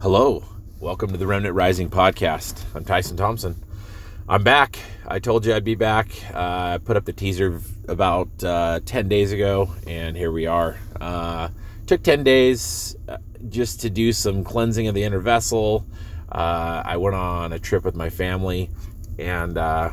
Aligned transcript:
Hello, 0.00 0.44
welcome 0.78 1.10
to 1.10 1.16
the 1.16 1.26
Remnant 1.26 1.56
Rising 1.56 1.90
podcast. 1.90 2.62
I'm 2.72 2.84
Tyson 2.84 3.16
Thompson. 3.16 3.60
I'm 4.28 4.44
back. 4.44 4.78
I 5.08 5.18
told 5.18 5.44
you 5.44 5.52
I'd 5.52 5.64
be 5.64 5.74
back. 5.74 6.12
Uh, 6.32 6.74
I 6.74 6.78
put 6.78 6.96
up 6.96 7.04
the 7.04 7.12
teaser 7.12 7.60
about 7.88 8.28
uh, 8.44 8.78
10 8.84 9.08
days 9.08 9.32
ago, 9.32 9.74
and 9.88 10.16
here 10.16 10.30
we 10.30 10.46
are. 10.46 10.78
Uh, 11.00 11.48
took 11.88 12.04
10 12.04 12.22
days 12.22 12.94
uh, 13.08 13.16
just 13.48 13.80
to 13.80 13.90
do 13.90 14.12
some 14.12 14.44
cleansing 14.44 14.86
of 14.86 14.94
the 14.94 15.02
inner 15.02 15.18
vessel. 15.18 15.84
Uh, 16.30 16.80
I 16.84 16.96
went 16.96 17.16
on 17.16 17.52
a 17.52 17.58
trip 17.58 17.84
with 17.84 17.96
my 17.96 18.08
family, 18.08 18.70
and 19.18 19.58
uh, 19.58 19.90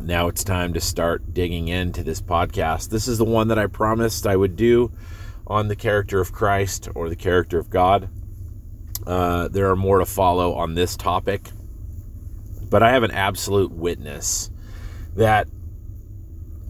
now 0.00 0.28
it's 0.28 0.44
time 0.44 0.74
to 0.74 0.80
start 0.80 1.34
digging 1.34 1.66
into 1.66 2.04
this 2.04 2.20
podcast. 2.20 2.90
This 2.90 3.08
is 3.08 3.18
the 3.18 3.24
one 3.24 3.48
that 3.48 3.58
I 3.58 3.66
promised 3.66 4.28
I 4.28 4.36
would 4.36 4.54
do 4.54 4.92
on 5.44 5.66
the 5.66 5.74
character 5.74 6.20
of 6.20 6.30
Christ 6.30 6.88
or 6.94 7.08
the 7.08 7.16
character 7.16 7.58
of 7.58 7.68
God. 7.68 8.08
Uh, 9.08 9.48
there 9.48 9.70
are 9.70 9.76
more 9.76 10.00
to 10.00 10.04
follow 10.04 10.52
on 10.52 10.74
this 10.74 10.94
topic, 10.94 11.48
but 12.68 12.82
I 12.82 12.90
have 12.90 13.04
an 13.04 13.10
absolute 13.10 13.72
witness 13.72 14.50
that 15.16 15.48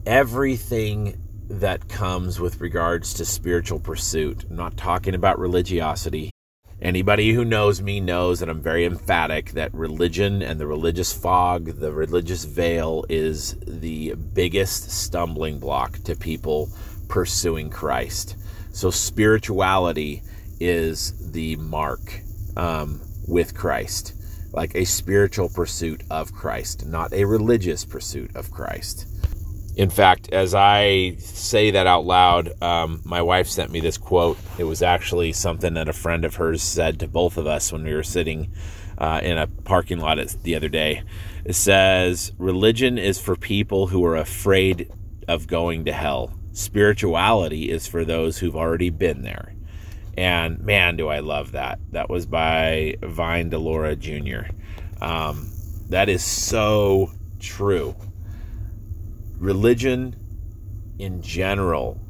everything 0.07 1.21
that 1.51 1.89
comes 1.89 2.39
with 2.39 2.61
regards 2.61 3.13
to 3.15 3.25
spiritual 3.25 3.81
pursuit, 3.81 4.45
I'm 4.49 4.55
not 4.55 4.77
talking 4.77 5.17
about 5.17 5.41
religiosity. 5.41 6.31
Anybody 6.81 7.33
who 7.33 7.45
knows 7.45 7.83
me 7.83 7.99
knows 7.99 8.39
that 8.39 8.49
I'm 8.49 8.63
very 8.63 8.85
emphatic 8.85 9.51
that 9.53 9.75
religion 9.75 10.41
and 10.41 10.61
the 10.61 10.67
religious 10.69 11.13
fog, 11.13 11.81
the 11.81 11.91
religious 11.91 12.45
veil, 12.45 13.05
is 13.09 13.57
the 13.67 14.15
biggest 14.15 14.93
stumbling 14.93 15.59
block 15.59 15.99
to 16.05 16.15
people 16.15 16.71
pursuing 17.09 17.69
Christ. 17.69 18.37
So, 18.71 18.93
spirituality 18.93 20.23
is 20.61 21.33
the 21.33 21.57
mark 21.57 22.23
um, 22.59 23.01
with 23.27 23.55
Christ, 23.55 24.15
like 24.53 24.75
a 24.75 24.85
spiritual 24.85 25.49
pursuit 25.49 26.03
of 26.11 26.33
Christ, 26.33 26.87
not 26.87 27.13
a 27.13 27.25
religious 27.25 27.85
pursuit 27.85 28.35
of 28.37 28.51
Christ. 28.51 29.07
In 29.77 29.91
fact, 29.91 30.33
as 30.33 30.55
I 30.57 31.15
say 31.19 31.71
that 31.71 31.87
out 31.87 32.05
loud, 32.05 32.61
um, 32.61 33.01
my 33.05 33.23
wife 33.23 33.47
sent 33.47 33.71
me 33.71 33.79
this 33.79 33.97
quote. 33.97 34.37
It 34.59 34.65
was 34.65 34.83
actually 34.83 35.33
something 35.33 35.75
that 35.75 35.89
a 35.89 35.93
friend 35.93 36.25
of 36.25 36.35
hers 36.35 36.63
said 36.63 36.99
to 36.99 37.07
both 37.07 37.37
of 37.37 37.47
us 37.47 37.73
when 37.73 37.85
we 37.85 37.95
were 37.95 38.03
sitting 38.03 38.51
uh, 38.99 39.21
in 39.23 39.39
a 39.39 39.47
parking 39.47 40.01
lot 40.01 40.19
the 40.43 40.57
other 40.57 40.69
day. 40.69 41.05
It 41.45 41.55
says, 41.55 42.33
Religion 42.39 42.99
is 42.99 43.21
for 43.21 43.37
people 43.37 43.87
who 43.87 44.05
are 44.05 44.17
afraid 44.17 44.91
of 45.29 45.47
going 45.47 45.85
to 45.85 45.93
hell. 45.93 46.37
Spirituality 46.53 47.71
is 47.71 47.87
for 47.87 48.05
those 48.05 48.39
who've 48.39 48.57
already 48.57 48.91
been 48.91 49.23
there. 49.23 49.55
And 50.19 50.59
man, 50.65 50.97
do 50.97 51.07
I 51.07 51.21
love 51.21 51.53
that. 51.53 51.79
That 51.93 52.11
was 52.11 52.27
by 52.27 52.97
Vine 53.01 53.51
Deloria 53.51 53.97
Jr. 53.97 54.51
Um, 55.01 55.53
that 55.91 56.09
is 56.09 56.25
so 56.25 57.13
true. 57.39 57.95
Religion 59.39 60.17
in 60.99 61.23
general 61.23 62.01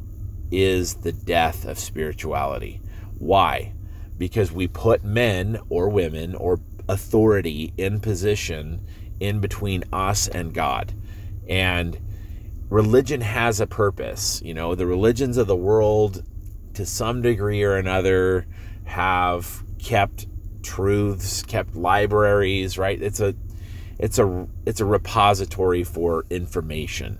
is 0.50 0.94
the 0.94 1.12
death 1.12 1.66
of 1.66 1.78
spirituality. 1.78 2.80
Why? 3.18 3.74
Because 4.16 4.50
we 4.50 4.68
put 4.68 5.04
men 5.04 5.60
or 5.68 5.90
women 5.90 6.34
or 6.34 6.60
authority 6.88 7.74
in 7.76 8.00
position 8.00 8.86
in 9.20 9.40
between 9.40 9.84
us 9.92 10.28
and 10.28 10.54
God. 10.54 10.94
And 11.46 11.98
religion 12.70 13.20
has 13.20 13.60
a 13.60 13.66
purpose. 13.66 14.40
You 14.42 14.54
know, 14.54 14.74
the 14.74 14.86
religions 14.86 15.36
of 15.36 15.46
the 15.46 15.54
world 15.54 16.24
to 16.78 16.86
some 16.86 17.22
degree 17.22 17.64
or 17.64 17.74
another 17.74 18.46
have 18.84 19.64
kept 19.80 20.28
truths, 20.62 21.42
kept 21.42 21.74
libraries, 21.74 22.78
right? 22.78 23.02
It's 23.02 23.18
a 23.18 23.34
it's 23.98 24.20
a 24.20 24.46
it's 24.64 24.80
a 24.80 24.84
repository 24.84 25.82
for 25.82 26.24
information. 26.30 27.18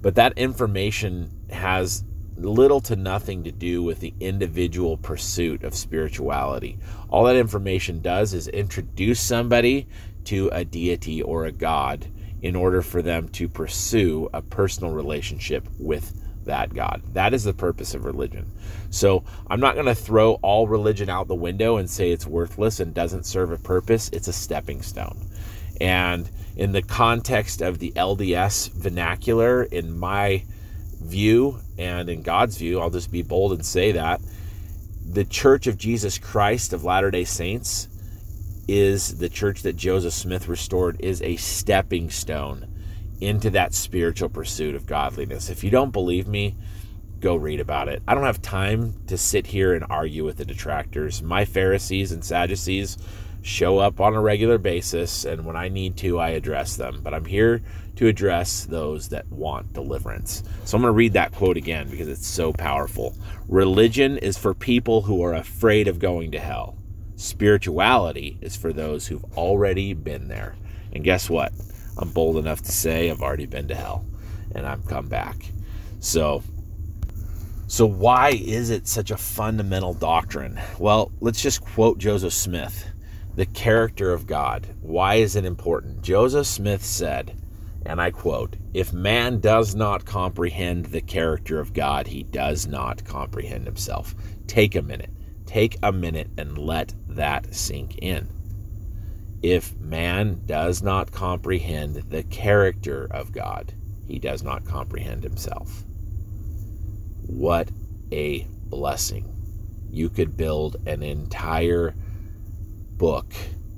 But 0.00 0.14
that 0.14 0.38
information 0.38 1.28
has 1.50 2.04
little 2.36 2.80
to 2.82 2.94
nothing 2.94 3.42
to 3.42 3.50
do 3.50 3.82
with 3.82 3.98
the 3.98 4.14
individual 4.20 4.96
pursuit 4.96 5.64
of 5.64 5.74
spirituality. 5.74 6.78
All 7.08 7.24
that 7.24 7.34
information 7.34 8.00
does 8.00 8.32
is 8.32 8.46
introduce 8.46 9.18
somebody 9.18 9.88
to 10.26 10.50
a 10.52 10.64
deity 10.64 11.20
or 11.20 11.46
a 11.46 11.52
god 11.52 12.06
in 12.42 12.54
order 12.54 12.80
for 12.80 13.02
them 13.02 13.28
to 13.30 13.48
pursue 13.48 14.30
a 14.32 14.40
personal 14.40 14.92
relationship 14.92 15.66
with 15.80 16.14
that 16.50 16.74
God. 16.74 17.00
That 17.12 17.32
is 17.32 17.44
the 17.44 17.54
purpose 17.54 17.94
of 17.94 18.04
religion. 18.04 18.50
So 18.90 19.24
I'm 19.48 19.60
not 19.60 19.74
going 19.74 19.86
to 19.86 19.94
throw 19.94 20.34
all 20.42 20.66
religion 20.66 21.08
out 21.08 21.28
the 21.28 21.34
window 21.34 21.76
and 21.76 21.88
say 21.88 22.10
it's 22.10 22.26
worthless 22.26 22.80
and 22.80 22.92
doesn't 22.92 23.24
serve 23.24 23.52
a 23.52 23.56
purpose. 23.56 24.10
It's 24.12 24.26
a 24.28 24.32
stepping 24.32 24.82
stone. 24.82 25.16
And 25.80 26.28
in 26.56 26.72
the 26.72 26.82
context 26.82 27.62
of 27.62 27.78
the 27.78 27.92
LDS 27.92 28.72
vernacular, 28.72 29.62
in 29.62 29.96
my 29.96 30.44
view 31.00 31.60
and 31.78 32.10
in 32.10 32.22
God's 32.22 32.56
view, 32.56 32.80
I'll 32.80 32.90
just 32.90 33.12
be 33.12 33.22
bold 33.22 33.52
and 33.52 33.64
say 33.64 33.92
that 33.92 34.20
the 35.08 35.24
Church 35.24 35.68
of 35.68 35.78
Jesus 35.78 36.18
Christ 36.18 36.72
of 36.72 36.84
Latter 36.84 37.10
day 37.10 37.24
Saints 37.24 37.88
is 38.68 39.18
the 39.18 39.28
church 39.28 39.62
that 39.62 39.76
Joseph 39.76 40.12
Smith 40.12 40.48
restored, 40.48 41.00
is 41.00 41.22
a 41.22 41.36
stepping 41.36 42.10
stone 42.10 42.69
into 43.20 43.50
that 43.50 43.74
spiritual 43.74 44.28
pursuit 44.28 44.74
of 44.74 44.86
godliness. 44.86 45.50
If 45.50 45.62
you 45.62 45.70
don't 45.70 45.90
believe 45.90 46.26
me, 46.26 46.56
go 47.20 47.36
read 47.36 47.60
about 47.60 47.88
it. 47.88 48.02
I 48.08 48.14
don't 48.14 48.24
have 48.24 48.42
time 48.42 48.94
to 49.06 49.18
sit 49.18 49.46
here 49.46 49.74
and 49.74 49.84
argue 49.90 50.24
with 50.24 50.38
the 50.38 50.44
detractors. 50.44 51.22
My 51.22 51.44
Pharisees 51.44 52.12
and 52.12 52.24
Sadducees 52.24 52.96
show 53.42 53.78
up 53.78 54.00
on 54.00 54.14
a 54.14 54.20
regular 54.20 54.58
basis, 54.58 55.24
and 55.24 55.44
when 55.44 55.56
I 55.56 55.68
need 55.68 55.96
to, 55.98 56.18
I 56.18 56.30
address 56.30 56.76
them. 56.76 57.00
But 57.02 57.14
I'm 57.14 57.24
here 57.24 57.62
to 57.96 58.06
address 58.06 58.64
those 58.64 59.08
that 59.10 59.30
want 59.30 59.72
deliverance. 59.72 60.42
So 60.64 60.76
I'm 60.76 60.82
going 60.82 60.92
to 60.92 60.96
read 60.96 61.12
that 61.14 61.32
quote 61.32 61.56
again 61.56 61.88
because 61.90 62.08
it's 62.08 62.26
so 62.26 62.52
powerful. 62.52 63.16
Religion 63.48 64.18
is 64.18 64.38
for 64.38 64.54
people 64.54 65.02
who 65.02 65.22
are 65.22 65.34
afraid 65.34 65.88
of 65.88 65.98
going 65.98 66.30
to 66.32 66.40
hell. 66.40 66.76
Spirituality 67.16 68.38
is 68.40 68.56
for 68.56 68.72
those 68.72 69.06
who've 69.06 69.24
already 69.36 69.92
been 69.92 70.28
there. 70.28 70.56
And 70.92 71.04
guess 71.04 71.28
what? 71.28 71.52
I'm 71.98 72.10
bold 72.10 72.36
enough 72.36 72.62
to 72.62 72.72
say 72.72 73.10
I've 73.10 73.22
already 73.22 73.46
been 73.46 73.68
to 73.68 73.74
hell 73.74 74.06
and 74.54 74.66
I've 74.66 74.86
come 74.86 75.08
back. 75.08 75.52
So 76.00 76.42
so 77.66 77.86
why 77.86 78.30
is 78.30 78.70
it 78.70 78.88
such 78.88 79.12
a 79.12 79.16
fundamental 79.16 79.94
doctrine? 79.94 80.60
Well, 80.80 81.12
let's 81.20 81.40
just 81.40 81.60
quote 81.60 81.98
Joseph 81.98 82.32
Smith, 82.32 82.90
the 83.36 83.46
character 83.46 84.12
of 84.12 84.26
God. 84.26 84.66
Why 84.80 85.16
is 85.16 85.36
it 85.36 85.44
important? 85.44 86.02
Joseph 86.02 86.48
Smith 86.48 86.84
said, 86.84 87.36
and 87.86 88.00
I 88.00 88.10
quote, 88.10 88.56
if 88.74 88.92
man 88.92 89.38
does 89.38 89.76
not 89.76 90.04
comprehend 90.04 90.86
the 90.86 91.00
character 91.00 91.60
of 91.60 91.72
God, 91.72 92.08
he 92.08 92.24
does 92.24 92.66
not 92.66 93.04
comprehend 93.04 93.66
himself. 93.66 94.16
Take 94.48 94.74
a 94.74 94.82
minute. 94.82 95.10
Take 95.46 95.78
a 95.80 95.92
minute 95.92 96.28
and 96.36 96.58
let 96.58 96.92
that 97.08 97.54
sink 97.54 97.98
in 97.98 98.28
if 99.42 99.78
man 99.78 100.42
does 100.46 100.82
not 100.82 101.12
comprehend 101.12 101.96
the 101.96 102.22
character 102.24 103.08
of 103.10 103.32
God, 103.32 103.72
he 104.06 104.18
does 104.18 104.42
not 104.42 104.64
comprehend 104.64 105.22
himself. 105.22 105.84
What 107.26 107.70
a 108.12 108.46
blessing. 108.66 109.26
You 109.90 110.08
could 110.08 110.36
build 110.36 110.76
an 110.86 111.02
entire 111.02 111.94
book, 112.96 113.32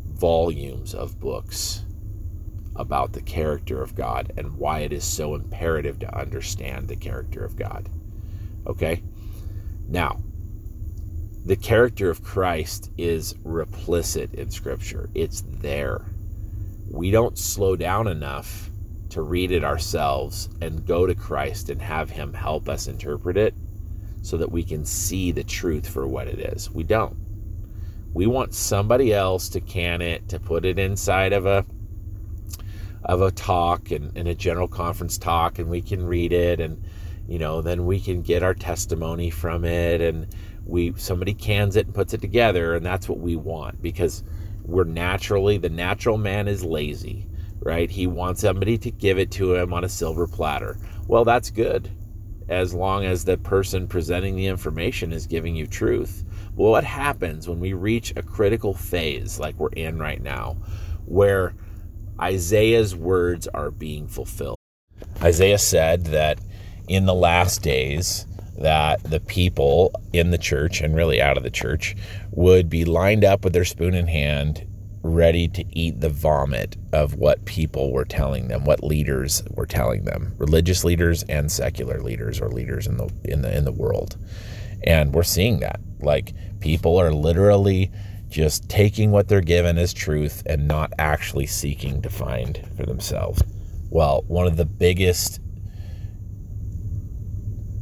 volumes 0.04 0.94
of 0.94 1.20
books 1.20 1.84
about 2.74 3.12
the 3.12 3.22
character 3.22 3.82
of 3.82 3.94
God 3.94 4.32
and 4.36 4.56
why 4.56 4.80
it 4.80 4.92
is 4.92 5.04
so 5.04 5.34
imperative 5.34 5.98
to 6.00 6.18
understand 6.18 6.88
the 6.88 6.96
character 6.96 7.44
of 7.44 7.56
God. 7.56 7.88
Okay? 8.66 9.02
Now, 9.88 10.20
the 11.44 11.56
character 11.56 12.08
of 12.08 12.22
Christ 12.22 12.90
is 12.96 13.34
replicit 13.44 14.34
in 14.34 14.50
Scripture. 14.50 15.10
It's 15.14 15.42
there. 15.46 16.04
We 16.90 17.10
don't 17.10 17.36
slow 17.36 17.74
down 17.74 18.06
enough 18.06 18.70
to 19.10 19.22
read 19.22 19.50
it 19.50 19.64
ourselves 19.64 20.48
and 20.60 20.86
go 20.86 21.06
to 21.06 21.14
Christ 21.14 21.68
and 21.68 21.82
have 21.82 22.10
Him 22.10 22.32
help 22.32 22.68
us 22.68 22.86
interpret 22.86 23.36
it 23.36 23.54
so 24.22 24.36
that 24.36 24.52
we 24.52 24.62
can 24.62 24.84
see 24.84 25.32
the 25.32 25.42
truth 25.42 25.88
for 25.88 26.06
what 26.06 26.28
it 26.28 26.38
is. 26.38 26.70
We 26.70 26.84
don't. 26.84 27.16
We 28.14 28.26
want 28.26 28.54
somebody 28.54 29.12
else 29.12 29.48
to 29.50 29.60
can 29.60 30.00
it, 30.00 30.28
to 30.28 30.38
put 30.38 30.64
it 30.64 30.78
inside 30.78 31.32
of 31.32 31.46
a 31.46 31.66
of 33.04 33.20
a 33.20 33.32
talk 33.32 33.90
and 33.90 34.16
in 34.16 34.28
a 34.28 34.34
general 34.34 34.68
conference 34.68 35.18
talk 35.18 35.58
and 35.58 35.68
we 35.68 35.82
can 35.82 36.06
read 36.06 36.32
it 36.32 36.60
and 36.60 36.80
you 37.26 37.36
know 37.36 37.60
then 37.60 37.84
we 37.84 37.98
can 37.98 38.22
get 38.22 38.44
our 38.44 38.54
testimony 38.54 39.28
from 39.28 39.64
it 39.64 40.00
and 40.00 40.28
we 40.64 40.92
somebody 40.96 41.34
cans 41.34 41.76
it 41.76 41.86
and 41.86 41.94
puts 41.94 42.14
it 42.14 42.20
together 42.20 42.74
and 42.74 42.84
that's 42.84 43.08
what 43.08 43.18
we 43.18 43.36
want 43.36 43.80
because 43.82 44.22
we're 44.64 44.84
naturally 44.84 45.58
the 45.58 45.68
natural 45.68 46.18
man 46.18 46.46
is 46.48 46.64
lazy 46.64 47.26
right 47.60 47.90
he 47.90 48.06
wants 48.06 48.40
somebody 48.40 48.78
to 48.78 48.90
give 48.90 49.18
it 49.18 49.30
to 49.30 49.54
him 49.54 49.72
on 49.72 49.84
a 49.84 49.88
silver 49.88 50.26
platter 50.26 50.76
well 51.08 51.24
that's 51.24 51.50
good 51.50 51.90
as 52.48 52.74
long 52.74 53.04
as 53.04 53.24
the 53.24 53.38
person 53.38 53.88
presenting 53.88 54.36
the 54.36 54.46
information 54.46 55.12
is 55.12 55.26
giving 55.26 55.54
you 55.56 55.66
truth. 55.66 56.24
Well, 56.54 56.72
what 56.72 56.84
happens 56.84 57.48
when 57.48 57.60
we 57.60 57.72
reach 57.72 58.12
a 58.14 58.22
critical 58.22 58.74
phase 58.74 59.38
like 59.38 59.56
we're 59.56 59.70
in 59.70 59.98
right 59.98 60.22
now, 60.22 60.58
where 61.06 61.54
Isaiah's 62.20 62.94
words 62.94 63.48
are 63.48 63.70
being 63.70 64.06
fulfilled? 64.06 64.58
Isaiah 65.22 65.58
said 65.58 66.06
that 66.06 66.40
in 66.88 67.06
the 67.06 67.14
last 67.14 67.62
days, 67.62 68.26
that 68.58 69.02
the 69.02 69.20
people 69.20 69.92
in 70.12 70.30
the 70.30 70.38
church 70.38 70.80
and 70.80 70.94
really 70.94 71.20
out 71.20 71.36
of 71.36 71.42
the 71.42 71.50
church 71.50 71.96
would 72.30 72.68
be 72.68 72.84
lined 72.84 73.24
up 73.24 73.44
with 73.44 73.52
their 73.52 73.64
spoon 73.64 73.94
in 73.94 74.06
hand 74.06 74.66
ready 75.02 75.48
to 75.48 75.64
eat 75.76 76.00
the 76.00 76.08
vomit 76.08 76.76
of 76.92 77.16
what 77.16 77.44
people 77.44 77.92
were 77.92 78.04
telling 78.04 78.48
them, 78.48 78.64
what 78.64 78.84
leaders 78.84 79.42
were 79.50 79.66
telling 79.66 80.04
them, 80.04 80.32
religious 80.38 80.84
leaders 80.84 81.24
and 81.24 81.50
secular 81.50 82.00
leaders 82.00 82.40
or 82.40 82.48
leaders 82.48 82.86
in 82.86 82.96
the 82.96 83.10
in 83.24 83.42
the 83.42 83.56
in 83.56 83.64
the 83.64 83.72
world. 83.72 84.16
And 84.84 85.12
we're 85.12 85.22
seeing 85.22 85.60
that. 85.60 85.80
Like 86.00 86.34
people 86.60 86.98
are 86.98 87.12
literally 87.12 87.90
just 88.28 88.68
taking 88.68 89.10
what 89.10 89.28
they're 89.28 89.40
given 89.40 89.76
as 89.76 89.92
truth 89.92 90.42
and 90.46 90.66
not 90.66 90.92
actually 90.98 91.46
seeking 91.46 92.00
to 92.02 92.08
find 92.08 92.66
for 92.76 92.86
themselves. 92.86 93.42
Well, 93.90 94.24
one 94.26 94.46
of 94.46 94.56
the 94.56 94.64
biggest 94.64 95.40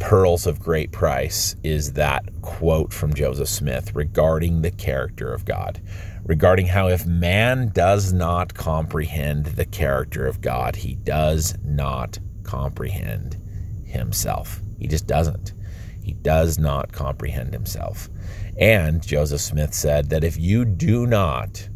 pearls 0.00 0.47
of 0.47 0.58
great 0.58 0.91
price 0.91 1.55
is 1.62 1.93
that 1.93 2.25
quote 2.43 2.93
from 2.93 3.14
Joseph 3.14 3.49
Smith 3.49 3.94
regarding 3.94 4.62
the 4.62 4.70
character 4.73 5.32
of 5.32 5.44
God 5.44 5.81
regarding 6.25 6.67
how 6.67 6.88
if 6.88 7.06
man 7.06 7.69
does 7.75 8.12
not 8.12 8.55
comprehend 8.55 9.47
the 9.47 9.64
character 9.64 10.26
of 10.26 10.41
God, 10.41 10.76
he 10.76 10.94
does 10.94 11.56
not 11.64 12.19
comprehend 12.44 13.37
himself. 13.85 14.62
He 14.79 14.87
just 14.87 15.06
doesn't. 15.06 15.55
He 16.02 16.12
does 16.12 16.58
not 16.58 16.93
comprehend 16.93 17.52
himself. 17.52 18.08
And 18.56 19.05
Joseph 19.05 19.41
Smith 19.41 19.75
said 19.75 20.11
that 20.11 20.25
if 20.25 20.38
you 20.38 20.64
do 20.64 21.06
not 21.06 21.69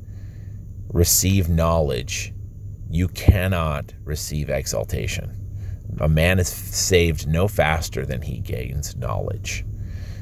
receive 0.93 1.49
knowledge, 1.49 2.33
you 2.89 3.09
cannot 3.09 3.93
receive 4.05 4.51
exaltation. 4.51 5.44
A 6.01 6.09
man 6.09 6.39
is 6.39 6.49
saved 6.49 7.27
no 7.29 7.49
faster 7.49 8.05
than 8.05 8.23
he 8.23 8.41
gains 8.41 8.97
knowledge. 8.97 9.65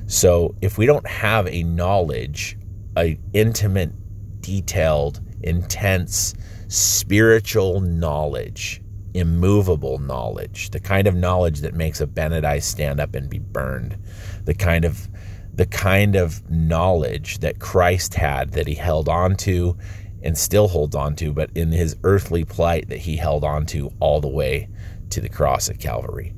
So 0.07 0.55
if 0.61 0.77
we 0.79 0.87
don't 0.87 1.07
have 1.07 1.47
a 1.47 1.63
knowledge, 1.63 2.59
an 2.97 3.19
intimate 3.33 3.93
detailed, 4.41 5.21
intense, 5.43 6.35
spiritual 6.69 7.81
knowledge, 7.81 8.83
immovable 9.15 9.99
knowledge, 9.99 10.71
the 10.71 10.81
kind 10.81 11.07
of 11.07 11.15
knowledge 11.15 11.61
that 11.61 11.75
makes 11.75 12.01
Abinadi 12.01 12.63
stand 12.63 13.01
up 13.01 13.15
and 13.15 13.29
be 13.29 13.39
burned, 13.39 13.97
the 14.45 14.55
kind 14.55 14.85
of 14.85 15.09
the 15.55 15.67
kind 15.67 16.17
of 16.17 16.51
knowledge 16.51 17.39
that 17.41 17.59
Christ 17.59 18.15
had 18.15 18.53
that 18.53 18.67
he 18.67 18.75
held 18.75 19.09
on 19.09 19.37
to 19.37 19.77
and 20.23 20.37
still 20.37 20.69
holds 20.69 20.97
on 20.97 21.15
to, 21.17 21.33
but 21.33 21.51
in 21.55 21.71
his 21.73 21.97
earthly 22.05 22.45
plight 22.45 22.89
that 22.89 23.01
he 23.01 23.17
held 23.17 23.45
on 23.45 23.67
to 23.67 23.93
all 24.01 24.21
the 24.21 24.29
way 24.29 24.69
to 25.13 25.21
the 25.21 25.29
cross 25.29 25.69
at 25.69 25.79
Calvary. 25.79 26.35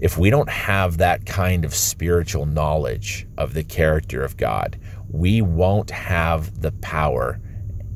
If 0.00 0.16
we 0.16 0.30
don't 0.30 0.48
have 0.48 0.98
that 0.98 1.26
kind 1.26 1.64
of 1.64 1.74
spiritual 1.74 2.46
knowledge 2.46 3.26
of 3.36 3.52
the 3.52 3.64
character 3.64 4.22
of 4.22 4.36
God, 4.36 4.78
we 5.10 5.42
won't 5.42 5.90
have 5.90 6.62
the 6.62 6.72
power 6.72 7.40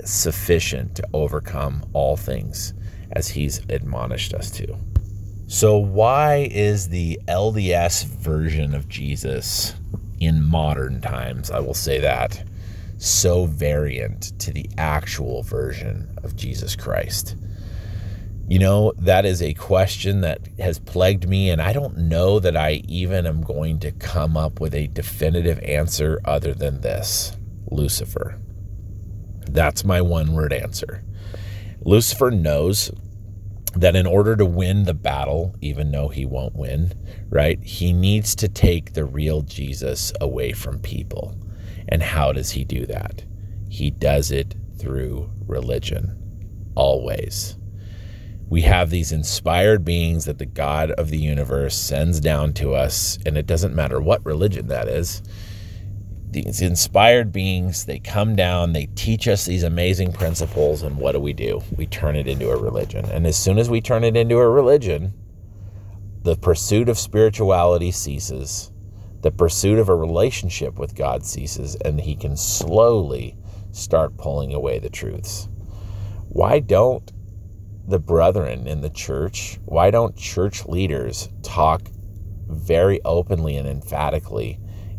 sufficient 0.04 0.96
to 0.96 1.08
overcome 1.14 1.84
all 1.94 2.16
things 2.16 2.74
as 3.12 3.28
he's 3.28 3.60
admonished 3.68 4.34
us 4.34 4.50
to. 4.50 4.76
So, 5.46 5.78
why 5.78 6.48
is 6.50 6.88
the 6.88 7.18
LDS 7.28 8.04
version 8.06 8.74
of 8.74 8.88
Jesus 8.88 9.74
in 10.20 10.42
modern 10.42 11.00
times, 11.00 11.50
I 11.50 11.60
will 11.60 11.74
say 11.74 12.00
that, 12.00 12.42
so 12.98 13.46
variant 13.46 14.38
to 14.40 14.52
the 14.52 14.68
actual 14.78 15.42
version 15.42 16.08
of 16.22 16.34
Jesus 16.36 16.74
Christ? 16.74 17.36
You 18.46 18.58
know, 18.58 18.92
that 18.98 19.24
is 19.24 19.40
a 19.40 19.54
question 19.54 20.20
that 20.20 20.40
has 20.58 20.78
plagued 20.78 21.26
me, 21.26 21.48
and 21.48 21.62
I 21.62 21.72
don't 21.72 21.96
know 21.96 22.38
that 22.40 22.56
I 22.56 22.82
even 22.86 23.26
am 23.26 23.40
going 23.40 23.78
to 23.80 23.90
come 23.90 24.36
up 24.36 24.60
with 24.60 24.74
a 24.74 24.88
definitive 24.88 25.58
answer 25.60 26.20
other 26.26 26.52
than 26.52 26.82
this 26.82 27.32
Lucifer. 27.70 28.38
That's 29.50 29.84
my 29.84 30.02
one 30.02 30.34
word 30.34 30.52
answer. 30.52 31.02
Lucifer 31.80 32.30
knows 32.30 32.90
that 33.76 33.96
in 33.96 34.06
order 34.06 34.36
to 34.36 34.44
win 34.44 34.84
the 34.84 34.94
battle, 34.94 35.54
even 35.62 35.90
though 35.90 36.08
he 36.08 36.26
won't 36.26 36.54
win, 36.54 36.92
right, 37.30 37.62
he 37.62 37.94
needs 37.94 38.34
to 38.36 38.48
take 38.48 38.92
the 38.92 39.06
real 39.06 39.40
Jesus 39.40 40.12
away 40.20 40.52
from 40.52 40.78
people. 40.80 41.34
And 41.88 42.02
how 42.02 42.32
does 42.32 42.50
he 42.50 42.64
do 42.64 42.84
that? 42.86 43.24
He 43.70 43.90
does 43.90 44.30
it 44.30 44.54
through 44.78 45.30
religion, 45.46 46.72
always 46.74 47.56
we 48.54 48.62
have 48.62 48.88
these 48.88 49.10
inspired 49.10 49.84
beings 49.84 50.26
that 50.26 50.38
the 50.38 50.46
God 50.46 50.92
of 50.92 51.10
the 51.10 51.18
universe 51.18 51.74
sends 51.74 52.20
down 52.20 52.52
to 52.52 52.72
us, 52.72 53.18
and 53.26 53.36
it 53.36 53.48
doesn't 53.48 53.74
matter 53.74 54.00
what 54.00 54.24
religion 54.24 54.68
that 54.68 54.86
is. 54.86 55.24
These 56.30 56.60
inspired 56.60 57.32
beings, 57.32 57.84
they 57.84 57.98
come 57.98 58.36
down, 58.36 58.72
they 58.72 58.86
teach 58.94 59.26
us 59.26 59.44
these 59.44 59.64
amazing 59.64 60.12
principles, 60.12 60.84
and 60.84 60.96
what 60.98 61.12
do 61.12 61.18
we 61.18 61.32
do? 61.32 61.64
We 61.76 61.86
turn 61.86 62.14
it 62.14 62.28
into 62.28 62.48
a 62.48 62.56
religion. 62.56 63.04
And 63.06 63.26
as 63.26 63.36
soon 63.36 63.58
as 63.58 63.68
we 63.68 63.80
turn 63.80 64.04
it 64.04 64.16
into 64.16 64.38
a 64.38 64.48
religion, 64.48 65.14
the 66.22 66.36
pursuit 66.36 66.88
of 66.88 66.96
spirituality 66.96 67.90
ceases, 67.90 68.70
the 69.22 69.32
pursuit 69.32 69.80
of 69.80 69.88
a 69.88 69.96
relationship 69.96 70.78
with 70.78 70.94
God 70.94 71.26
ceases, 71.26 71.74
and 71.84 72.00
He 72.00 72.14
can 72.14 72.36
slowly 72.36 73.36
start 73.72 74.16
pulling 74.16 74.54
away 74.54 74.78
the 74.78 74.90
truths. 74.90 75.48
Why 76.28 76.60
don't 76.60 77.10
the 77.86 77.98
brethren 77.98 78.66
in 78.66 78.80
the 78.80 78.90
church, 78.90 79.58
why 79.64 79.90
don't 79.90 80.16
church 80.16 80.64
leaders 80.66 81.28
talk 81.42 81.82
very 82.46 83.00
openly 83.04 83.56
and 83.56 83.68
emphatically 83.68 84.58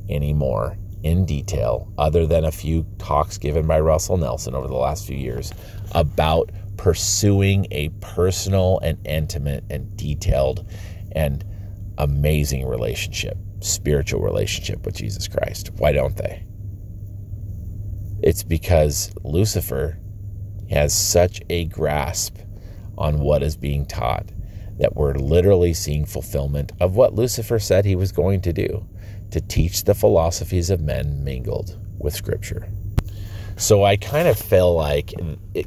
anymore 0.09 0.77
in 1.03 1.25
detail, 1.25 1.91
other 1.97 2.25
than 2.25 2.45
a 2.45 2.51
few 2.51 2.85
talks 2.97 3.37
given 3.37 3.67
by 3.67 3.79
Russell 3.79 4.17
Nelson 4.17 4.55
over 4.55 4.67
the 4.67 4.75
last 4.75 5.05
few 5.05 5.17
years, 5.17 5.51
about 5.91 6.51
pursuing 6.77 7.67
a 7.71 7.89
personal 8.01 8.79
and 8.79 8.97
intimate 9.05 9.63
and 9.69 9.95
detailed 9.95 10.67
and 11.11 11.45
amazing 11.97 12.67
relationship, 12.67 13.38
spiritual 13.59 14.21
relationship 14.21 14.85
with 14.85 14.95
Jesus 14.95 15.27
Christ? 15.27 15.71
Why 15.77 15.91
don't 15.91 16.17
they? 16.17 16.43
It's 18.23 18.43
because 18.43 19.13
Lucifer 19.23 19.99
has 20.69 20.93
such 20.93 21.41
a 21.50 21.65
grasp 21.65 22.38
on 22.97 23.19
what 23.19 23.43
is 23.43 23.57
being 23.57 23.85
taught, 23.85 24.29
that 24.77 24.95
we're 24.95 25.13
literally 25.13 25.73
seeing 25.73 26.05
fulfillment 26.05 26.71
of 26.79 26.95
what 26.95 27.13
Lucifer 27.13 27.59
said 27.59 27.85
he 27.85 27.95
was 27.95 28.11
going 28.11 28.41
to 28.41 28.53
do 28.53 28.85
to 29.31 29.41
teach 29.41 29.83
the 29.83 29.95
philosophies 29.95 30.69
of 30.69 30.81
men 30.81 31.23
mingled 31.23 31.77
with 31.97 32.13
Scripture. 32.13 32.67
So 33.57 33.85
I 33.85 33.95
kind 33.95 34.27
of 34.27 34.37
feel 34.37 34.75
like 34.75 35.13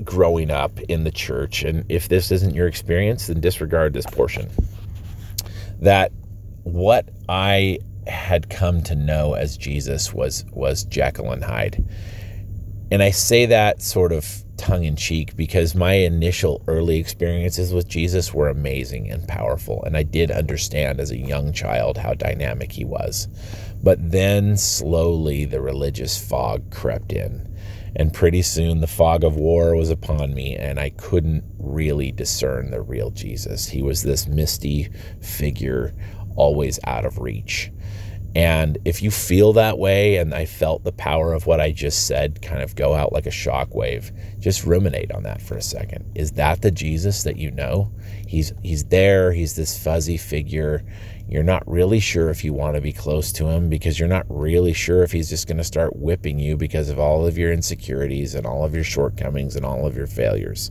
growing 0.05 0.51
up 0.51 0.79
in 0.83 1.05
the 1.05 1.11
church, 1.11 1.63
and 1.63 1.85
if 1.89 2.09
this 2.09 2.31
isn't 2.31 2.55
your 2.55 2.67
experience, 2.67 3.29
then 3.29 3.41
disregard 3.41 3.95
this 3.95 4.07
portion. 4.07 4.51
That 5.81 6.13
what 6.65 7.09
I 7.29 7.79
had 8.07 8.51
come 8.51 8.83
to 8.83 8.95
know 8.95 9.35
as 9.35 9.57
Jesus 9.57 10.13
was 10.13 10.45
was 10.53 10.85
and 10.85 11.45
Hyde. 11.45 11.85
And 12.91 13.03
I 13.03 13.11
say 13.11 13.47
that 13.47 13.83
sort 13.83 14.13
of 14.13 14.45
tongue 14.57 14.85
in 14.85 14.97
cheek 14.97 15.37
because 15.37 15.75
my 15.75 15.95
initial 15.95 16.63
early 16.67 16.99
experiences 16.99 17.73
with 17.73 17.89
Jesus 17.89 18.35
were 18.35 18.49
amazing 18.49 19.11
and 19.11 19.27
powerful. 19.29 19.83
And 19.85 19.97
I 19.97 20.03
did 20.03 20.31
understand 20.31 21.01
as 21.01 21.11
a 21.11 21.17
young 21.17 21.53
child 21.53 21.97
how 21.97 22.15
dynamic 22.15 22.73
he 22.73 22.85
was. 22.85 23.29
But 23.83 24.11
then 24.11 24.57
slowly 24.57 25.45
the 25.45 25.61
religious 25.61 26.19
fog 26.19 26.71
crept 26.71 27.13
in. 27.13 27.47
And 27.97 28.13
pretty 28.13 28.43
soon 28.43 28.81
the 28.81 28.87
fog 28.87 29.25
of 29.25 29.37
war 29.37 29.75
was 29.75 29.91
upon 29.91 30.35
me, 30.35 30.55
and 30.57 30.79
I 30.79 30.91
couldn't 30.91 31.45
really 31.59 32.13
discern 32.13 32.71
the 32.71 32.83
real 32.83 33.11
Jesus. 33.11 33.69
He 33.69 33.83
was 33.83 34.03
this 34.03 34.27
misty 34.27 34.91
figure, 35.21 35.95
always 36.37 36.79
out 36.85 37.05
of 37.05 37.19
reach. 37.19 37.71
And 38.35 38.79
if 38.85 39.03
you 39.03 39.11
feel 39.11 39.55
that 39.55 39.79
way, 39.79 40.17
and 40.17 40.35
I 40.35 40.45
felt 40.45 40.85
the 40.85 40.93
power 40.93 41.33
of 41.33 41.47
what 41.47 41.61
I 41.61 41.73
just 41.73 42.07
said 42.07 42.43
kind 42.43 42.63
of 42.63 42.77
go 42.77 42.95
out 42.95 43.13
like 43.13 43.27
a 43.27 43.31
shockwave, 43.31 44.13
just 44.39 44.65
ruminate 44.65 45.11
on 45.13 45.23
that 45.23 45.41
for 45.41 45.57
a 45.57 45.63
second. 45.63 46.05
Is 46.15 46.33
that 46.33 46.61
the 46.61 46.71
Jesus 46.71 47.23
that 47.23 47.37
you 47.37 47.51
know? 47.51 47.91
He's 48.27 48.53
he's 48.63 48.85
there, 48.85 49.33
he's 49.33 49.57
this 49.57 49.83
fuzzy 49.83 50.19
figure. 50.19 50.85
You're 51.27 51.43
not 51.43 51.67
really 51.67 52.01
sure 52.01 52.29
if 52.31 52.45
you 52.45 52.53
want 52.53 52.77
to 52.77 52.81
be 52.81 52.93
close 52.93 53.33
to 53.33 53.47
him 53.47 53.69
because 53.69 53.99
you're 53.99 54.09
not 54.09 54.27
really 54.29 54.73
sure 54.73 55.03
if 55.03 55.13
he's 55.13 55.29
just 55.29 55.47
going 55.47 55.59
to 55.59 55.65
start 55.65 55.97
whipping 55.97 56.39
you 56.39 56.57
because 56.57 56.89
of 56.91 56.99
all 56.99 57.27
of 57.27 57.37
your 57.37 57.53
insecurities 57.53 58.35
and 58.35 58.47
all 58.47 58.65
of 58.65 58.75
your 58.75 58.85
shortcomings 58.85 59.57
and 59.57 59.65
all 59.65 59.87
of 59.87 59.97
your 59.97 60.07
failures. 60.07 60.71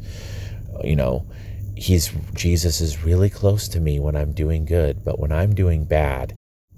You 0.84 0.96
know, 0.96 1.28
he's 1.76 2.12
Jesus 2.34 2.82
is 2.82 3.04
really 3.04 3.30
close 3.30 3.68
to 3.70 3.80
me 3.80 4.00
when 4.00 4.16
I'm 4.16 4.32
doing 4.32 4.66
good, 4.66 5.04
but 5.04 5.20
when 5.20 5.32
I'm 5.32 5.54
doing 5.54 5.84
bad, 5.86 6.36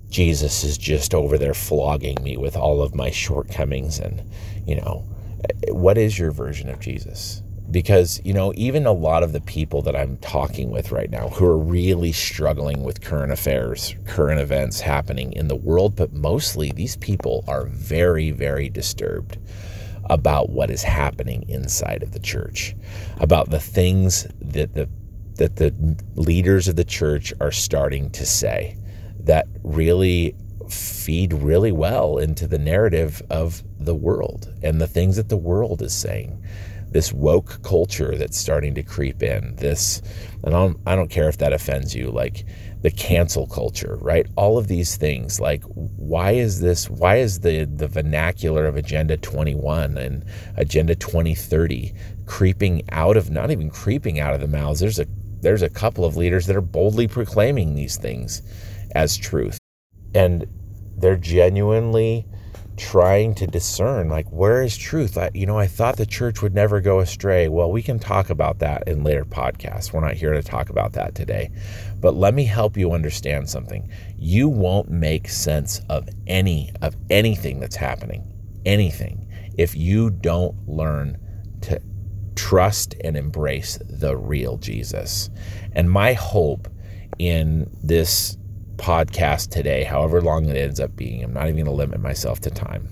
Jesus 0.09 0.63
is 0.63 0.77
just 0.77 1.13
over 1.13 1.37
there 1.37 1.53
flogging 1.53 2.17
me 2.23 2.35
with 2.35 2.55
all 2.55 2.81
of 2.81 2.95
my 2.95 3.11
shortcomings 3.11 3.99
and, 3.99 4.23
you 4.65 4.75
know, 4.75 5.05
what 5.69 5.97
is 5.97 6.17
your 6.17 6.31
version 6.31 6.69
of 6.69 6.79
Jesus? 6.79 7.41
Because, 7.69 8.19
you 8.25 8.33
know, 8.33 8.51
even 8.55 8.87
a 8.87 8.91
lot 8.91 9.21
of 9.21 9.31
the 9.31 9.41
people 9.41 9.83
that 9.83 9.95
I'm 9.95 10.17
talking 10.17 10.71
with 10.71 10.91
right 10.91 11.09
now 11.09 11.29
who 11.29 11.45
are 11.45 11.57
really 11.57 12.11
struggling 12.11 12.83
with 12.83 13.01
current 13.01 13.31
affairs, 13.31 13.93
current 14.05 14.41
events 14.41 14.81
happening 14.81 15.31
in 15.33 15.47
the 15.47 15.55
world, 15.55 15.95
but 15.95 16.11
mostly 16.11 16.71
these 16.71 16.97
people 16.97 17.43
are 17.47 17.65
very, 17.65 18.31
very 18.31 18.69
disturbed 18.69 19.37
about 20.09 20.49
what 20.49 20.71
is 20.71 20.81
happening 20.81 21.47
inside 21.47 22.01
of 22.01 22.11
the 22.11 22.19
church, 22.19 22.75
about 23.19 23.51
the 23.51 23.59
things 23.59 24.27
that 24.41 24.73
the 24.73 24.89
that 25.35 25.55
the 25.55 25.73
leaders 26.15 26.67
of 26.67 26.75
the 26.75 26.83
church 26.83 27.31
are 27.39 27.51
starting 27.51 28.09
to 28.09 28.25
say 28.25 28.75
that 29.19 29.47
really 29.63 30.35
feed 30.69 31.33
really 31.33 31.71
well 31.71 32.17
into 32.17 32.47
the 32.47 32.59
narrative 32.59 33.21
of 33.29 33.63
the 33.79 33.95
world 33.95 34.53
and 34.61 34.79
the 34.79 34.87
things 34.87 35.15
that 35.15 35.29
the 35.29 35.37
world 35.37 35.81
is 35.81 35.93
saying. 35.93 36.43
This 36.91 37.13
woke 37.13 37.61
culture 37.61 38.17
that's 38.17 38.37
starting 38.37 38.73
to 38.75 38.83
creep 38.83 39.21
in. 39.21 39.55
This, 39.57 40.01
and 40.43 40.55
I 40.55 40.59
don't, 40.59 40.77
I 40.87 40.95
don't 40.95 41.11
care 41.11 41.29
if 41.29 41.37
that 41.37 41.53
offends 41.53 41.93
you, 41.95 42.09
like 42.09 42.45
the 42.81 42.89
cancel 42.89 43.45
culture, 43.45 43.97
right? 44.01 44.25
All 44.35 44.57
of 44.57 44.67
these 44.67 44.95
things. 44.95 45.39
Like, 45.39 45.63
why 45.65 46.31
is 46.31 46.61
this? 46.61 46.89
Why 46.89 47.17
is 47.17 47.41
the 47.41 47.65
the 47.65 47.87
vernacular 47.87 48.65
of 48.65 48.75
Agenda 48.75 49.17
21 49.17 49.97
and 49.97 50.25
Agenda 50.57 50.95
2030 50.95 51.93
creeping 52.25 52.83
out 52.91 53.17
of 53.17 53.29
not 53.29 53.51
even 53.51 53.69
creeping 53.69 54.19
out 54.19 54.33
of 54.33 54.41
the 54.41 54.47
mouths? 54.47 54.79
There's 54.79 54.99
a 54.99 55.05
there's 55.41 55.61
a 55.61 55.69
couple 55.69 56.05
of 56.05 56.17
leaders 56.17 56.47
that 56.47 56.55
are 56.55 56.61
boldly 56.61 57.07
proclaiming 57.07 57.75
these 57.75 57.97
things 57.97 58.41
as 58.95 59.17
truth. 59.17 59.57
And 60.13 60.45
they're 60.97 61.17
genuinely 61.17 62.25
trying 62.79 63.35
to 63.35 63.45
discern 63.45 64.07
like 64.07 64.25
where 64.31 64.63
is 64.63 64.77
truth? 64.77 65.17
I, 65.17 65.29
you 65.33 65.45
know 65.45 65.59
i 65.59 65.67
thought 65.67 65.97
the 65.97 66.05
church 66.05 66.41
would 66.41 66.55
never 66.55 66.79
go 66.79 66.99
astray. 66.99 67.49
Well 67.49 67.71
we 67.71 67.83
can 67.83 67.99
talk 67.99 68.29
about 68.29 68.59
that 68.59 68.87
in 68.87 69.03
later 69.03 69.25
podcasts. 69.25 69.91
We're 69.91 69.99
not 69.99 70.13
here 70.13 70.33
to 70.33 70.41
talk 70.41 70.69
about 70.69 70.93
that 70.93 71.13
today. 71.13 71.51
But 71.99 72.15
let 72.15 72.33
me 72.33 72.45
help 72.45 72.77
you 72.77 72.93
understand 72.93 73.49
something. 73.49 73.89
You 74.17 74.47
won't 74.47 74.89
make 74.89 75.27
sense 75.27 75.81
of 75.89 76.07
any 76.25 76.71
of 76.81 76.95
anything 77.09 77.59
that's 77.59 77.75
happening. 77.75 78.25
Anything. 78.65 79.27
If 79.57 79.75
you 79.75 80.09
don't 80.09 80.55
learn 80.67 81.17
to 81.61 81.81
trust 82.35 82.95
and 83.03 83.17
embrace 83.17 83.77
the 83.89 84.15
real 84.15 84.57
jesus. 84.57 85.29
And 85.73 85.91
my 85.91 86.13
hope 86.13 86.69
in 87.17 87.69
this 87.83 88.37
podcast 88.79 89.49
today, 89.49 89.83
however 89.83 90.21
long 90.21 90.45
it 90.45 90.57
ends 90.57 90.79
up 90.79 90.95
being. 90.95 91.23
I'm 91.23 91.33
not 91.33 91.43
even 91.43 91.57
going 91.57 91.65
to 91.65 91.71
limit 91.71 91.99
myself 91.99 92.39
to 92.41 92.49
time. 92.49 92.89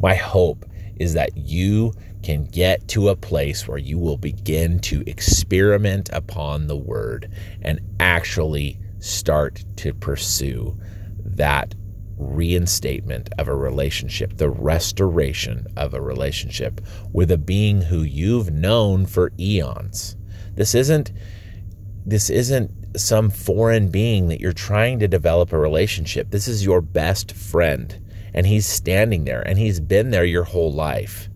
My 0.00 0.14
hope 0.14 0.64
is 0.96 1.12
that 1.14 1.36
you 1.36 1.92
can 2.22 2.44
get 2.46 2.88
to 2.88 3.10
a 3.10 3.16
place 3.16 3.68
where 3.68 3.78
you 3.78 3.98
will 3.98 4.16
begin 4.16 4.80
to 4.80 5.08
experiment 5.08 6.08
upon 6.12 6.66
the 6.66 6.76
word 6.76 7.30
and 7.62 7.80
actually 8.00 8.78
start 8.98 9.62
to 9.76 9.92
pursue 9.92 10.76
that 11.24 11.74
reinstatement 12.16 13.28
of 13.38 13.48
a 13.48 13.54
relationship, 13.54 14.36
the 14.36 14.48
restoration 14.48 15.66
of 15.76 15.92
a 15.94 16.00
relationship 16.00 16.80
with 17.12 17.30
a 17.30 17.38
being 17.38 17.82
who 17.82 18.02
you've 18.02 18.50
known 18.50 19.04
for 19.04 19.32
eons. 19.38 20.16
This 20.54 20.74
isn't 20.74 21.12
this 22.06 22.30
isn't 22.30 22.70
some 22.96 23.30
foreign 23.30 23.88
being 23.88 24.28
that 24.28 24.40
you're 24.40 24.52
trying 24.52 24.98
to 25.00 25.08
develop 25.08 25.52
a 25.52 25.58
relationship. 25.58 26.30
This 26.30 26.48
is 26.48 26.64
your 26.64 26.80
best 26.80 27.32
friend, 27.32 27.98
and 28.32 28.46
he's 28.46 28.66
standing 28.66 29.24
there, 29.24 29.42
and 29.42 29.58
he's 29.58 29.80
been 29.80 30.10
there 30.10 30.24
your 30.24 30.44
whole 30.44 30.72
life. 30.72 31.28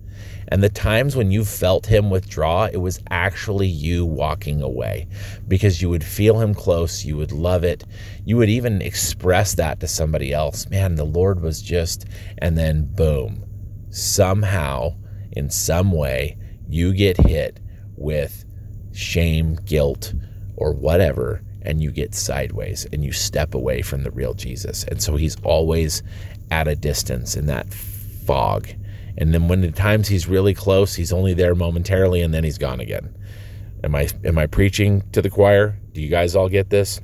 And 0.51 0.63
the 0.63 0.71
times 0.71 1.15
when 1.15 1.31
you 1.31 1.45
felt 1.45 1.87
him 1.87 2.09
withdraw, 2.09 2.69
it 2.73 2.79
was 2.79 3.01
actually 3.11 3.67
you 3.67 4.07
walking 4.07 4.63
away 4.63 5.07
because 5.47 5.83
you 5.83 5.91
would 5.91 6.05
feel 6.05 6.41
him 6.41 6.55
close. 6.55 7.05
You 7.05 7.19
would 7.19 7.33
love 7.33 7.65
it. 7.65 7.85
You 8.25 8.39
would 8.39 8.49
even 8.49 8.81
express 8.81 9.55
that 9.57 9.79
to 9.81 9.89
somebody 9.89 10.33
else. 10.33 10.67
Man, 10.71 10.95
the 10.95 11.05
Lord 11.05 11.43
was 11.43 11.61
just, 11.61 12.07
and 12.39 12.57
then 12.57 12.87
boom, 12.95 13.45
somehow, 13.91 14.95
in 15.33 15.51
some 15.51 15.93
way, 15.93 16.39
you 16.67 16.95
get 16.95 17.19
hit 17.19 17.61
with 17.97 18.47
shame, 18.95 19.57
guilt, 19.67 20.15
or 20.57 20.73
whatever 20.73 21.43
and 21.69 21.83
you 21.83 21.93
get 21.93 22.15
sideways 22.15 22.87
and 22.93 23.05
you 23.05 23.13
step 23.13 23.55
away 23.55 23.83
from 23.83 24.03
the 24.03 24.11
real 24.11 24.35
Jesus. 24.35 24.85
And 24.85 25.03
so 25.03 25.17
he's 25.17 25.37
always 25.43 26.03
at 26.51 26.67
a 26.67 26.75
distance 26.75 27.37
in 27.37 27.47
that 27.47 27.73
fog. 27.73 28.69
And 29.19 29.35
then 29.35 29.49
when 29.49 29.61
the 29.61 29.71
times 29.71 30.09
he's 30.09 30.27
really 30.27 30.55
close, 30.55 30.95
he's 30.95 31.13
only 31.13 31.35
there 31.35 31.55
momentarily 31.55 32.23
and 32.23 32.33
then 32.33 32.43
he's 32.43 32.59
gone 32.59 32.81
again. 32.81 33.15
Am 33.85 33.95
I 33.95 34.09
am 34.25 34.39
I 34.39 34.47
preaching 34.47 35.03
to 35.13 35.23
the 35.23 35.31
choir? 35.31 35.79
Do 35.93 36.01
you 36.01 36.09
guys 36.09 36.35
all 36.35 36.49
get 36.49 36.71
this? 36.71 37.01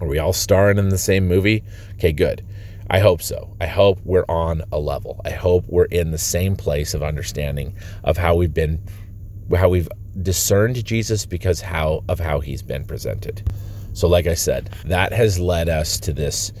Are 0.00 0.06
we 0.08 0.18
all 0.18 0.32
starring 0.32 0.78
in 0.78 0.88
the 0.88 0.98
same 0.98 1.28
movie? 1.28 1.62
Okay, 1.94 2.12
good. 2.12 2.44
I 2.90 2.98
hope 2.98 3.22
so. 3.22 3.56
I 3.60 3.66
hope 3.66 4.00
we're 4.04 4.26
on 4.28 4.62
a 4.72 4.78
level. 4.78 5.20
I 5.24 5.30
hope 5.30 5.64
we're 5.68 5.84
in 5.84 6.10
the 6.10 6.18
same 6.18 6.56
place 6.56 6.92
of 6.92 7.02
understanding 7.02 7.76
of 8.02 8.16
how 8.16 8.34
we've 8.34 8.52
been 8.52 8.82
how 9.56 9.68
we've 9.68 9.88
discerned 10.22 10.84
Jesus 10.84 11.24
because 11.24 11.60
how 11.60 12.02
of 12.08 12.18
how 12.18 12.40
he's 12.40 12.62
been 12.62 12.84
presented. 12.84 13.48
So, 13.92 14.08
like 14.08 14.26
I 14.26 14.34
said, 14.34 14.70
that 14.86 15.12
has 15.12 15.38
led 15.38 15.68
us 15.68 15.98
to 16.00 16.12
this 16.12 16.52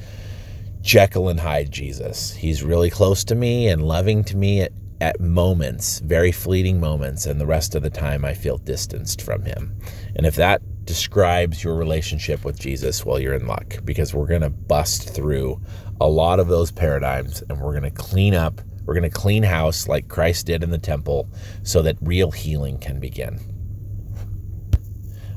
Jekyll 0.82 1.28
and 1.28 1.40
Hyde 1.40 1.70
Jesus. 1.70 2.34
He's 2.34 2.62
really 2.62 2.90
close 2.90 3.24
to 3.24 3.34
me 3.34 3.68
and 3.68 3.82
loving 3.82 4.24
to 4.24 4.36
me 4.36 4.62
at, 4.62 4.72
at 5.00 5.20
moments, 5.20 6.00
very 6.00 6.32
fleeting 6.32 6.80
moments, 6.80 7.26
and 7.26 7.40
the 7.40 7.46
rest 7.46 7.74
of 7.74 7.82
the 7.82 7.90
time 7.90 8.24
I 8.24 8.34
feel 8.34 8.58
distanced 8.58 9.22
from 9.22 9.44
him. 9.44 9.78
And 10.16 10.26
if 10.26 10.34
that 10.36 10.60
describes 10.84 11.62
your 11.62 11.76
relationship 11.76 12.44
with 12.44 12.58
Jesus, 12.58 13.04
well, 13.04 13.18
you're 13.18 13.34
in 13.34 13.46
luck 13.46 13.76
because 13.84 14.12
we're 14.12 14.26
going 14.26 14.42
to 14.42 14.50
bust 14.50 15.14
through 15.14 15.60
a 16.00 16.08
lot 16.08 16.40
of 16.40 16.48
those 16.48 16.72
paradigms 16.72 17.42
and 17.48 17.60
we're 17.60 17.78
going 17.78 17.82
to 17.84 17.90
clean 17.90 18.34
up, 18.34 18.60
we're 18.84 18.94
going 18.94 19.08
to 19.08 19.10
clean 19.10 19.44
house 19.44 19.86
like 19.86 20.08
Christ 20.08 20.46
did 20.46 20.62
in 20.64 20.70
the 20.70 20.78
temple 20.78 21.28
so 21.62 21.82
that 21.82 21.96
real 22.00 22.32
healing 22.32 22.78
can 22.78 22.98
begin. 22.98 23.38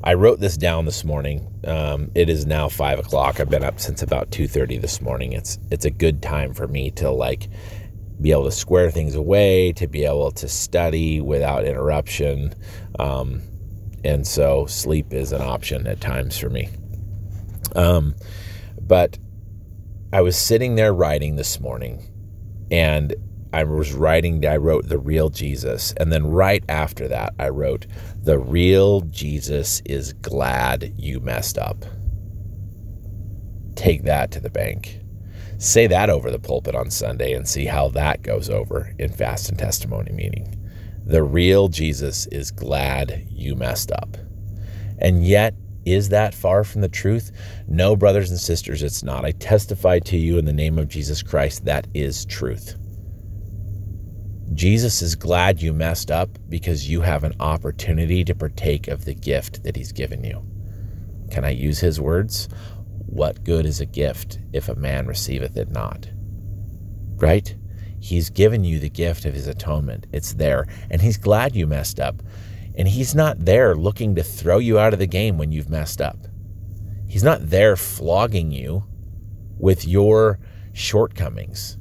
I 0.05 0.13
wrote 0.13 0.39
this 0.39 0.55
down 0.55 0.85
this 0.85 1.03
morning. 1.03 1.51
Um, 1.65 2.11
it 2.13 2.29
is 2.29 2.45
now 2.45 2.69
five 2.69 2.99
o'clock. 2.99 3.39
I've 3.39 3.49
been 3.49 3.63
up 3.63 3.79
since 3.79 4.03
about 4.03 4.29
two 4.29 4.47
thirty 4.47 4.77
this 4.77 5.01
morning. 5.01 5.33
It's 5.33 5.57
it's 5.71 5.85
a 5.85 5.89
good 5.89 6.21
time 6.21 6.53
for 6.53 6.67
me 6.67 6.91
to 6.91 7.09
like 7.09 7.49
be 8.21 8.31
able 8.31 8.45
to 8.45 8.51
square 8.51 8.91
things 8.91 9.15
away, 9.15 9.73
to 9.73 9.87
be 9.87 10.05
able 10.05 10.31
to 10.31 10.47
study 10.47 11.21
without 11.21 11.65
interruption, 11.65 12.53
um, 12.99 13.41
and 14.03 14.27
so 14.27 14.67
sleep 14.67 15.11
is 15.11 15.31
an 15.31 15.41
option 15.41 15.87
at 15.87 16.01
times 16.01 16.37
for 16.37 16.49
me. 16.49 16.69
Um, 17.75 18.13
but 18.79 19.17
I 20.13 20.21
was 20.21 20.37
sitting 20.37 20.75
there 20.75 20.93
writing 20.93 21.35
this 21.35 21.59
morning, 21.59 22.03
and 22.69 23.15
I 23.55 23.63
was 23.63 23.93
writing, 23.93 24.45
I 24.45 24.57
wrote 24.57 24.89
the 24.89 24.99
real 24.99 25.29
Jesus. 25.29 25.93
And 25.93 26.11
then 26.11 26.27
right 26.27 26.61
after 26.67 27.07
that, 27.07 27.33
I 27.39 27.47
wrote, 27.49 27.87
the 28.25 28.39
real 28.39 29.01
Jesus 29.01 29.83
is 29.85 30.13
glad 30.13 30.91
you 30.97 31.19
messed 31.19 31.59
up. 31.59 31.85
Take 33.75 34.01
that 34.05 34.31
to 34.31 34.39
the 34.39 34.49
bank. 34.49 34.99
Say 35.59 35.85
that 35.85 36.09
over 36.09 36.31
the 36.31 36.39
pulpit 36.39 36.73
on 36.73 36.89
Sunday 36.89 37.33
and 37.33 37.47
see 37.47 37.65
how 37.65 37.89
that 37.89 38.23
goes 38.23 38.49
over 38.49 38.95
in 38.97 39.11
fast 39.11 39.49
and 39.49 39.59
testimony 39.59 40.11
meeting. 40.11 40.59
The 41.05 41.21
real 41.21 41.67
Jesus 41.67 42.25
is 42.31 42.49
glad 42.49 43.27
you 43.29 43.53
messed 43.53 43.91
up. 43.91 44.17
And 44.97 45.23
yet, 45.23 45.53
is 45.85 46.09
that 46.09 46.33
far 46.33 46.63
from 46.63 46.81
the 46.81 46.89
truth? 46.89 47.31
No, 47.67 47.95
brothers 47.95 48.31
and 48.31 48.39
sisters, 48.39 48.81
it's 48.81 49.03
not. 49.03 49.23
I 49.23 49.33
testify 49.33 49.99
to 49.99 50.17
you 50.17 50.39
in 50.39 50.45
the 50.45 50.51
name 50.51 50.79
of 50.79 50.87
Jesus 50.87 51.21
Christ 51.21 51.65
that 51.65 51.85
is 51.93 52.25
truth. 52.25 52.75
Jesus 54.53 55.01
is 55.01 55.15
glad 55.15 55.61
you 55.61 55.73
messed 55.73 56.11
up 56.11 56.29
because 56.49 56.89
you 56.89 57.01
have 57.01 57.23
an 57.23 57.35
opportunity 57.39 58.23
to 58.23 58.35
partake 58.35 58.87
of 58.87 59.05
the 59.05 59.15
gift 59.15 59.63
that 59.63 59.75
he's 59.75 59.91
given 59.91 60.23
you. 60.23 60.45
Can 61.31 61.43
I 61.43 61.49
use 61.49 61.79
his 61.79 61.99
words? 61.99 62.47
What 63.07 63.43
good 63.43 63.65
is 63.65 63.81
a 63.81 63.85
gift 63.85 64.39
if 64.53 64.69
a 64.69 64.75
man 64.75 65.07
receiveth 65.07 65.57
it 65.57 65.71
not? 65.71 66.07
Right? 67.15 67.55
He's 67.99 68.29
given 68.29 68.63
you 68.63 68.79
the 68.79 68.89
gift 68.89 69.25
of 69.25 69.33
his 69.33 69.47
atonement. 69.47 70.05
It's 70.11 70.33
there. 70.33 70.67
And 70.91 71.01
he's 71.01 71.17
glad 71.17 71.55
you 71.55 71.65
messed 71.65 71.99
up. 71.99 72.21
And 72.77 72.87
he's 72.87 73.15
not 73.15 73.45
there 73.45 73.75
looking 73.75 74.15
to 74.15 74.23
throw 74.23 74.59
you 74.59 74.77
out 74.77 74.93
of 74.93 74.99
the 74.99 75.07
game 75.07 75.37
when 75.37 75.51
you've 75.51 75.69
messed 75.69 76.01
up. 76.01 76.27
He's 77.07 77.23
not 77.23 77.49
there 77.49 77.75
flogging 77.75 78.51
you 78.51 78.83
with 79.57 79.87
your 79.87 80.39
shortcomings. 80.73 81.77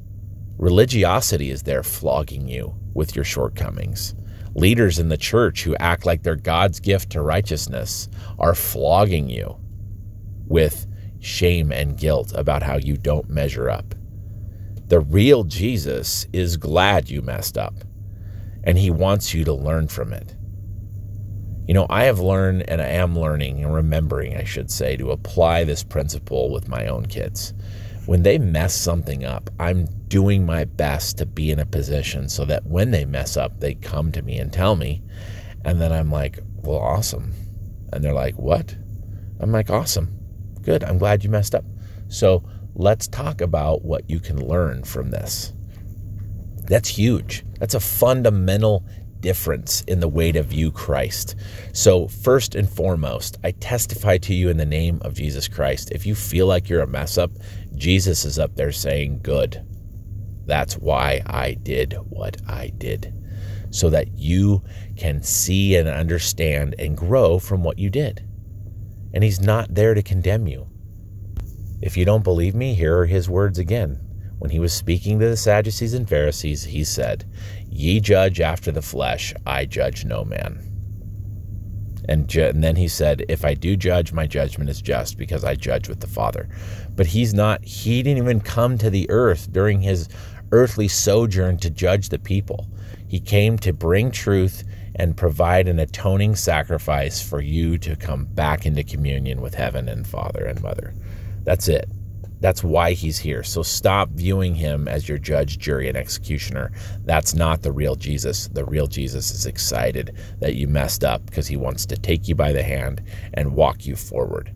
Religiosity 0.58 1.50
is 1.50 1.62
there 1.62 1.82
flogging 1.82 2.48
you 2.48 2.74
with 2.94 3.16
your 3.16 3.24
shortcomings. 3.24 4.14
Leaders 4.54 5.00
in 5.00 5.08
the 5.08 5.16
church 5.16 5.64
who 5.64 5.74
act 5.76 6.06
like 6.06 6.22
they're 6.22 6.36
God's 6.36 6.78
gift 6.78 7.10
to 7.10 7.22
righteousness 7.22 8.08
are 8.38 8.54
flogging 8.54 9.28
you 9.28 9.56
with 10.46 10.86
shame 11.20 11.72
and 11.72 11.98
guilt 11.98 12.32
about 12.36 12.62
how 12.62 12.76
you 12.76 12.96
don't 12.96 13.28
measure 13.28 13.68
up. 13.68 13.94
The 14.86 15.00
real 15.00 15.44
Jesus 15.44 16.26
is 16.32 16.56
glad 16.56 17.10
you 17.10 17.20
messed 17.22 17.58
up, 17.58 17.74
and 18.62 18.78
he 18.78 18.90
wants 18.90 19.34
you 19.34 19.44
to 19.44 19.52
learn 19.52 19.88
from 19.88 20.12
it. 20.12 20.36
You 21.66 21.72
know, 21.72 21.86
I 21.88 22.04
have 22.04 22.20
learned 22.20 22.68
and 22.68 22.82
I 22.82 22.88
am 22.88 23.18
learning 23.18 23.64
and 23.64 23.74
remembering, 23.74 24.36
I 24.36 24.44
should 24.44 24.70
say, 24.70 24.96
to 24.98 25.10
apply 25.10 25.64
this 25.64 25.82
principle 25.82 26.52
with 26.52 26.68
my 26.68 26.86
own 26.86 27.06
kids. 27.06 27.54
When 28.06 28.22
they 28.22 28.38
mess 28.38 28.74
something 28.74 29.24
up, 29.24 29.48
I'm 29.58 29.86
doing 30.08 30.44
my 30.44 30.64
best 30.64 31.18
to 31.18 31.26
be 31.26 31.50
in 31.50 31.58
a 31.58 31.66
position 31.66 32.28
so 32.28 32.44
that 32.44 32.66
when 32.66 32.90
they 32.90 33.04
mess 33.04 33.36
up, 33.36 33.60
they 33.60 33.74
come 33.74 34.12
to 34.12 34.22
me 34.22 34.38
and 34.38 34.52
tell 34.52 34.76
me. 34.76 35.02
And 35.64 35.80
then 35.80 35.92
I'm 35.92 36.10
like, 36.10 36.38
well, 36.62 36.78
awesome. 36.78 37.32
And 37.92 38.04
they're 38.04 38.12
like, 38.12 38.38
what? 38.38 38.76
I'm 39.40 39.52
like, 39.52 39.70
awesome. 39.70 40.18
Good. 40.60 40.84
I'm 40.84 40.98
glad 40.98 41.24
you 41.24 41.30
messed 41.30 41.54
up. 41.54 41.64
So 42.08 42.44
let's 42.74 43.08
talk 43.08 43.40
about 43.40 43.84
what 43.84 44.08
you 44.10 44.20
can 44.20 44.36
learn 44.46 44.84
from 44.84 45.10
this. 45.10 45.52
That's 46.66 46.88
huge. 46.88 47.44
That's 47.58 47.74
a 47.74 47.80
fundamental 47.80 48.84
difference 49.24 49.80
in 49.88 50.00
the 50.00 50.08
way 50.08 50.30
to 50.30 50.42
view 50.42 50.70
Christ. 50.70 51.34
So, 51.72 52.06
first 52.08 52.54
and 52.54 52.68
foremost, 52.68 53.38
I 53.42 53.52
testify 53.52 54.18
to 54.18 54.34
you 54.34 54.50
in 54.50 54.58
the 54.58 54.66
name 54.66 55.00
of 55.00 55.14
Jesus 55.14 55.48
Christ. 55.48 55.90
If 55.92 56.04
you 56.04 56.14
feel 56.14 56.46
like 56.46 56.68
you're 56.68 56.82
a 56.82 56.86
mess 56.86 57.16
up, 57.16 57.30
Jesus 57.74 58.26
is 58.26 58.38
up 58.38 58.54
there 58.54 58.70
saying, 58.70 59.20
Good. 59.22 59.64
That's 60.44 60.76
why 60.76 61.22
I 61.24 61.54
did 61.54 61.94
what 62.10 62.36
I 62.46 62.68
did, 62.76 63.14
so 63.70 63.88
that 63.88 64.18
you 64.18 64.62
can 64.98 65.22
see 65.22 65.74
and 65.74 65.88
understand 65.88 66.74
and 66.78 66.94
grow 66.94 67.38
from 67.38 67.64
what 67.64 67.78
you 67.78 67.88
did. 67.88 68.28
And 69.14 69.24
He's 69.24 69.40
not 69.40 69.74
there 69.74 69.94
to 69.94 70.02
condemn 70.02 70.46
you. 70.46 70.68
If 71.80 71.96
you 71.96 72.04
don't 72.04 72.24
believe 72.24 72.54
me, 72.54 72.74
here 72.74 72.98
are 72.98 73.06
His 73.06 73.26
words 73.26 73.58
again. 73.58 74.03
When 74.38 74.50
he 74.50 74.58
was 74.58 74.72
speaking 74.72 75.18
to 75.20 75.28
the 75.28 75.36
Sadducees 75.36 75.94
and 75.94 76.08
Pharisees, 76.08 76.64
he 76.64 76.84
said, 76.84 77.24
Ye 77.68 78.00
judge 78.00 78.40
after 78.40 78.70
the 78.70 78.82
flesh, 78.82 79.32
I 79.46 79.64
judge 79.64 80.04
no 80.04 80.24
man. 80.24 80.70
And, 82.08 82.28
ju- 82.28 82.44
and, 82.44 82.62
then 82.62 82.76
he 82.76 82.88
said, 82.88 83.24
If 83.28 83.44
I 83.44 83.54
do 83.54 83.76
judge, 83.76 84.12
my 84.12 84.26
judgment 84.26 84.68
is 84.68 84.82
just 84.82 85.16
because 85.16 85.44
I 85.44 85.54
judge 85.54 85.88
with 85.88 86.00
the 86.00 86.06
Father. 86.06 86.48
But 86.94 87.06
he's 87.06 87.32
not, 87.32 87.64
he 87.64 88.02
didn't 88.02 88.22
even 88.22 88.40
come 88.40 88.76
to 88.78 88.90
the 88.90 89.08
earth 89.08 89.50
during 89.50 89.80
his 89.80 90.08
earthly 90.52 90.88
sojourn 90.88 91.56
to 91.58 91.70
judge 91.70 92.10
the 92.10 92.18
people. 92.18 92.68
He 93.08 93.20
came 93.20 93.58
to 93.58 93.72
bring 93.72 94.10
truth 94.10 94.64
and 94.96 95.16
provide 95.16 95.66
an 95.66 95.78
atoning 95.78 96.36
sacrifice 96.36 97.20
for 97.20 97.40
you 97.40 97.78
to 97.78 97.96
come 97.96 98.26
back 98.26 98.66
into 98.66 98.84
communion 98.84 99.40
with 99.40 99.54
heaven 99.54 99.88
and 99.88 100.06
Father 100.06 100.44
and 100.44 100.60
Mother. 100.62 100.94
That's 101.44 101.68
it. 101.68 101.88
That's 102.44 102.62
why 102.62 102.92
he's 102.92 103.18
here. 103.18 103.42
So 103.42 103.62
stop 103.62 104.10
viewing 104.10 104.54
him 104.54 104.86
as 104.86 105.08
your 105.08 105.16
judge, 105.16 105.58
jury, 105.58 105.88
and 105.88 105.96
executioner. 105.96 106.72
That's 107.06 107.34
not 107.34 107.62
the 107.62 107.72
real 107.72 107.94
Jesus. 107.94 108.48
The 108.48 108.66
real 108.66 108.86
Jesus 108.86 109.30
is 109.30 109.46
excited 109.46 110.14
that 110.40 110.54
you 110.54 110.68
messed 110.68 111.04
up 111.04 111.24
because 111.24 111.46
he 111.46 111.56
wants 111.56 111.86
to 111.86 111.96
take 111.96 112.28
you 112.28 112.34
by 112.34 112.52
the 112.52 112.62
hand 112.62 113.02
and 113.32 113.54
walk 113.54 113.86
you 113.86 113.96
forward. 113.96 114.52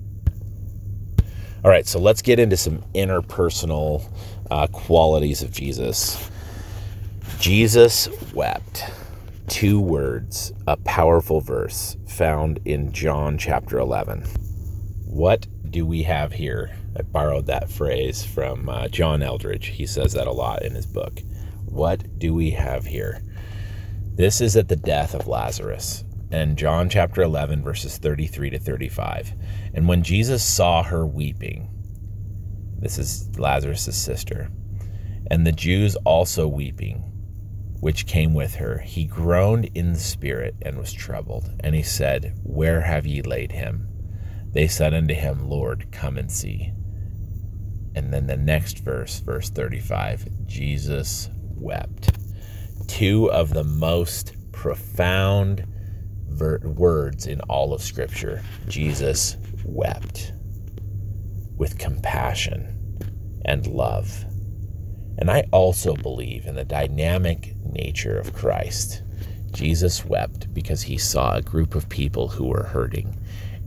All 1.64 1.70
right, 1.70 1.86
so 1.86 1.98
let's 1.98 2.20
get 2.20 2.38
into 2.38 2.58
some 2.58 2.82
interpersonal 2.94 4.04
uh, 4.50 4.66
qualities 4.66 5.40
of 5.40 5.50
Jesus. 5.50 6.30
Jesus 7.38 8.06
wept. 8.34 8.84
Two 9.46 9.80
words, 9.80 10.52
a 10.66 10.76
powerful 10.76 11.40
verse 11.40 11.96
found 12.06 12.60
in 12.66 12.92
John 12.92 13.38
chapter 13.38 13.78
11. 13.78 14.24
What 15.06 15.46
do 15.70 15.86
we 15.86 16.02
have 16.02 16.34
here? 16.34 16.77
I 16.98 17.02
borrowed 17.02 17.46
that 17.46 17.70
phrase 17.70 18.24
from 18.24 18.68
uh, 18.68 18.88
John 18.88 19.22
Eldredge. 19.22 19.66
He 19.66 19.86
says 19.86 20.14
that 20.14 20.26
a 20.26 20.32
lot 20.32 20.64
in 20.64 20.74
his 20.74 20.86
book. 20.86 21.20
What 21.64 22.18
do 22.18 22.34
we 22.34 22.50
have 22.50 22.86
here? 22.86 23.22
This 24.16 24.40
is 24.40 24.56
at 24.56 24.66
the 24.66 24.74
death 24.74 25.14
of 25.14 25.28
Lazarus. 25.28 26.04
And 26.32 26.58
John 26.58 26.90
chapter 26.90 27.22
11, 27.22 27.62
verses 27.62 27.98
33 27.98 28.50
to 28.50 28.58
35. 28.58 29.32
And 29.74 29.86
when 29.86 30.02
Jesus 30.02 30.42
saw 30.42 30.82
her 30.82 31.06
weeping, 31.06 31.70
this 32.80 32.98
is 32.98 33.38
Lazarus' 33.38 33.96
sister, 33.96 34.50
and 35.30 35.46
the 35.46 35.52
Jews 35.52 35.94
also 36.04 36.48
weeping, 36.48 36.96
which 37.80 38.06
came 38.06 38.34
with 38.34 38.56
her, 38.56 38.78
he 38.78 39.04
groaned 39.04 39.70
in 39.74 39.92
the 39.92 40.00
spirit 40.00 40.56
and 40.62 40.76
was 40.76 40.92
troubled. 40.92 41.48
And 41.60 41.76
he 41.76 41.82
said, 41.82 42.36
Where 42.42 42.80
have 42.80 43.06
ye 43.06 43.22
laid 43.22 43.52
him? 43.52 43.88
They 44.50 44.66
said 44.66 44.94
unto 44.94 45.14
him, 45.14 45.48
Lord, 45.48 45.92
come 45.92 46.18
and 46.18 46.30
see. 46.30 46.72
And 47.98 48.12
then 48.12 48.28
the 48.28 48.36
next 48.36 48.78
verse, 48.78 49.18
verse 49.18 49.50
35, 49.50 50.46
Jesus 50.46 51.30
wept. 51.56 52.16
Two 52.86 53.28
of 53.32 53.52
the 53.52 53.64
most 53.64 54.36
profound 54.52 55.66
ver- 56.28 56.60
words 56.60 57.26
in 57.26 57.40
all 57.40 57.74
of 57.74 57.82
Scripture. 57.82 58.40
Jesus 58.68 59.36
wept 59.64 60.32
with 61.56 61.76
compassion 61.76 62.72
and 63.44 63.66
love. 63.66 64.24
And 65.18 65.28
I 65.28 65.48
also 65.50 65.96
believe 65.96 66.46
in 66.46 66.54
the 66.54 66.64
dynamic 66.64 67.56
nature 67.64 68.16
of 68.16 68.32
Christ. 68.32 69.02
Jesus 69.50 70.04
wept 70.04 70.54
because 70.54 70.82
he 70.82 70.98
saw 70.98 71.34
a 71.34 71.42
group 71.42 71.74
of 71.74 71.88
people 71.88 72.28
who 72.28 72.46
were 72.46 72.62
hurting. 72.62 73.18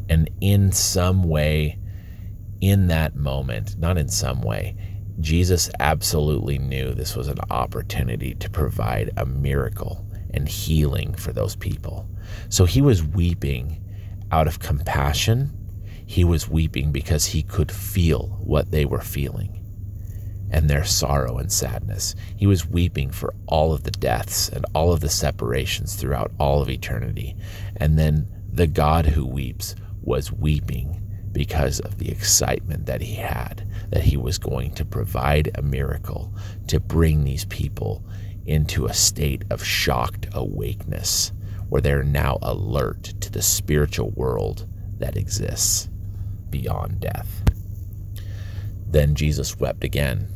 And 0.08 0.30
in 0.40 0.72
some 0.72 1.24
way, 1.24 1.78
in 2.62 2.88
that 2.88 3.16
moment, 3.16 3.78
not 3.78 3.98
in 3.98 4.08
some 4.08 4.42
way, 4.42 4.76
Jesus 5.20 5.70
absolutely 5.80 6.58
knew 6.58 6.94
this 6.94 7.16
was 7.16 7.28
an 7.28 7.40
opportunity 7.50 8.36
to 8.36 8.50
provide 8.50 9.12
a 9.18 9.26
miracle 9.26 10.06
and 10.34 10.48
healing 10.48 11.14
for 11.16 11.34
those 11.34 11.56
people. 11.56 12.08
So 12.50 12.66
he 12.66 12.82
was 12.82 13.04
weeping 13.04 13.84
out 14.32 14.48
of 14.48 14.60
compassion. 14.60 15.52
He 16.06 16.24
was 16.24 16.48
weeping 16.48 16.92
because 16.92 17.26
he 17.26 17.44
could 17.44 17.72
feel 17.72 18.40
what 18.42 18.72
they 18.72 18.86
were 18.86 19.02
feeling 19.02 19.58
and 20.52 20.70
their 20.70 20.84
sorrow 20.84 21.38
and 21.38 21.52
sadness. 21.52 22.16
He 22.36 22.46
was 22.46 22.68
weeping 22.68 23.12
for 23.12 23.34
all 23.48 23.74
of 23.74 23.84
the 23.84 23.92
deaths 23.92 24.50
and 24.50 24.66
all 24.74 24.92
of 24.92 25.00
the 25.00 25.10
separations 25.10 25.96
throughout 25.96 26.32
all 26.40 26.62
of 26.62 26.70
eternity. 26.70 27.36
And 27.78 27.98
then 27.98 28.28
the 28.52 28.68
God 28.68 29.06
who 29.06 29.26
weeps 29.26 29.76
was 30.02 30.32
weeping 30.32 31.01
because 31.34 31.80
of 31.80 31.98
the 31.98 32.10
excitement 32.10 32.86
that 32.86 33.02
he 33.02 33.16
had 33.16 33.68
that 33.90 34.04
he 34.04 34.18
was 34.18 34.38
going 34.38 34.74
to 34.74 34.86
provide 34.86 35.52
a 35.56 35.62
miracle 35.62 36.34
to 36.68 36.80
bring 36.80 37.24
these 37.24 37.46
people 37.46 38.04
into 38.46 38.86
a 38.86 38.94
state 38.94 39.44
of 39.50 39.64
shocked 39.64 40.28
awakeness 40.34 41.32
where 41.70 41.82
they're 41.82 42.04
now 42.04 42.38
alert 42.42 43.04
to 43.22 43.32
the 43.32 43.42
spiritual 43.42 44.10
world 44.12 44.68
that 44.98 45.16
exists 45.16 45.90
beyond 46.50 47.00
death. 47.00 47.44
Then 48.88 49.16
Jesus 49.16 49.58
wept 49.58 49.84
again 49.84 50.28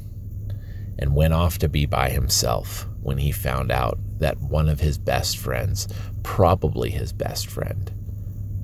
and 0.97 1.15
went 1.15 1.33
off 1.33 1.57
to 1.57 1.67
be 1.67 1.85
by 1.85 2.09
himself 2.09 2.87
when 3.01 3.17
he 3.17 3.31
found 3.31 3.71
out 3.71 3.99
that 4.19 4.39
one 4.39 4.69
of 4.69 4.79
his 4.79 4.97
best 4.97 5.37
friends, 5.37 5.87
probably 6.23 6.89
his 6.89 7.11
best 7.11 7.47
friend, 7.47 7.91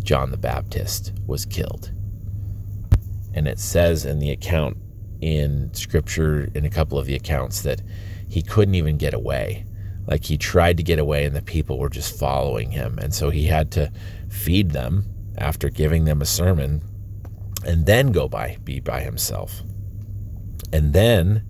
John 0.02 0.32
the 0.32 0.38
Baptist, 0.38 1.12
was 1.28 1.46
killed 1.46 1.92
and 3.34 3.48
it 3.48 3.60
says 3.60 4.06
in 4.06 4.20
the 4.20 4.32
account 4.32 4.78
in 5.22 5.74
scripture, 5.74 6.50
in 6.56 6.66
a 6.66 6.70
couple 6.70 6.98
of 6.98 7.06
the 7.06 7.16
accounts, 7.16 7.62
that 7.62 7.82
he 8.28 8.42
couldn't 8.42 8.76
even 8.76 8.98
get 8.98 9.14
away. 9.14 9.66
Like 10.08 10.26
he 10.26 10.38
tried 10.38 10.78
to 10.78 10.84
get 10.84 11.00
away, 11.00 11.26
and 11.26 11.36
the 11.36 11.42
people 11.42 11.78
were 11.78 11.90
just 11.90 12.18
following 12.18 12.72
him. 12.72 12.98
And 13.00 13.14
so 13.14 13.30
he 13.30 13.46
had 13.46 13.72
to 13.72 13.92
feed 14.30 14.72
them 14.72 15.06
after 15.38 15.70
giving 15.70 16.06
them 16.06 16.22
a 16.22 16.26
sermon 16.26 16.82
and 17.66 17.86
then 17.86 18.12
go 18.12 18.28
by, 18.28 18.58
be 18.64 18.80
by 18.80 19.02
himself. 19.02 19.62
And 20.74 20.94
then, 20.94 21.46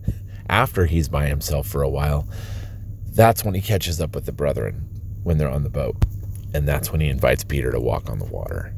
after 0.50 0.86
he's 0.86 1.08
by 1.08 1.28
himself 1.28 1.68
for 1.68 1.82
a 1.82 1.90
while, 1.90 2.28
that's 3.08 3.46
when 3.46 3.54
he 3.54 3.62
catches 3.62 4.02
up 4.02 4.16
with 4.16 4.26
the 4.26 4.32
brethren 4.32 4.90
when 5.24 5.38
they're 5.38 5.50
on 5.50 5.64
the 5.64 5.70
boat. 5.70 5.96
And 6.54 6.68
that's 6.68 6.92
when 6.92 7.00
he 7.00 7.08
invites 7.08 7.44
Peter 7.46 7.72
to 7.72 7.80
walk 7.80 8.10
on 8.10 8.20
the 8.20 8.26
water. 8.26 8.74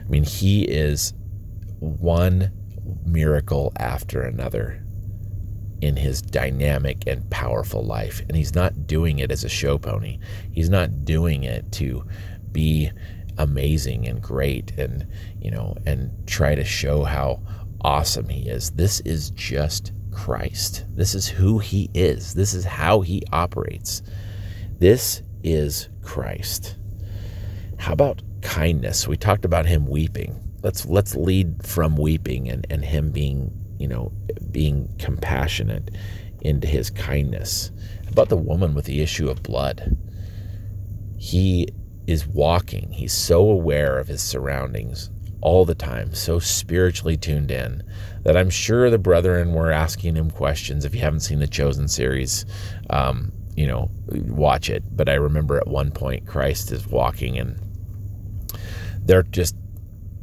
I 0.00 0.08
mean, 0.08 0.24
he 0.24 0.62
is 0.62 1.12
one 1.82 2.52
miracle 3.04 3.72
after 3.76 4.22
another 4.22 4.82
in 5.80 5.96
his 5.96 6.22
dynamic 6.22 7.02
and 7.06 7.28
powerful 7.28 7.84
life. 7.84 8.20
And 8.20 8.36
he's 8.36 8.54
not 8.54 8.86
doing 8.86 9.18
it 9.18 9.32
as 9.32 9.42
a 9.42 9.48
show 9.48 9.78
pony. 9.78 10.20
He's 10.52 10.70
not 10.70 11.04
doing 11.04 11.42
it 11.42 11.72
to 11.72 12.04
be 12.52 12.90
amazing 13.36 14.06
and 14.06 14.22
great 14.22 14.78
and, 14.78 15.06
you 15.40 15.50
know, 15.50 15.76
and 15.84 16.10
try 16.26 16.54
to 16.54 16.64
show 16.64 17.02
how 17.02 17.42
awesome 17.80 18.28
he 18.28 18.48
is. 18.48 18.70
This 18.70 19.00
is 19.00 19.30
just 19.30 19.92
Christ. 20.12 20.84
This 20.94 21.16
is 21.16 21.26
who 21.26 21.58
he 21.58 21.90
is. 21.94 22.34
This 22.34 22.54
is 22.54 22.64
how 22.64 23.00
he 23.00 23.24
operates. 23.32 24.02
This 24.78 25.22
is 25.42 25.88
Christ. 26.02 26.76
How 27.78 27.92
about 27.92 28.22
kindness? 28.42 29.08
We 29.08 29.16
talked 29.16 29.44
about 29.44 29.66
him 29.66 29.86
weeping. 29.86 30.38
Let's 30.62 30.86
let's 30.86 31.14
lead 31.14 31.66
from 31.66 31.96
weeping 31.96 32.48
and, 32.48 32.66
and 32.70 32.84
him 32.84 33.10
being, 33.10 33.50
you 33.78 33.88
know, 33.88 34.12
being 34.50 34.88
compassionate 34.98 35.90
into 36.40 36.66
his 36.66 36.90
kindness. 36.90 37.70
About 38.08 38.28
the 38.28 38.36
woman 38.36 38.74
with 38.74 38.84
the 38.84 39.00
issue 39.00 39.28
of 39.28 39.42
blood? 39.42 39.96
He 41.18 41.68
is 42.06 42.26
walking. 42.26 42.90
He's 42.92 43.12
so 43.12 43.48
aware 43.48 43.98
of 43.98 44.08
his 44.08 44.22
surroundings 44.22 45.10
all 45.40 45.64
the 45.64 45.74
time, 45.74 46.14
so 46.14 46.38
spiritually 46.38 47.16
tuned 47.16 47.50
in 47.50 47.82
that 48.22 48.36
I'm 48.36 48.50
sure 48.50 48.90
the 48.90 48.98
brethren 48.98 49.52
were 49.52 49.72
asking 49.72 50.16
him 50.16 50.30
questions. 50.30 50.84
If 50.84 50.94
you 50.94 51.00
haven't 51.00 51.20
seen 51.20 51.40
the 51.40 51.48
Chosen 51.48 51.88
series, 51.88 52.46
um, 52.90 53.32
you 53.56 53.66
know, 53.66 53.90
watch 54.06 54.70
it. 54.70 54.84
But 54.96 55.08
I 55.08 55.14
remember 55.14 55.58
at 55.58 55.66
one 55.66 55.90
point 55.90 56.26
Christ 56.26 56.70
is 56.72 56.86
walking 56.86 57.38
and 57.38 57.58
they're 59.04 59.24
just 59.24 59.56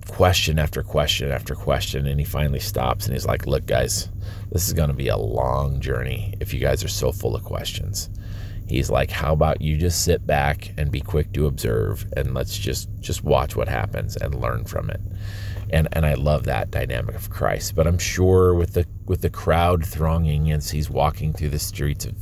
question 0.09 0.59
after 0.59 0.83
question 0.83 1.31
after 1.31 1.55
question. 1.55 2.07
And 2.07 2.19
he 2.19 2.25
finally 2.25 2.59
stops 2.59 3.05
and 3.05 3.13
he's 3.13 3.25
like, 3.25 3.45
Look, 3.45 3.65
guys, 3.65 4.09
this 4.51 4.67
is 4.67 4.73
going 4.73 4.89
to 4.89 4.95
be 4.95 5.07
a 5.07 5.17
long 5.17 5.79
journey 5.79 6.33
if 6.39 6.53
you 6.53 6.59
guys 6.59 6.83
are 6.83 6.89
so 6.89 7.11
full 7.11 7.35
of 7.35 7.43
questions. 7.43 8.09
He's 8.67 8.89
like, 8.89 9.09
How 9.09 9.33
about 9.33 9.61
you 9.61 9.77
just 9.77 10.03
sit 10.03 10.25
back 10.27 10.73
and 10.77 10.91
be 10.91 11.01
quick 11.01 11.31
to 11.33 11.47
observe 11.47 12.05
and 12.17 12.33
let's 12.33 12.57
just 12.57 12.89
just 12.99 13.23
watch 13.23 13.55
what 13.55 13.67
happens 13.67 14.15
and 14.17 14.35
learn 14.35 14.65
from 14.65 14.89
it. 14.89 15.01
And 15.71 15.87
and 15.93 16.05
I 16.05 16.15
love 16.15 16.43
that 16.45 16.71
dynamic 16.71 17.15
of 17.15 17.29
Christ. 17.29 17.75
But 17.75 17.87
I'm 17.87 17.99
sure 17.99 18.53
with 18.53 18.73
the 18.73 18.85
with 19.05 19.21
the 19.21 19.29
crowd 19.29 19.85
thronging 19.85 20.51
as 20.51 20.69
he's 20.69 20.89
walking 20.89 21.33
through 21.33 21.49
the 21.49 21.59
streets 21.59 22.05
of 22.05 22.15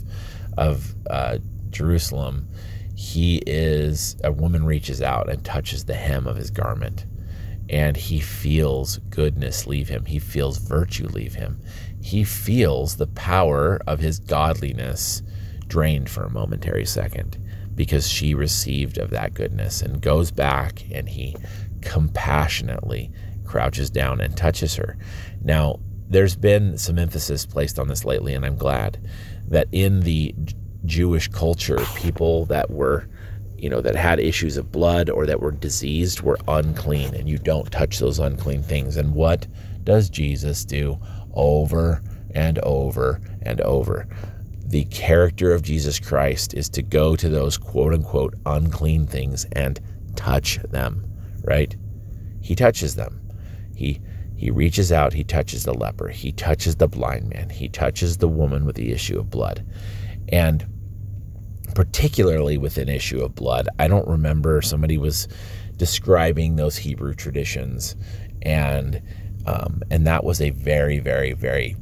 of 0.57 0.95
uh, 1.09 1.37
Jerusalem, 1.69 2.47
he 2.95 3.43
is 3.45 4.15
a 4.23 4.31
woman 4.31 4.65
reaches 4.65 5.01
out 5.01 5.29
and 5.29 5.43
touches 5.45 5.85
the 5.85 5.93
hem 5.93 6.25
of 6.27 6.35
his 6.35 6.49
garment 6.49 7.05
and 7.69 7.97
he 7.97 8.19
feels 8.19 8.97
goodness 9.09 9.67
leave 9.67 9.89
him. 9.89 10.05
He 10.05 10.19
feels 10.19 10.57
virtue 10.57 11.07
leave 11.07 11.35
him. 11.35 11.61
He 12.01 12.23
feels 12.23 12.95
the 12.95 13.07
power 13.07 13.79
of 13.87 13.99
his 13.99 14.19
godliness 14.19 15.21
drained 15.67 16.09
for 16.09 16.23
a 16.23 16.29
momentary 16.29 16.85
second 16.85 17.37
because 17.75 18.07
she 18.07 18.33
received 18.33 18.97
of 18.97 19.09
that 19.09 19.33
goodness 19.33 19.81
and 19.81 20.01
goes 20.01 20.31
back 20.31 20.85
and 20.91 21.09
he 21.09 21.35
compassionately 21.81 23.11
crouches 23.45 23.89
down 23.89 24.21
and 24.21 24.35
touches 24.35 24.75
her. 24.75 24.97
Now 25.43 25.79
there's 26.09 26.35
been 26.35 26.77
some 26.77 26.97
emphasis 26.97 27.45
placed 27.45 27.77
on 27.77 27.89
this 27.89 28.05
lately 28.05 28.33
and 28.33 28.45
i'm 28.45 28.55
glad 28.55 28.97
that 29.49 29.67
in 29.73 29.99
the 30.01 30.33
Jewish 30.85 31.27
culture, 31.27 31.79
people 31.95 32.45
that 32.45 32.71
were, 32.71 33.07
you 33.57 33.69
know, 33.69 33.81
that 33.81 33.95
had 33.95 34.19
issues 34.19 34.57
of 34.57 34.71
blood 34.71 35.09
or 35.09 35.25
that 35.25 35.41
were 35.41 35.51
diseased 35.51 36.21
were 36.21 36.37
unclean, 36.47 37.13
and 37.15 37.27
you 37.27 37.37
don't 37.37 37.71
touch 37.71 37.99
those 37.99 38.19
unclean 38.19 38.63
things. 38.63 38.97
And 38.97 39.13
what 39.13 39.47
does 39.83 40.09
Jesus 40.09 40.65
do 40.65 40.99
over 41.33 42.01
and 42.35 42.59
over 42.59 43.21
and 43.41 43.61
over? 43.61 44.07
The 44.65 44.85
character 44.85 45.53
of 45.53 45.63
Jesus 45.63 45.99
Christ 45.99 46.53
is 46.53 46.69
to 46.69 46.81
go 46.81 47.15
to 47.15 47.29
those 47.29 47.57
quote 47.57 47.93
unquote 47.93 48.35
unclean 48.45 49.07
things 49.07 49.45
and 49.53 49.79
touch 50.15 50.57
them, 50.69 51.09
right? 51.43 51.75
He 52.41 52.55
touches 52.55 52.95
them. 52.95 53.21
He 53.75 54.01
he 54.35 54.51
reaches 54.51 54.91
out, 54.91 55.13
he 55.13 55.23
touches 55.23 55.63
the 55.63 55.73
leper, 55.73 56.09
he 56.09 56.31
touches 56.31 56.75
the 56.75 56.87
blind 56.87 57.29
man, 57.29 57.49
he 57.49 57.67
touches 57.69 58.17
the 58.17 58.27
woman 58.27 58.65
with 58.65 58.75
the 58.75 58.91
issue 58.91 59.17
of 59.17 59.31
blood. 59.31 59.65
And 60.29 60.65
particularly 61.77 62.57
with 62.57 62.79
an 62.79 62.89
issue 62.89 63.21
of 63.21 63.35
blood, 63.35 63.69
I 63.77 63.87
don't 63.87 64.07
remember 64.07 64.63
somebody 64.63 64.97
was 64.97 65.27
describing 65.75 66.55
those 66.55 66.75
Hebrew 66.75 67.13
traditions, 67.13 67.95
and 68.41 68.99
um, 69.45 69.83
and 69.91 70.07
that 70.07 70.23
was 70.23 70.41
a 70.41 70.49
very, 70.49 70.97
very, 70.97 71.33
very 71.33 71.75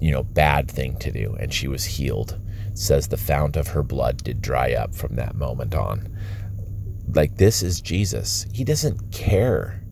you 0.00 0.10
know 0.10 0.24
bad 0.24 0.68
thing 0.68 0.96
to 0.98 1.12
do. 1.12 1.36
And 1.38 1.54
she 1.54 1.68
was 1.68 1.84
healed. 1.84 2.40
It 2.66 2.78
says 2.78 3.06
the 3.06 3.16
fount 3.16 3.56
of 3.56 3.68
her 3.68 3.84
blood 3.84 4.24
did 4.24 4.42
dry 4.42 4.72
up 4.72 4.96
from 4.96 5.14
that 5.14 5.36
moment 5.36 5.76
on. 5.76 6.12
Like 7.14 7.36
this 7.36 7.62
is 7.62 7.80
Jesus. 7.80 8.44
He 8.52 8.64
doesn't 8.64 9.12
care 9.12 9.84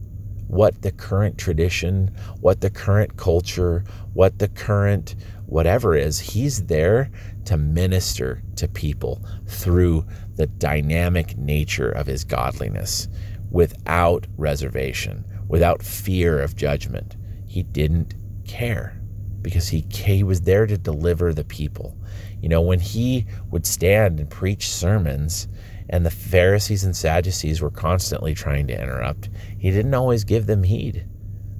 what 0.48 0.82
the 0.82 0.90
current 0.90 1.38
tradition, 1.38 2.10
what 2.40 2.62
the 2.62 2.70
current 2.70 3.16
culture, 3.16 3.84
what 4.12 4.40
the 4.40 4.48
current 4.48 5.14
whatever 5.46 5.96
is. 5.96 6.18
He's 6.18 6.66
there 6.66 7.10
to 7.48 7.56
minister 7.56 8.42
to 8.56 8.68
people 8.68 9.24
through 9.46 10.06
the 10.36 10.46
dynamic 10.46 11.34
nature 11.38 11.90
of 11.90 12.06
his 12.06 12.22
godliness 12.22 13.08
without 13.50 14.26
reservation, 14.36 15.24
without 15.48 15.82
fear 15.82 16.38
of 16.40 16.54
judgment. 16.54 17.16
He 17.46 17.62
didn't 17.62 18.14
care 18.46 19.00
because 19.40 19.68
he, 19.68 19.86
he 19.90 20.22
was 20.22 20.42
there 20.42 20.66
to 20.66 20.76
deliver 20.76 21.32
the 21.32 21.44
people. 21.44 21.96
You 22.42 22.50
know, 22.50 22.60
when 22.60 22.80
he 22.80 23.24
would 23.50 23.64
stand 23.64 24.20
and 24.20 24.28
preach 24.28 24.68
sermons, 24.68 25.48
and 25.88 26.04
the 26.04 26.10
Pharisees 26.10 26.84
and 26.84 26.94
Sadducees 26.94 27.62
were 27.62 27.70
constantly 27.70 28.34
trying 28.34 28.66
to 28.66 28.78
interrupt, 28.78 29.30
he 29.58 29.70
didn't 29.70 29.94
always 29.94 30.24
give 30.24 30.44
them 30.44 30.64
heed. 30.64 31.06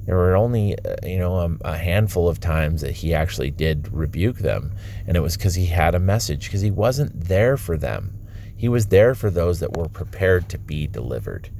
There 0.08 0.16
were 0.16 0.36
only, 0.36 0.74
uh, 0.86 0.96
you 1.02 1.18
know, 1.18 1.36
a, 1.36 1.50
a, 1.66 1.76
handful 1.76 2.30
of 2.30 2.40
times 2.40 2.80
that 2.80 2.92
he 2.92 3.12
actually 3.12 3.50
did 3.50 3.92
rebuke 3.92 4.38
them, 4.38 4.72
and 5.06 5.18
it 5.18 5.20
was 5.20 5.36
because 5.36 5.54
he 5.54 5.66
had 5.66 5.94
a 5.94 5.98
message, 5.98 6.44
because 6.44 6.62
he 6.62 6.70
wasn't 6.70 7.12
there 7.24 7.58
for 7.58 7.76
them. 7.76 8.18
He 8.56 8.70
was 8.70 8.86
there 8.86 9.14
for 9.14 9.28
those 9.28 9.60
that 9.60 9.76
were 9.76 9.86
prepared 9.86 10.48
to 10.48 10.58
be 10.58 10.86
delivered. 10.86 11.50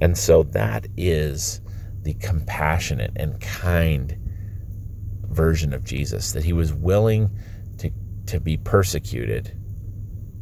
And 0.00 0.16
so 0.16 0.42
that 0.44 0.86
is 0.96 1.60
the 2.02 2.14
compassionate 2.14 3.12
and 3.14 3.38
kind 3.42 4.16
version 5.28 5.74
of 5.74 5.84
Jesus, 5.84 6.32
that 6.32 6.44
he 6.44 6.54
was 6.54 6.72
willing 6.72 7.28
to, 7.76 7.90
to 8.24 8.40
be 8.40 8.56
persecuted 8.56 9.54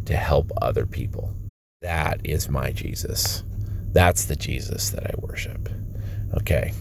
to 0.05 0.14
help 0.16 0.53
other 0.62 0.87
people. 0.87 1.35
That 1.83 2.20
is 2.23 2.49
my 2.49 2.70
Jesus. 2.70 3.42
That's 3.90 4.27
the 4.27 4.37
Jesus 4.37 4.90
that 4.90 5.05
I 5.05 5.14
worship. 5.18 5.68
Okay. 6.35 6.73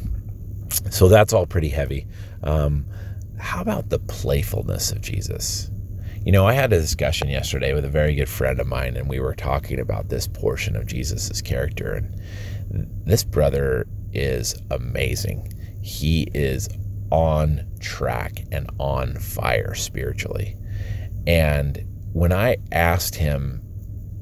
So 0.89 1.07
that's 1.07 1.33
all 1.33 1.45
pretty 1.45 1.69
heavy. 1.69 2.07
Um, 2.43 2.86
how 3.38 3.62
about 3.62 3.89
the 3.89 3.99
playfulness 3.99 4.91
of 4.91 5.01
Jesus? 5.01 5.69
You 6.25 6.31
know, 6.31 6.47
I 6.47 6.53
had 6.53 6.71
a 6.71 6.79
discussion 6.79 7.27
yesterday 7.27 7.73
with 7.73 7.83
a 7.83 7.89
very 7.89 8.15
good 8.15 8.29
friend 8.29 8.59
of 8.59 8.67
mine, 8.67 8.95
and 8.95 9.09
we 9.09 9.19
were 9.19 9.36
talking 9.36 9.79
about 9.79 10.07
this 10.07 10.27
portion 10.27 10.75
of 10.77 10.88
Jesus's 10.88 11.41
character. 11.41 11.93
And 11.93 12.89
this 13.05 13.25
brother 13.25 13.86
is 14.13 14.55
amazing. 14.71 15.51
He 15.81 16.29
is 16.33 16.69
on 17.12 17.65
track 17.81 18.45
and 18.51 18.69
on 18.79 19.15
fire 19.15 19.75
spiritually. 19.75 20.55
And 21.27 21.86
when 22.13 22.31
I 22.31 22.57
asked 22.71 23.15
him, 23.15 23.62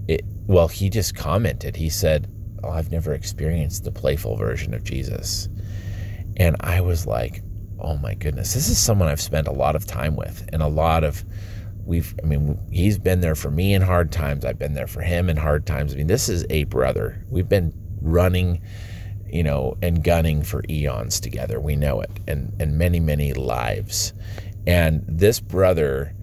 it, 0.07 0.21
well, 0.47 0.67
he 0.67 0.89
just 0.89 1.15
commented. 1.15 1.75
He 1.75 1.89
said, 1.89 2.27
Oh, 2.63 2.69
I've 2.69 2.91
never 2.91 3.13
experienced 3.13 3.83
the 3.83 3.91
playful 3.91 4.35
version 4.35 4.73
of 4.73 4.83
Jesus. 4.83 5.49
And 6.41 6.55
I 6.59 6.81
was 6.81 7.05
like, 7.05 7.43
Oh 7.79 7.97
my 7.97 8.13
goodness, 8.13 8.53
this 8.53 8.67
is 8.67 8.77
someone 8.77 9.07
I've 9.07 9.21
spent 9.21 9.47
a 9.47 9.51
lot 9.51 9.75
of 9.75 9.85
time 9.85 10.15
with 10.15 10.47
and 10.51 10.61
a 10.61 10.67
lot 10.67 11.03
of. 11.03 11.23
We've, 11.83 12.13
I 12.23 12.27
mean, 12.27 12.59
he's 12.71 12.99
been 12.99 13.21
there 13.21 13.33
for 13.33 13.49
me 13.49 13.73
in 13.73 13.81
hard 13.81 14.11
times. 14.11 14.45
I've 14.45 14.59
been 14.59 14.75
there 14.75 14.85
for 14.85 15.01
him 15.01 15.31
in 15.31 15.35
hard 15.35 15.65
times. 15.65 15.93
I 15.93 15.97
mean, 15.97 16.05
this 16.05 16.29
is 16.29 16.45
a 16.51 16.65
brother. 16.65 17.25
We've 17.27 17.49
been 17.49 17.73
running, 18.01 18.61
you 19.25 19.41
know, 19.41 19.77
and 19.81 20.03
gunning 20.03 20.43
for 20.43 20.63
eons 20.69 21.19
together. 21.19 21.59
We 21.59 21.75
know 21.75 22.01
it, 22.01 22.11
and 22.27 22.53
and 22.59 22.77
many 22.77 22.99
many 22.99 23.33
lives. 23.33 24.13
And 24.67 25.03
this 25.07 25.39
brother 25.39 26.13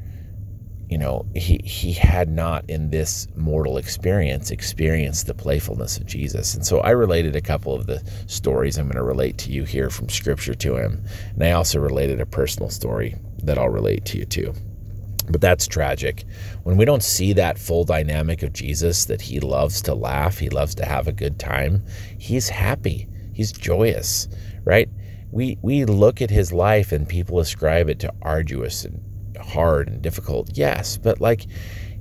you 0.88 0.96
know, 0.96 1.26
he, 1.34 1.60
he 1.64 1.92
had 1.92 2.30
not 2.30 2.68
in 2.68 2.90
this 2.90 3.28
mortal 3.36 3.76
experience 3.76 4.50
experienced 4.50 5.26
the 5.26 5.34
playfulness 5.34 5.98
of 5.98 6.06
Jesus. 6.06 6.54
And 6.54 6.64
so 6.64 6.80
I 6.80 6.90
related 6.90 7.36
a 7.36 7.42
couple 7.42 7.74
of 7.74 7.86
the 7.86 8.02
stories 8.26 8.78
I'm 8.78 8.86
going 8.86 8.96
to 8.96 9.02
relate 9.02 9.36
to 9.38 9.52
you 9.52 9.64
here 9.64 9.90
from 9.90 10.08
scripture 10.08 10.54
to 10.54 10.76
him. 10.76 11.04
And 11.34 11.44
I 11.44 11.52
also 11.52 11.78
related 11.78 12.20
a 12.20 12.26
personal 12.26 12.70
story 12.70 13.16
that 13.42 13.58
I'll 13.58 13.68
relate 13.68 14.06
to 14.06 14.18
you 14.18 14.24
too. 14.24 14.54
But 15.30 15.42
that's 15.42 15.66
tragic. 15.66 16.24
When 16.62 16.78
we 16.78 16.86
don't 16.86 17.02
see 17.02 17.34
that 17.34 17.58
full 17.58 17.84
dynamic 17.84 18.42
of 18.42 18.54
Jesus, 18.54 19.04
that 19.06 19.20
he 19.20 19.40
loves 19.40 19.82
to 19.82 19.94
laugh, 19.94 20.38
he 20.38 20.48
loves 20.48 20.74
to 20.76 20.86
have 20.86 21.06
a 21.06 21.12
good 21.12 21.38
time, 21.38 21.84
he's 22.18 22.48
happy, 22.48 23.08
he's 23.34 23.52
joyous, 23.52 24.26
right? 24.64 24.88
We, 25.30 25.58
we 25.60 25.84
look 25.84 26.22
at 26.22 26.30
his 26.30 26.50
life 26.50 26.92
and 26.92 27.06
people 27.06 27.40
ascribe 27.40 27.90
it 27.90 27.98
to 28.00 28.14
arduous 28.22 28.86
and 28.86 29.02
hard 29.48 29.88
and 29.88 30.02
difficult. 30.02 30.50
Yes, 30.54 30.96
but 30.96 31.20
like 31.20 31.46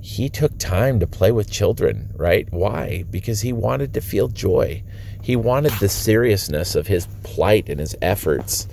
he 0.01 0.29
took 0.29 0.57
time 0.57 0.99
to 0.99 1.07
play 1.07 1.31
with 1.31 1.51
children, 1.51 2.11
right? 2.15 2.47
Why? 2.51 3.03
Because 3.09 3.41
he 3.41 3.51
wanted 3.51 3.93
to 3.93 4.01
feel 4.01 4.27
joy. 4.27 4.83
He 5.21 5.35
wanted 5.35 5.73
the 5.73 5.89
seriousness 5.89 6.75
of 6.75 6.87
his 6.87 7.07
plight 7.23 7.67
and 7.67 7.79
his 7.79 7.95
efforts 8.01 8.67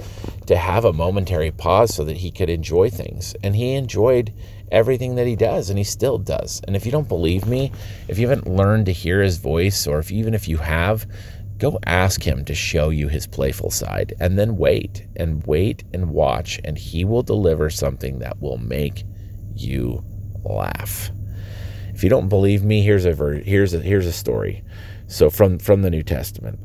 to 0.46 0.56
have 0.56 0.84
a 0.84 0.92
momentary 0.92 1.50
pause 1.50 1.94
so 1.94 2.04
that 2.04 2.18
he 2.18 2.30
could 2.30 2.50
enjoy 2.50 2.90
things. 2.90 3.34
And 3.42 3.56
he 3.56 3.72
enjoyed 3.72 4.32
everything 4.70 5.14
that 5.16 5.26
he 5.26 5.36
does, 5.36 5.70
and 5.70 5.78
he 5.78 5.84
still 5.84 6.18
does. 6.18 6.60
And 6.66 6.76
if 6.76 6.86
you 6.86 6.92
don't 6.92 7.08
believe 7.08 7.46
me, 7.46 7.72
if 8.08 8.18
you 8.18 8.28
haven't 8.28 8.46
learned 8.46 8.86
to 8.86 8.92
hear 8.92 9.22
his 9.22 9.38
voice, 9.38 9.86
or 9.86 9.98
if 9.98 10.12
even 10.12 10.34
if 10.34 10.48
you 10.48 10.58
have, 10.58 11.06
go 11.58 11.78
ask 11.86 12.22
him 12.22 12.44
to 12.44 12.54
show 12.54 12.90
you 12.90 13.08
his 13.08 13.26
playful 13.26 13.70
side, 13.70 14.14
and 14.20 14.38
then 14.38 14.56
wait 14.56 15.06
and 15.16 15.46
wait 15.46 15.84
and 15.92 16.10
watch, 16.10 16.60
and 16.64 16.76
he 16.76 17.04
will 17.04 17.22
deliver 17.22 17.70
something 17.70 18.18
that 18.18 18.40
will 18.40 18.58
make 18.58 19.04
you 19.54 20.04
laugh. 20.44 21.10
If 21.94 22.02
you 22.02 22.10
don't 22.10 22.28
believe 22.28 22.64
me, 22.64 22.82
here's 22.82 23.06
a 23.06 23.14
here's 23.14 23.72
a 23.72 23.80
here's 23.80 24.06
a 24.06 24.12
story. 24.12 24.64
So 25.06 25.30
from 25.30 25.58
from 25.58 25.82
the 25.82 25.90
New 25.90 26.02
Testament. 26.02 26.58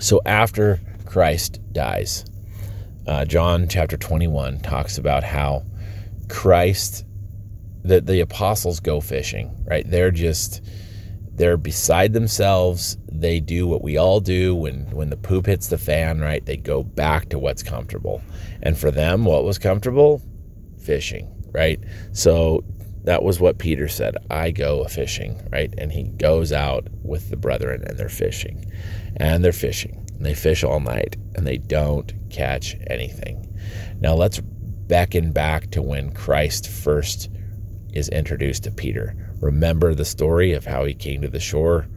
So 0.00 0.20
after 0.24 0.80
Christ 1.04 1.60
dies, 1.72 2.24
uh, 3.06 3.24
John 3.24 3.68
chapter 3.68 3.96
21 3.96 4.60
talks 4.60 4.96
about 4.96 5.24
how 5.24 5.64
Christ, 6.28 7.04
that 7.84 8.06
the 8.06 8.20
apostles 8.20 8.80
go 8.80 9.00
fishing, 9.00 9.54
right? 9.64 9.88
They're 9.88 10.10
just, 10.10 10.64
they're 11.34 11.56
beside 11.56 12.12
themselves. 12.12 12.96
They 13.10 13.40
do 13.40 13.66
what 13.66 13.82
we 13.82 13.96
all 13.96 14.20
do 14.20 14.54
when, 14.54 14.90
when 14.90 15.10
the 15.10 15.16
poop 15.16 15.46
hits 15.46 15.68
the 15.68 15.78
fan, 15.78 16.20
right? 16.20 16.44
They 16.44 16.56
go 16.56 16.82
back 16.82 17.30
to 17.30 17.38
what's 17.38 17.62
comfortable. 17.62 18.22
And 18.62 18.76
for 18.76 18.90
them, 18.90 19.24
what 19.24 19.44
was 19.44 19.58
comfortable? 19.58 20.22
Fishing, 20.78 21.28
right? 21.52 21.80
So 22.12 22.64
that 23.04 23.22
was 23.22 23.40
what 23.40 23.58
Peter 23.58 23.88
said 23.88 24.16
I 24.30 24.50
go 24.50 24.82
a 24.82 24.88
fishing, 24.88 25.40
right? 25.50 25.72
And 25.78 25.90
he 25.90 26.04
goes 26.04 26.52
out 26.52 26.86
with 27.02 27.30
the 27.30 27.36
brethren 27.36 27.82
and 27.86 27.98
they're 27.98 28.08
fishing. 28.08 28.70
And 29.16 29.44
they're 29.44 29.52
fishing. 29.52 30.06
And 30.16 30.26
they 30.26 30.34
fish 30.34 30.62
all 30.62 30.80
night 30.80 31.16
and 31.34 31.46
they 31.46 31.58
don't 31.58 32.12
catch 32.30 32.76
anything. 32.88 33.48
Now 34.00 34.14
let's 34.14 34.40
beckon 34.40 35.32
back 35.32 35.70
to 35.70 35.82
when 35.82 36.12
Christ 36.12 36.68
first 36.68 37.30
is 37.92 38.08
introduced 38.08 38.64
to 38.64 38.70
Peter. 38.70 39.14
Remember 39.42 39.92
the 39.92 40.04
story 40.04 40.52
of 40.52 40.64
how 40.64 40.84
he 40.84 40.94
came 40.94 41.20
to 41.20 41.28
the 41.28 41.40
shore 41.40 41.88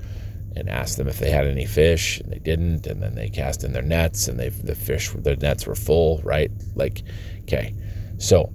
and 0.55 0.67
asked 0.67 0.97
them 0.97 1.07
if 1.07 1.19
they 1.19 1.29
had 1.29 1.45
any 1.45 1.65
fish, 1.65 2.19
and 2.19 2.31
they 2.31 2.39
didn't, 2.39 2.87
and 2.87 3.03
then 3.03 3.13
they 3.13 3.29
cast 3.29 3.63
in 3.63 3.71
their 3.71 3.83
nets, 3.83 4.27
and 4.27 4.39
they 4.39 4.49
the 4.49 4.73
fish 4.73 5.11
their 5.11 5.35
nets 5.35 5.67
were 5.67 5.75
full, 5.75 6.21
right? 6.23 6.51
Like, 6.73 7.03
okay, 7.41 7.75
so 8.17 8.51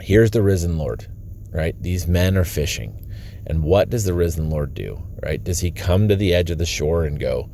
here's 0.00 0.30
the 0.30 0.42
risen 0.42 0.78
Lord, 0.78 1.06
right? 1.50 1.74
These 1.82 2.06
men 2.06 2.36
are 2.36 2.44
fishing, 2.44 3.10
and 3.46 3.64
what 3.64 3.90
does 3.90 4.04
the 4.04 4.14
risen 4.14 4.50
Lord 4.50 4.72
do, 4.72 5.02
right? 5.22 5.42
Does 5.42 5.58
he 5.58 5.72
come 5.72 6.06
to 6.06 6.14
the 6.16 6.32
edge 6.32 6.52
of 6.52 6.58
the 6.58 6.66
shore 6.66 7.04
and 7.04 7.18
go? 7.18 7.50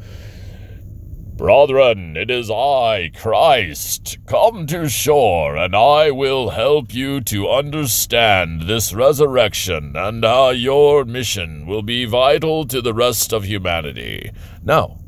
Brethren, 1.43 2.17
it 2.17 2.31
is 2.31 2.53
I, 2.53 3.11
Christ. 3.17 4.17
Come 4.29 4.65
to 4.69 4.89
shore, 4.89 5.57
and 5.57 5.75
I 5.75 6.13
will 6.13 6.51
help 6.51 6.95
you 6.95 7.21
to 7.23 7.51
understand 7.51 8.69
this 8.69 8.95
resurrection 8.95 9.97
and 9.97 10.23
how 10.23 10.51
your 10.51 11.05
mission 11.05 11.67
will 11.67 11.83
be 11.83 12.05
vital 12.05 12.65
to 12.69 12.81
the 12.81 12.95
rest 12.95 13.33
of 13.33 13.43
humanity. 13.43 14.31
No. 14.63 15.01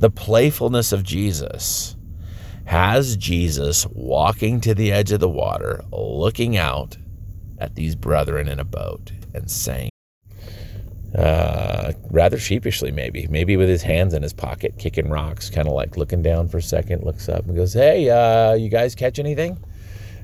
The 0.00 0.10
playfulness 0.10 0.90
of 0.90 1.04
Jesus 1.04 1.94
has 2.64 3.16
Jesus 3.16 3.86
walking 3.92 4.60
to 4.62 4.74
the 4.74 4.90
edge 4.90 5.12
of 5.12 5.20
the 5.20 5.28
water, 5.28 5.84
looking 5.92 6.56
out 6.56 6.96
at 7.58 7.76
these 7.76 7.94
brethren 7.94 8.48
in 8.48 8.58
a 8.58 8.64
boat, 8.64 9.12
and 9.34 9.48
saying, 9.48 9.89
uh, 11.14 11.92
rather 12.10 12.38
sheepishly, 12.38 12.92
maybe, 12.92 13.26
maybe 13.28 13.56
with 13.56 13.68
his 13.68 13.82
hands 13.82 14.14
in 14.14 14.22
his 14.22 14.32
pocket, 14.32 14.74
kicking 14.78 15.10
rocks, 15.10 15.50
kind 15.50 15.66
of 15.66 15.74
like 15.74 15.96
looking 15.96 16.22
down 16.22 16.48
for 16.48 16.58
a 16.58 16.62
second, 16.62 17.02
looks 17.02 17.28
up 17.28 17.46
and 17.46 17.56
goes, 17.56 17.72
Hey, 17.72 18.08
uh, 18.10 18.54
you 18.54 18.68
guys 18.68 18.94
catch 18.94 19.18
anything? 19.18 19.58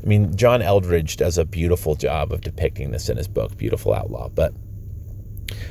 I 0.03 0.07
mean, 0.07 0.37
John 0.37 0.63
Eldredge 0.63 1.17
does 1.17 1.39
a 1.39 1.45
beautiful 1.45 1.97
job 1.97 2.33
of 2.33 2.41
depicting 2.43 2.93
this 2.93 3.09
in 3.09 3.17
his 3.17 3.27
book, 3.27 3.57
Beautiful 3.57 3.93
Outlaw. 3.93 4.29
But, 4.29 4.55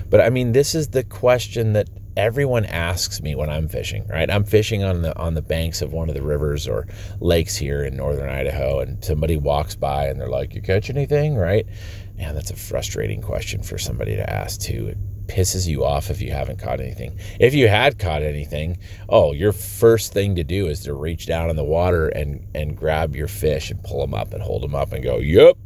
but 0.09 0.19
I 0.19 0.29
mean, 0.29 0.51
this 0.51 0.75
is 0.75 0.89
the 0.89 1.03
question 1.03 1.73
that 1.73 1.87
everyone 2.17 2.65
asks 2.65 3.21
me 3.21 3.35
when 3.35 3.49
I'm 3.49 3.67
fishing, 3.67 4.07
right? 4.07 4.29
I'm 4.29 4.43
fishing 4.43 4.83
on 4.83 5.01
the 5.01 5.17
on 5.17 5.33
the 5.33 5.41
banks 5.41 5.81
of 5.81 5.93
one 5.93 6.09
of 6.09 6.15
the 6.15 6.21
rivers 6.21 6.67
or 6.67 6.87
lakes 7.19 7.55
here 7.55 7.83
in 7.83 7.95
northern 7.95 8.29
Idaho, 8.29 8.79
and 8.79 9.03
somebody 9.03 9.37
walks 9.37 9.75
by 9.75 10.07
and 10.07 10.19
they're 10.19 10.29
like, 10.29 10.53
"You 10.55 10.61
catch 10.61 10.89
anything?" 10.89 11.35
Right? 11.35 11.65
Man, 12.17 12.33
that's 12.33 12.51
a 12.51 12.55
frustrating 12.55 13.21
question 13.21 13.61
for 13.61 13.77
somebody 13.77 14.15
to 14.15 14.29
ask 14.29 14.61
too. 14.61 14.87
It 14.87 14.97
pisses 15.27 15.67
you 15.67 15.83
off 15.83 16.09
if 16.09 16.21
you 16.21 16.31
haven't 16.31 16.59
caught 16.59 16.79
anything. 16.79 17.19
If 17.39 17.53
you 17.53 17.67
had 17.67 17.99
caught 17.99 18.23
anything, 18.23 18.77
oh, 19.09 19.33
your 19.33 19.51
first 19.51 20.13
thing 20.13 20.35
to 20.35 20.43
do 20.43 20.67
is 20.67 20.81
to 20.81 20.93
reach 20.93 21.25
down 21.25 21.49
in 21.49 21.55
the 21.55 21.63
water 21.63 22.07
and 22.09 22.47
and 22.55 22.77
grab 22.77 23.15
your 23.15 23.27
fish 23.27 23.71
and 23.71 23.83
pull 23.83 24.01
them 24.01 24.13
up 24.13 24.33
and 24.33 24.41
hold 24.41 24.63
them 24.63 24.75
up 24.75 24.93
and 24.93 25.03
go, 25.03 25.17
"Yep." 25.17 25.57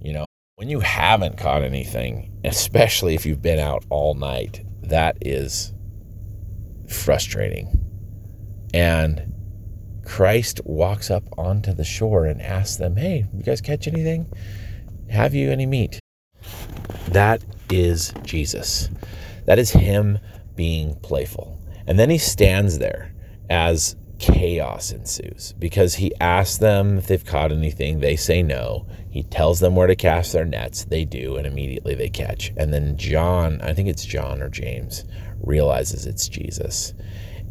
You 0.00 0.12
know, 0.12 0.24
when 0.56 0.68
you 0.68 0.80
haven't 0.80 1.38
caught 1.38 1.62
anything, 1.62 2.30
especially 2.44 3.14
if 3.14 3.26
you've 3.26 3.42
been 3.42 3.58
out 3.58 3.84
all 3.90 4.14
night, 4.14 4.64
that 4.82 5.18
is 5.20 5.72
frustrating. 6.88 7.84
And 8.72 9.32
Christ 10.04 10.60
walks 10.64 11.10
up 11.10 11.24
onto 11.36 11.72
the 11.72 11.84
shore 11.84 12.26
and 12.26 12.40
asks 12.40 12.76
them, 12.76 12.96
Hey, 12.96 13.26
you 13.34 13.42
guys 13.42 13.60
catch 13.60 13.88
anything? 13.88 14.32
Have 15.10 15.34
you 15.34 15.50
any 15.50 15.66
meat? 15.66 15.98
That 17.08 17.42
is 17.70 18.12
Jesus. 18.22 18.90
That 19.46 19.58
is 19.58 19.70
Him 19.70 20.18
being 20.54 20.96
playful. 20.96 21.58
And 21.86 21.98
then 21.98 22.10
He 22.10 22.18
stands 22.18 22.78
there 22.78 23.12
as 23.48 23.96
chaos 24.18 24.90
ensues 24.90 25.54
because 25.58 25.94
He 25.94 26.14
asks 26.20 26.58
them 26.58 26.98
if 26.98 27.06
they've 27.06 27.24
caught 27.24 27.52
anything. 27.52 28.00
They 28.00 28.16
say 28.16 28.42
no. 28.42 28.86
He 29.10 29.22
tells 29.22 29.60
them 29.60 29.76
where 29.76 29.86
to 29.86 29.96
cast 29.96 30.32
their 30.32 30.44
nets. 30.44 30.84
They 30.84 31.04
do, 31.04 31.36
and 31.36 31.46
immediately 31.46 31.94
they 31.94 32.08
catch. 32.08 32.52
And 32.56 32.72
then 32.72 32.96
John, 32.96 33.60
I 33.62 33.72
think 33.72 33.88
it's 33.88 34.04
John 34.04 34.42
or 34.42 34.48
James, 34.48 35.04
realizes 35.40 36.06
it's 36.06 36.28
Jesus. 36.28 36.92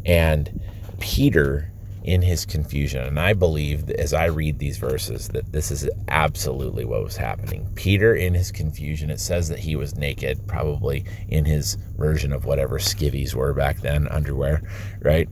And 0.04 0.60
Peter, 1.00 1.72
in 2.06 2.22
his 2.22 2.46
confusion, 2.46 3.04
and 3.04 3.18
I 3.18 3.32
believe 3.32 3.90
as 3.90 4.14
I 4.14 4.26
read 4.26 4.60
these 4.60 4.78
verses 4.78 5.26
that 5.30 5.50
this 5.50 5.72
is 5.72 5.90
absolutely 6.06 6.84
what 6.84 7.02
was 7.02 7.16
happening. 7.16 7.68
Peter, 7.74 8.14
in 8.14 8.32
his 8.32 8.52
confusion, 8.52 9.10
it 9.10 9.18
says 9.18 9.48
that 9.48 9.58
he 9.58 9.74
was 9.74 9.96
naked, 9.96 10.46
probably 10.46 11.04
in 11.28 11.44
his 11.44 11.76
version 11.96 12.32
of 12.32 12.44
whatever 12.44 12.78
skivvies 12.78 13.34
were 13.34 13.52
back 13.52 13.80
then, 13.80 14.06
underwear, 14.06 14.62
right? 15.02 15.28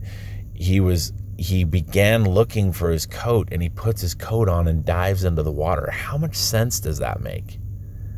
He 0.52 0.80
was 0.80 1.12
he 1.36 1.64
began 1.64 2.24
looking 2.24 2.72
for 2.72 2.90
his 2.90 3.06
coat 3.06 3.48
and 3.50 3.62
he 3.62 3.68
puts 3.68 4.00
his 4.00 4.14
coat 4.14 4.48
on 4.48 4.68
and 4.68 4.84
dives 4.84 5.24
into 5.24 5.42
the 5.42 5.52
water. 5.52 5.90
How 5.90 6.16
much 6.16 6.34
sense 6.36 6.80
does 6.80 6.98
that 6.98 7.20
make? 7.20 7.58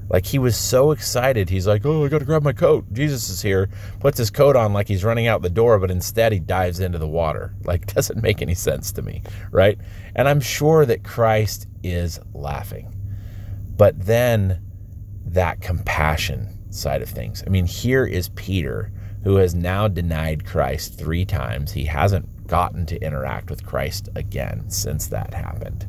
Like 0.09 0.27
he 0.27 0.38
was 0.38 0.57
so 0.57 0.92
excited. 0.92 1.51
He's 1.51 1.66
like, 1.66 1.85
"Oh, 1.85 2.05
I 2.05 2.09
got 2.09 2.21
to 2.21 2.25
grab 2.25 2.42
my 2.42 2.53
coat. 2.53 2.85
Jesus 2.92 3.29
is 3.29 3.42
here." 3.42 3.69
Puts 4.01 4.19
his 4.19 4.31
coat 4.31 4.55
on 4.55 4.73
like 4.73 4.88
he's 4.88 5.05
running 5.05 5.27
out 5.27 5.42
the 5.42 5.51
door, 5.51 5.79
but 5.79 5.90
instead 5.90 6.33
he 6.33 6.38
dives 6.38 6.81
into 6.81 6.99
the 6.99 7.09
water. 7.09 7.55
Like 7.66 7.92
doesn't 7.92 8.23
make 8.23 8.42
any 8.42 8.55
sense 8.55 8.92
to 8.92 9.03
me, 9.03 9.23
right? 9.51 9.77
And 10.14 10.29
I'm 10.29 10.40
sure 10.40 10.87
that 10.87 11.03
Christ 11.03 11.66
is 11.83 12.21
laughing. 12.33 12.95
But 13.77 14.07
then 14.07 14.62
that 15.27 15.61
compassion 15.61 16.57
side 16.71 17.03
of 17.03 17.09
things. 17.09 17.42
I 17.45 17.51
mean, 17.51 17.66
here 17.66 18.07
is 18.07 18.29
Peter 18.31 18.92
who 19.25 19.37
has 19.37 19.53
now 19.53 19.88
denied 19.88 20.47
Christ 20.47 20.97
3 20.97 21.25
times. 21.25 21.73
He 21.73 21.85
hasn't 21.85 22.47
gotten 22.47 22.87
to 22.87 23.03
interact 23.05 23.51
with 23.51 23.66
Christ 23.66 24.09
again 24.14 24.71
since 24.71 25.09
that 25.09 25.35
happened. 25.35 25.87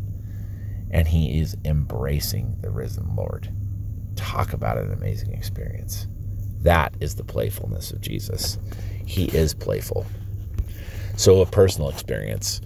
And 0.90 1.08
he 1.08 1.40
is 1.40 1.56
embracing 1.64 2.58
the 2.62 2.72
risen 2.72 3.16
Lord 3.16 3.52
talk 4.18 4.54
about 4.54 4.78
an 4.78 4.92
amazing 4.92 5.34
experience. 5.34 6.08
That 6.62 6.94
is 7.00 7.16
the 7.16 7.24
playfulness 7.24 7.92
of 7.92 8.02
Jesus. 8.02 8.58
He 9.06 9.26
is 9.26 9.54
playful. 9.54 10.06
So, 11.16 11.42
a 11.42 11.46
personal 11.46 11.90
experience. 11.90 12.62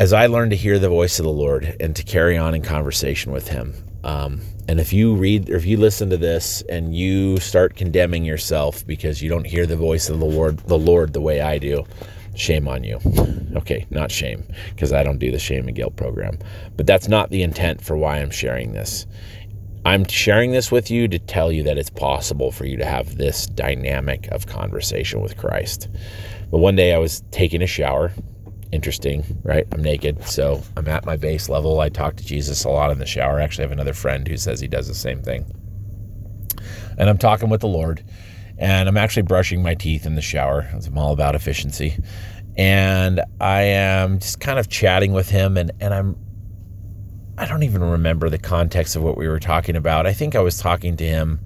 As 0.00 0.12
I 0.12 0.26
learned 0.26 0.50
to 0.50 0.56
hear 0.56 0.78
the 0.78 0.88
voice 0.88 1.18
of 1.18 1.24
the 1.24 1.32
Lord 1.32 1.76
and 1.80 1.94
to 1.96 2.02
carry 2.02 2.36
on 2.36 2.54
in 2.54 2.62
conversation 2.62 3.32
with 3.32 3.48
Him, 3.48 3.74
um, 4.04 4.40
and 4.68 4.80
if 4.80 4.92
you 4.92 5.14
read 5.14 5.50
or 5.50 5.56
if 5.56 5.64
you 5.66 5.76
listen 5.76 6.10
to 6.10 6.16
this 6.16 6.62
and 6.68 6.94
you 6.94 7.38
start 7.38 7.76
condemning 7.76 8.24
yourself 8.24 8.86
because 8.86 9.22
you 9.22 9.28
don't 9.28 9.46
hear 9.46 9.66
the 9.66 9.76
voice 9.76 10.08
of 10.08 10.18
the 10.18 10.26
Lord, 10.26 10.58
the 10.60 10.78
Lord 10.78 11.12
the 11.12 11.20
way 11.20 11.40
I 11.40 11.58
do, 11.58 11.84
shame 12.34 12.68
on 12.68 12.84
you. 12.84 12.98
Okay, 13.56 13.86
not 13.90 14.10
shame, 14.10 14.44
because 14.70 14.92
I 14.92 15.02
don't 15.02 15.18
do 15.18 15.30
the 15.30 15.38
shame 15.38 15.66
and 15.66 15.74
guilt 15.74 15.96
program. 15.96 16.38
But 16.76 16.86
that's 16.86 17.08
not 17.08 17.30
the 17.30 17.42
intent 17.42 17.82
for 17.82 17.96
why 17.96 18.18
I'm 18.18 18.30
sharing 18.30 18.72
this. 18.72 19.06
I'm 19.86 20.04
sharing 20.04 20.50
this 20.50 20.72
with 20.72 20.90
you 20.90 21.06
to 21.06 21.18
tell 21.20 21.52
you 21.52 21.62
that 21.62 21.78
it's 21.78 21.90
possible 21.90 22.50
for 22.50 22.66
you 22.66 22.76
to 22.76 22.84
have 22.84 23.18
this 23.18 23.46
dynamic 23.46 24.26
of 24.32 24.48
conversation 24.48 25.20
with 25.20 25.36
Christ. 25.36 25.88
But 26.50 26.58
one 26.58 26.74
day 26.74 26.92
I 26.92 26.98
was 26.98 27.22
taking 27.30 27.62
a 27.62 27.68
shower. 27.68 28.10
Interesting, 28.72 29.22
right? 29.44 29.64
I'm 29.70 29.84
naked, 29.84 30.26
so 30.26 30.60
I'm 30.76 30.88
at 30.88 31.06
my 31.06 31.16
base 31.16 31.48
level. 31.48 31.78
I 31.78 31.88
talk 31.88 32.16
to 32.16 32.24
Jesus 32.24 32.64
a 32.64 32.68
lot 32.68 32.90
in 32.90 32.98
the 32.98 33.06
shower. 33.06 33.38
Actually, 33.38 33.38
I 33.38 33.44
actually 33.44 33.62
have 33.62 33.70
another 33.70 33.92
friend 33.92 34.26
who 34.26 34.36
says 34.36 34.58
he 34.58 34.66
does 34.66 34.88
the 34.88 34.94
same 34.94 35.22
thing. 35.22 35.46
And 36.98 37.08
I'm 37.08 37.16
talking 37.16 37.48
with 37.48 37.60
the 37.60 37.68
Lord, 37.68 38.02
and 38.58 38.88
I'm 38.88 38.96
actually 38.96 39.22
brushing 39.22 39.62
my 39.62 39.76
teeth 39.76 40.04
in 40.04 40.16
the 40.16 40.20
shower. 40.20 40.68
I'm 40.72 40.98
all 40.98 41.12
about 41.12 41.36
efficiency. 41.36 41.96
And 42.56 43.20
I 43.40 43.62
am 43.62 44.18
just 44.18 44.40
kind 44.40 44.58
of 44.58 44.68
chatting 44.68 45.12
with 45.12 45.30
him, 45.30 45.56
and, 45.56 45.70
and 45.78 45.94
I'm 45.94 46.25
I 47.38 47.46
don't 47.46 47.62
even 47.62 47.82
remember 47.82 48.30
the 48.30 48.38
context 48.38 48.96
of 48.96 49.02
what 49.02 49.16
we 49.18 49.28
were 49.28 49.40
talking 49.40 49.76
about. 49.76 50.06
I 50.06 50.12
think 50.12 50.34
I 50.34 50.40
was 50.40 50.58
talking 50.58 50.96
to 50.96 51.04
him 51.04 51.40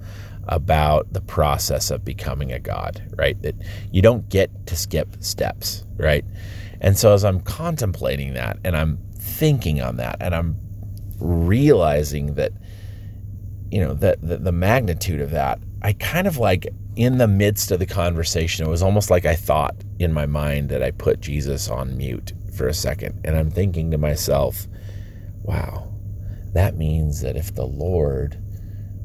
about 0.46 1.12
the 1.12 1.20
process 1.20 1.90
of 1.90 2.04
becoming 2.04 2.52
a 2.52 2.58
God, 2.58 3.02
right? 3.16 3.40
That 3.42 3.56
you 3.92 4.02
don't 4.02 4.28
get 4.28 4.66
to 4.66 4.76
skip 4.76 5.16
steps, 5.20 5.84
right? 5.96 6.24
And 6.80 6.96
so 6.96 7.12
as 7.12 7.24
I'm 7.24 7.40
contemplating 7.40 8.34
that 8.34 8.58
and 8.64 8.76
I'm 8.76 8.98
thinking 9.16 9.80
on 9.80 9.96
that 9.96 10.16
and 10.20 10.34
I'm 10.34 10.56
realizing 11.18 12.34
that, 12.34 12.52
you 13.70 13.80
know, 13.80 13.94
that 13.94 14.20
the, 14.22 14.38
the 14.38 14.52
magnitude 14.52 15.20
of 15.20 15.30
that, 15.32 15.60
I 15.82 15.92
kind 15.94 16.26
of 16.26 16.38
like 16.38 16.68
in 16.96 17.18
the 17.18 17.28
midst 17.28 17.70
of 17.70 17.78
the 17.78 17.86
conversation, 17.86 18.66
it 18.66 18.70
was 18.70 18.82
almost 18.82 19.10
like 19.10 19.24
I 19.24 19.34
thought 19.34 19.76
in 19.98 20.12
my 20.12 20.26
mind 20.26 20.68
that 20.70 20.82
I 20.82 20.90
put 20.90 21.20
Jesus 21.20 21.68
on 21.68 21.96
mute 21.96 22.32
for 22.56 22.66
a 22.66 22.74
second. 22.74 23.20
And 23.24 23.36
I'm 23.36 23.50
thinking 23.50 23.90
to 23.90 23.98
myself, 23.98 24.66
wow, 25.50 25.92
that 26.52 26.76
means 26.76 27.22
that 27.22 27.36
if 27.36 27.52
the 27.52 27.66
Lord 27.66 28.40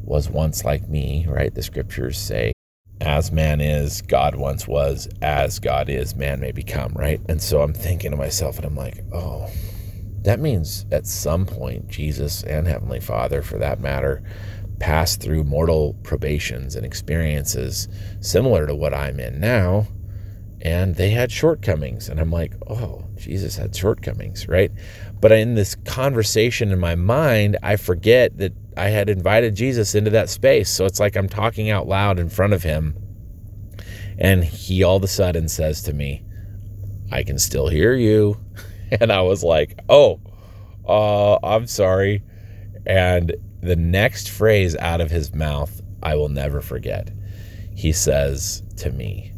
was 0.04 0.30
once 0.30 0.64
like 0.64 0.88
me, 0.88 1.26
right? 1.28 1.54
The 1.54 1.64
scriptures 1.64 2.20
say, 2.20 2.54
as 3.02 3.32
man 3.32 3.60
is, 3.62 4.04
God 4.04 4.36
once 4.36 4.68
was, 4.68 5.10
as 5.24 5.58
God 5.58 5.90
is, 5.90 6.16
man 6.16 6.40
may 6.40 6.52
become, 6.52 6.94
right? 6.94 7.20
And 7.28 7.42
so 7.42 7.62
I'm 7.62 7.74
thinking 7.74 8.12
to 8.12 8.18
myself, 8.18 8.58
and 8.58 8.66
I'm 8.66 8.76
like, 8.76 9.04
oh, 9.12 9.50
that 10.22 10.40
means 10.40 10.86
at 10.92 11.08
some 11.08 11.48
point, 11.48 11.88
Jesus 11.88 12.44
and 12.44 12.68
Heavenly 12.68 13.00
Father, 13.00 13.42
for 13.42 13.58
that 13.58 13.80
matter, 13.80 14.22
passed 14.80 15.22
through 15.22 15.46
mortal 15.46 15.96
probations 16.04 16.76
and 16.76 16.86
experiences 16.86 17.88
similar 18.22 18.68
to 18.68 18.76
what 18.76 18.94
I'm 18.94 19.20
in 19.20 19.40
now, 19.40 19.88
and 20.66 20.96
they 20.96 21.12
had 21.12 21.32
shortcomings. 21.32 22.10
And 22.10 22.20
I'm 22.20 22.32
like, 22.32 22.56
oh, 22.68 23.04
Jesus 23.18 23.56
had 23.56 23.76
shortcomings, 23.76 24.48
right? 24.48 24.72
But 25.22 25.32
in 25.32 25.54
this 25.54 25.76
conversation 25.76 26.72
in 26.72 26.80
my 26.80 26.96
mind, 26.96 27.56
I 27.62 27.76
forget 27.76 28.36
that 28.40 28.52
I 28.76 28.90
had 28.90 29.08
invited 29.08 29.54
Jesus 29.54 29.94
into 29.94 30.10
that 30.10 30.28
space. 30.28 30.72
So 30.72 30.86
it's 30.86 31.00
like 31.00 31.16
I'm 31.16 31.30
talking 31.30 31.70
out 31.70 31.88
loud 31.88 32.18
in 32.18 32.30
front 32.30 32.54
of 32.54 32.64
him. 32.64 32.96
And 34.18 34.44
he 34.44 34.82
all 34.82 34.98
of 34.98 35.04
a 35.04 35.08
sudden 35.08 35.50
says 35.50 35.84
to 35.84 35.94
me, 35.94 36.24
I 37.12 37.22
can 37.22 37.38
still 37.38 37.68
hear 37.68 37.94
you. 37.94 38.38
And 39.02 39.12
I 39.12 39.22
was 39.22 39.44
like, 39.44 39.80
oh, 39.90 40.22
uh, 40.88 41.40
I'm 41.44 41.66
sorry. 41.66 42.22
And 42.86 43.36
the 43.62 43.76
next 43.76 44.30
phrase 44.30 44.76
out 44.78 45.02
of 45.02 45.10
his 45.10 45.34
mouth, 45.34 45.82
I 46.04 46.16
will 46.16 46.30
never 46.30 46.62
forget. 46.62 47.12
He 47.76 47.92
says 47.92 48.62
to 48.78 48.92
me, 48.92 49.35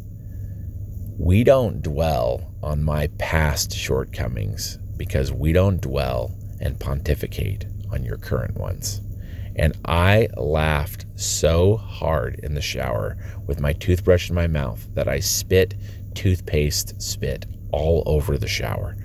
We 1.20 1.44
don't 1.44 1.82
dwell 1.82 2.54
on 2.62 2.84
my 2.84 3.08
past 3.18 3.74
shortcomings 3.74 4.78
because 4.98 5.32
we 5.32 5.52
don't 5.52 5.82
dwell 5.82 6.32
and 6.62 6.80
pontificate 6.80 7.66
on 7.92 8.04
your 8.04 8.18
current 8.18 8.56
ones. 8.56 9.02
And 9.56 9.76
I 9.84 10.28
laughed 10.38 11.08
so 11.16 11.78
hard 11.78 12.40
in 12.44 12.54
the 12.54 12.62
shower 12.62 13.18
with 13.48 13.60
my 13.60 13.74
toothbrush 13.74 14.30
in 14.30 14.36
my 14.36 14.46
mouth 14.46 14.88
that 14.94 15.08
I 15.08 15.20
spit 15.20 15.74
toothpaste 16.14 17.02
spit 17.02 17.48
all 17.72 18.04
over 18.06 18.38
the 18.38 18.48
shower. 18.48 18.96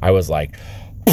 I 0.00 0.12
was 0.12 0.30
like, 0.30 0.56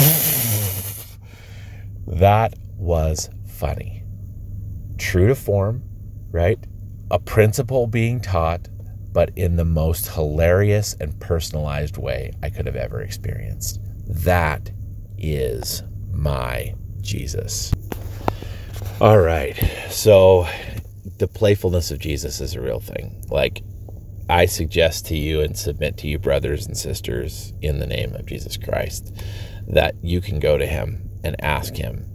that 2.07 2.53
was 2.77 3.29
funny. 3.45 4.05
True 4.97 5.27
to 5.27 5.35
form, 5.35 5.83
right? 6.31 6.57
A 7.11 7.19
principle 7.19 7.85
being 7.85 8.21
taught, 8.21 8.69
but 9.11 9.31
in 9.35 9.55
the 9.55 9.65
most 9.65 10.07
hilarious 10.09 10.95
and 10.99 11.19
personalized 11.19 11.97
way 11.97 12.33
I 12.43 12.49
could 12.49 12.65
have 12.65 12.75
ever 12.75 13.01
experienced. 13.01 13.79
That 14.07 14.71
is 15.17 15.83
my 16.11 16.75
Jesus. 17.01 17.73
All 18.99 19.19
right. 19.19 19.55
So 19.89 20.47
the 21.17 21.27
playfulness 21.27 21.91
of 21.91 21.99
Jesus 21.99 22.41
is 22.41 22.55
a 22.55 22.61
real 22.61 22.79
thing. 22.79 23.23
Like 23.29 23.63
I 24.29 24.45
suggest 24.45 25.05
to 25.07 25.17
you 25.17 25.41
and 25.41 25.57
submit 25.57 25.97
to 25.97 26.07
you, 26.07 26.19
brothers 26.19 26.65
and 26.65 26.77
sisters, 26.77 27.53
in 27.61 27.79
the 27.79 27.87
name 27.87 28.13
of 28.13 28.25
Jesus 28.25 28.57
Christ, 28.57 29.13
that 29.67 29.95
you 30.01 30.19
can 30.19 30.39
go 30.39 30.57
to 30.57 30.65
him 30.65 31.09
and 31.23 31.41
ask 31.43 31.75
him 31.75 32.05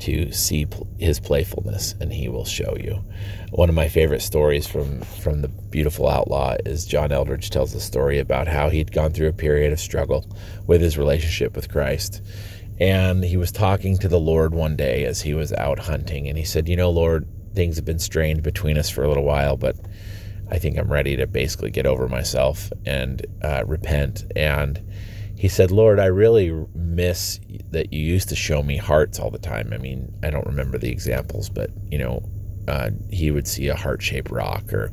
to 0.00 0.30
see 0.30 0.66
his 0.98 1.18
playfulness 1.18 1.94
and 2.00 2.12
he 2.12 2.28
will 2.28 2.44
show 2.44 2.76
you. 2.78 3.02
One 3.56 3.70
of 3.70 3.74
my 3.74 3.88
favorite 3.88 4.20
stories 4.22 4.66
from 4.66 5.00
from 5.00 5.40
the 5.40 5.48
beautiful 5.48 6.08
outlaw 6.08 6.56
is 6.66 6.84
John 6.84 7.10
Eldredge 7.10 7.48
tells 7.48 7.72
the 7.72 7.80
story 7.80 8.18
about 8.18 8.48
how 8.48 8.68
he'd 8.68 8.92
gone 8.92 9.12
through 9.12 9.28
a 9.28 9.32
period 9.32 9.72
of 9.72 9.80
struggle 9.80 10.26
with 10.66 10.82
his 10.82 10.98
relationship 10.98 11.56
with 11.56 11.70
Christ 11.70 12.22
and 12.78 13.24
he 13.24 13.36
was 13.36 13.50
talking 13.50 13.96
to 13.98 14.08
the 14.08 14.20
Lord 14.20 14.54
one 14.54 14.76
day 14.76 15.04
as 15.04 15.22
he 15.22 15.32
was 15.32 15.52
out 15.54 15.78
hunting. 15.78 16.28
And 16.28 16.36
he 16.36 16.44
said, 16.44 16.68
You 16.68 16.76
know, 16.76 16.90
Lord, 16.90 17.26
things 17.54 17.76
have 17.76 17.84
been 17.84 17.98
strained 17.98 18.42
between 18.42 18.76
us 18.76 18.90
for 18.90 19.02
a 19.02 19.08
little 19.08 19.24
while, 19.24 19.56
but 19.56 19.76
I 20.50 20.58
think 20.58 20.76
I'm 20.76 20.92
ready 20.92 21.16
to 21.16 21.26
basically 21.26 21.70
get 21.70 21.86
over 21.86 22.08
myself 22.08 22.70
and 22.84 23.24
uh, 23.42 23.64
repent. 23.66 24.24
And 24.36 24.82
he 25.36 25.48
said, 25.48 25.70
Lord, 25.70 25.98
I 25.98 26.06
really 26.06 26.50
miss 26.74 27.40
that 27.70 27.92
you 27.92 28.00
used 28.00 28.28
to 28.28 28.36
show 28.36 28.62
me 28.62 28.76
hearts 28.76 29.18
all 29.18 29.30
the 29.30 29.38
time. 29.38 29.70
I 29.72 29.78
mean, 29.78 30.12
I 30.22 30.30
don't 30.30 30.46
remember 30.46 30.78
the 30.78 30.90
examples, 30.90 31.48
but, 31.48 31.70
you 31.90 31.98
know, 31.98 32.22
uh, 32.68 32.90
he 33.10 33.30
would 33.30 33.46
see 33.46 33.68
a 33.68 33.76
heart 33.76 34.02
shaped 34.02 34.30
rock 34.30 34.72
or 34.72 34.92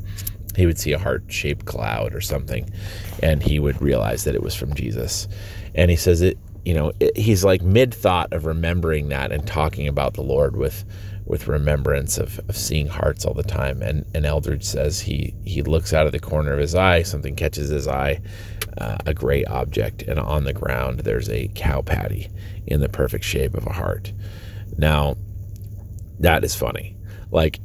he 0.55 0.65
would 0.65 0.77
see 0.77 0.91
a 0.91 0.99
heart 0.99 1.23
shaped 1.27 1.65
cloud 1.65 2.13
or 2.13 2.21
something, 2.21 2.71
and 3.21 3.41
he 3.41 3.59
would 3.59 3.81
realize 3.81 4.23
that 4.25 4.35
it 4.35 4.43
was 4.43 4.53
from 4.53 4.75
Jesus. 4.75 5.27
And 5.73 5.89
he 5.89 5.97
says, 5.97 6.21
it, 6.21 6.37
you 6.63 6.73
know, 6.73 6.91
it, 6.99 7.17
he's 7.17 7.43
like 7.43 7.61
mid 7.63 7.93
thought 7.93 8.31
of 8.33 8.45
remembering 8.45 9.09
that 9.09 9.31
and 9.31 9.45
talking 9.47 9.87
about 9.87 10.13
the 10.13 10.21
Lord 10.21 10.55
with 10.55 10.85
with 11.25 11.47
remembrance 11.47 12.17
of, 12.17 12.39
of 12.49 12.57
seeing 12.57 12.87
hearts 12.87 13.25
all 13.25 13.33
the 13.33 13.43
time. 13.43 13.81
And, 13.81 14.05
and 14.13 14.25
Eldredge 14.25 14.63
says 14.63 14.99
he, 14.99 15.33
he 15.45 15.61
looks 15.61 15.93
out 15.93 16.05
of 16.05 16.11
the 16.11 16.19
corner 16.19 16.51
of 16.51 16.59
his 16.59 16.75
eye, 16.75 17.03
something 17.03 17.35
catches 17.35 17.69
his 17.69 17.87
eye, 17.87 18.19
uh, 18.77 18.97
a 19.05 19.13
gray 19.13 19.45
object, 19.45 20.01
and 20.01 20.19
on 20.19 20.43
the 20.43 20.51
ground 20.51 20.99
there's 21.01 21.29
a 21.29 21.47
cow 21.55 21.81
patty 21.81 22.29
in 22.67 22.81
the 22.81 22.89
perfect 22.89 23.23
shape 23.23 23.53
of 23.53 23.65
a 23.65 23.71
heart. 23.71 24.11
Now, 24.77 25.15
that 26.19 26.43
is 26.43 26.55
funny. 26.55 26.97
Like, 27.33 27.59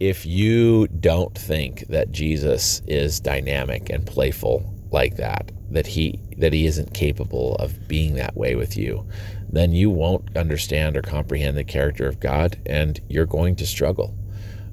if 0.00 0.24
you 0.24 0.88
don't 0.88 1.36
think 1.36 1.86
that 1.88 2.10
Jesus 2.10 2.80
is 2.86 3.20
dynamic 3.20 3.90
and 3.90 4.06
playful 4.06 4.74
like 4.90 5.16
that, 5.16 5.52
that 5.70 5.86
he 5.86 6.18
that 6.38 6.54
he 6.54 6.64
isn't 6.66 6.94
capable 6.94 7.56
of 7.56 7.86
being 7.86 8.14
that 8.14 8.34
way 8.34 8.54
with 8.54 8.76
you, 8.76 9.06
then 9.50 9.72
you 9.72 9.90
won't 9.90 10.34
understand 10.36 10.96
or 10.96 11.02
comprehend 11.02 11.56
the 11.56 11.64
character 11.64 12.08
of 12.08 12.18
God 12.18 12.58
and 12.64 12.98
you're 13.08 13.26
going 13.26 13.56
to 13.56 13.66
struggle 13.66 14.16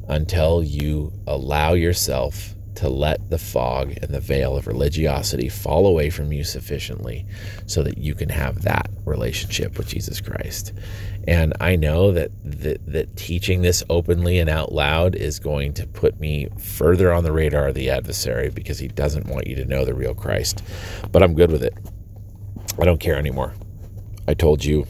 until 0.07 0.63
you 0.63 1.11
allow 1.27 1.73
yourself 1.73 2.55
to 2.75 2.89
let 2.89 3.29
the 3.29 3.37
fog 3.37 3.93
and 4.01 4.13
the 4.13 4.19
veil 4.19 4.55
of 4.55 4.67
religiosity 4.67 5.49
fall 5.49 5.85
away 5.85 6.09
from 6.09 6.31
you 6.31 6.43
sufficiently 6.43 7.25
so 7.65 7.83
that 7.83 7.97
you 7.97 8.15
can 8.15 8.29
have 8.29 8.63
that 8.63 8.89
relationship 9.05 9.77
with 9.77 9.87
Jesus 9.87 10.21
Christ. 10.21 10.73
And 11.27 11.53
I 11.61 11.75
know 11.75 12.11
that, 12.11 12.31
that 12.43 12.85
that 12.91 13.15
teaching 13.15 13.61
this 13.61 13.83
openly 13.89 14.39
and 14.39 14.49
out 14.49 14.73
loud 14.73 15.15
is 15.15 15.39
going 15.39 15.73
to 15.75 15.87
put 15.87 16.19
me 16.19 16.49
further 16.59 17.13
on 17.13 17.23
the 17.23 17.31
radar 17.31 17.67
of 17.67 17.75
the 17.75 17.89
adversary 17.89 18.49
because 18.49 18.79
he 18.79 18.89
doesn't 18.89 19.27
want 19.27 19.47
you 19.47 19.55
to 19.55 19.65
know 19.65 19.85
the 19.85 19.93
real 19.93 20.13
Christ. 20.13 20.61
But 21.11 21.23
I'm 21.23 21.33
good 21.33 21.51
with 21.51 21.63
it. 21.63 21.77
I 22.79 22.85
don't 22.85 22.99
care 22.99 23.17
anymore. 23.17 23.53
I 24.27 24.33
told 24.33 24.65
you 24.65 24.85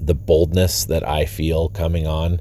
the 0.00 0.14
boldness 0.14 0.84
that 0.86 1.08
I 1.08 1.24
feel 1.24 1.68
coming 1.68 2.06
on 2.06 2.40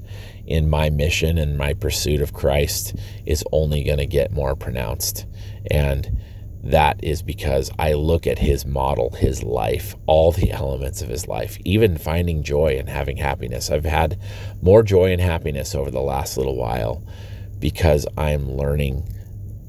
in 0.52 0.70
my 0.70 0.90
mission 0.90 1.38
and 1.38 1.58
my 1.58 1.74
pursuit 1.74 2.22
of 2.22 2.34
Christ 2.34 2.96
is 3.26 3.44
only 3.52 3.84
going 3.84 4.00
to 4.00 4.06
get 4.06 4.32
more 4.32 4.56
pronounced. 4.56 5.26
And 5.70 6.20
that 6.64 7.04
is 7.04 7.22
because 7.22 7.72
I 7.80 7.94
look 7.94 8.28
at 8.28 8.38
his 8.38 8.66
model, 8.66 9.12
his 9.12 9.42
life, 9.44 9.96
all 10.06 10.32
the 10.32 10.52
elements 10.52 11.02
of 11.02 11.10
his 11.10 11.28
life, 11.28 11.58
even 11.64 11.98
finding 11.98 12.44
joy 12.44 12.76
and 12.78 12.90
having 12.90 13.18
happiness. 13.18 13.72
I've 13.72 13.86
had 13.86 14.20
more 14.62 14.84
joy 14.84 15.12
and 15.12 15.22
happiness 15.22 15.74
over 15.74 15.90
the 15.90 16.02
last 16.02 16.38
little 16.38 16.56
while 16.56 17.02
because 17.60 18.06
I'm 18.18 18.52
learning, 18.52 19.08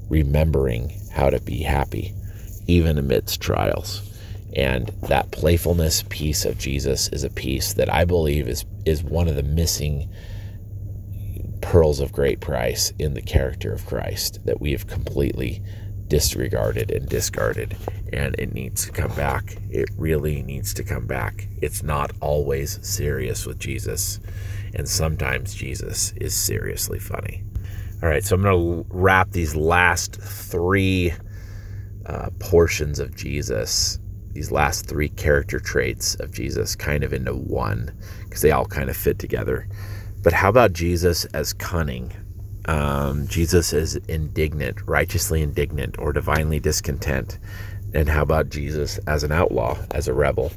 remembering 0.09 0.99
how 1.13 1.31
to 1.31 1.41
be 1.41 1.63
happy, 1.63 2.13
even 2.67 2.99
amidst 2.99 3.41
trials. 3.41 4.09
And 4.55 4.89
that 5.03 5.31
playfulness 5.31 6.05
piece 6.09 6.45
of 6.45 6.59
Jesus 6.59 7.09
is 7.09 7.25
a 7.25 7.31
piece 7.31 7.73
that 7.75 7.93
I 7.93 8.05
believe 8.05 8.49
is, 8.49 8.65
is 8.85 9.03
one 9.03 9.29
of 9.29 9.37
the 9.37 9.43
missing 9.43 10.11
pearls 11.63 12.01
of 12.01 12.13
great 12.13 12.41
price 12.41 12.93
in 12.99 13.15
the 13.15 13.23
character 13.23 13.73
of 13.73 13.87
Christ 13.87 14.45
that 14.45 14.61
we 14.61 14.73
have 14.73 14.87
completely 14.87 15.63
disregarded 16.09 16.91
and 16.91 17.09
discarded, 17.09 17.75
and 18.13 18.35
it 18.39 18.53
needs 18.53 18.85
to 18.85 18.93
come 18.93 19.15
back. 19.15 19.57
It 19.71 19.89
really 19.97 20.43
needs 20.43 20.75
to 20.75 20.85
come 20.85 21.07
back. 21.07 21.49
It's 21.63 21.83
not 21.83 22.13
always 22.21 22.79
serious 22.87 23.47
with 23.47 23.59
Jesus, 23.59 24.21
and 24.75 24.87
sometimes 24.87 25.55
Jesus 25.55 26.13
is 26.17 26.37
seriously 26.37 26.99
funny. 26.99 27.43
All 28.03 28.09
right, 28.09 28.23
so 28.23 28.37
I'm 28.37 28.43
going 28.43 28.85
to 28.85 28.87
wrap 28.91 29.31
these 29.31 29.57
last 29.57 30.17
three 30.17 31.15
uh, 32.05 32.31
portions 32.41 32.99
of 32.99 33.17
Jesus 33.17 33.99
these 34.33 34.51
last 34.51 34.87
three 34.87 35.09
character 35.11 35.61
traits 35.61 36.15
of 36.17 36.33
Jesus 36.33 36.75
kind 36.75 37.05
of 37.05 37.13
into 37.13 37.35
one 37.35 37.93
because 38.25 38.41
they 38.41 38.51
all 38.51 38.65
kind 38.65 38.89
of 38.89 38.97
fit 38.97 39.19
together. 39.19 39.69
But 40.23 40.33
how 40.33 40.49
about 40.49 40.73
Jesus 40.73 41.25
as 41.27 41.53
cunning? 41.53 42.13
Um, 42.67 43.27
Jesus 43.27 43.73
as 43.73 43.97
indignant, 43.97 44.81
righteously 44.87 45.43
indignant, 45.43 45.99
or 45.99 46.13
divinely 46.13 46.61
discontent. 46.61 47.41
And 47.93 48.09
how 48.09 48.23
about 48.23 48.49
Jesus 48.49 48.99
as 49.07 49.25
an 49.25 49.33
outlaw, 49.33 49.77
as 49.91 50.07
a 50.07 50.15
rebel? 50.15 50.53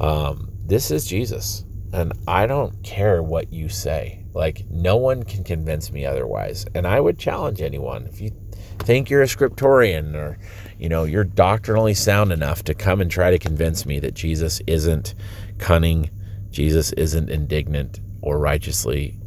Um, 0.00 0.48
this 0.64 0.90
is 0.90 1.06
Jesus. 1.06 1.64
And 1.92 2.12
I 2.26 2.46
don't 2.46 2.82
care 2.82 3.22
what 3.22 3.52
you 3.52 3.68
say. 3.68 4.24
Like, 4.32 4.64
no 4.70 4.96
one 4.96 5.22
can 5.22 5.44
convince 5.44 5.92
me 5.92 6.06
otherwise. 6.06 6.66
And 6.74 6.86
I 6.86 6.98
would 6.98 7.18
challenge 7.18 7.60
anyone. 7.60 8.06
If 8.06 8.20
you 8.20 8.30
think 8.80 9.10
you're 9.10 9.22
a 9.22 9.26
scriptorian 9.26 10.14
or, 10.14 10.38
you 10.78 10.88
know, 10.88 11.04
you're 11.04 11.24
doctrinally 11.24 11.94
sound 11.94 12.32
enough 12.32 12.64
to 12.64 12.74
come 12.74 13.00
and 13.00 13.10
try 13.10 13.30
to 13.30 13.38
convince 13.38 13.86
me 13.86 14.00
that 14.00 14.14
Jesus 14.14 14.60
isn't 14.66 15.14
cunning, 15.58 16.10
Jesus 16.50 16.92
isn't 16.94 17.30
indignant 17.30 18.00
or 18.24 18.38
righteously, 18.38 19.18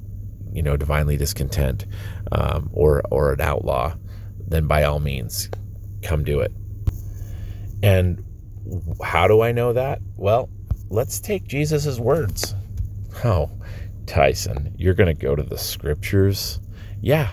you 0.52 0.64
know, 0.64 0.76
divinely 0.76 1.18
discontent 1.18 1.86
um, 2.32 2.68
or, 2.74 3.04
or 3.12 3.32
an 3.34 3.42
outlaw, 3.42 3.94
then 4.48 4.66
by 4.66 4.84
all 4.84 5.00
means, 5.00 5.50
come 6.02 6.24
do 6.24 6.40
it. 6.40 6.52
And 7.84 8.24
how 9.04 9.28
do 9.28 9.42
I 9.42 9.52
know 9.52 9.72
that? 9.74 10.02
Well, 10.16 10.50
let's 10.90 11.20
take 11.20 11.48
Jesus' 11.48 12.00
words. 12.00 12.56
Oh, 13.24 13.52
Tyson, 14.08 14.74
you're 14.78 14.96
going 14.96 15.16
to 15.16 15.22
go 15.22 15.36
to 15.36 15.44
the 15.44 15.60
scriptures? 15.60 16.60
Yeah. 17.00 17.30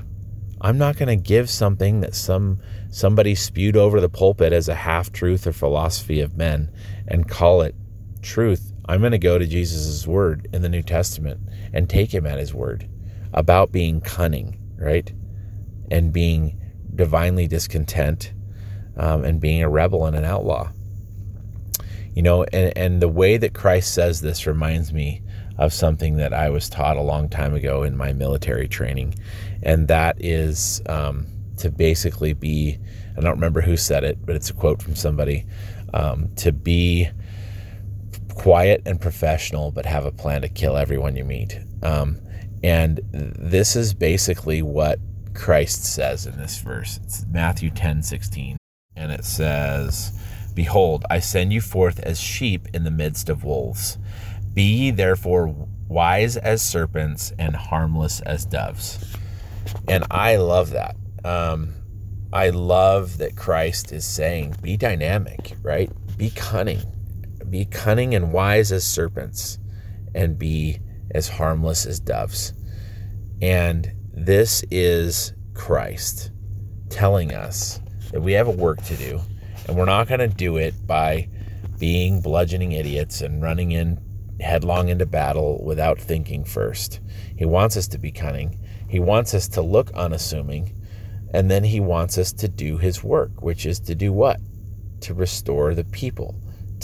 I'm 0.60 0.76
not 0.76 0.96
going 0.96 1.08
to 1.08 1.16
give 1.16 1.48
something 1.48 2.00
that 2.00 2.14
some 2.14 2.60
somebody 2.90 3.34
spewed 3.34 3.76
over 3.76 4.00
the 4.00 4.08
pulpit 4.10 4.52
as 4.52 4.68
a 4.68 4.74
half 4.74 5.12
truth 5.12 5.46
or 5.46 5.52
philosophy 5.52 6.20
of 6.20 6.36
men 6.36 6.70
and 7.08 7.26
call 7.26 7.62
it 7.62 7.74
truth. 8.22 8.73
I'm 8.86 9.00
going 9.00 9.12
to 9.12 9.18
go 9.18 9.38
to 9.38 9.46
Jesus' 9.46 10.06
word 10.06 10.48
in 10.52 10.62
the 10.62 10.68
New 10.68 10.82
Testament 10.82 11.40
and 11.72 11.88
take 11.88 12.12
him 12.12 12.26
at 12.26 12.38
his 12.38 12.52
word 12.52 12.88
about 13.32 13.72
being 13.72 14.00
cunning, 14.00 14.58
right? 14.76 15.10
And 15.90 16.12
being 16.12 16.60
divinely 16.94 17.46
discontent 17.46 18.32
um, 18.96 19.24
and 19.24 19.40
being 19.40 19.62
a 19.62 19.68
rebel 19.68 20.06
and 20.06 20.16
an 20.16 20.24
outlaw. 20.24 20.70
You 22.14 22.22
know, 22.22 22.44
and, 22.44 22.76
and 22.76 23.02
the 23.02 23.08
way 23.08 23.36
that 23.36 23.54
Christ 23.54 23.92
says 23.92 24.20
this 24.20 24.46
reminds 24.46 24.92
me 24.92 25.22
of 25.58 25.72
something 25.72 26.16
that 26.16 26.32
I 26.32 26.50
was 26.50 26.68
taught 26.68 26.96
a 26.96 27.02
long 27.02 27.28
time 27.28 27.54
ago 27.54 27.82
in 27.82 27.96
my 27.96 28.12
military 28.12 28.68
training. 28.68 29.14
And 29.62 29.88
that 29.88 30.16
is 30.20 30.82
um, 30.86 31.26
to 31.58 31.70
basically 31.70 32.32
be, 32.32 32.78
I 33.16 33.20
don't 33.20 33.34
remember 33.34 33.60
who 33.60 33.76
said 33.76 34.04
it, 34.04 34.24
but 34.24 34.36
it's 34.36 34.50
a 34.50 34.54
quote 34.54 34.82
from 34.82 34.94
somebody 34.94 35.46
um, 35.92 36.28
to 36.36 36.52
be 36.52 37.08
quiet 38.34 38.82
and 38.86 39.00
professional, 39.00 39.70
but 39.70 39.86
have 39.86 40.04
a 40.04 40.12
plan 40.12 40.42
to 40.42 40.48
kill 40.48 40.76
everyone 40.76 41.16
you 41.16 41.24
meet. 41.24 41.58
Um, 41.82 42.20
and 42.62 43.00
this 43.12 43.76
is 43.76 43.94
basically 43.94 44.62
what 44.62 44.98
Christ 45.34 45.84
says 45.84 46.26
in 46.26 46.36
this 46.38 46.58
verse. 46.58 46.98
It's 47.02 47.26
Matthew 47.26 47.70
10 47.70 48.02
16. 48.02 48.56
And 48.96 49.12
it 49.12 49.24
says, 49.24 50.18
Behold, 50.54 51.04
I 51.10 51.18
send 51.18 51.52
you 51.52 51.60
forth 51.60 51.98
as 52.00 52.20
sheep 52.20 52.68
in 52.72 52.84
the 52.84 52.90
midst 52.90 53.28
of 53.28 53.44
wolves. 53.44 53.98
Be 54.54 54.62
ye 54.62 54.90
therefore 54.92 55.54
wise 55.88 56.36
as 56.36 56.62
serpents 56.62 57.32
and 57.38 57.56
harmless 57.56 58.20
as 58.20 58.44
doves. 58.44 59.16
And 59.88 60.04
I 60.10 60.36
love 60.36 60.70
that. 60.70 60.96
Um, 61.24 61.74
I 62.32 62.50
love 62.50 63.18
that 63.18 63.36
Christ 63.36 63.92
is 63.92 64.04
saying, 64.04 64.56
be 64.62 64.76
dynamic, 64.76 65.56
right? 65.62 65.90
Be 66.16 66.30
cunning. 66.30 66.82
Be 67.54 67.66
cunning 67.66 68.16
and 68.16 68.32
wise 68.32 68.72
as 68.72 68.84
serpents 68.84 69.60
and 70.12 70.36
be 70.36 70.80
as 71.12 71.28
harmless 71.28 71.86
as 71.86 72.00
doves. 72.00 72.52
And 73.40 73.92
this 74.12 74.64
is 74.72 75.32
Christ 75.54 76.32
telling 76.90 77.32
us 77.32 77.78
that 78.10 78.22
we 78.22 78.32
have 78.32 78.48
a 78.48 78.50
work 78.50 78.82
to 78.86 78.96
do, 78.96 79.20
and 79.68 79.76
we're 79.76 79.84
not 79.84 80.08
going 80.08 80.18
to 80.18 80.26
do 80.26 80.56
it 80.56 80.84
by 80.84 81.28
being 81.78 82.20
bludgeoning 82.20 82.72
idiots 82.72 83.20
and 83.20 83.40
running 83.40 83.70
in 83.70 84.00
headlong 84.40 84.88
into 84.88 85.06
battle 85.06 85.64
without 85.64 86.00
thinking 86.00 86.44
first. 86.44 86.98
He 87.36 87.44
wants 87.44 87.76
us 87.76 87.86
to 87.86 87.98
be 87.98 88.10
cunning. 88.10 88.58
He 88.88 88.98
wants 88.98 89.32
us 89.32 89.46
to 89.50 89.62
look 89.62 89.92
unassuming. 89.92 90.76
And 91.32 91.48
then 91.48 91.62
he 91.62 91.78
wants 91.78 92.18
us 92.18 92.32
to 92.32 92.48
do 92.48 92.78
his 92.78 93.04
work, 93.04 93.42
which 93.42 93.64
is 93.64 93.78
to 93.78 93.94
do 93.94 94.12
what? 94.12 94.40
To 95.02 95.14
restore 95.14 95.76
the 95.76 95.84
people, 95.84 96.34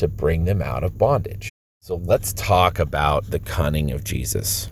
to 0.00 0.08
bring 0.08 0.44
them 0.44 0.60
out 0.60 0.82
of 0.82 0.98
bondage. 0.98 1.50
So 1.80 1.96
let's 1.96 2.32
talk 2.32 2.78
about 2.78 3.30
the 3.30 3.38
cunning 3.38 3.90
of 3.90 4.04
Jesus. 4.04 4.70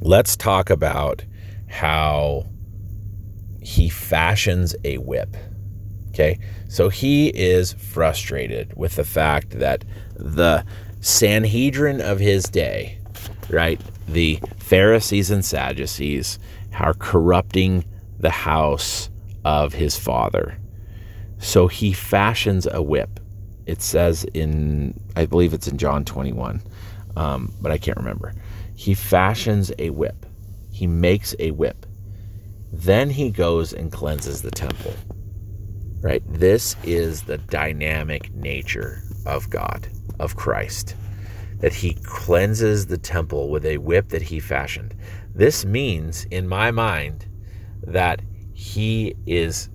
Let's 0.00 0.36
talk 0.36 0.68
about 0.70 1.24
how 1.68 2.46
he 3.62 3.88
fashions 3.88 4.76
a 4.84 4.98
whip. 4.98 5.36
Okay, 6.10 6.38
so 6.68 6.88
he 6.88 7.28
is 7.28 7.72
frustrated 7.72 8.72
with 8.76 8.96
the 8.96 9.04
fact 9.04 9.58
that 9.58 9.84
the 10.14 10.64
Sanhedrin 11.00 12.00
of 12.00 12.18
his 12.18 12.44
day, 12.44 12.98
right, 13.50 13.80
the 14.08 14.40
Pharisees 14.58 15.30
and 15.30 15.44
Sadducees, 15.44 16.38
are 16.78 16.94
corrupting 16.94 17.84
the 18.18 18.30
house 18.30 19.10
of 19.44 19.74
his 19.74 19.96
father. 19.96 20.58
So 21.38 21.68
he 21.68 21.92
fashions 21.92 22.66
a 22.70 22.82
whip. 22.82 23.20
It 23.66 23.82
says 23.82 24.24
in, 24.32 24.98
I 25.16 25.26
believe 25.26 25.52
it's 25.52 25.68
in 25.68 25.76
John 25.76 26.04
21, 26.04 26.62
um, 27.16 27.52
but 27.60 27.72
I 27.72 27.78
can't 27.78 27.96
remember. 27.96 28.32
He 28.74 28.94
fashions 28.94 29.72
a 29.78 29.90
whip. 29.90 30.26
He 30.70 30.86
makes 30.86 31.34
a 31.38 31.50
whip. 31.50 31.86
Then 32.72 33.10
he 33.10 33.30
goes 33.30 33.72
and 33.72 33.90
cleanses 33.90 34.42
the 34.42 34.50
temple. 34.50 34.94
Right? 36.00 36.22
This 36.28 36.76
is 36.84 37.22
the 37.22 37.38
dynamic 37.38 38.32
nature 38.34 39.02
of 39.24 39.50
God, 39.50 39.88
of 40.20 40.36
Christ, 40.36 40.94
that 41.58 41.72
he 41.72 41.94
cleanses 41.94 42.86
the 42.86 42.98
temple 42.98 43.48
with 43.48 43.64
a 43.64 43.78
whip 43.78 44.10
that 44.10 44.22
he 44.22 44.38
fashioned. 44.38 44.94
This 45.34 45.64
means, 45.64 46.26
in 46.26 46.46
my 46.46 46.70
mind, 46.70 47.26
that 47.82 48.20
he 48.52 49.14
is 49.26 49.68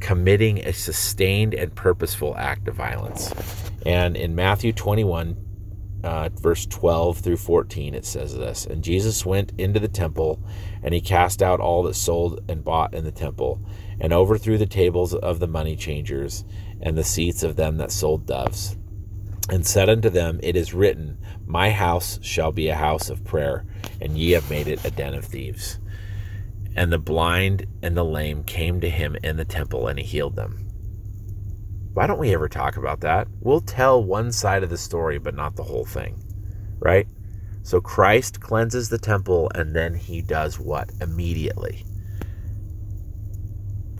committing 0.00 0.58
a 0.58 0.72
sustained 0.72 1.54
and 1.54 1.74
purposeful 1.74 2.36
act 2.36 2.68
of 2.68 2.74
violence. 2.74 3.32
And 3.84 4.16
in 4.16 4.34
Matthew 4.34 4.72
21, 4.72 5.36
uh, 6.04 6.28
verse 6.40 6.66
12 6.66 7.18
through 7.18 7.36
14, 7.36 7.94
it 7.94 8.04
says 8.04 8.36
this 8.36 8.66
And 8.66 8.84
Jesus 8.84 9.26
went 9.26 9.52
into 9.58 9.80
the 9.80 9.88
temple, 9.88 10.42
and 10.82 10.94
he 10.94 11.00
cast 11.00 11.42
out 11.42 11.60
all 11.60 11.82
that 11.84 11.94
sold 11.94 12.40
and 12.48 12.64
bought 12.64 12.94
in 12.94 13.04
the 13.04 13.12
temple, 13.12 13.60
and 14.00 14.12
overthrew 14.12 14.58
the 14.58 14.66
tables 14.66 15.14
of 15.14 15.40
the 15.40 15.48
money 15.48 15.76
changers 15.76 16.44
and 16.80 16.96
the 16.96 17.04
seats 17.04 17.42
of 17.42 17.56
them 17.56 17.78
that 17.78 17.90
sold 17.90 18.26
doves, 18.26 18.76
and 19.50 19.66
said 19.66 19.88
unto 19.88 20.08
them, 20.08 20.38
It 20.42 20.54
is 20.54 20.74
written, 20.74 21.18
My 21.46 21.70
house 21.70 22.18
shall 22.22 22.52
be 22.52 22.68
a 22.68 22.76
house 22.76 23.10
of 23.10 23.24
prayer, 23.24 23.64
and 24.00 24.16
ye 24.16 24.32
have 24.32 24.48
made 24.50 24.68
it 24.68 24.84
a 24.84 24.90
den 24.90 25.14
of 25.14 25.24
thieves. 25.24 25.78
And 26.76 26.92
the 26.92 26.98
blind 26.98 27.66
and 27.82 27.96
the 27.96 28.04
lame 28.04 28.44
came 28.44 28.80
to 28.80 28.90
him 28.90 29.16
in 29.22 29.36
the 29.36 29.44
temple, 29.44 29.88
and 29.88 29.98
he 29.98 30.04
healed 30.04 30.36
them. 30.36 30.68
Why 31.94 32.06
don't 32.06 32.18
we 32.18 32.32
ever 32.32 32.48
talk 32.48 32.76
about 32.76 33.00
that? 33.00 33.26
We'll 33.40 33.60
tell 33.60 34.02
one 34.02 34.30
side 34.30 34.62
of 34.62 34.70
the 34.70 34.78
story, 34.78 35.18
but 35.18 35.34
not 35.34 35.56
the 35.56 35.64
whole 35.64 35.84
thing, 35.84 36.22
right? 36.78 37.08
So 37.62 37.80
Christ 37.80 38.40
cleanses 38.40 38.88
the 38.88 38.98
temple, 38.98 39.50
and 39.54 39.74
then 39.74 39.94
he 39.94 40.22
does 40.22 40.60
what? 40.60 40.90
Immediately. 41.00 41.84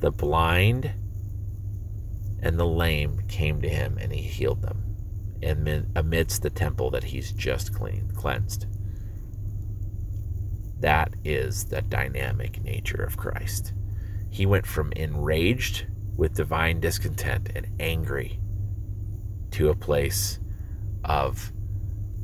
The 0.01 0.13
blind 0.13 0.93
and 2.41 2.59
the 2.59 2.67
lame 2.67 3.21
came 3.27 3.61
to 3.63 3.69
him, 3.69 3.99
and 4.01 4.13
he 4.13 4.23
healed 4.23 4.63
them 4.63 4.85
amidst 5.95 6.43
the 6.43 6.51
temple 6.51 6.91
that 6.91 7.05
he's 7.05 7.33
just 7.33 7.73
clean, 7.75 8.11
cleansed. 8.15 8.67
That 10.81 11.15
is 11.25 11.65
the 11.65 11.83
dynamic 11.83 12.63
nature 12.63 13.03
of 13.03 13.17
Christ. 13.17 13.73
He 14.31 14.47
went 14.47 14.67
from 14.67 14.93
enraged 14.93 15.87
with 16.17 16.35
divine 16.35 16.81
discontent 16.81 17.51
and 17.55 17.67
angry 17.81 18.39
to 19.53 19.71
a 19.71 19.75
place 19.75 20.39
of 21.05 21.53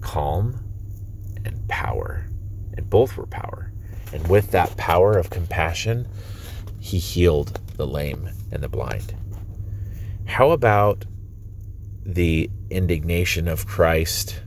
calm 0.01 0.63
and 1.45 1.67
power. 1.69 2.27
And 2.77 2.89
both 2.91 3.17
were 3.17 3.27
power. 3.27 3.73
And 4.13 4.27
with 4.29 4.51
that 4.51 4.77
power 4.77 5.17
of 5.17 5.31
compassion, 5.31 6.07
he 6.79 6.99
healed 6.99 7.61
the 7.77 7.87
lame 7.87 8.29
and 8.53 8.63
the 8.63 8.69
blind. 8.69 9.15
How 10.27 10.51
about 10.51 11.05
the 12.05 12.51
indignation 12.71 13.49
of 13.49 13.67
Christ 13.67 14.43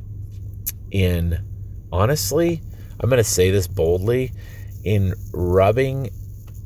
in, 0.91 1.43
honestly, 1.91 2.62
I'm 3.00 3.10
going 3.10 3.18
to 3.18 3.24
say 3.24 3.52
this 3.52 3.68
boldly, 3.68 4.32
in 4.84 5.14
rubbing 5.34 6.10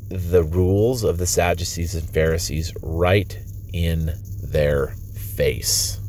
the 0.10 0.44
rules 0.44 1.04
of 1.04 1.18
the 1.18 1.26
Sadducees 1.26 1.96
and 1.96 2.08
Pharisees 2.08 2.74
right 2.82 3.38
in 3.74 4.14
their 4.44 4.96
face. 5.36 6.00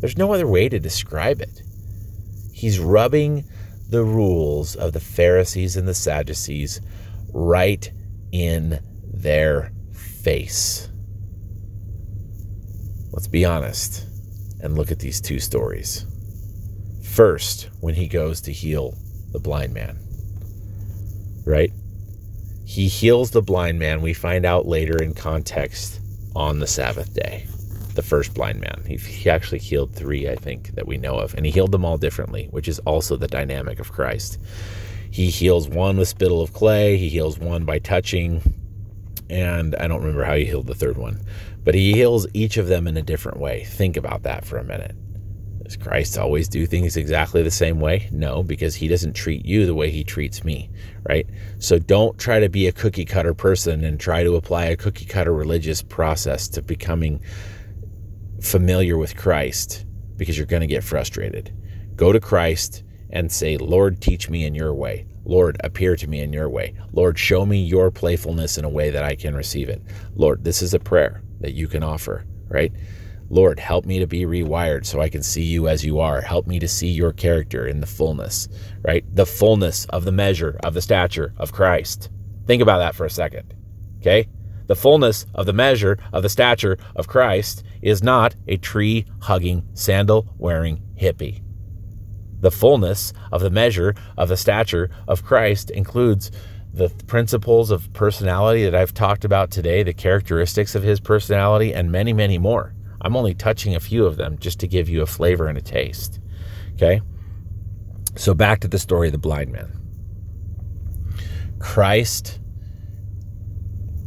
There's 0.00 0.16
no 0.16 0.32
other 0.32 0.46
way 0.46 0.68
to 0.68 0.78
describe 0.78 1.40
it. 1.40 1.62
He's 2.52 2.78
rubbing 2.78 3.44
the 3.88 4.02
rules 4.02 4.74
of 4.76 4.92
the 4.92 5.00
Pharisees 5.00 5.76
and 5.76 5.86
the 5.86 5.94
Sadducees 5.94 6.80
right 7.32 7.90
in 8.32 8.80
their 9.04 9.72
face. 9.92 10.88
Let's 13.12 13.28
be 13.28 13.44
honest 13.44 14.06
and 14.60 14.76
look 14.76 14.90
at 14.90 14.98
these 14.98 15.20
two 15.20 15.38
stories. 15.38 16.04
First, 17.02 17.68
when 17.80 17.94
he 17.94 18.08
goes 18.08 18.40
to 18.42 18.52
heal 18.52 18.94
the 19.32 19.38
blind 19.38 19.74
man, 19.74 19.98
right? 21.44 21.72
He 22.64 22.88
heals 22.88 23.30
the 23.30 23.42
blind 23.42 23.78
man. 23.78 24.02
We 24.02 24.12
find 24.12 24.44
out 24.44 24.66
later 24.66 25.02
in 25.02 25.14
context 25.14 26.00
on 26.36 26.60
the 26.60 26.66
Sabbath 26.66 27.14
day, 27.14 27.46
the 27.94 28.02
first 28.02 28.34
blind 28.34 28.60
man. 28.60 28.84
He, 28.86 28.96
he 28.96 29.30
actually 29.30 29.58
healed 29.58 29.94
three, 29.94 30.28
I 30.28 30.36
think, 30.36 30.74
that 30.74 30.86
we 30.86 30.98
know 30.98 31.18
of, 31.18 31.34
and 31.34 31.46
he 31.46 31.52
healed 31.52 31.72
them 31.72 31.84
all 31.84 31.98
differently, 31.98 32.48
which 32.50 32.68
is 32.68 32.78
also 32.80 33.16
the 33.16 33.26
dynamic 33.26 33.80
of 33.80 33.92
Christ. 33.92 34.38
He 35.10 35.30
heals 35.30 35.68
one 35.68 35.96
with 35.96 36.08
spittle 36.08 36.42
of 36.42 36.52
clay, 36.52 36.96
he 36.98 37.08
heals 37.08 37.38
one 37.38 37.64
by 37.64 37.78
touching, 37.78 38.42
and 39.30 39.74
I 39.76 39.88
don't 39.88 40.00
remember 40.00 40.24
how 40.24 40.36
he 40.36 40.44
healed 40.44 40.66
the 40.66 40.74
third 40.74 40.98
one, 40.98 41.20
but 41.64 41.74
he 41.74 41.92
heals 41.92 42.26
each 42.34 42.56
of 42.56 42.68
them 42.68 42.86
in 42.86 42.96
a 42.96 43.02
different 43.02 43.38
way. 43.38 43.64
Think 43.64 43.96
about 43.96 44.22
that 44.24 44.44
for 44.44 44.58
a 44.58 44.64
minute. 44.64 44.94
Does 45.68 45.76
Christ 45.76 46.16
always 46.16 46.48
do 46.48 46.64
things 46.64 46.96
exactly 46.96 47.42
the 47.42 47.50
same 47.50 47.78
way? 47.78 48.08
No, 48.10 48.42
because 48.42 48.74
he 48.74 48.88
doesn't 48.88 49.12
treat 49.12 49.44
you 49.44 49.66
the 49.66 49.74
way 49.74 49.90
he 49.90 50.02
treats 50.02 50.42
me, 50.42 50.70
right? 51.06 51.26
So 51.58 51.78
don't 51.78 52.18
try 52.18 52.40
to 52.40 52.48
be 52.48 52.66
a 52.66 52.72
cookie 52.72 53.04
cutter 53.04 53.34
person 53.34 53.84
and 53.84 54.00
try 54.00 54.22
to 54.22 54.36
apply 54.36 54.64
a 54.64 54.78
cookie 54.78 55.04
cutter 55.04 55.34
religious 55.34 55.82
process 55.82 56.48
to 56.48 56.62
becoming 56.62 57.20
familiar 58.40 58.96
with 58.96 59.14
Christ 59.14 59.84
because 60.16 60.38
you're 60.38 60.46
going 60.46 60.62
to 60.62 60.66
get 60.66 60.84
frustrated. 60.84 61.54
Go 61.96 62.12
to 62.12 62.20
Christ 62.20 62.82
and 63.10 63.30
say, 63.30 63.58
Lord, 63.58 64.00
teach 64.00 64.30
me 64.30 64.46
in 64.46 64.54
your 64.54 64.72
way. 64.72 65.06
Lord, 65.26 65.58
appear 65.62 65.96
to 65.96 66.08
me 66.08 66.20
in 66.20 66.32
your 66.32 66.48
way. 66.48 66.78
Lord, 66.92 67.18
show 67.18 67.44
me 67.44 67.62
your 67.62 67.90
playfulness 67.90 68.56
in 68.56 68.64
a 68.64 68.70
way 68.70 68.88
that 68.88 69.04
I 69.04 69.14
can 69.14 69.34
receive 69.34 69.68
it. 69.68 69.82
Lord, 70.14 70.44
this 70.44 70.62
is 70.62 70.72
a 70.72 70.80
prayer 70.80 71.22
that 71.40 71.52
you 71.52 71.68
can 71.68 71.82
offer, 71.82 72.24
right? 72.48 72.72
Lord, 73.30 73.60
help 73.60 73.84
me 73.84 73.98
to 73.98 74.06
be 74.06 74.22
rewired 74.22 74.86
so 74.86 75.00
I 75.00 75.10
can 75.10 75.22
see 75.22 75.42
you 75.42 75.68
as 75.68 75.84
you 75.84 76.00
are. 76.00 76.22
Help 76.22 76.46
me 76.46 76.58
to 76.58 76.68
see 76.68 76.88
your 76.88 77.12
character 77.12 77.66
in 77.66 77.80
the 77.80 77.86
fullness, 77.86 78.48
right? 78.82 79.04
The 79.14 79.26
fullness 79.26 79.84
of 79.86 80.04
the 80.04 80.12
measure 80.12 80.58
of 80.64 80.72
the 80.72 80.80
stature 80.80 81.34
of 81.36 81.52
Christ. 81.52 82.08
Think 82.46 82.62
about 82.62 82.78
that 82.78 82.94
for 82.94 83.04
a 83.04 83.10
second, 83.10 83.54
okay? 84.00 84.28
The 84.66 84.76
fullness 84.76 85.26
of 85.34 85.44
the 85.44 85.52
measure 85.52 85.98
of 86.12 86.22
the 86.22 86.28
stature 86.30 86.78
of 86.96 87.08
Christ 87.08 87.64
is 87.82 88.02
not 88.02 88.34
a 88.46 88.56
tree 88.56 89.06
hugging, 89.20 89.66
sandal 89.74 90.34
wearing 90.38 90.82
hippie. 90.98 91.42
The 92.40 92.50
fullness 92.50 93.12
of 93.32 93.42
the 93.42 93.50
measure 93.50 93.94
of 94.16 94.28
the 94.28 94.36
stature 94.36 94.90
of 95.06 95.24
Christ 95.24 95.70
includes 95.70 96.30
the 96.72 96.88
principles 97.06 97.70
of 97.70 97.92
personality 97.92 98.64
that 98.64 98.74
I've 98.74 98.94
talked 98.94 99.24
about 99.24 99.50
today, 99.50 99.82
the 99.82 99.92
characteristics 99.92 100.74
of 100.74 100.82
his 100.82 101.00
personality, 101.00 101.74
and 101.74 101.90
many, 101.90 102.12
many 102.12 102.38
more. 102.38 102.74
I'm 103.00 103.16
only 103.16 103.34
touching 103.34 103.74
a 103.74 103.80
few 103.80 104.06
of 104.06 104.16
them 104.16 104.38
just 104.38 104.60
to 104.60 104.68
give 104.68 104.88
you 104.88 105.02
a 105.02 105.06
flavor 105.06 105.46
and 105.46 105.58
a 105.58 105.62
taste. 105.62 106.20
Okay? 106.74 107.00
So 108.16 108.34
back 108.34 108.60
to 108.60 108.68
the 108.68 108.78
story 108.78 109.08
of 109.08 109.12
the 109.12 109.18
blind 109.18 109.52
man. 109.52 109.72
Christ 111.58 112.40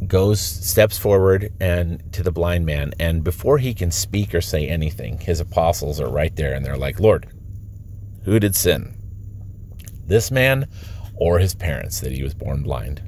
goes 0.06 0.40
steps 0.40 0.98
forward 0.98 1.52
and 1.60 2.12
to 2.12 2.22
the 2.22 2.32
blind 2.32 2.66
man 2.66 2.92
and 2.98 3.22
before 3.22 3.58
he 3.58 3.72
can 3.72 3.90
speak 3.90 4.34
or 4.34 4.40
say 4.40 4.66
anything 4.66 5.18
his 5.18 5.40
apostles 5.40 6.00
are 6.00 6.10
right 6.10 6.34
there 6.36 6.52
and 6.52 6.66
they're 6.66 6.76
like 6.76 6.98
lord 6.98 7.28
who 8.24 8.38
did 8.40 8.54
sin 8.54 8.94
this 10.06 10.30
man 10.30 10.66
or 11.14 11.38
his 11.38 11.54
parents 11.54 12.00
that 12.00 12.12
he 12.12 12.22
was 12.22 12.34
born 12.34 12.62
blind 12.62 13.00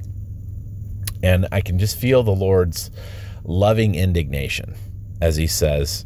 and 1.21 1.47
i 1.51 1.59
can 1.59 1.77
just 1.77 1.97
feel 1.97 2.23
the 2.23 2.31
lord's 2.31 2.89
loving 3.43 3.93
indignation 3.93 4.73
as 5.25 5.35
he 5.35 5.47
says, 5.47 6.05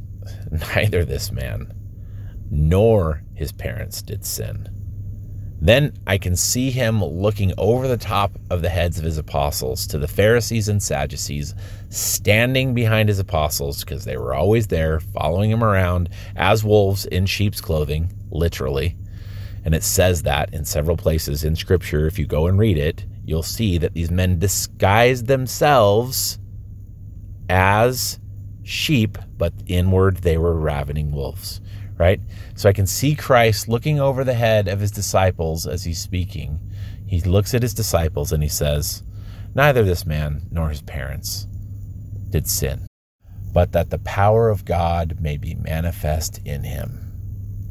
Neither 0.75 1.03
this 1.03 1.31
man 1.31 1.73
nor 2.49 3.21
his 3.35 3.51
parents 3.51 4.01
did 4.01 4.25
sin. 4.25 4.67
Then 5.61 5.93
I 6.07 6.17
can 6.17 6.37
see 6.37 6.71
him 6.71 7.03
looking 7.03 7.53
over 7.57 7.87
the 7.87 7.97
top 7.97 8.31
of 8.49 8.61
the 8.61 8.69
heads 8.69 8.97
of 8.97 9.03
his 9.03 9.17
apostles 9.17 9.85
to 9.87 9.97
the 9.97 10.07
Pharisees 10.07 10.69
and 10.69 10.81
Sadducees 10.81 11.53
standing 11.89 12.73
behind 12.73 13.09
his 13.09 13.19
apostles 13.19 13.83
because 13.83 14.05
they 14.05 14.15
were 14.15 14.33
always 14.33 14.67
there 14.67 15.01
following 15.01 15.51
him 15.51 15.63
around 15.63 16.09
as 16.37 16.63
wolves 16.63 17.05
in 17.05 17.25
sheep's 17.25 17.59
clothing, 17.59 18.09
literally. 18.31 18.95
And 19.65 19.75
it 19.75 19.83
says 19.83 20.23
that 20.23 20.53
in 20.53 20.63
several 20.63 20.95
places 20.95 21.43
in 21.43 21.57
Scripture. 21.57 22.07
If 22.07 22.17
you 22.17 22.25
go 22.25 22.47
and 22.47 22.57
read 22.57 22.77
it, 22.77 23.05
you'll 23.25 23.43
see 23.43 23.77
that 23.79 23.93
these 23.93 24.09
men 24.09 24.39
disguised 24.39 25.27
themselves 25.27 26.39
as 27.49 28.17
sheep, 28.69 29.17
but 29.37 29.51
inward 29.67 30.17
they 30.17 30.37
were 30.37 30.53
ravening 30.53 31.11
wolves, 31.11 31.59
right? 31.97 32.21
So 32.55 32.69
I 32.69 32.73
can 32.73 32.85
see 32.85 33.15
Christ 33.15 33.67
looking 33.67 33.99
over 33.99 34.23
the 34.23 34.35
head 34.35 34.67
of 34.67 34.79
his 34.79 34.91
disciples 34.91 35.65
as 35.65 35.83
he's 35.83 35.99
speaking. 35.99 36.59
He 37.07 37.19
looks 37.21 37.55
at 37.55 37.63
his 37.63 37.73
disciples 37.73 38.31
and 38.31 38.43
he 38.43 38.49
says, 38.49 39.03
Neither 39.55 39.83
this 39.83 40.05
man 40.05 40.43
nor 40.51 40.69
his 40.69 40.83
parents 40.83 41.47
did 42.29 42.47
sin, 42.47 42.85
but 43.51 43.71
that 43.71 43.89
the 43.89 43.97
power 43.99 44.49
of 44.49 44.65
God 44.65 45.19
may 45.19 45.37
be 45.37 45.55
manifest 45.55 46.39
in 46.45 46.63
him. 46.63 47.11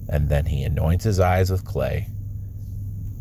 And 0.08 0.28
then 0.28 0.46
he 0.46 0.64
anoints 0.64 1.04
his 1.04 1.20
eyes 1.20 1.50
with 1.50 1.64
clay 1.64 2.08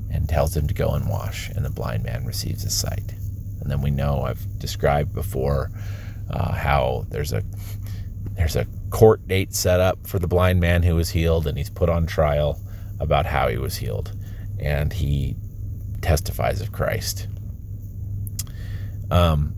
and 0.09 0.27
tells 0.27 0.57
him 0.57 0.67
to 0.67 0.73
go 0.73 0.89
and 0.89 1.07
wash, 1.07 1.49
and 1.49 1.63
the 1.63 1.69
blind 1.69 2.03
man 2.03 2.25
receives 2.25 2.63
his 2.63 2.73
sight. 2.73 3.13
And 3.61 3.69
then 3.69 3.81
we 3.81 3.91
know 3.91 4.21
I've 4.23 4.57
described 4.57 5.13
before 5.13 5.69
uh, 6.29 6.53
how 6.53 7.05
there's 7.09 7.33
a 7.33 7.43
there's 8.33 8.55
a 8.55 8.65
court 8.89 9.27
date 9.27 9.53
set 9.53 9.79
up 9.79 10.05
for 10.07 10.19
the 10.19 10.27
blind 10.27 10.59
man 10.59 10.83
who 10.83 10.95
was 10.95 11.09
healed, 11.09 11.47
and 11.47 11.57
he's 11.57 11.69
put 11.69 11.89
on 11.89 12.05
trial 12.05 12.61
about 12.99 13.25
how 13.25 13.47
he 13.47 13.57
was 13.57 13.75
healed, 13.75 14.15
and 14.59 14.93
he 14.93 15.35
testifies 16.01 16.61
of 16.61 16.71
Christ. 16.71 17.27
Um, 19.09 19.55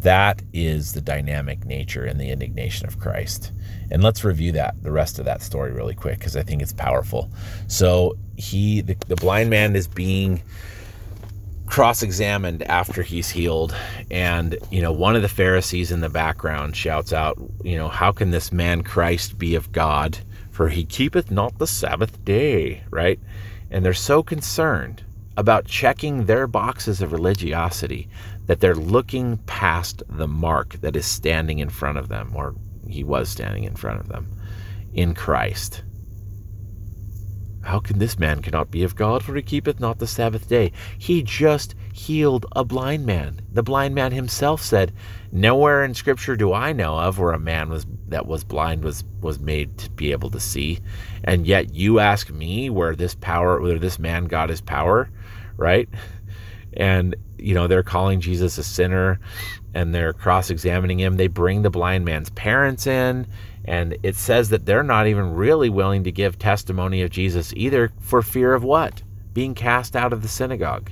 that 0.00 0.42
is 0.52 0.92
the 0.92 1.00
dynamic 1.00 1.66
nature 1.66 2.04
and 2.04 2.18
the 2.20 2.30
indignation 2.30 2.86
of 2.86 2.98
Christ. 2.98 3.52
And 3.90 4.02
let's 4.02 4.24
review 4.24 4.52
that, 4.52 4.82
the 4.82 4.90
rest 4.92 5.18
of 5.18 5.26
that 5.26 5.42
story, 5.42 5.72
really 5.72 5.94
quick, 5.94 6.18
because 6.18 6.36
I 6.36 6.42
think 6.42 6.62
it's 6.62 6.72
powerful. 6.72 7.30
So 7.66 8.16
he, 8.36 8.80
the, 8.80 8.96
the 9.08 9.16
blind 9.16 9.50
man, 9.50 9.76
is 9.76 9.86
being 9.86 10.42
cross-examined 11.72 12.62
after 12.64 13.02
he's 13.02 13.30
healed. 13.30 13.74
And 14.10 14.58
you 14.70 14.82
know 14.82 14.92
one 14.92 15.16
of 15.16 15.22
the 15.22 15.28
pharisees 15.28 15.90
in 15.90 16.00
the 16.00 16.10
background 16.10 16.76
shouts 16.76 17.14
out 17.14 17.38
you 17.64 17.78
know 17.78 17.88
how 17.88 18.12
can 18.12 18.30
this 18.30 18.52
man 18.52 18.82
christ 18.82 19.38
be 19.38 19.54
of 19.54 19.72
god? 19.72 20.18
For 20.50 20.68
he 20.68 20.84
keepeth 20.84 21.30
not 21.30 21.58
the 21.58 21.66
sabbath 21.66 22.22
day 22.26 22.82
right? 22.90 23.18
And 23.70 23.82
they're 23.82 23.94
so 23.94 24.22
concerned 24.22 25.02
about 25.38 25.64
checking 25.64 26.26
their 26.26 26.46
boxes 26.46 27.00
of 27.00 27.10
religiosity 27.10 28.06
that 28.48 28.60
they're 28.60 28.74
looking 28.74 29.38
past 29.46 30.02
the 30.10 30.28
mark 30.28 30.74
that 30.82 30.94
is 30.94 31.06
standing 31.06 31.58
in 31.58 31.70
front 31.70 31.96
of 31.96 32.08
them 32.08 32.32
or 32.34 32.54
he 32.86 33.02
was 33.02 33.30
standing 33.30 33.64
in 33.64 33.76
front 33.76 33.98
of 33.98 34.08
them 34.08 34.26
in 34.92 35.14
christ 35.14 35.82
how 37.62 37.78
can 37.78 37.98
this 37.98 38.18
man 38.18 38.42
cannot 38.42 38.70
be 38.70 38.82
of 38.82 38.96
God, 38.96 39.22
for 39.22 39.34
he 39.34 39.42
keepeth 39.42 39.80
not 39.80 39.98
the 39.98 40.06
Sabbath 40.06 40.48
day? 40.48 40.72
He 40.98 41.22
just 41.22 41.74
healed 41.92 42.44
a 42.52 42.64
blind 42.64 43.06
man. 43.06 43.40
The 43.52 43.62
blind 43.62 43.94
man 43.94 44.12
himself 44.12 44.62
said, 44.62 44.92
Nowhere 45.30 45.84
in 45.84 45.94
Scripture 45.94 46.36
do 46.36 46.52
I 46.52 46.72
know 46.72 46.98
of 46.98 47.18
where 47.18 47.32
a 47.32 47.38
man 47.38 47.70
was 47.70 47.86
that 48.08 48.26
was 48.26 48.44
blind 48.44 48.84
was 48.84 49.04
was 49.20 49.38
made 49.38 49.78
to 49.78 49.90
be 49.90 50.12
able 50.12 50.30
to 50.30 50.40
see. 50.40 50.80
And 51.24 51.46
yet 51.46 51.74
you 51.74 52.00
ask 52.00 52.30
me 52.30 52.68
where 52.68 52.94
this 52.94 53.14
power, 53.14 53.60
where 53.60 53.78
this 53.78 53.98
man 53.98 54.26
got 54.26 54.50
his 54.50 54.60
power, 54.60 55.08
right? 55.56 55.88
And 56.74 57.14
you 57.38 57.54
know, 57.54 57.66
they're 57.66 57.82
calling 57.82 58.20
Jesus 58.20 58.58
a 58.58 58.64
sinner 58.64 59.20
and 59.74 59.94
they're 59.94 60.12
cross-examining 60.12 61.00
him. 61.00 61.16
They 61.16 61.28
bring 61.28 61.62
the 61.62 61.70
blind 61.70 62.04
man's 62.04 62.30
parents 62.30 62.86
in 62.86 63.26
and 63.64 63.96
it 64.02 64.16
says 64.16 64.48
that 64.48 64.66
they're 64.66 64.82
not 64.82 65.06
even 65.06 65.34
really 65.34 65.70
willing 65.70 66.04
to 66.04 66.12
give 66.12 66.38
testimony 66.38 67.02
of 67.02 67.10
Jesus 67.10 67.52
either 67.56 67.92
for 68.00 68.22
fear 68.22 68.54
of 68.54 68.64
what? 68.64 69.02
Being 69.32 69.54
cast 69.54 69.94
out 69.94 70.12
of 70.12 70.22
the 70.22 70.28
synagogue. 70.28 70.90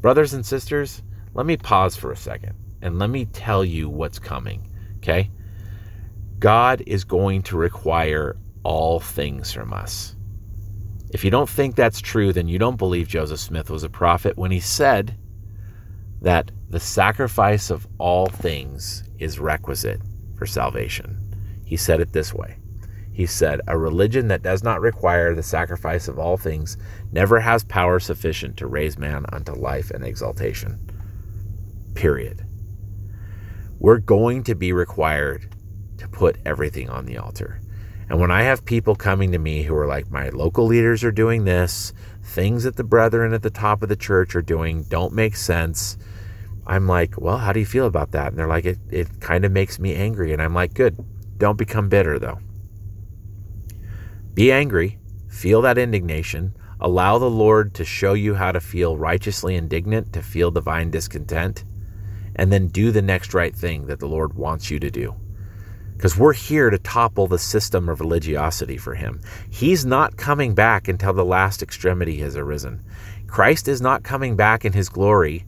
Brothers 0.00 0.34
and 0.34 0.44
sisters, 0.44 1.02
let 1.34 1.46
me 1.46 1.56
pause 1.56 1.96
for 1.96 2.12
a 2.12 2.16
second 2.16 2.54
and 2.82 2.98
let 2.98 3.10
me 3.10 3.24
tell 3.26 3.64
you 3.64 3.88
what's 3.88 4.18
coming, 4.18 4.68
okay? 4.98 5.30
God 6.38 6.82
is 6.86 7.04
going 7.04 7.42
to 7.44 7.56
require 7.56 8.36
all 8.64 9.00
things 9.00 9.52
from 9.52 9.72
us. 9.72 10.16
If 11.10 11.24
you 11.24 11.30
don't 11.30 11.48
think 11.48 11.76
that's 11.76 12.00
true, 12.00 12.32
then 12.32 12.48
you 12.48 12.58
don't 12.58 12.76
believe 12.76 13.06
Joseph 13.06 13.38
Smith 13.38 13.70
was 13.70 13.84
a 13.84 13.88
prophet 13.88 14.36
when 14.36 14.50
he 14.50 14.60
said 14.60 15.16
that 16.20 16.50
the 16.70 16.80
sacrifice 16.80 17.70
of 17.70 17.86
all 17.98 18.26
things 18.26 19.04
is 19.18 19.38
requisite 19.38 20.00
for 20.36 20.44
salvation. 20.44 21.23
He 21.64 21.76
said 21.76 22.00
it 22.00 22.12
this 22.12 22.34
way 22.34 22.56
He 23.12 23.26
said, 23.26 23.60
A 23.66 23.78
religion 23.78 24.28
that 24.28 24.42
does 24.42 24.62
not 24.62 24.80
require 24.80 25.34
the 25.34 25.42
sacrifice 25.42 26.08
of 26.08 26.18
all 26.18 26.36
things 26.36 26.76
never 27.12 27.40
has 27.40 27.64
power 27.64 27.98
sufficient 27.98 28.56
to 28.58 28.66
raise 28.66 28.98
man 28.98 29.24
unto 29.32 29.52
life 29.52 29.90
and 29.90 30.04
exaltation. 30.04 30.78
Period. 31.94 32.44
We're 33.78 33.98
going 33.98 34.44
to 34.44 34.54
be 34.54 34.72
required 34.72 35.54
to 35.98 36.08
put 36.08 36.38
everything 36.44 36.88
on 36.90 37.06
the 37.06 37.18
altar. 37.18 37.60
And 38.08 38.20
when 38.20 38.30
I 38.30 38.42
have 38.42 38.64
people 38.64 38.94
coming 38.94 39.32
to 39.32 39.38
me 39.38 39.62
who 39.62 39.74
are 39.74 39.86
like, 39.86 40.10
my 40.10 40.28
local 40.28 40.66
leaders 40.66 41.02
are 41.04 41.12
doing 41.12 41.44
this, 41.44 41.92
things 42.22 42.64
that 42.64 42.76
the 42.76 42.84
brethren 42.84 43.32
at 43.32 43.42
the 43.42 43.50
top 43.50 43.82
of 43.82 43.88
the 43.88 43.96
church 43.96 44.34
are 44.36 44.42
doing 44.42 44.84
don't 44.84 45.14
make 45.14 45.36
sense. 45.36 45.96
I'm 46.66 46.86
like, 46.86 47.20
well, 47.20 47.38
how 47.38 47.52
do 47.52 47.60
you 47.60 47.66
feel 47.66 47.86
about 47.86 48.12
that? 48.12 48.28
And 48.28 48.38
they're 48.38 48.46
like, 48.46 48.64
it, 48.64 48.78
it 48.90 49.20
kind 49.20 49.44
of 49.44 49.52
makes 49.52 49.78
me 49.78 49.94
angry. 49.94 50.32
And 50.32 50.42
I'm 50.42 50.54
like, 50.54 50.74
good. 50.74 50.96
Don't 51.38 51.58
become 51.58 51.88
bitter, 51.88 52.18
though. 52.18 52.38
Be 54.34 54.50
angry, 54.50 54.98
feel 55.28 55.62
that 55.62 55.78
indignation, 55.78 56.54
allow 56.80 57.18
the 57.18 57.30
Lord 57.30 57.74
to 57.74 57.84
show 57.84 58.14
you 58.14 58.34
how 58.34 58.52
to 58.52 58.60
feel 58.60 58.96
righteously 58.96 59.54
indignant, 59.56 60.12
to 60.12 60.22
feel 60.22 60.50
divine 60.50 60.90
discontent, 60.90 61.64
and 62.36 62.52
then 62.52 62.68
do 62.68 62.90
the 62.90 63.02
next 63.02 63.34
right 63.34 63.54
thing 63.54 63.86
that 63.86 64.00
the 64.00 64.08
Lord 64.08 64.34
wants 64.34 64.70
you 64.70 64.80
to 64.80 64.90
do 64.90 65.14
because 65.96 66.18
we're 66.18 66.34
here 66.34 66.70
to 66.70 66.78
topple 66.78 67.26
the 67.26 67.38
system 67.38 67.88
of 67.88 68.00
religiosity 68.00 68.76
for 68.76 68.94
him. 68.94 69.20
He's 69.48 69.86
not 69.86 70.16
coming 70.16 70.54
back 70.54 70.88
until 70.88 71.12
the 71.12 71.24
last 71.24 71.62
extremity 71.62 72.18
has 72.18 72.36
arisen. 72.36 72.84
Christ 73.26 73.68
is 73.68 73.80
not 73.80 74.02
coming 74.02 74.36
back 74.36 74.64
in 74.64 74.72
his 74.72 74.88
glory 74.88 75.46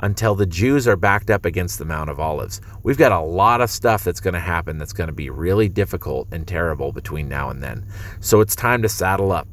until 0.00 0.34
the 0.34 0.46
Jews 0.46 0.86
are 0.86 0.96
backed 0.96 1.30
up 1.30 1.44
against 1.44 1.78
the 1.78 1.84
Mount 1.84 2.10
of 2.10 2.20
Olives. 2.20 2.60
We've 2.82 2.98
got 2.98 3.12
a 3.12 3.20
lot 3.20 3.60
of 3.60 3.70
stuff 3.70 4.04
that's 4.04 4.20
going 4.20 4.34
to 4.34 4.40
happen 4.40 4.78
that's 4.78 4.92
going 4.92 5.08
to 5.08 5.14
be 5.14 5.30
really 5.30 5.68
difficult 5.68 6.28
and 6.30 6.46
terrible 6.46 6.92
between 6.92 7.28
now 7.28 7.50
and 7.50 7.62
then. 7.62 7.86
So 8.20 8.40
it's 8.40 8.54
time 8.54 8.82
to 8.82 8.88
saddle 8.88 9.32
up. 9.32 9.48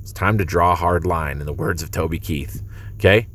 It's 0.00 0.12
time 0.12 0.38
to 0.38 0.44
draw 0.44 0.72
a 0.72 0.76
hard 0.76 1.06
line, 1.06 1.40
in 1.40 1.46
the 1.46 1.52
words 1.52 1.82
of 1.82 1.90
Toby 1.90 2.18
Keith. 2.18 2.62
Okay? 2.94 3.26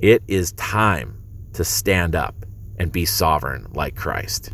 It 0.00 0.22
is 0.28 0.52
time 0.52 1.22
to 1.54 1.64
stand 1.64 2.14
up 2.14 2.34
and 2.78 2.90
be 2.90 3.04
sovereign 3.04 3.66
like 3.72 3.96
Christ. 3.96 4.50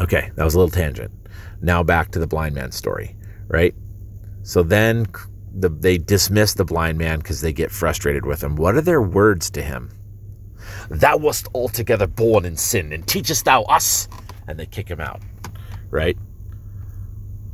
Okay, 0.00 0.30
that 0.34 0.44
was 0.44 0.54
a 0.54 0.58
little 0.58 0.70
tangent. 0.70 1.12
Now 1.60 1.82
back 1.82 2.10
to 2.12 2.18
the 2.18 2.26
blind 2.26 2.54
man 2.54 2.72
story, 2.72 3.16
right? 3.48 3.74
So 4.42 4.62
then 4.62 5.06
the, 5.54 5.68
they 5.68 5.98
dismiss 5.98 6.54
the 6.54 6.64
blind 6.64 6.98
man 6.98 7.18
because 7.18 7.40
they 7.40 7.52
get 7.52 7.70
frustrated 7.70 8.26
with 8.26 8.42
him. 8.42 8.56
What 8.56 8.74
are 8.74 8.80
their 8.80 9.02
words 9.02 9.50
to 9.50 9.62
him? 9.62 9.90
Thou 10.90 11.16
wast 11.16 11.48
altogether 11.54 12.06
born 12.06 12.44
in 12.44 12.56
sin, 12.56 12.92
and 12.92 13.06
teachest 13.06 13.44
thou 13.44 13.62
us? 13.62 14.08
And 14.46 14.58
they 14.58 14.66
kick 14.66 14.88
him 14.88 15.00
out, 15.00 15.22
right? 15.90 16.16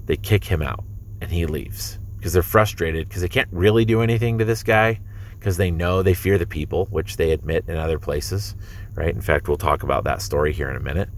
They 0.07 0.17
kick 0.17 0.45
him 0.45 0.63
out, 0.63 0.85
and 1.21 1.31
he 1.31 1.47
leaves 1.47 1.99
because 2.17 2.33
they're 2.33 2.43
frustrated 2.43 3.09
because 3.09 3.23
they 3.23 3.29
can't 3.29 3.49
really 3.53 3.85
do 3.85 4.03
anything 4.03 4.39
to 4.39 4.45
this 4.45 4.63
guy 4.63 5.01
because 5.39 5.57
they 5.57 5.71
know 5.71 6.03
they 6.03 6.13
fear 6.13 6.37
the 6.37 6.47
people, 6.47 6.87
which 6.87 7.17
they 7.17 7.31
admit 7.31 7.65
in 7.67 7.77
other 7.77 7.99
places, 7.99 8.55
right? 8.95 9.15
In 9.15 9.23
fact, 9.23 9.49
we'll 9.49 9.57
talk 9.57 9.83
about 9.83 10.05
that 10.05 10.21
story 10.21 10.53
here 10.53 10.69
in 10.69 10.77
a 10.77 10.81
minute 10.81 11.09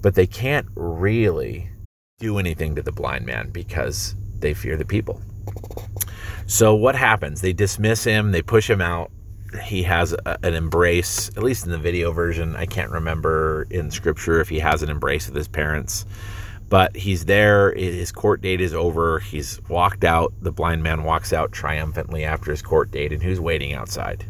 but 0.00 0.14
they 0.14 0.26
can't 0.26 0.66
really 0.74 1.70
do 2.18 2.38
anything 2.38 2.74
to 2.74 2.82
the 2.82 2.92
blind 2.92 3.26
man 3.26 3.50
because 3.50 4.14
they 4.38 4.54
fear 4.54 4.76
the 4.76 4.84
people. 4.84 5.20
So 6.46 6.74
what 6.74 6.94
happens? 6.94 7.40
They 7.40 7.52
dismiss 7.52 8.04
him, 8.04 8.32
they 8.32 8.42
push 8.42 8.68
him 8.68 8.80
out. 8.80 9.10
He 9.62 9.82
has 9.84 10.12
a, 10.12 10.38
an 10.42 10.54
embrace, 10.54 11.28
at 11.30 11.42
least 11.42 11.64
in 11.64 11.72
the 11.72 11.78
video 11.78 12.12
version. 12.12 12.56
I 12.56 12.66
can't 12.66 12.90
remember 12.90 13.66
in 13.70 13.90
scripture 13.90 14.40
if 14.40 14.48
he 14.48 14.58
has 14.58 14.82
an 14.82 14.90
embrace 14.90 15.26
with 15.26 15.36
his 15.36 15.48
parents, 15.48 16.04
but 16.68 16.94
he's 16.96 17.24
there. 17.24 17.74
His 17.74 18.12
court 18.12 18.42
date 18.42 18.60
is 18.60 18.74
over. 18.74 19.20
He's 19.20 19.60
walked 19.68 20.04
out. 20.04 20.34
The 20.40 20.52
blind 20.52 20.82
man 20.82 21.04
walks 21.04 21.32
out 21.32 21.52
triumphantly 21.52 22.24
after 22.24 22.50
his 22.50 22.62
court 22.62 22.90
date, 22.90 23.12
and 23.12 23.22
who's 23.22 23.40
waiting 23.40 23.72
outside? 23.72 24.26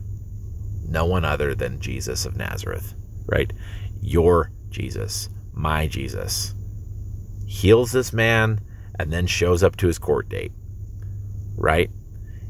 No 0.89 1.05
one 1.05 1.25
other 1.25 1.55
than 1.55 1.81
Jesus 1.81 2.25
of 2.25 2.37
Nazareth, 2.37 2.95
right? 3.27 3.53
Your 4.01 4.53
Jesus 4.71 5.29
my 5.59 5.89
Jesus, 5.89 6.55
heals 7.47 7.91
this 7.91 8.13
man, 8.13 8.61
and 8.99 9.13
then 9.13 9.27
shows 9.27 9.63
up 9.63 9.77
to 9.77 9.89
his 9.89 9.99
court 9.99 10.29
date. 10.29 10.53
Right? 11.57 11.91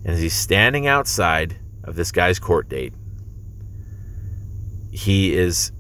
And 0.05 0.15
as 0.15 0.21
he's 0.21 0.35
standing 0.35 0.87
outside 0.87 1.57
of 1.89 1.97
this 1.97 2.13
guy's 2.13 2.39
court 2.39 2.69
date, 2.69 2.93
he 4.93 5.35
is 5.35 5.73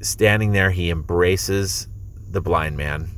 standing 0.00 0.52
there. 0.52 0.70
He 0.70 0.90
embraces 0.90 1.88
the 2.30 2.40
blind 2.40 2.76
man, 2.76 3.08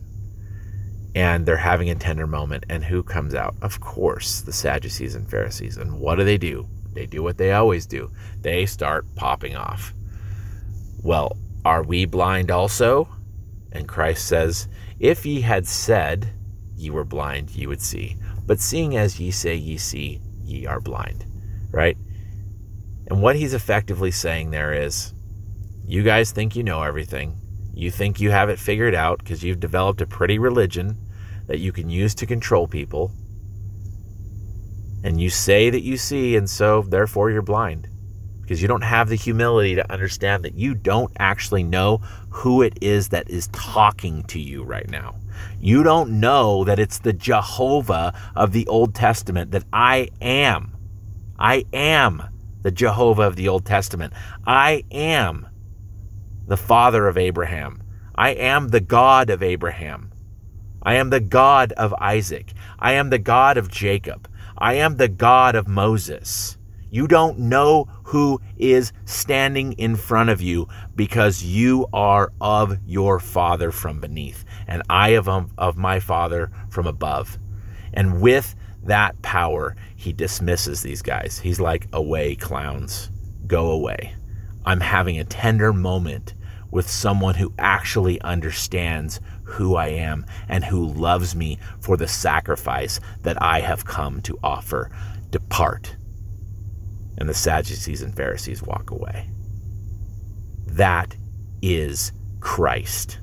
and 1.14 1.46
they're 1.46 1.56
having 1.56 1.90
a 1.90 1.94
tender 1.94 2.26
moment. 2.26 2.64
And 2.68 2.84
who 2.84 3.02
comes 3.02 3.34
out? 3.34 3.54
Of 3.62 3.80
course, 3.80 4.40
the 4.42 4.52
Sadducees 4.52 5.14
and 5.14 5.28
Pharisees. 5.28 5.76
And 5.76 5.98
what 5.98 6.16
do 6.16 6.24
they 6.24 6.38
do? 6.38 6.68
They 6.92 7.06
do 7.06 7.22
what 7.22 7.38
they 7.38 7.52
always 7.52 7.86
do 7.86 8.10
they 8.40 8.66
start 8.66 9.04
popping 9.16 9.56
off. 9.56 9.92
Well, 11.02 11.36
are 11.64 11.82
we 11.82 12.04
blind 12.04 12.50
also? 12.50 13.08
And 13.72 13.88
Christ 13.88 14.26
says, 14.26 14.68
If 15.00 15.26
ye 15.26 15.40
had 15.40 15.66
said 15.66 16.30
ye 16.76 16.90
were 16.90 17.04
blind, 17.04 17.50
ye 17.50 17.66
would 17.66 17.82
see. 17.82 18.16
But 18.46 18.60
seeing 18.60 18.96
as 18.96 19.18
ye 19.18 19.30
say 19.30 19.54
ye 19.54 19.76
see, 19.76 20.20
ye 20.44 20.66
are 20.66 20.80
blind. 20.80 21.26
Right? 21.70 21.96
And 23.08 23.20
what 23.20 23.36
he's 23.36 23.54
effectively 23.54 24.10
saying 24.10 24.50
there 24.50 24.72
is, 24.72 25.12
you 25.86 26.02
guys 26.02 26.32
think 26.32 26.56
you 26.56 26.62
know 26.62 26.82
everything. 26.82 27.38
You 27.74 27.90
think 27.90 28.20
you 28.20 28.30
have 28.30 28.48
it 28.48 28.58
figured 28.58 28.94
out 28.94 29.18
because 29.18 29.42
you've 29.42 29.60
developed 29.60 30.00
a 30.00 30.06
pretty 30.06 30.38
religion 30.38 30.96
that 31.46 31.58
you 31.58 31.72
can 31.72 31.90
use 31.90 32.14
to 32.16 32.26
control 32.26 32.66
people. 32.66 33.12
And 35.02 35.20
you 35.20 35.28
say 35.28 35.68
that 35.68 35.82
you 35.82 35.98
see, 35.98 36.36
and 36.36 36.48
so 36.48 36.82
therefore 36.82 37.30
you're 37.30 37.42
blind 37.42 37.88
because 38.40 38.60
you 38.60 38.68
don't 38.68 38.82
have 38.82 39.08
the 39.08 39.16
humility 39.16 39.74
to 39.74 39.92
understand 39.92 40.44
that 40.44 40.54
you 40.54 40.74
don't 40.74 41.10
actually 41.18 41.62
know 41.62 41.98
who 42.28 42.62
it 42.62 42.78
is 42.82 43.08
that 43.08 43.28
is 43.30 43.48
talking 43.48 44.22
to 44.24 44.38
you 44.38 44.62
right 44.62 44.88
now. 44.90 45.16
You 45.58 45.82
don't 45.82 46.20
know 46.20 46.62
that 46.64 46.78
it's 46.78 46.98
the 46.98 47.12
Jehovah 47.12 48.12
of 48.36 48.52
the 48.52 48.66
Old 48.66 48.94
Testament, 48.94 49.50
that 49.52 49.64
I 49.72 50.08
am. 50.20 50.76
I 51.38 51.64
am 51.72 52.22
the 52.64 52.72
Jehovah 52.72 53.22
of 53.22 53.36
the 53.36 53.46
Old 53.46 53.64
Testament. 53.64 54.12
I 54.44 54.84
am 54.90 55.46
the 56.48 56.56
father 56.56 57.06
of 57.06 57.16
Abraham. 57.16 57.82
I 58.14 58.30
am 58.30 58.68
the 58.68 58.80
God 58.80 59.30
of 59.30 59.42
Abraham. 59.42 60.12
I 60.82 60.94
am 60.94 61.10
the 61.10 61.20
God 61.20 61.72
of 61.72 61.94
Isaac. 62.00 62.52
I 62.78 62.92
am 62.92 63.10
the 63.10 63.18
God 63.18 63.58
of 63.58 63.70
Jacob. 63.70 64.28
I 64.56 64.74
am 64.74 64.96
the 64.96 65.08
God 65.08 65.54
of 65.54 65.68
Moses. 65.68 66.56
You 66.90 67.06
don't 67.06 67.38
know 67.38 67.88
who 68.04 68.40
is 68.56 68.92
standing 69.04 69.72
in 69.74 69.96
front 69.96 70.30
of 70.30 70.40
you 70.40 70.68
because 70.94 71.42
you 71.42 71.86
are 71.92 72.32
of 72.40 72.78
your 72.86 73.18
Father 73.18 73.72
from 73.72 74.00
beneath, 74.00 74.44
and 74.66 74.82
I 74.88 75.10
of, 75.10 75.28
of 75.58 75.76
my 75.76 76.00
Father 76.00 76.50
from 76.70 76.86
above. 76.86 77.38
And 77.92 78.20
with 78.20 78.54
that 78.84 79.20
power, 79.22 79.76
he 80.04 80.12
dismisses 80.12 80.82
these 80.82 81.00
guys. 81.00 81.38
He's 81.38 81.60
like, 81.60 81.88
Away, 81.94 82.34
clowns, 82.36 83.10
go 83.46 83.70
away. 83.70 84.14
I'm 84.66 84.80
having 84.80 85.18
a 85.18 85.24
tender 85.24 85.72
moment 85.72 86.34
with 86.70 86.88
someone 86.88 87.34
who 87.34 87.54
actually 87.58 88.20
understands 88.20 89.18
who 89.44 89.76
I 89.76 89.88
am 89.88 90.26
and 90.46 90.62
who 90.62 90.86
loves 90.86 91.34
me 91.34 91.58
for 91.80 91.96
the 91.96 92.06
sacrifice 92.06 93.00
that 93.22 93.40
I 93.40 93.60
have 93.60 93.86
come 93.86 94.20
to 94.22 94.38
offer. 94.42 94.90
Depart 95.30 95.96
and 97.16 97.26
the 97.26 97.34
Sadducees 97.34 98.02
and 98.02 98.14
Pharisees 98.14 98.62
walk 98.62 98.90
away. 98.90 99.30
That 100.66 101.16
is 101.62 102.12
Christ. 102.40 103.20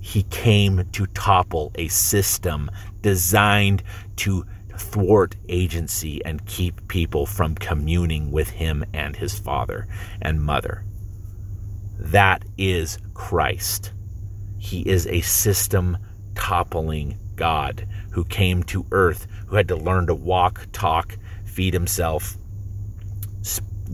He 0.00 0.24
came 0.24 0.88
to 0.90 1.06
topple 1.08 1.70
a 1.76 1.86
system 1.86 2.70
designed 3.02 3.84
to 4.16 4.44
thwart 4.76 5.36
agency 5.48 6.24
and 6.24 6.46
keep 6.46 6.88
people 6.88 7.26
from 7.26 7.54
communing 7.54 8.30
with 8.30 8.50
him 8.50 8.84
and 8.92 9.16
his 9.16 9.38
father 9.38 9.86
and 10.20 10.42
mother. 10.42 10.84
That 11.98 12.44
is 12.58 12.98
Christ. 13.14 13.92
He 14.58 14.80
is 14.82 15.06
a 15.06 15.20
system 15.20 15.98
toppling 16.34 17.18
God 17.36 17.86
who 18.10 18.24
came 18.24 18.62
to 18.64 18.86
earth, 18.92 19.26
who 19.46 19.56
had 19.56 19.68
to 19.68 19.76
learn 19.76 20.06
to 20.06 20.14
walk, 20.14 20.66
talk, 20.72 21.16
feed 21.44 21.74
himself, 21.74 22.36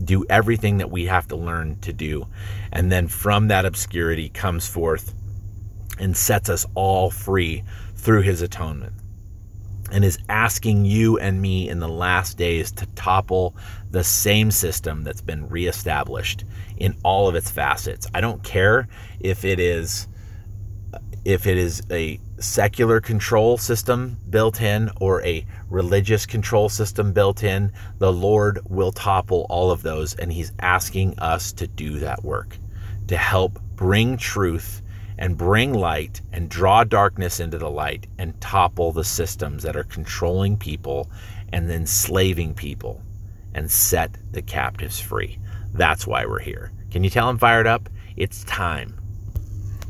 do 0.03 0.25
everything 0.29 0.77
that 0.77 0.91
we 0.91 1.05
have 1.05 1.27
to 1.27 1.35
learn 1.35 1.77
to 1.79 1.93
do. 1.93 2.27
And 2.71 2.91
then 2.91 3.07
from 3.07 3.47
that 3.47 3.65
obscurity 3.65 4.29
comes 4.29 4.67
forth 4.67 5.13
and 5.99 6.15
sets 6.15 6.49
us 6.49 6.65
all 6.75 7.09
free 7.09 7.63
through 7.95 8.21
his 8.21 8.41
atonement. 8.41 8.93
And 9.91 10.05
is 10.05 10.19
asking 10.29 10.85
you 10.85 11.17
and 11.17 11.41
me 11.41 11.69
in 11.69 11.79
the 11.79 11.87
last 11.87 12.37
days 12.37 12.71
to 12.73 12.85
topple 12.95 13.55
the 13.91 14.03
same 14.03 14.51
system 14.51 15.03
that's 15.03 15.21
been 15.21 15.49
reestablished 15.49 16.45
in 16.77 16.95
all 17.03 17.27
of 17.27 17.35
its 17.35 17.49
facets. 17.49 18.07
I 18.13 18.21
don't 18.21 18.43
care 18.43 18.87
if 19.19 19.45
it 19.45 19.59
is 19.59 20.07
if 21.25 21.45
it 21.47 21.57
is 21.57 21.81
a 21.91 22.19
secular 22.39 23.01
control 23.01 23.57
system 23.57 24.17
built 24.29 24.61
in 24.61 24.89
or 25.01 25.21
a 25.23 25.45
religious 25.69 26.25
control 26.25 26.69
system 26.69 27.11
built 27.11 27.43
in, 27.43 27.71
the 27.97 28.11
Lord 28.11 28.59
will 28.69 28.91
topple 28.91 29.45
all 29.49 29.71
of 29.71 29.83
those. 29.83 30.15
And 30.15 30.31
He's 30.31 30.51
asking 30.59 31.19
us 31.19 31.51
to 31.53 31.67
do 31.67 31.99
that 31.99 32.23
work, 32.23 32.57
to 33.07 33.17
help 33.17 33.59
bring 33.75 34.17
truth 34.17 34.81
and 35.19 35.37
bring 35.37 35.73
light 35.73 36.21
and 36.31 36.49
draw 36.49 36.83
darkness 36.85 37.41
into 37.41 37.57
the 37.57 37.69
light 37.69 38.07
and 38.17 38.39
topple 38.39 38.93
the 38.93 39.03
systems 39.03 39.61
that 39.63 39.75
are 39.75 39.83
controlling 39.83 40.57
people 40.57 41.11
and 41.51 41.69
enslaving 41.69 42.53
people 42.53 43.03
and 43.53 43.69
set 43.69 44.15
the 44.31 44.41
captives 44.41 44.99
free. 44.99 45.37
That's 45.73 46.07
why 46.07 46.25
we're 46.25 46.39
here. 46.39 46.71
Can 46.89 47.03
you 47.03 47.09
tell 47.09 47.27
I'm 47.27 47.37
fired 47.37 47.67
up? 47.67 47.89
It's 48.15 48.45
time. 48.45 48.95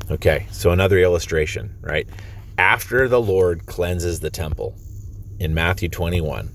Okay, 0.10 0.48
so 0.52 0.72
another 0.72 0.98
illustration, 0.98 1.76
right? 1.82 2.10
After 2.58 3.08
the 3.08 3.22
Lord 3.22 3.68
cleanses 3.68 4.20
the 4.20 4.32
temple 4.32 4.76
in 5.40 5.54
Matthew 5.54 5.90
21, 5.90 6.52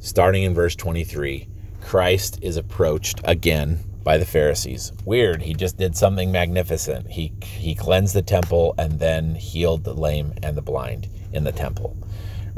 starting 0.00 0.42
in 0.42 0.52
verse 0.52 0.74
23, 0.74 1.46
Christ 1.80 2.40
is 2.42 2.56
approached 2.56 3.20
again 3.22 3.78
by 4.02 4.18
the 4.18 4.24
Pharisees. 4.24 4.92
Weird, 5.04 5.42
he 5.42 5.54
just 5.54 5.76
did 5.76 5.96
something 5.96 6.32
magnificent. 6.32 7.10
He 7.10 7.32
he 7.42 7.74
cleansed 7.74 8.14
the 8.14 8.22
temple 8.22 8.74
and 8.78 8.98
then 8.98 9.34
healed 9.34 9.84
the 9.84 9.94
lame 9.94 10.34
and 10.42 10.56
the 10.56 10.62
blind 10.62 11.08
in 11.32 11.44
the 11.44 11.52
temple 11.52 11.96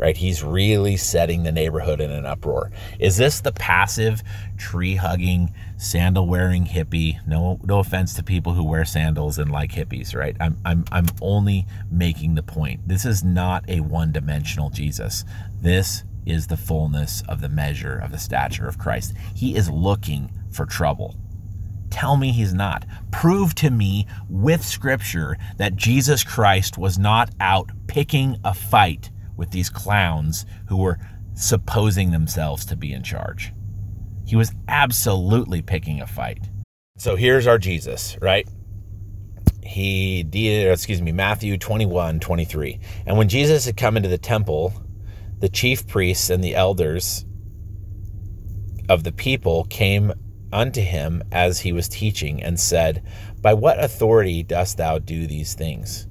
right? 0.03 0.17
He's 0.17 0.43
really 0.43 0.97
setting 0.97 1.43
the 1.43 1.53
neighborhood 1.53 2.01
in 2.01 2.11
an 2.11 2.27
uproar. 2.27 2.73
Is 2.99 3.17
this 3.17 3.41
the 3.41 3.53
passive, 3.53 4.23
tree 4.57 4.97
hugging, 4.97 5.53
sandal 5.77 6.27
wearing 6.27 6.67
hippie? 6.67 7.25
No, 7.27 7.61
no 7.65 7.79
offense 7.79 8.15
to 8.15 8.23
people 8.23 8.55
who 8.55 8.65
wear 8.65 8.85
sandals 8.85 9.39
and 9.39 9.51
like 9.51 9.71
hippies, 9.73 10.15
right? 10.15 10.37
I'm, 10.41 10.57
I'm, 10.65 10.85
I'm 10.91 11.07
only 11.21 11.67
making 11.91 12.35
the 12.35 12.43
point. 12.43 12.87
This 12.87 13.05
is 13.05 13.23
not 13.23 13.65
a 13.69 13.81
one 13.81 14.11
dimensional 14.11 14.71
Jesus. 14.71 15.25
This 15.61 16.05
is 16.27 16.47
the 16.47 16.57
fullness 16.57 17.23
of 17.29 17.41
the 17.41 17.49
measure 17.49 17.99
of 17.99 18.13
the 18.13 18.19
stature 18.19 18.67
of 18.67 18.79
Christ. 18.79 19.15
He 19.35 19.57
is 19.57 19.71
looking 19.71 20.31
for 20.51 20.67
trouble. 20.67 21.17
Tell 21.93 22.17
me 22.17 22.33
he's 22.33 22.55
not. 22.55 22.87
Prove 23.11 23.55
to 23.57 23.71
me 23.71 24.07
with 24.31 24.65
scripture 24.65 25.37
that 25.59 25.77
Jesus 25.77 26.25
Christ 26.25 26.79
was 26.79 26.99
not 26.99 27.31
out 27.39 27.71
picking 27.87 28.39
a 28.45 28.55
fight 28.55 29.11
with 29.37 29.51
these 29.51 29.69
clowns 29.69 30.47
who 30.69 30.79
were 30.79 30.99
supposing 31.35 32.11
themselves 32.11 32.65
to 32.65 32.77
be 32.77 32.95
in 32.95 33.03
charge. 33.03 33.53
He 34.25 34.37
was 34.37 34.53
absolutely 34.69 35.61
picking 35.61 36.01
a 36.01 36.07
fight. 36.07 36.49
So 36.97 37.15
here's 37.15 37.47
our 37.47 37.59
Jesus, 37.59 38.17
right? 38.23 38.49
He 39.63 40.23
did, 40.23 40.73
excuse 40.73 41.03
me, 41.03 41.13
Matthew 41.13 41.59
21, 41.59 42.21
23. 42.21 42.81
And 43.05 43.19
when 43.19 43.29
Jesus 43.29 43.67
had 43.67 43.77
come 43.77 43.99
into 43.99 44.09
the 44.09 44.17
temple, 44.17 44.73
the 45.41 45.51
chief 45.51 45.87
priests 45.87 46.31
and 46.31 46.43
the 46.43 46.55
elders 46.55 47.27
of 48.89 49.05
the 49.05 49.13
people 49.13 49.65
came 49.65 50.15
unto 50.53 50.81
him 50.81 51.23
as 51.33 51.61
he 51.61 51.73
was 51.73 51.89
teaching 51.89 52.43
and 52.43 52.59
said, 52.59 53.03
By 53.41 53.55
what 53.55 53.83
authority 53.83 54.43
dost 54.43 54.77
thou 54.77 54.99
do 54.99 55.27
these 55.27 55.55
things? 55.55 56.07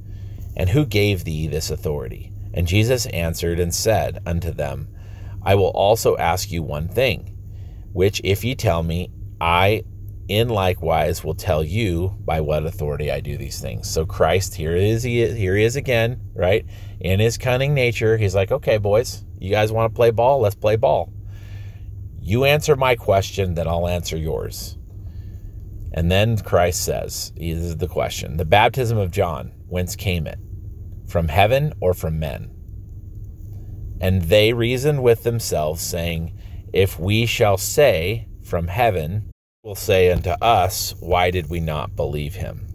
And 0.56 0.70
who 0.70 0.86
gave 0.86 1.24
thee 1.24 1.48
this 1.48 1.72
authority? 1.72 2.32
And 2.54 2.68
Jesus 2.68 3.06
answered 3.08 3.60
and 3.60 3.74
said 3.74 4.22
unto 4.26 4.52
them, 4.52 4.90
I 5.44 5.56
will 5.56 5.70
also 5.70 6.18
ask 6.18 6.52
you 6.52 6.62
one 6.62 6.88
thing, 6.88 7.38
which 7.94 8.22
if 8.24 8.44
ye 8.44 8.56
tell 8.56 8.84
me, 8.84 9.12
I 9.40 9.84
in 10.28 10.48
likewise 10.48 11.24
will 11.24 11.36
tell 11.36 11.64
you 11.64 12.16
by 12.24 12.40
what 12.40 12.66
authority 12.66 13.12
I 13.12 13.20
do 13.20 13.38
these 13.38 13.60
things. 13.60 13.90
So 13.90 14.06
Christ, 14.06 14.56
here 14.56 14.76
is 14.76 15.04
he 15.04 15.28
here 15.28 15.56
he 15.56 15.64
is 15.64 15.76
again, 15.76 16.22
right? 16.34 16.66
In 17.00 17.20
his 17.20 17.38
cunning 17.38 17.74
nature, 17.74 18.18
he's 18.18 18.36
like, 18.36 18.52
okay, 18.52 18.78
boys, 18.78 19.26
you 19.40 19.50
guys 19.50 19.72
want 19.72 19.92
to 19.92 19.96
play 19.96 20.12
ball? 20.12 20.40
Let's 20.40 20.56
play 20.56 20.76
ball. 20.76 21.12
You 22.22 22.46
answer 22.46 22.76
my 22.76 22.96
question, 22.96 23.56
then 23.56 23.68
I'll 23.68 23.88
answer 23.88 24.16
yours. 24.16 24.78
And 25.94 26.10
then 26.10 26.38
Christ 26.38 26.86
says, 26.86 27.34
this 27.36 27.58
is 27.58 27.78
the 27.78 27.88
question 27.88 28.38
the 28.38 28.46
baptism 28.46 28.98
of 28.98 29.12
John, 29.12 29.52
whence 29.68 29.96
came 29.96 30.28
it? 30.28 30.40
from 31.12 31.28
heaven 31.28 31.74
or 31.82 31.94
from 31.94 32.20
men? 32.20 32.50
And 34.00 34.24
they 34.24 34.54
reasoned 34.54 35.04
with 35.04 35.24
themselves, 35.24 35.82
saying, 35.82 36.36
If 36.74 36.98
we 36.98 37.26
shall 37.26 37.58
say, 37.58 38.28
From 38.44 38.68
heaven, 38.68 39.30
will 39.64 39.76
say 39.76 40.12
unto 40.12 40.32
us, 40.42 40.96
Why 41.00 41.30
did 41.30 41.50
we 41.50 41.60
not 41.60 41.96
believe 41.96 42.36
him? 42.36 42.66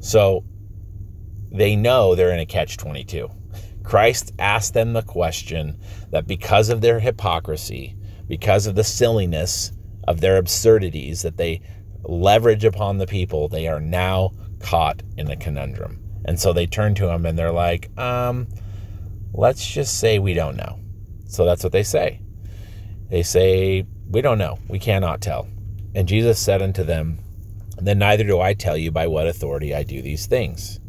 So 0.00 0.44
they 1.50 1.76
know 1.76 2.14
they're 2.14 2.32
in 2.32 2.40
a 2.40 2.46
catch 2.46 2.76
22. 2.76 3.30
Christ 3.82 4.32
asked 4.38 4.74
them 4.74 4.92
the 4.92 5.02
question 5.02 5.78
that 6.10 6.26
because 6.26 6.68
of 6.68 6.80
their 6.80 7.00
hypocrisy, 7.00 7.96
because 8.28 8.66
of 8.66 8.74
the 8.74 8.84
silliness 8.84 9.72
of 10.06 10.20
their 10.20 10.36
absurdities 10.36 11.22
that 11.22 11.36
they 11.36 11.60
leverage 12.02 12.64
upon 12.64 12.98
the 12.98 13.06
people, 13.06 13.48
they 13.48 13.66
are 13.68 13.80
now 13.80 14.32
caught 14.60 15.02
in 15.16 15.30
a 15.30 15.36
conundrum. 15.36 16.00
And 16.24 16.38
so 16.38 16.52
they 16.52 16.66
turn 16.66 16.94
to 16.96 17.08
him 17.08 17.26
and 17.26 17.38
they're 17.38 17.52
like, 17.52 17.96
um, 17.98 18.48
let's 19.32 19.66
just 19.66 19.98
say 19.98 20.18
we 20.18 20.34
don't 20.34 20.56
know. 20.56 20.80
So 21.26 21.44
that's 21.44 21.62
what 21.62 21.72
they 21.72 21.82
say. 21.82 22.20
They 23.10 23.22
say, 23.22 23.86
We 24.08 24.20
don't 24.20 24.38
know. 24.38 24.58
We 24.68 24.78
cannot 24.78 25.20
tell. 25.20 25.48
And 25.94 26.08
Jesus 26.08 26.38
said 26.38 26.62
unto 26.62 26.82
them, 26.82 27.18
Then 27.78 27.98
neither 27.98 28.24
do 28.24 28.40
I 28.40 28.54
tell 28.54 28.76
you 28.76 28.90
by 28.90 29.06
what 29.06 29.26
authority 29.26 29.74
I 29.74 29.82
do 29.82 30.02
these 30.02 30.26
things. 30.26 30.80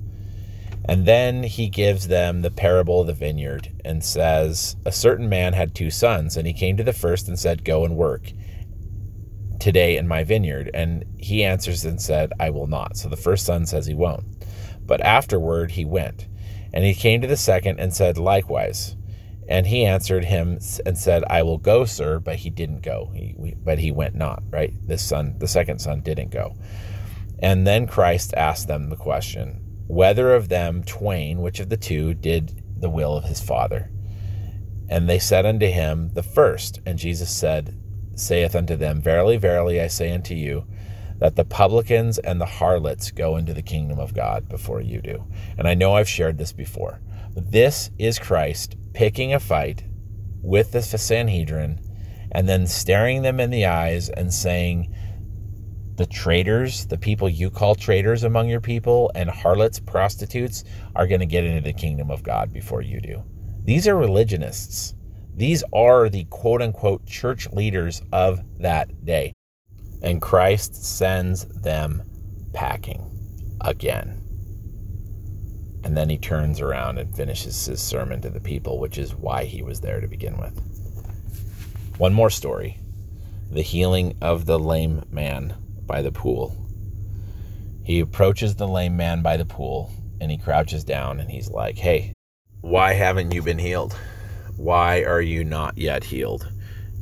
And 0.88 1.06
then 1.06 1.44
he 1.44 1.68
gives 1.68 2.08
them 2.08 2.42
the 2.42 2.52
parable 2.52 3.02
of 3.02 3.08
the 3.08 3.14
vineyard 3.14 3.74
and 3.84 4.04
says, 4.04 4.78
A 4.86 4.92
certain 4.92 5.28
man 5.28 5.54
had 5.54 5.76
two 5.76 5.92
sons, 5.92 6.38
and 6.38 6.48
he 6.48 6.54
came 6.54 6.78
to 6.78 6.84
the 6.84 6.94
first 6.94 7.28
and 7.28 7.38
said, 7.38 7.66
Go 7.66 7.84
and 7.84 7.98
work 7.98 8.32
today 9.60 9.98
in 9.98 10.08
my 10.08 10.24
vineyard. 10.24 10.72
And 10.74 11.04
he 11.18 11.44
answers 11.44 11.84
and 11.84 12.02
said, 12.02 12.32
I 12.40 12.52
will 12.52 12.68
not. 12.68 12.96
So 12.96 13.10
the 13.10 13.18
first 13.18 13.46
son 13.46 13.66
says 13.66 13.86
he 13.86 13.94
won't. 13.94 14.24
But 14.86 15.02
afterward 15.02 15.72
he 15.72 15.84
went. 15.84 16.28
And 16.74 16.86
he 16.86 16.94
came 16.94 17.22
to 17.22 17.28
the 17.28 17.38
second 17.38 17.80
and 17.80 17.94
said 17.94 18.18
likewise. 18.18 18.96
And 19.50 19.68
he 19.68 19.86
answered 19.86 20.26
him 20.26 20.60
and 20.86 20.98
said, 20.98 21.24
I 21.30 21.44
will 21.44 21.58
go, 21.58 21.86
sir. 21.86 22.20
But 22.20 22.38
he 22.38 22.50
didn't 22.50 22.82
go. 22.82 23.12
He, 23.14 23.34
we, 23.38 23.56
but 23.56 23.80
he 23.80 23.92
went 23.92 24.16
not, 24.16 24.44
right? 24.50 24.74
This 24.86 25.04
son, 25.04 25.36
the 25.40 25.48
second 25.48 25.80
son, 25.80 26.02
didn't 26.02 26.32
go. 26.32 26.56
And 27.40 27.68
then 27.68 27.88
Christ 27.88 28.34
asked 28.36 28.68
them 28.68 28.90
the 28.90 28.96
question 28.96 29.66
whether 29.88 30.34
of 30.34 30.50
them 30.50 30.84
twain, 30.84 31.42
which 31.42 31.60
of 31.60 31.70
the 31.70 31.78
two, 31.78 32.14
did 32.14 32.64
the 32.80 32.90
will 32.90 33.18
of 33.18 33.24
his 33.26 33.42
father? 33.42 33.90
And 34.90 35.10
they 35.10 35.20
said 35.20 35.46
unto 35.46 35.68
him, 35.68 36.12
The 36.14 36.24
first. 36.24 36.80
And 36.86 36.98
Jesus 36.98 37.30
said, 37.30 37.78
saith 38.16 38.56
unto 38.56 38.76
them, 38.76 39.02
Verily, 39.02 39.38
verily, 39.38 39.82
I 39.82 39.88
say 39.88 40.12
unto 40.12 40.34
you, 40.34 40.66
that 41.20 41.36
the 41.36 41.46
publicans 41.46 42.20
and 42.20 42.40
the 42.40 42.46
harlots 42.46 43.12
go 43.12 43.38
into 43.38 43.54
the 43.54 43.62
kingdom 43.62 44.00
of 44.00 44.14
God 44.14 44.48
before 44.50 44.82
you 44.82 45.02
do. 45.02 45.26
And 45.58 45.68
I 45.68 45.74
know 45.74 45.94
I've 45.94 46.10
shared 46.10 46.38
this 46.38 46.54
before. 46.54 47.02
This 47.36 47.92
is 47.98 48.20
Christ 48.20 48.76
picking 48.94 49.34
a 49.34 49.40
fight 49.40 49.84
with 50.42 50.72
the 50.72 50.82
Sanhedrin 50.82 51.80
and 52.32 52.48
then 52.48 52.68
staring 52.68 53.22
them 53.22 53.40
in 53.40 53.50
the 53.50 53.66
eyes 53.66 54.10
and 54.10 54.34
saying, 54.34 54.94
the 55.98 56.06
traitors, 56.06 56.86
the 56.86 56.98
people 56.98 57.28
you 57.28 57.50
call 57.50 57.76
traitors 57.76 58.24
among 58.24 58.50
your 58.50 58.62
people, 58.62 59.12
and 59.16 59.30
harlots, 59.30 59.80
prostitutes, 59.80 60.64
are 60.95 61.08
going 61.08 61.20
to 61.20 61.26
get 61.26 61.43
into 61.43 61.62
the 61.62 61.74
kingdom 61.74 62.10
of 62.10 62.24
God 62.24 62.54
before 62.54 62.82
you 62.82 63.02
do. 63.02 63.24
These 63.64 63.88
are 63.88 63.98
religionists. 63.98 64.95
These 65.36 65.64
are 65.74 66.10
the 66.10 66.26
quote 66.26 66.62
unquote 66.62 67.06
church 67.06 67.48
leaders 67.52 68.02
of 68.12 68.41
that 68.60 69.06
day 69.06 69.34
and 70.02 70.22
Christ 70.22 70.76
sends 70.76 71.45
them 71.45 72.04
packing 72.54 73.04
again. 73.62 74.24
And 75.84 75.95
then 75.95 76.10
he 76.10 76.18
turns 76.18 76.60
around 76.60 76.98
and 76.98 77.16
finishes 77.16 77.66
his 77.66 77.82
sermon 77.82 78.22
to 78.22 78.30
the 78.30 78.39
people, 78.39 78.80
which 78.80 78.98
is 78.98 79.16
why 79.16 79.45
he 79.45 79.62
was 79.62 79.80
there 79.80 80.02
to 80.02 80.08
begin 80.08 80.38
with. 80.38 80.60
One 81.98 82.14
more 82.14 82.30
story 82.30 82.80
the 83.50 83.62
healing 83.62 84.14
of 84.22 84.45
the 84.45 84.60
lame 84.60 85.06
man 85.10 85.56
by 85.88 86.02
the 86.02 86.12
pool. 86.12 86.56
He 87.84 88.02
approaches 88.02 88.56
the 88.56 88.68
lame 88.68 88.98
man 88.98 89.22
by 89.22 89.38
the 89.38 89.46
pool 89.46 89.92
and 90.20 90.30
he 90.30 90.38
crouches 90.38 90.84
down 90.84 91.20
and 91.20 91.32
he's 91.32 91.50
like, 91.50 91.78
Hey, 91.78 92.14
why 92.62 92.94
haven't 92.94 93.34
you 93.34 93.42
been 93.42 93.60
healed? 93.60 93.94
Why 94.58 95.04
are 95.04 95.22
you 95.22 95.44
not 95.44 95.78
yet 95.78 96.04
healed? 96.04 96.52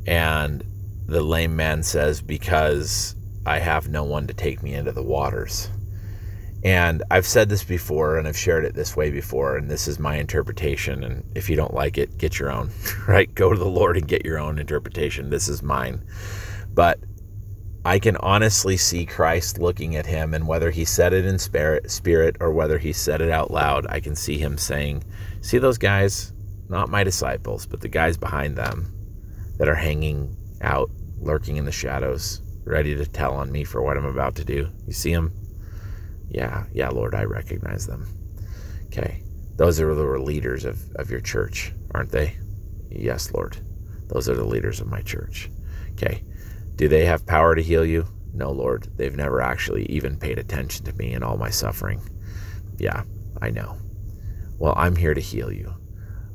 And 0.06 0.64
the 1.08 1.22
lame 1.22 1.56
man 1.56 1.84
says, 1.84 2.22
Because 2.22 3.16
I 3.46 3.60
have 3.60 3.90
no 3.90 4.04
one 4.04 4.28
to 4.28 4.34
take 4.34 4.62
me 4.62 4.74
into 4.74 4.92
the 4.92 5.04
waters. 5.04 5.70
And 6.64 7.04
I've 7.12 7.28
said 7.28 7.48
this 7.48 7.64
before 7.64 8.18
and 8.18 8.28
I've 8.28 8.38
shared 8.38 8.66
it 8.66 8.74
this 8.74 8.96
way 8.96 9.12
before, 9.12 9.56
and 9.56 9.70
this 9.70 9.88
is 9.88 10.00
my 10.00 10.16
interpretation. 10.16 11.04
And 11.04 11.24
if 11.36 11.48
you 11.48 11.56
don't 11.56 11.76
like 11.76 12.00
it, 12.00 12.18
get 12.18 12.40
your 12.40 12.52
own, 12.52 12.72
right? 13.08 13.34
Go 13.36 13.54
to 13.54 13.58
the 13.60 13.70
Lord 13.70 13.98
and 13.98 14.08
get 14.08 14.26
your 14.26 14.40
own 14.40 14.58
interpretation. 14.58 15.30
This 15.30 15.48
is 15.48 15.62
mine. 15.62 16.04
But 16.74 17.00
I 17.86 18.00
can 18.00 18.18
honestly 18.18 18.78
see 18.78 19.06
Christ 19.06 19.60
looking 19.60 19.96
at 19.96 20.08
him, 20.08 20.34
and 20.34 20.48
whether 20.48 20.72
he 20.72 20.86
said 20.86 21.14
it 21.14 21.24
in 21.24 21.38
spirit, 21.38 21.92
spirit 21.92 22.36
or 22.40 22.52
whether 22.52 22.80
he 22.80 22.92
said 22.92 23.22
it 23.22 23.30
out 23.30 23.52
loud, 23.52 23.86
I 23.88 24.00
can 24.00 24.16
see 24.16 24.40
him 24.40 24.58
saying, 24.58 25.04
See 25.42 25.60
those 25.60 25.78
guys? 25.78 26.34
Not 26.68 26.90
my 26.90 27.04
disciples, 27.04 27.68
but 27.68 27.82
the 27.82 27.88
guys 27.88 28.18
behind 28.18 28.58
them 28.58 28.92
that 29.60 29.68
are 29.68 29.76
hanging 29.76 30.36
out, 30.62 30.90
lurking 31.20 31.58
in 31.58 31.66
the 31.66 31.72
shadows, 31.72 32.42
ready 32.64 32.96
to 32.96 33.06
tell 33.06 33.36
on 33.36 33.52
me 33.52 33.64
for 33.64 33.84
what 33.84 33.98
I'm 33.98 34.06
about 34.06 34.34
to 34.38 34.44
do. 34.44 34.68
You 34.88 34.94
see 34.94 35.14
them? 35.14 35.32
Yeah, 36.28 36.66
yeah, 36.74 36.90
Lord, 36.90 37.14
I 37.14 37.26
recognize 37.26 37.86
them. 37.86 38.08
Okay. 38.88 39.22
Those 39.58 39.80
are 39.80 39.94
the 39.94 40.04
leaders 40.04 40.66
of, 40.66 40.80
of 40.96 41.12
your 41.12 41.22
church, 41.22 41.72
aren't 41.94 42.12
they? 42.12 42.36
Yes, 42.90 43.32
Lord. 43.32 43.58
Those 44.08 44.28
are 44.28 44.36
the 44.36 44.44
leaders 44.44 44.82
of 44.82 44.88
my 44.88 45.02
church. 45.02 45.52
Okay. 45.92 46.24
Do 46.76 46.88
they 46.88 47.06
have 47.06 47.26
power 47.26 47.56
to 47.56 47.64
heal 47.64 47.86
you? 47.86 48.08
No, 48.34 48.52
Lord. 48.52 48.90
They've 48.98 49.16
never 49.16 49.42
actually 49.42 49.86
even 49.86 50.18
paid 50.18 50.38
attention 50.38 50.86
to 50.86 50.94
me 50.94 51.14
and 51.14 51.24
all 51.24 51.38
my 51.38 51.50
suffering. 51.50 52.02
Yeah, 52.78 53.04
I 53.42 53.50
know. 53.50 53.78
Well, 54.58 54.74
I'm 54.76 54.96
here 54.96 55.14
to 55.14 55.22
heal 55.22 55.52
you. 55.52 55.74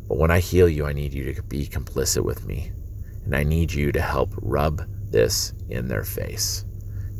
But 0.09 0.18
when 0.18 0.30
I 0.30 0.41
heal 0.41 0.68
you, 0.68 0.86
I 0.86 0.93
need 0.93 1.12
you 1.12 1.32
to 1.34 1.43
be 1.43 1.66
complicit 1.66 2.24
with 2.24 2.47
me. 2.47 2.72
And 3.24 3.36
I 3.36 3.45
need 3.45 3.72
you 3.72 3.93
to 3.93 4.01
help 4.01 4.32
rub 4.41 4.82
this 5.11 5.53
in 5.68 5.88
their 5.88 6.05
face 6.05 6.64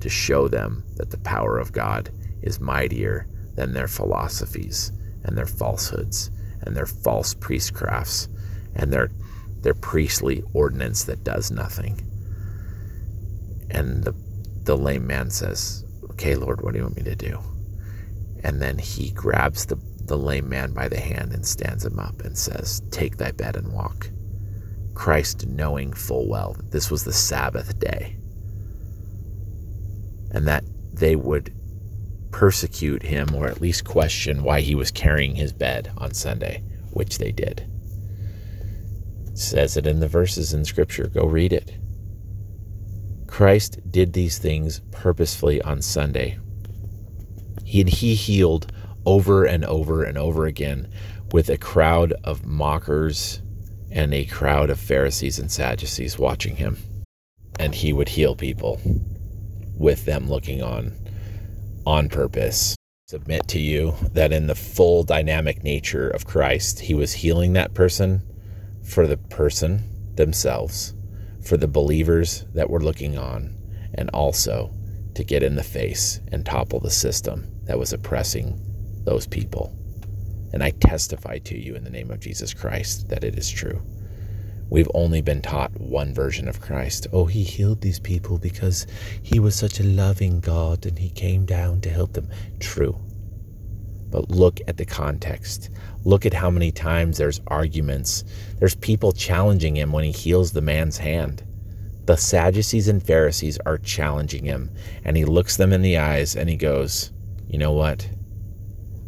to 0.00 0.08
show 0.08 0.48
them 0.48 0.82
that 0.96 1.10
the 1.10 1.18
power 1.18 1.58
of 1.58 1.72
God 1.72 2.10
is 2.42 2.58
mightier 2.58 3.28
than 3.54 3.72
their 3.72 3.88
philosophies 3.88 4.92
and 5.24 5.36
their 5.36 5.46
falsehoods 5.46 6.30
and 6.62 6.74
their 6.74 6.86
false 6.86 7.34
priestcrafts 7.34 8.28
and 8.74 8.92
their 8.92 9.10
their 9.60 9.74
priestly 9.74 10.42
ordinance 10.54 11.04
that 11.04 11.22
does 11.22 11.50
nothing. 11.50 12.09
And 13.70 14.04
the 14.04 14.14
the 14.64 14.76
lame 14.76 15.06
man 15.06 15.30
says, 15.30 15.84
Okay, 16.10 16.34
Lord, 16.34 16.60
what 16.60 16.72
do 16.72 16.78
you 16.78 16.84
want 16.84 16.96
me 16.96 17.02
to 17.04 17.16
do? 17.16 17.40
And 18.44 18.60
then 18.60 18.78
he 18.78 19.10
grabs 19.10 19.66
the, 19.66 19.76
the 20.04 20.18
lame 20.18 20.48
man 20.48 20.72
by 20.72 20.88
the 20.88 21.00
hand 21.00 21.32
and 21.32 21.46
stands 21.46 21.84
him 21.84 21.98
up 21.98 22.20
and 22.20 22.36
says, 22.36 22.82
Take 22.90 23.16
thy 23.16 23.32
bed 23.32 23.56
and 23.56 23.72
walk. 23.72 24.10
Christ 24.94 25.46
knowing 25.46 25.92
full 25.92 26.28
well 26.28 26.54
that 26.54 26.72
this 26.72 26.90
was 26.90 27.04
the 27.04 27.12
Sabbath 27.12 27.78
day 27.78 28.16
and 30.30 30.46
that 30.46 30.64
they 30.92 31.16
would 31.16 31.54
persecute 32.30 33.02
him 33.02 33.34
or 33.34 33.48
at 33.48 33.60
least 33.60 33.84
question 33.84 34.42
why 34.42 34.60
he 34.60 34.74
was 34.74 34.90
carrying 34.90 35.34
his 35.34 35.52
bed 35.52 35.90
on 35.96 36.14
Sunday, 36.14 36.62
which 36.92 37.18
they 37.18 37.32
did. 37.32 37.66
It 39.26 39.38
says 39.38 39.76
it 39.76 39.86
in 39.86 40.00
the 40.00 40.08
verses 40.08 40.52
in 40.52 40.64
Scripture. 40.64 41.08
Go 41.08 41.26
read 41.26 41.52
it. 41.52 41.80
Christ 43.31 43.78
did 43.91 44.12
these 44.12 44.39
things 44.39 44.81
purposefully 44.91 45.62
on 45.62 45.81
Sunday. 45.81 46.39
He, 47.64 47.85
he 47.85 48.14
healed 48.14 48.72
over 49.07 49.45
and 49.45 49.64
over 49.64 50.03
and 50.03 50.18
over 50.18 50.47
again 50.47 50.91
with 51.33 51.49
a 51.49 51.57
crowd 51.57 52.12
of 52.24 52.45
mockers 52.45 53.41
and 53.91 54.12
a 54.12 54.24
crowd 54.24 54.68
of 54.68 54.78
Pharisees 54.78 55.39
and 55.39 55.51
Sadducees 55.51 56.18
watching 56.18 56.57
him. 56.57 56.76
And 57.59 57.74
he 57.74 57.93
would 57.93 58.09
heal 58.09 58.35
people 58.35 58.81
with 59.76 60.05
them 60.05 60.28
looking 60.28 60.62
on 60.62 60.93
on 61.87 62.09
purpose. 62.09 62.76
Submit 63.09 63.49
to 63.49 63.59
you 63.59 63.95
that 64.12 64.33
in 64.33 64.47
the 64.47 64.55
full 64.55 65.03
dynamic 65.03 65.64
nature 65.64 66.09
of 66.09 66.26
Christ, 66.26 66.81
he 66.81 66.95
was 66.95 67.12
healing 67.12 67.55
that 67.55 67.74
person 67.74 68.22
for 68.85 69.07
the 69.07 69.16
person 69.16 69.83
themselves, 70.16 70.95
for 71.43 71.57
the 71.57 71.68
believers 71.68 72.45
that 72.55 72.70
were 72.70 72.80
looking 72.80 73.18
on, 73.18 73.55
and 73.95 74.11
also 74.11 74.72
to 75.14 75.24
get 75.24 75.43
in 75.43 75.57
the 75.57 75.62
face 75.62 76.20
and 76.32 76.45
topple 76.45 76.80
the 76.80 76.91
system 76.91 77.47
that 77.64 77.78
was 77.78 77.93
oppressing 77.93 78.61
those 79.05 79.26
people. 79.26 79.74
And 80.53 80.62
I 80.62 80.70
testify 80.70 81.38
to 81.38 81.59
you 81.59 81.74
in 81.74 81.84
the 81.84 81.91
name 81.91 82.11
of 82.11 82.20
Jesus 82.20 82.53
Christ 82.53 83.09
that 83.09 83.24
it 83.24 83.36
is 83.38 83.51
true. 83.51 83.80
We've 84.68 84.91
only 84.95 85.20
been 85.20 85.43
taught 85.43 85.72
one 85.80 86.14
version 86.14 86.47
of 86.47 86.61
Christ. 86.61 87.09
Oh, 87.12 87.24
he 87.24 87.43
healed 87.43 87.80
these 87.80 87.99
people 87.99 88.38
because 88.38 88.86
he 89.22 89.41
was 89.41 89.57
such 89.57 89.80
a 89.80 89.84
loving 89.84 90.38
God 90.41 90.86
and 90.86 90.97
he 90.97 91.11
came 91.11 91.45
down 91.45 91.80
to 91.80 91.91
help 91.91 92.12
them. 92.12 92.28
True. 92.61 92.97
But 94.11 94.30
look 94.30 94.61
at 94.68 94.76
the 94.76 94.84
context. 94.84 95.70
Look 96.05 96.26
at 96.26 96.34
how 96.34 96.51
many 96.51 96.72
times 96.72 97.18
there's 97.18 97.40
arguments. 97.46 98.24
There's 98.59 98.74
people 98.74 99.12
challenging 99.12 99.76
him 99.76 99.92
when 99.92 100.05
he 100.05 100.12
heals 100.12 100.53
the 100.53 100.61
man's 100.61 100.98
hand. 100.98 101.42
The 102.07 102.16
Sadducees 102.16 102.88
and 102.88 103.03
Pharisees 103.03 103.59
are 103.66 103.78
challenging 103.78 104.44
him, 104.44 104.70
and 105.05 105.16
he 105.16 105.24
looks 105.24 105.57
them 105.57 105.72
in 105.72 105.82
the 105.82 105.98
eyes 105.98 106.34
and 106.34 106.48
he 106.48 106.57
goes, 106.57 107.12
You 107.48 107.59
know 107.59 107.72
what? 107.72 108.09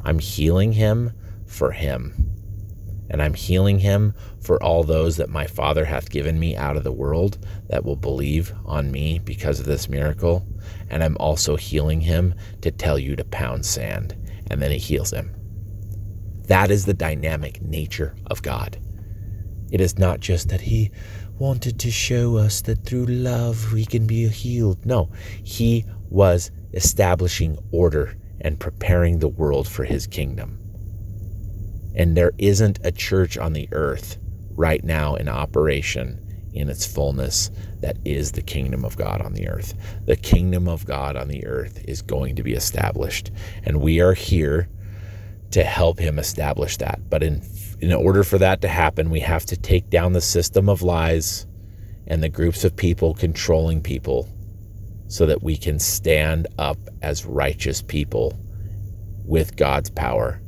I'm 0.05 0.19
healing 0.19 0.73
him 0.73 1.13
for 1.47 1.73
him 1.73 2.33
and 3.13 3.23
I'm 3.23 3.35
healing 3.35 3.79
him 3.79 4.15
for 4.41 4.61
all 4.63 4.83
those 4.83 5.19
that 5.19 5.29
my 5.29 5.47
Father 5.47 5.85
hath 5.85 6.11
given 6.11 6.41
me 6.41 6.57
out 6.57 6.79
of 6.79 6.83
the 6.83 6.91
world 6.91 7.39
that 7.69 7.85
will 7.85 7.95
believe 7.95 8.55
on 8.65 8.91
me 8.91 9.19
because 9.19 9.61
of 9.61 9.67
this 9.67 9.89
miracle. 9.89 10.47
And 10.89 11.05
I'm 11.05 11.19
also 11.19 11.57
healing 11.57 12.01
him 12.01 12.35
to 12.63 12.71
tell 12.71 12.99
you 12.99 13.15
to 13.17 13.25
pound 13.25 13.67
sand. 13.67 14.17
And 14.51 14.63
then 14.63 14.71
he 14.71 14.79
heals 14.79 15.13
him. 15.13 15.35
That 16.53 16.71
is 16.71 16.85
the 16.85 16.93
dynamic 16.93 17.63
nature 17.63 18.15
of 18.27 18.43
God. 18.43 18.79
It 19.71 19.81
is 19.81 19.99
not 19.99 20.21
just 20.21 20.51
that 20.51 20.61
he 20.61 20.91
wanted 21.39 21.81
to 21.81 21.91
show 21.91 22.37
us 22.37 22.61
that 22.61 22.85
through 22.85 23.07
love 23.07 23.73
we 23.73 23.87
can 23.87 24.07
be 24.07 24.29
healed. 24.29 24.85
No, 24.85 25.09
he 25.43 25.87
was 26.11 26.51
establishing 26.75 27.57
order 27.71 28.19
and 28.43 28.61
preparing 28.61 29.19
the 29.19 29.29
world 29.31 29.67
for 29.67 29.85
his 29.85 30.07
kingdom. 30.07 30.59
And 31.95 32.15
there 32.15 32.33
isn't 32.37 32.81
a 32.85 32.93
church 32.93 33.39
on 33.39 33.55
the 33.55 33.71
earth 33.73 34.19
right 34.51 34.85
now 34.85 35.15
in 35.15 35.31
operation 35.31 36.21
in 36.53 36.69
its 36.69 36.85
fullness 36.85 37.51
that 37.81 37.97
is 38.05 38.33
the 38.33 38.43
kingdom 38.43 38.85
of 38.85 38.99
God 38.99 39.23
on 39.23 39.33
the 39.33 39.49
earth. 39.49 39.73
The 40.05 40.17
kingdom 40.17 40.69
of 40.69 40.85
God 40.85 41.17
on 41.17 41.29
the 41.29 41.47
earth 41.47 41.83
is 41.89 42.03
going 42.03 42.37
to 42.37 42.43
be 42.43 42.53
established, 42.53 43.31
and 43.65 43.81
we 43.81 44.03
are 44.03 44.13
here 44.13 44.69
to 45.53 45.63
help 45.63 45.99
him 45.99 46.19
establish 46.19 46.77
that. 46.79 47.01
But 47.09 47.23
in 47.23 47.43
in 47.81 47.93
order 47.93 48.23
for 48.23 48.39
that 48.39 48.61
to 48.61 48.69
happen, 48.69 49.11
we 49.11 49.21
have 49.21 49.45
to 49.47 49.57
take 49.57 49.91
down 49.91 50.13
the 50.13 50.21
system 50.21 50.69
of 50.69 50.83
lies 50.83 51.47
and 52.07 52.23
the 52.23 52.29
groups 52.29 52.63
of 52.65 52.77
people 52.77 53.15
controlling 53.15 53.83
people 53.83 54.29
so 55.09 55.27
that 55.27 55.43
we 55.43 55.57
can 55.57 55.79
stand 55.79 56.47
up 56.59 56.79
as 57.03 57.27
righteous 57.27 57.83
people 57.83 58.39
with 59.25 59.57
God's 59.57 59.91
power 59.91 60.41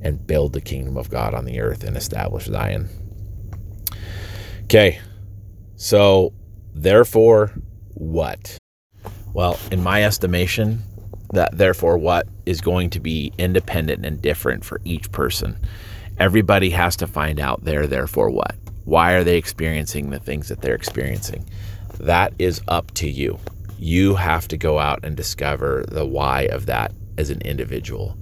and 0.00 0.26
build 0.26 0.52
the 0.52 0.60
kingdom 0.60 0.96
of 0.96 1.10
God 1.10 1.34
on 1.34 1.44
the 1.44 1.60
earth 1.60 1.82
and 1.82 1.96
establish 1.96 2.44
Zion. 2.44 2.88
Okay, 4.64 5.00
so 5.74 6.32
therefore, 6.72 7.52
what? 7.94 8.58
Well, 9.32 9.58
in 9.70 9.82
my 9.82 10.04
estimation, 10.04 10.82
that 11.32 11.56
therefore 11.56 11.98
what 11.98 12.28
is 12.44 12.60
going 12.60 12.90
to 12.90 13.00
be 13.00 13.32
independent 13.38 14.04
and 14.04 14.22
different 14.22 14.64
for 14.64 14.80
each 14.84 15.10
person. 15.12 15.56
Everybody 16.18 16.70
has 16.70 16.96
to 16.96 17.06
find 17.06 17.40
out 17.40 17.64
their 17.64 17.86
therefore 17.86 18.30
what. 18.30 18.54
Why 18.84 19.12
are 19.12 19.24
they 19.24 19.36
experiencing 19.36 20.10
the 20.10 20.20
things 20.20 20.48
that 20.48 20.62
they're 20.62 20.74
experiencing? 20.74 21.48
That 21.98 22.32
is 22.38 22.60
up 22.68 22.92
to 22.92 23.08
you. 23.08 23.38
You 23.78 24.14
have 24.14 24.48
to 24.48 24.56
go 24.56 24.78
out 24.78 25.04
and 25.04 25.16
discover 25.16 25.84
the 25.88 26.06
why 26.06 26.42
of 26.42 26.66
that 26.66 26.92
as 27.18 27.30
an 27.30 27.40
individual. 27.42 28.16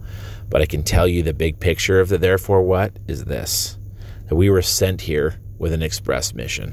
But 0.48 0.62
I 0.62 0.66
can 0.66 0.82
tell 0.82 1.06
you 1.06 1.22
the 1.22 1.34
big 1.34 1.60
picture 1.60 2.00
of 2.00 2.08
the 2.08 2.18
therefore 2.18 2.62
what 2.62 2.92
is 3.06 3.24
this 3.24 3.78
that 4.28 4.36
we 4.36 4.48
were 4.48 4.62
sent 4.62 5.02
here 5.02 5.38
with 5.58 5.72
an 5.72 5.82
express 5.82 6.34
mission. 6.34 6.72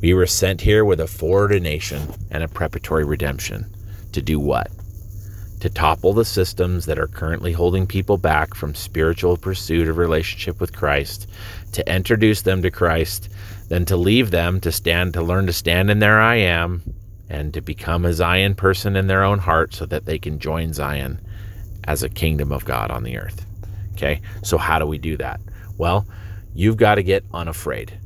We 0.00 0.14
were 0.14 0.26
sent 0.26 0.62
here 0.62 0.84
with 0.84 1.00
a 1.00 1.06
foreordination 1.06 2.16
and 2.30 2.42
a 2.42 2.48
preparatory 2.48 3.04
redemption. 3.04 3.66
To 4.12 4.22
do 4.22 4.40
what? 4.40 4.70
To 5.66 5.72
topple 5.72 6.12
the 6.12 6.24
systems 6.24 6.86
that 6.86 6.96
are 6.96 7.08
currently 7.08 7.50
holding 7.50 7.88
people 7.88 8.18
back 8.18 8.54
from 8.54 8.72
spiritual 8.76 9.36
pursuit 9.36 9.88
of 9.88 9.96
relationship 9.96 10.60
with 10.60 10.72
Christ, 10.72 11.26
to 11.72 11.92
introduce 11.92 12.42
them 12.42 12.62
to 12.62 12.70
Christ, 12.70 13.30
then 13.66 13.84
to 13.86 13.96
leave 13.96 14.30
them 14.30 14.60
to 14.60 14.70
stand 14.70 15.14
to 15.14 15.22
learn 15.22 15.44
to 15.48 15.52
stand 15.52 15.90
in 15.90 15.98
their 15.98 16.20
I 16.20 16.36
am 16.36 16.82
and 17.28 17.52
to 17.52 17.60
become 17.60 18.04
a 18.04 18.12
Zion 18.12 18.54
person 18.54 18.94
in 18.94 19.08
their 19.08 19.24
own 19.24 19.40
heart 19.40 19.74
so 19.74 19.86
that 19.86 20.04
they 20.04 20.20
can 20.20 20.38
join 20.38 20.72
Zion 20.72 21.20
as 21.82 22.04
a 22.04 22.08
kingdom 22.08 22.52
of 22.52 22.64
God 22.64 22.92
on 22.92 23.02
the 23.02 23.18
earth. 23.18 23.44
Okay, 23.94 24.20
so 24.44 24.58
how 24.58 24.78
do 24.78 24.86
we 24.86 24.98
do 24.98 25.16
that? 25.16 25.40
Well, 25.78 26.06
you've 26.54 26.76
got 26.76 26.94
to 26.94 27.02
get 27.02 27.24
unafraid. 27.34 27.98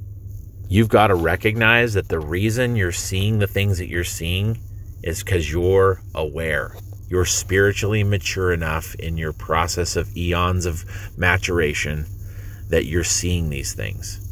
You've 0.70 0.88
got 0.88 1.08
to 1.08 1.14
recognize 1.14 1.92
that 1.92 2.08
the 2.08 2.20
reason 2.20 2.74
you're 2.74 2.90
seeing 2.90 3.38
the 3.38 3.46
things 3.46 3.76
that 3.76 3.88
you're 3.88 4.02
seeing 4.02 4.58
is 5.02 5.22
because 5.22 5.52
you're 5.52 6.00
aware. 6.14 6.74
You're 7.10 7.24
spiritually 7.24 8.04
mature 8.04 8.52
enough 8.52 8.94
in 8.94 9.16
your 9.16 9.32
process 9.32 9.96
of 9.96 10.16
eons 10.16 10.64
of 10.64 10.84
maturation 11.18 12.06
that 12.68 12.84
you're 12.86 13.02
seeing 13.02 13.50
these 13.50 13.74
things. 13.74 14.26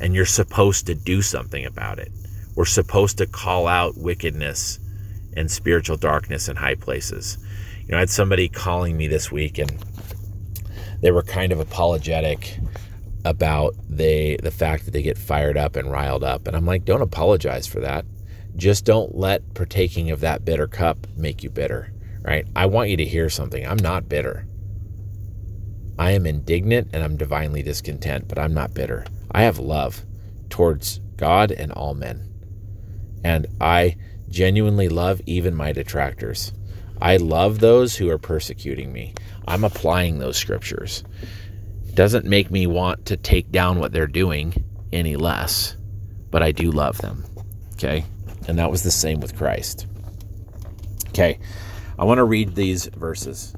And 0.00 0.14
you're 0.14 0.24
supposed 0.24 0.86
to 0.86 0.94
do 0.94 1.20
something 1.20 1.66
about 1.66 1.98
it. 1.98 2.10
We're 2.56 2.64
supposed 2.64 3.18
to 3.18 3.26
call 3.26 3.66
out 3.66 3.98
wickedness 3.98 4.80
and 5.36 5.50
spiritual 5.50 5.98
darkness 5.98 6.48
in 6.48 6.56
high 6.56 6.74
places. 6.74 7.36
You 7.82 7.88
know, 7.88 7.98
I 7.98 8.00
had 8.00 8.10
somebody 8.10 8.48
calling 8.48 8.96
me 8.96 9.06
this 9.06 9.30
week 9.30 9.58
and 9.58 9.70
they 11.02 11.10
were 11.10 11.22
kind 11.22 11.52
of 11.52 11.60
apologetic 11.60 12.58
about 13.26 13.74
they 13.88 14.38
the 14.42 14.50
fact 14.50 14.86
that 14.86 14.92
they 14.92 15.02
get 15.02 15.18
fired 15.18 15.58
up 15.58 15.76
and 15.76 15.90
riled 15.90 16.24
up. 16.24 16.46
And 16.46 16.56
I'm 16.56 16.64
like, 16.64 16.86
don't 16.86 17.02
apologize 17.02 17.66
for 17.66 17.80
that. 17.80 18.06
Just 18.56 18.84
don't 18.84 19.14
let 19.14 19.54
partaking 19.54 20.10
of 20.10 20.20
that 20.20 20.44
bitter 20.44 20.66
cup 20.66 21.06
make 21.16 21.42
you 21.42 21.50
bitter, 21.50 21.89
right? 22.22 22.46
I 22.54 22.66
want 22.66 22.90
you 22.90 22.96
to 22.98 23.04
hear 23.04 23.30
something. 23.30 23.66
I'm 23.66 23.78
not 23.78 24.08
bitter. 24.08 24.46
I 25.98 26.12
am 26.12 26.26
indignant 26.26 26.88
and 26.92 27.02
I'm 27.02 27.16
divinely 27.16 27.62
discontent, 27.62 28.28
but 28.28 28.38
I'm 28.38 28.54
not 28.54 28.74
bitter. 28.74 29.04
I 29.30 29.42
have 29.42 29.58
love 29.58 30.04
towards 30.48 31.00
God 31.16 31.52
and 31.52 31.72
all 31.72 31.94
men. 31.94 32.26
And 33.22 33.46
I 33.60 33.96
genuinely 34.28 34.88
love 34.88 35.20
even 35.26 35.54
my 35.54 35.72
detractors. 35.72 36.52
I 37.02 37.16
love 37.16 37.58
those 37.58 37.96
who 37.96 38.08
are 38.10 38.18
persecuting 38.18 38.92
me. 38.92 39.14
I'm 39.46 39.64
applying 39.64 40.18
those 40.18 40.36
scriptures. 40.36 41.04
Doesn't 41.94 42.24
make 42.24 42.50
me 42.50 42.66
want 42.66 43.06
to 43.06 43.16
take 43.16 43.50
down 43.50 43.78
what 43.78 43.92
they're 43.92 44.06
doing 44.06 44.64
any 44.92 45.16
less, 45.16 45.76
but 46.30 46.42
I 46.42 46.52
do 46.52 46.70
love 46.70 46.98
them. 46.98 47.24
Okay? 47.74 48.04
And 48.48 48.58
that 48.58 48.70
was 48.70 48.82
the 48.82 48.90
same 48.90 49.20
with 49.20 49.36
Christ. 49.36 49.86
Okay. 51.08 51.38
I 52.00 52.04
want 52.04 52.16
to 52.16 52.24
read 52.24 52.54
these 52.54 52.86
verses 52.86 53.54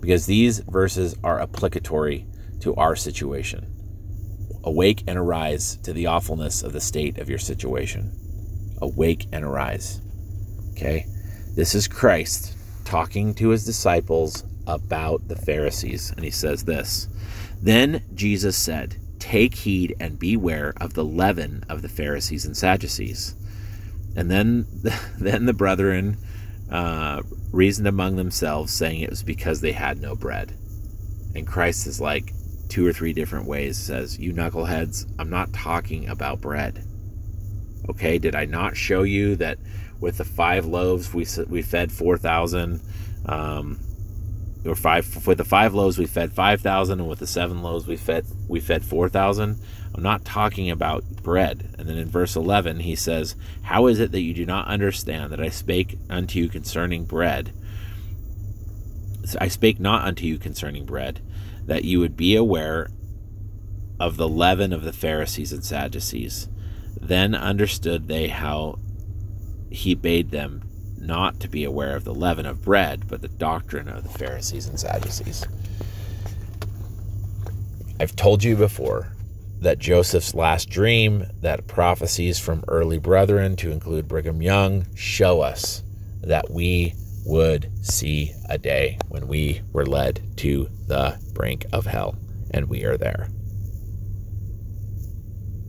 because 0.00 0.24
these 0.24 0.60
verses 0.60 1.14
are 1.22 1.42
applicatory 1.42 2.26
to 2.60 2.74
our 2.76 2.96
situation. 2.96 3.66
Awake 4.64 5.04
and 5.06 5.18
arise 5.18 5.76
to 5.82 5.92
the 5.92 6.06
awfulness 6.06 6.62
of 6.62 6.72
the 6.72 6.80
state 6.80 7.18
of 7.18 7.28
your 7.28 7.38
situation. 7.38 8.16
Awake 8.80 9.26
and 9.30 9.44
arise. 9.44 10.00
Okay? 10.70 11.04
This 11.54 11.74
is 11.74 11.86
Christ 11.86 12.56
talking 12.86 13.34
to 13.34 13.50
his 13.50 13.66
disciples 13.66 14.42
about 14.66 15.28
the 15.28 15.36
Pharisees. 15.36 16.12
And 16.12 16.24
he 16.24 16.30
says 16.30 16.64
this 16.64 17.08
Then 17.60 18.02
Jesus 18.14 18.56
said, 18.56 18.96
Take 19.18 19.54
heed 19.54 19.96
and 20.00 20.18
beware 20.18 20.72
of 20.78 20.94
the 20.94 21.04
leaven 21.04 21.64
of 21.68 21.82
the 21.82 21.90
Pharisees 21.90 22.46
and 22.46 22.56
Sadducees. 22.56 23.34
And 24.16 24.30
then, 24.30 24.66
then 25.18 25.44
the 25.44 25.52
brethren 25.52 26.16
uh, 26.70 27.20
reasoned 27.52 27.88
among 27.88 28.16
themselves, 28.16 28.72
saying 28.72 29.00
it 29.00 29.10
was 29.10 29.22
because 29.22 29.60
they 29.60 29.72
had 29.72 30.00
no 30.00 30.14
bread. 30.14 30.56
And 31.34 31.46
Christ 31.46 31.86
is 31.86 32.00
like 32.00 32.32
two 32.68 32.86
or 32.86 32.92
three 32.92 33.12
different 33.12 33.46
ways 33.46 33.76
says, 33.76 34.18
You 34.18 34.32
knuckleheads, 34.32 35.06
I'm 35.18 35.30
not 35.30 35.52
talking 35.52 36.08
about 36.08 36.40
bread. 36.40 36.84
Okay, 37.88 38.18
did 38.18 38.34
I 38.34 38.44
not 38.44 38.76
show 38.76 39.02
you 39.02 39.36
that 39.36 39.58
with 40.00 40.18
the 40.18 40.24
five 40.24 40.64
loaves 40.64 41.12
we 41.12 41.26
we 41.48 41.62
fed 41.62 41.92
four 41.92 42.16
thousand, 42.16 42.80
um, 43.26 43.78
or 44.64 44.74
five 44.74 45.26
with 45.26 45.38
the 45.38 45.44
five 45.44 45.74
loaves 45.74 45.98
we 45.98 46.06
fed 46.06 46.32
five 46.32 46.60
thousand, 46.60 47.00
and 47.00 47.08
with 47.08 47.18
the 47.18 47.26
seven 47.26 47.62
loaves 47.62 47.86
we 47.86 47.96
fed 47.96 48.24
we 48.48 48.60
fed 48.60 48.84
four 48.84 49.08
thousand. 49.08 49.60
I'm 49.94 50.02
not 50.02 50.24
talking 50.24 50.70
about 50.70 51.04
bread. 51.22 51.74
And 51.78 51.88
then 51.88 51.98
in 51.98 52.08
verse 52.08 52.36
11, 52.36 52.80
he 52.80 52.94
says, 52.94 53.34
How 53.62 53.86
is 53.86 53.98
it 53.98 54.12
that 54.12 54.20
you 54.20 54.32
do 54.32 54.46
not 54.46 54.68
understand 54.68 55.32
that 55.32 55.40
I 55.40 55.48
spake 55.48 55.98
unto 56.08 56.38
you 56.38 56.48
concerning 56.48 57.04
bread? 57.04 57.52
I 59.38 59.48
spake 59.48 59.80
not 59.80 60.06
unto 60.06 60.26
you 60.26 60.38
concerning 60.38 60.84
bread, 60.84 61.20
that 61.66 61.84
you 61.84 62.00
would 62.00 62.16
be 62.16 62.36
aware 62.36 62.88
of 63.98 64.16
the 64.16 64.28
leaven 64.28 64.72
of 64.72 64.82
the 64.82 64.92
Pharisees 64.92 65.52
and 65.52 65.64
Sadducees. 65.64 66.48
Then 67.00 67.34
understood 67.34 68.08
they 68.08 68.28
how 68.28 68.78
he 69.70 69.94
bade 69.94 70.30
them 70.30 70.62
not 70.98 71.40
to 71.40 71.48
be 71.48 71.64
aware 71.64 71.96
of 71.96 72.04
the 72.04 72.14
leaven 72.14 72.46
of 72.46 72.62
bread, 72.62 73.08
but 73.08 73.22
the 73.22 73.28
doctrine 73.28 73.88
of 73.88 74.02
the 74.02 74.18
Pharisees 74.18 74.66
and 74.66 74.78
Sadducees. 74.78 75.46
I've 77.98 78.16
told 78.16 78.42
you 78.42 78.56
before 78.56 79.12
that 79.60 79.78
Joseph's 79.78 80.34
last 80.34 80.70
dream, 80.70 81.26
that 81.40 81.66
prophecies 81.66 82.38
from 82.38 82.64
early 82.66 82.98
brethren, 82.98 83.56
to 83.56 83.70
include 83.70 84.08
Brigham 84.08 84.40
Young, 84.42 84.86
show 84.94 85.42
us 85.42 85.82
that 86.22 86.50
we 86.50 86.94
would 87.24 87.70
see 87.82 88.32
a 88.48 88.58
day 88.58 88.98
when 89.08 89.28
we 89.28 89.60
were 89.72 89.86
led 89.86 90.22
to 90.38 90.68
the 90.86 91.18
brink 91.34 91.66
of 91.72 91.86
hell, 91.86 92.16
and 92.50 92.68
we 92.68 92.84
are 92.84 92.96
there. 92.96 93.28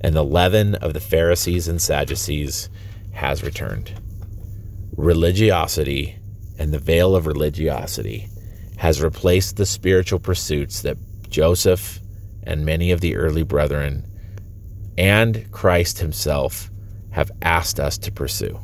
And 0.02 0.16
the 0.16 0.24
leaven 0.24 0.76
of 0.76 0.94
the 0.94 1.00
Pharisees 1.00 1.68
and 1.68 1.82
Sadducees 1.82 2.70
has 3.12 3.44
returned. 3.44 3.94
Religiosity 4.96 6.18
and 6.58 6.74
the 6.74 6.80
veil 6.80 7.16
of 7.16 7.28
religiosity 7.28 8.30
has 8.78 9.02
replaced 9.02 9.58
the 9.58 9.66
spiritual 9.66 10.20
pursuits 10.20 10.82
that 10.82 10.98
Joseph 11.30 12.01
and 12.52 12.66
many 12.66 12.92
of 12.92 13.02
the 13.02 13.16
early 13.16 13.44
brethren 13.44 14.06
and 14.98 15.50
Christ 15.52 16.00
himself 16.00 16.70
have 17.12 17.32
asked 17.42 17.80
us 17.80 17.98
to 18.00 18.12
pursue. 18.12 18.60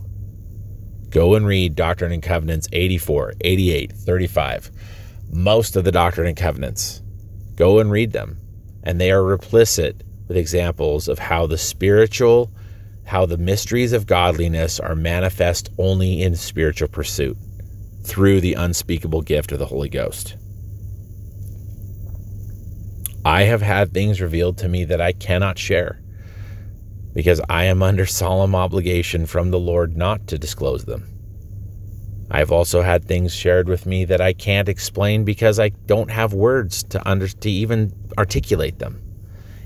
Go 1.09 1.35
and 1.35 1.45
read 1.45 1.75
Doctrine 1.75 2.11
and 2.11 2.21
Covenants 2.21 2.67
84, 2.73 3.33
88, 3.41 3.91
35. 3.93 4.71
Most 5.31 5.75
of 5.75 5.85
the 5.85 5.91
Doctrine 5.91 6.27
and 6.27 6.37
Covenants. 6.37 7.01
Go 7.55 7.79
and 7.79 7.89
read 7.89 8.11
them. 8.11 8.37
And 8.83 8.99
they 8.99 9.11
are 9.11 9.21
replicit 9.21 10.01
with 10.27 10.37
examples 10.37 11.07
of 11.07 11.17
how 11.17 11.47
the 11.47 11.57
spiritual, 11.57 12.51
how 13.05 13.25
the 13.25 13.37
mysteries 13.37 13.93
of 13.93 14.05
godliness 14.05 14.79
are 14.79 14.95
manifest 14.95 15.69
only 15.77 16.21
in 16.21 16.35
spiritual 16.35 16.89
pursuit 16.89 17.37
through 18.03 18.41
the 18.41 18.53
unspeakable 18.53 19.21
gift 19.21 19.51
of 19.51 19.59
the 19.59 19.65
Holy 19.65 19.89
Ghost. 19.89 20.35
I 23.27 23.43
have 23.43 23.61
had 23.61 23.93
things 23.93 24.21
revealed 24.21 24.57
to 24.59 24.69
me 24.69 24.85
that 24.85 25.01
I 25.01 25.11
cannot 25.11 25.59
share 25.59 25.99
because 27.13 27.41
I 27.49 27.65
am 27.65 27.83
under 27.83 28.05
solemn 28.05 28.55
obligation 28.55 29.25
from 29.25 29.51
the 29.51 29.59
Lord 29.59 29.97
not 29.97 30.27
to 30.27 30.37
disclose 30.37 30.85
them. 30.85 31.09
I 32.31 32.39
have 32.39 32.53
also 32.53 32.81
had 32.81 33.03
things 33.03 33.35
shared 33.35 33.67
with 33.67 33.85
me 33.85 34.05
that 34.05 34.21
I 34.21 34.31
can't 34.31 34.69
explain 34.69 35.25
because 35.25 35.59
I 35.59 35.69
don't 35.87 36.09
have 36.09 36.31
words 36.31 36.83
to 36.83 37.05
under 37.05 37.27
to 37.27 37.51
even 37.51 37.91
articulate 38.17 38.79
them. 38.79 39.01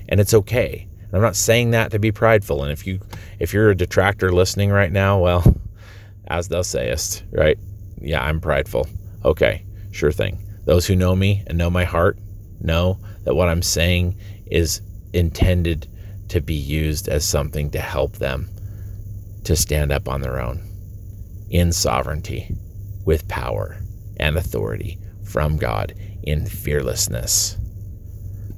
And 0.08 0.18
it's 0.18 0.34
okay. 0.34 0.88
I'm 1.12 1.20
not 1.22 1.36
saying 1.36 1.70
that 1.70 1.92
to 1.92 2.00
be 2.00 2.10
prideful. 2.10 2.64
And 2.64 2.72
if 2.72 2.84
you 2.84 2.98
if 3.38 3.54
you're 3.54 3.70
a 3.70 3.76
detractor 3.76 4.32
listening 4.32 4.70
right 4.70 4.90
now, 4.90 5.20
well, 5.20 5.54
as 6.26 6.48
thou 6.48 6.62
sayest, 6.62 7.22
right? 7.30 7.58
Yeah, 8.00 8.24
I'm 8.24 8.40
prideful. 8.40 8.88
Okay, 9.24 9.64
sure 9.92 10.10
thing. 10.10 10.44
Those 10.64 10.84
who 10.84 10.96
know 10.96 11.14
me 11.14 11.44
and 11.46 11.56
know 11.56 11.70
my 11.70 11.84
heart 11.84 12.18
know 12.60 12.98
that 13.24 13.34
what 13.34 13.48
I'm 13.48 13.62
saying 13.62 14.16
is 14.46 14.82
intended 15.12 15.88
to 16.28 16.40
be 16.40 16.54
used 16.54 17.08
as 17.08 17.24
something 17.24 17.70
to 17.70 17.80
help 17.80 18.16
them 18.16 18.48
to 19.44 19.56
stand 19.56 19.92
up 19.92 20.08
on 20.08 20.20
their 20.20 20.40
own 20.40 20.68
in 21.50 21.72
sovereignty, 21.72 22.54
with 23.04 23.28
power 23.28 23.76
and 24.18 24.36
authority 24.36 24.98
from 25.24 25.56
God 25.56 25.94
in 26.22 26.46
fearlessness. 26.46 27.58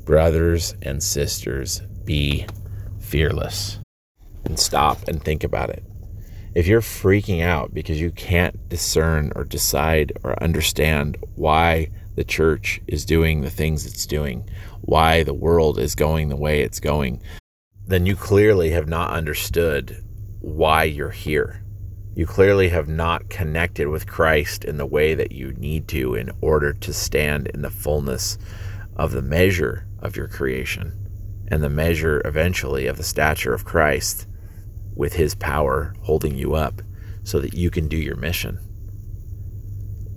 Brothers 0.05 0.75
and 0.83 1.03
sisters, 1.03 1.83
be 2.05 2.47
fearless 3.01 3.81
and 4.45 4.59
stop 4.59 5.09
and 5.09 5.23
think 5.23 5.43
about 5.43 5.71
it. 5.71 5.83
If 6.55 6.67
you're 6.69 6.81
freaking 6.81 7.43
out 7.43 7.75
because 7.75 8.01
you 8.01 8.13
can't 8.13 8.69
discern 8.69 9.33
or 9.35 9.45
decide 9.45 10.13
or 10.23 10.41
understand 10.43 11.17
why 11.35 11.89
the 12.15 12.25
church 12.25 12.81
is 12.87 13.05
doing 13.05 13.41
the 13.41 13.51
things 13.51 13.87
it's 13.87 14.07
doing, 14.07 14.49
why 14.83 15.23
the 15.23 15.35
world 15.35 15.79
is 15.79 15.95
going 15.95 16.29
the 16.29 16.37
way 16.37 16.61
it's 16.61 16.81
going, 16.81 17.23
then 17.87 18.07
you 18.07 18.17
clearly 18.17 18.71
have 18.71 18.89
not 18.89 19.11
understood 19.11 20.03
why 20.41 20.85
you're 20.85 21.11
here. 21.11 21.63
You 22.15 22.27
clearly 22.27 22.69
have 22.69 22.89
not 22.89 23.29
connected 23.29 23.89
with 23.89 24.07
Christ 24.07 24.65
in 24.65 24.77
the 24.77 24.87
way 24.87 25.15
that 25.15 25.33
you 25.33 25.53
need 25.55 25.89
to 25.89 26.15
in 26.15 26.31
order 26.41 26.73
to 26.73 26.93
stand 26.93 27.49
in 27.49 27.63
the 27.63 27.71
fullness 27.71 28.39
of 28.97 29.13
the 29.13 29.23
measure 29.23 29.87
of 29.99 30.17
your 30.17 30.29
creation 30.29 30.93
and 31.49 31.63
the 31.63 31.69
measure 31.69 32.23
eventually 32.25 32.87
of 32.87 32.97
the 32.97 33.03
stature 33.03 33.53
of 33.53 33.65
Christ 33.65 34.27
with 34.95 35.15
his 35.15 35.35
power 35.35 35.95
holding 36.03 36.37
you 36.37 36.55
up 36.55 36.81
so 37.25 37.41
that 37.41 37.55
you 37.55 37.71
can 37.71 37.89
do 37.89 37.97
your 37.97 38.17
mission 38.17 38.61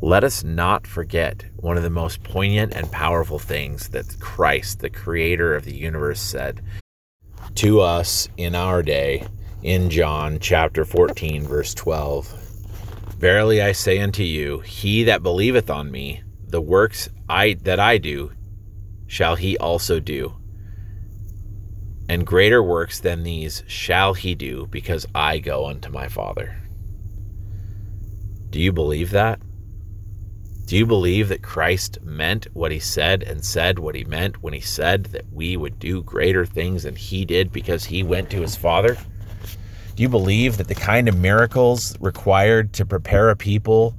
let 0.02 0.24
us 0.24 0.43
not 0.43 0.86
forget 0.86 1.45
one 1.56 1.76
of 1.76 1.84
the 1.84 1.89
most 1.89 2.22
poignant 2.24 2.74
and 2.74 2.91
powerful 2.91 3.39
things 3.39 3.89
that 3.89 4.20
Christ, 4.20 4.80
the 4.80 4.91
creator 4.91 5.56
of 5.56 5.66
the 5.66 5.76
universe, 5.76 6.22
said 6.22 6.62
to 7.56 7.82
us 7.82 8.30
in 8.38 8.54
our 8.54 8.84
day 8.84 9.26
in 9.64 9.89
John 9.89 10.38
chapter 10.39 10.86
14, 10.86 11.48
verse 11.48 11.74
12. 11.74 12.28
Verily 13.18 13.62
I 13.62 13.72
say 13.72 14.00
unto 14.00 14.22
you, 14.22 14.60
he 14.60 15.04
that 15.06 15.24
believeth 15.24 15.72
on 15.72 15.89
me, 15.89 16.22
the 16.48 16.62
works 16.62 17.10
I 17.28 17.58
that 17.64 17.80
I 17.80 17.98
do, 17.98 18.32
shall 19.08 19.36
he 19.36 19.58
also 19.58 20.00
do. 20.00 20.36
And 22.08 22.26
greater 22.26 22.62
works 22.62 23.00
than 23.00 23.24
these 23.24 23.64
shall 23.68 24.14
he 24.14 24.36
do, 24.36 24.68
because 24.68 25.08
I 25.16 25.39
go 25.39 25.66
unto 25.66 25.89
my 25.89 26.08
Father. 26.08 26.56
Do 28.52 28.62
you 28.62 28.72
believe 28.72 29.10
that? 29.12 29.41
Do 30.68 30.76
you 30.76 30.86
believe 30.86 31.30
that 31.30 31.41
Christ 31.41 31.97
meant 32.03 32.47
what 32.51 32.74
he 32.74 32.80
said 32.80 33.24
and 33.24 33.43
said 33.43 33.80
what 33.80 33.95
he 33.95 34.03
meant 34.03 34.43
when 34.43 34.51
he 34.51 34.59
said 34.59 35.05
that 35.05 35.24
we 35.32 35.55
would 35.55 35.80
do 35.80 36.03
greater 36.03 36.45
things 36.45 36.84
than 36.84 36.97
he 36.97 37.24
did 37.24 37.53
because 37.53 37.86
he 37.86 38.03
went 38.03 38.30
to 38.32 38.41
his 38.41 38.57
Father? 38.57 38.97
Do 39.95 40.03
you 40.03 40.09
believe 40.09 40.57
that 40.57 40.68
the 40.68 40.76
kind 40.76 41.07
of 41.07 41.18
miracles 41.18 41.95
required 42.01 42.74
to 42.74 42.86
prepare 42.86 43.30
a 43.30 43.36
people 43.38 43.95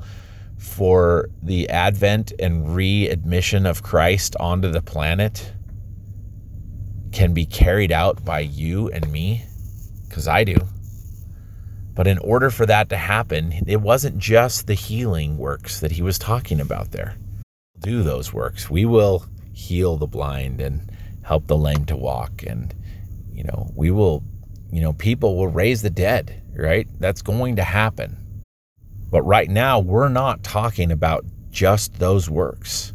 for 0.59 1.31
the 1.43 1.71
advent 1.71 2.35
and 2.39 2.77
readmission 2.77 3.65
of 3.65 3.83
Christ 3.83 4.37
onto 4.39 4.71
the 4.71 4.83
planet 4.83 5.51
can 7.13 7.33
be 7.33 7.47
carried 7.47 7.93
out 7.93 8.27
by 8.27 8.41
you 8.41 8.91
and 8.91 9.11
me? 9.11 9.47
Because 10.07 10.29
I 10.29 10.45
do. 10.45 10.57
But 11.99 12.07
in 12.07 12.19
order 12.19 12.51
for 12.51 12.65
that 12.65 12.91
to 12.91 12.97
happen, 12.97 13.53
it 13.67 13.81
wasn't 13.81 14.19
just 14.19 14.69
the 14.69 14.75
healing 14.75 15.37
works 15.37 15.81
that 15.81 15.91
he 15.91 16.01
was 16.01 16.17
talking 16.17 16.61
about 16.61 16.93
there. 16.93 17.17
Do 17.81 18.05
those 18.05 18.33
works. 18.33 18.71
We 18.71 18.85
will 18.85 19.25
heal 19.53 19.97
the 19.97 20.07
blind 20.07 20.61
and 20.61 20.93
help 21.25 21.49
the 21.49 21.57
lame 21.57 21.87
to 21.87 21.97
walk. 21.97 22.45
And, 22.47 22.73
you 23.33 23.43
know, 23.43 23.73
we 23.75 23.91
will, 23.91 24.23
you 24.71 24.81
know, 24.81 24.93
people 24.93 25.37
will 25.37 25.49
raise 25.49 25.83
the 25.83 25.91
dead, 25.91 26.41
right? 26.55 26.87
That's 27.01 27.21
going 27.21 27.57
to 27.57 27.65
happen. 27.65 28.45
But 29.11 29.23
right 29.23 29.51
now, 29.51 29.81
we're 29.81 30.09
not 30.09 30.45
talking 30.45 30.93
about 30.93 31.25
just 31.51 31.99
those 31.99 32.31
works. 32.31 32.93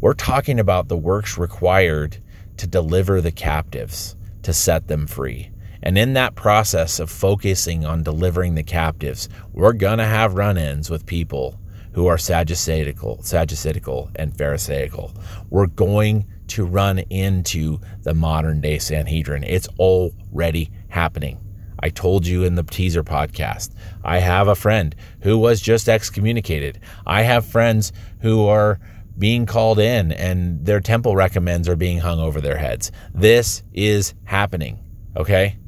We're 0.00 0.14
talking 0.14 0.60
about 0.60 0.86
the 0.86 0.96
works 0.96 1.36
required 1.36 2.18
to 2.58 2.68
deliver 2.68 3.20
the 3.20 3.32
captives, 3.32 4.14
to 4.44 4.52
set 4.52 4.86
them 4.86 5.08
free. 5.08 5.50
And 5.84 5.98
in 5.98 6.14
that 6.14 6.34
process 6.34 6.98
of 6.98 7.10
focusing 7.10 7.84
on 7.84 8.02
delivering 8.02 8.54
the 8.54 8.62
captives, 8.62 9.28
we're 9.52 9.74
going 9.74 9.98
to 9.98 10.06
have 10.06 10.34
run 10.34 10.56
ins 10.56 10.88
with 10.88 11.04
people 11.04 11.60
who 11.92 12.06
are 12.06 12.16
Sadduceical, 12.16 13.20
Sadduceical 13.20 14.10
and 14.16 14.36
Pharisaical. 14.36 15.12
We're 15.50 15.66
going 15.66 16.24
to 16.48 16.64
run 16.64 17.00
into 17.10 17.78
the 18.02 18.14
modern 18.14 18.62
day 18.62 18.78
Sanhedrin. 18.78 19.44
It's 19.44 19.68
already 19.78 20.70
happening. 20.88 21.38
I 21.80 21.90
told 21.90 22.26
you 22.26 22.44
in 22.44 22.54
the 22.54 22.62
teaser 22.62 23.04
podcast, 23.04 23.74
I 24.02 24.20
have 24.20 24.48
a 24.48 24.54
friend 24.54 24.96
who 25.20 25.38
was 25.38 25.60
just 25.60 25.86
excommunicated. 25.86 26.80
I 27.06 27.22
have 27.22 27.44
friends 27.44 27.92
who 28.22 28.46
are 28.46 28.80
being 29.18 29.44
called 29.44 29.78
in 29.78 30.12
and 30.12 30.64
their 30.64 30.80
temple 30.80 31.14
recommends 31.14 31.68
are 31.68 31.76
being 31.76 31.98
hung 31.98 32.20
over 32.20 32.40
their 32.40 32.56
heads. 32.56 32.90
This 33.12 33.62
is 33.74 34.14
happening, 34.24 34.82
okay? 35.14 35.58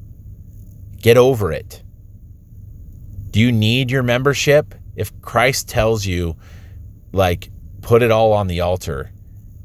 Get 1.01 1.17
over 1.17 1.53
it. 1.53 1.83
Do 3.31 3.41
you 3.41 3.53
need 3.53 3.91
your 3.91 4.03
membership? 4.03 4.75
If 4.95 5.21
Christ 5.21 5.69
tells 5.69 6.07
you, 6.07 6.37
like, 7.13 7.51
put 7.83 8.03
it 8.03 8.11
all 8.11 8.33
on 8.33 8.47
the 8.47 8.61
altar, 8.61 9.13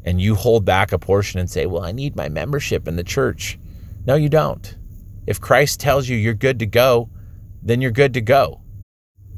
and 0.03 0.19
you 0.19 0.35
hold 0.35 0.65
back 0.65 0.91
a 0.91 0.99
portion 0.99 1.39
and 1.39 1.49
say, 1.49 1.65
well, 1.65 1.83
I 1.83 1.91
need 1.91 2.15
my 2.15 2.27
membership 2.27 2.87
in 2.87 2.95
the 2.95 3.03
church. 3.03 3.57
No, 4.05 4.15
you 4.15 4.29
don't. 4.29 4.75
If 5.27 5.39
Christ 5.39 5.79
tells 5.79 6.09
you 6.09 6.17
you're 6.17 6.33
good 6.33 6.59
to 6.59 6.65
go, 6.65 7.09
then 7.61 7.81
you're 7.81 7.91
good 7.91 8.13
to 8.15 8.21
go. 8.21 8.61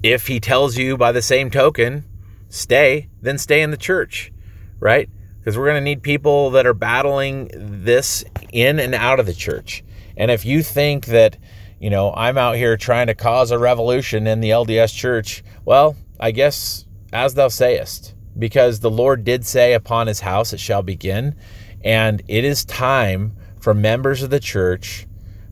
If 0.02 0.28
he 0.28 0.40
tells 0.40 0.78
you 0.78 0.98
by 0.98 1.12
the 1.12 1.22
same 1.22 1.50
token, 1.50 2.06
stay, 2.50 3.10
then 3.22 3.38
stay 3.38 3.62
in 3.62 3.72
the 3.72 3.78
church, 3.78 4.32
right? 4.80 5.10
Because 5.40 5.58
we're 5.58 5.66
going 5.68 5.82
to 5.82 5.82
need 5.82 6.02
people 6.02 6.52
that 6.52 6.66
are 6.66 6.74
battling 6.74 7.50
this 7.54 8.24
in 8.52 8.80
and 8.80 8.96
out 8.96 9.20
of 9.20 9.26
the 9.26 9.34
church. 9.34 9.84
And 10.16 10.32
if 10.32 10.46
you 10.46 10.64
think 10.64 11.08
that 11.08 11.38
you 11.84 11.90
know, 11.90 12.14
I'm 12.16 12.38
out 12.38 12.56
here 12.56 12.78
trying 12.78 13.08
to 13.08 13.14
cause 13.14 13.52
a 13.52 13.60
revolution 13.60 14.26
in 14.26 14.40
the 14.40 14.52
LDS 14.52 14.96
church. 14.96 15.44
Well, 15.66 15.98
I 16.18 16.32
guess 16.32 16.86
as 17.12 17.34
thou 17.34 17.50
sayest, 17.50 18.16
because 18.40 18.80
the 18.80 18.90
Lord 18.90 19.26
did 19.26 19.46
say, 19.46 19.74
Upon 19.74 20.08
his 20.08 20.22
house 20.22 20.54
it 20.54 20.62
shall 20.62 20.82
begin. 20.82 21.36
And 21.84 22.24
it 22.30 22.46
is 22.46 22.64
time 22.64 23.36
for 23.60 23.74
members 23.74 24.24
of 24.24 24.30
the 24.30 24.40
church 24.40 25.08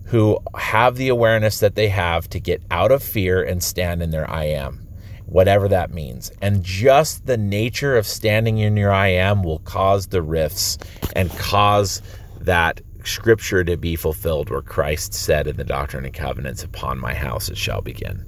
who 0.05 0.39
have 0.55 0.95
the 0.95 1.09
awareness 1.09 1.59
that 1.59 1.75
they 1.75 1.89
have 1.89 2.29
to 2.29 2.39
get 2.39 2.63
out 2.71 2.93
of 2.93 3.03
fear 3.03 3.43
and 3.43 3.61
stand 3.61 4.01
in 4.01 4.11
their 4.11 4.29
I 4.31 4.45
am, 4.45 4.87
whatever 5.25 5.67
that 5.67 5.91
means. 5.91 6.31
And 6.41 6.63
just 6.63 7.25
the 7.25 7.35
nature 7.35 7.97
of 7.97 8.07
standing 8.07 8.57
in 8.59 8.77
your 8.77 8.93
I 8.93 9.09
am 9.09 9.43
will 9.43 9.59
cause 9.59 10.07
the 10.07 10.21
rifts 10.21 10.77
and 11.13 11.29
cause 11.31 12.01
that 12.39 12.79
scripture 13.07 13.63
to 13.63 13.77
be 13.77 13.95
fulfilled 13.95 14.49
where 14.49 14.61
Christ 14.61 15.13
said 15.13 15.47
in 15.47 15.57
the 15.57 15.63
Doctrine 15.63 16.05
and 16.05 16.13
Covenants, 16.13 16.63
Upon 16.63 16.99
my 16.99 17.13
house 17.13 17.49
it 17.49 17.57
shall 17.57 17.81
begin. 17.81 18.25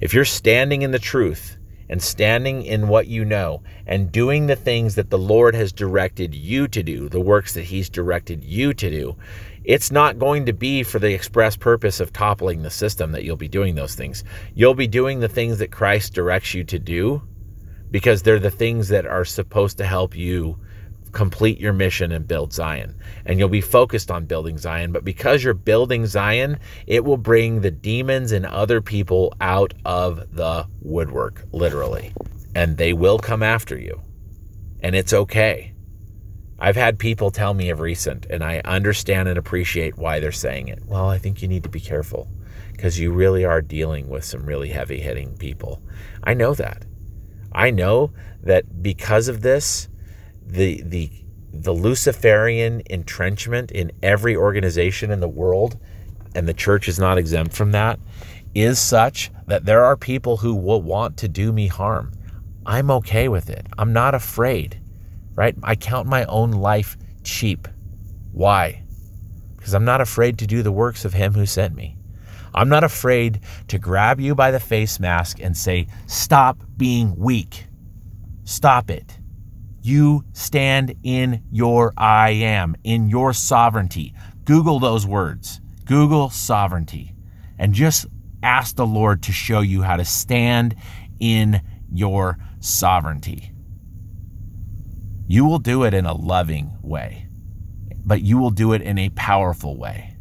If 0.00 0.14
you're 0.14 0.24
standing 0.24 0.82
in 0.82 0.90
the 0.90 0.98
truth 0.98 1.56
and 1.88 2.02
standing 2.02 2.62
in 2.62 2.88
what 2.88 3.06
you 3.06 3.24
know 3.24 3.62
and 3.86 4.12
doing 4.12 4.46
the 4.46 4.56
things 4.56 4.94
that 4.94 5.10
the 5.10 5.18
Lord 5.18 5.54
has 5.54 5.72
directed 5.72 6.34
you 6.34 6.68
to 6.68 6.82
do, 6.82 7.08
the 7.08 7.20
works 7.20 7.54
that 7.54 7.64
He's 7.64 7.88
directed 7.88 8.44
you 8.44 8.74
to 8.74 8.90
do, 8.90 9.16
it's 9.64 9.90
not 9.90 10.18
going 10.18 10.46
to 10.46 10.52
be 10.52 10.82
for 10.82 10.98
the 10.98 11.12
express 11.12 11.56
purpose 11.56 12.00
of 12.00 12.12
toppling 12.12 12.62
the 12.62 12.70
system 12.70 13.12
that 13.12 13.24
you'll 13.24 13.36
be 13.36 13.48
doing 13.48 13.74
those 13.74 13.94
things. 13.94 14.24
You'll 14.54 14.74
be 14.74 14.86
doing 14.86 15.20
the 15.20 15.28
things 15.28 15.58
that 15.58 15.72
Christ 15.72 16.14
directs 16.14 16.54
you 16.54 16.64
to 16.64 16.78
do 16.78 17.22
because 17.90 18.22
they're 18.22 18.38
the 18.38 18.50
things 18.50 18.88
that 18.88 19.06
are 19.06 19.24
supposed 19.24 19.78
to 19.78 19.84
help 19.84 20.16
you 20.16 20.58
complete 21.18 21.58
your 21.58 21.72
mission 21.72 22.12
and 22.12 22.28
build 22.28 22.52
Zion. 22.52 22.94
And 23.26 23.40
you'll 23.40 23.48
be 23.48 23.60
focused 23.60 24.08
on 24.08 24.26
building 24.26 24.56
Zion. 24.56 24.92
But 24.92 25.04
because 25.04 25.42
you're 25.42 25.52
building 25.52 26.06
Zion, 26.06 26.60
it 26.86 27.04
will 27.04 27.16
bring 27.16 27.60
the 27.60 27.72
demons 27.72 28.30
and 28.30 28.46
other 28.46 28.80
people 28.80 29.34
out 29.40 29.74
of 29.84 30.32
the 30.36 30.68
woodwork, 30.80 31.44
literally. 31.50 32.12
And 32.54 32.76
they 32.76 32.92
will 32.92 33.18
come 33.18 33.42
after 33.42 33.76
you. 33.76 34.00
And 34.80 34.94
it's 34.94 35.12
okay. 35.12 35.74
I've 36.60 36.76
had 36.76 37.00
people 37.00 37.32
tell 37.32 37.52
me 37.52 37.70
of 37.70 37.80
recent, 37.80 38.26
and 38.26 38.44
I 38.44 38.60
understand 38.64 39.28
and 39.28 39.38
appreciate 39.38 39.98
why 39.98 40.20
they're 40.20 40.30
saying 40.30 40.68
it. 40.68 40.84
Well, 40.86 41.08
I 41.08 41.18
think 41.18 41.42
you 41.42 41.48
need 41.48 41.64
to 41.64 41.68
be 41.68 41.80
careful 41.80 42.28
because 42.70 42.96
you 42.96 43.10
really 43.10 43.44
are 43.44 43.60
dealing 43.60 44.08
with 44.08 44.24
some 44.24 44.46
really 44.46 44.68
heavy 44.68 45.00
hitting 45.00 45.36
people. 45.36 45.82
I 46.22 46.34
know 46.34 46.54
that. 46.54 46.84
I 47.50 47.70
know 47.72 48.12
that 48.44 48.82
because 48.82 49.26
of 49.26 49.40
this, 49.40 49.87
the 50.48 50.82
the 50.82 51.10
the 51.52 51.72
Luciferian 51.72 52.82
entrenchment 52.90 53.70
in 53.70 53.92
every 54.02 54.36
organization 54.36 55.10
in 55.10 55.20
the 55.20 55.28
world, 55.28 55.78
and 56.34 56.46
the 56.46 56.54
church 56.54 56.88
is 56.88 56.98
not 56.98 57.18
exempt 57.18 57.54
from 57.54 57.72
that, 57.72 57.98
is 58.54 58.78
such 58.78 59.30
that 59.46 59.64
there 59.64 59.84
are 59.84 59.96
people 59.96 60.38
who 60.38 60.54
will 60.54 60.82
want 60.82 61.16
to 61.18 61.28
do 61.28 61.52
me 61.52 61.66
harm. 61.66 62.12
I'm 62.66 62.90
okay 62.90 63.28
with 63.28 63.48
it. 63.50 63.66
I'm 63.78 63.92
not 63.92 64.14
afraid, 64.14 64.80
right? 65.34 65.56
I 65.62 65.74
count 65.74 66.06
my 66.06 66.24
own 66.24 66.50
life 66.50 66.96
cheap. 67.24 67.66
Why? 68.32 68.82
Because 69.56 69.74
I'm 69.74 69.84
not 69.84 70.00
afraid 70.00 70.38
to 70.38 70.46
do 70.46 70.62
the 70.62 70.72
works 70.72 71.04
of 71.04 71.14
Him 71.14 71.32
who 71.34 71.46
sent 71.46 71.74
me. 71.74 71.96
I'm 72.54 72.68
not 72.68 72.84
afraid 72.84 73.40
to 73.68 73.78
grab 73.78 74.20
you 74.20 74.34
by 74.34 74.50
the 74.50 74.60
face 74.60 75.00
mask 75.00 75.40
and 75.40 75.56
say, 75.56 75.88
Stop 76.06 76.58
being 76.76 77.14
weak. 77.16 77.66
Stop 78.44 78.90
it. 78.90 79.17
You 79.82 80.24
stand 80.32 80.94
in 81.02 81.42
your 81.50 81.92
I 81.96 82.30
am, 82.30 82.76
in 82.84 83.08
your 83.08 83.32
sovereignty. 83.32 84.14
Google 84.44 84.80
those 84.80 85.06
words. 85.06 85.60
Google 85.84 86.30
sovereignty. 86.30 87.14
And 87.58 87.74
just 87.74 88.06
ask 88.42 88.76
the 88.76 88.86
Lord 88.86 89.22
to 89.24 89.32
show 89.32 89.60
you 89.60 89.82
how 89.82 89.96
to 89.96 90.04
stand 90.04 90.74
in 91.20 91.60
your 91.92 92.38
sovereignty. 92.60 93.52
You 95.26 95.44
will 95.44 95.58
do 95.58 95.84
it 95.84 95.94
in 95.94 96.06
a 96.06 96.14
loving 96.14 96.76
way, 96.82 97.26
but 98.04 98.22
you 98.22 98.38
will 98.38 98.50
do 98.50 98.72
it 98.72 98.82
in 98.82 98.98
a 98.98 99.10
powerful 99.10 99.76
way. 99.76 100.16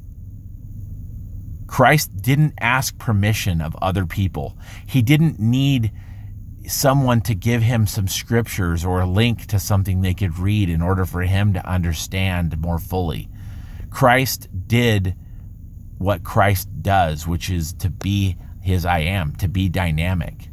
Christ 1.68 2.22
didn't 2.22 2.54
ask 2.60 2.98
permission 2.98 3.62
of 3.62 3.76
other 3.82 4.06
people. 4.06 4.58
He 4.86 5.02
didn't 5.02 5.40
need 5.40 5.92
someone 6.68 7.22
to 7.22 7.36
give 7.36 7.62
him 7.62 7.88
some 7.88 8.08
scriptures 8.08 8.86
or 8.86 9.02
a 9.02 9.06
link 9.06 9.46
to 9.48 9.60
something 9.60 10.02
they 10.02 10.14
could 10.14 10.38
read 10.38 10.70
in 10.70 10.82
order 10.82 11.06
for 11.06 11.22
him 11.22 11.54
to 11.54 11.66
understand 11.68 12.58
more 12.60 12.80
fully. 12.80 13.30
Christ 13.90 14.48
did 14.68 15.16
what 15.98 16.24
Christ 16.24 16.70
does, 16.82 17.28
which 17.28 17.50
is 17.50 17.74
to 17.74 17.90
be 17.90 18.36
his 18.62 18.86
I 18.86 19.00
am, 19.00 19.36
to 19.38 19.48
be 19.48 19.70
dynamic. 19.70 20.50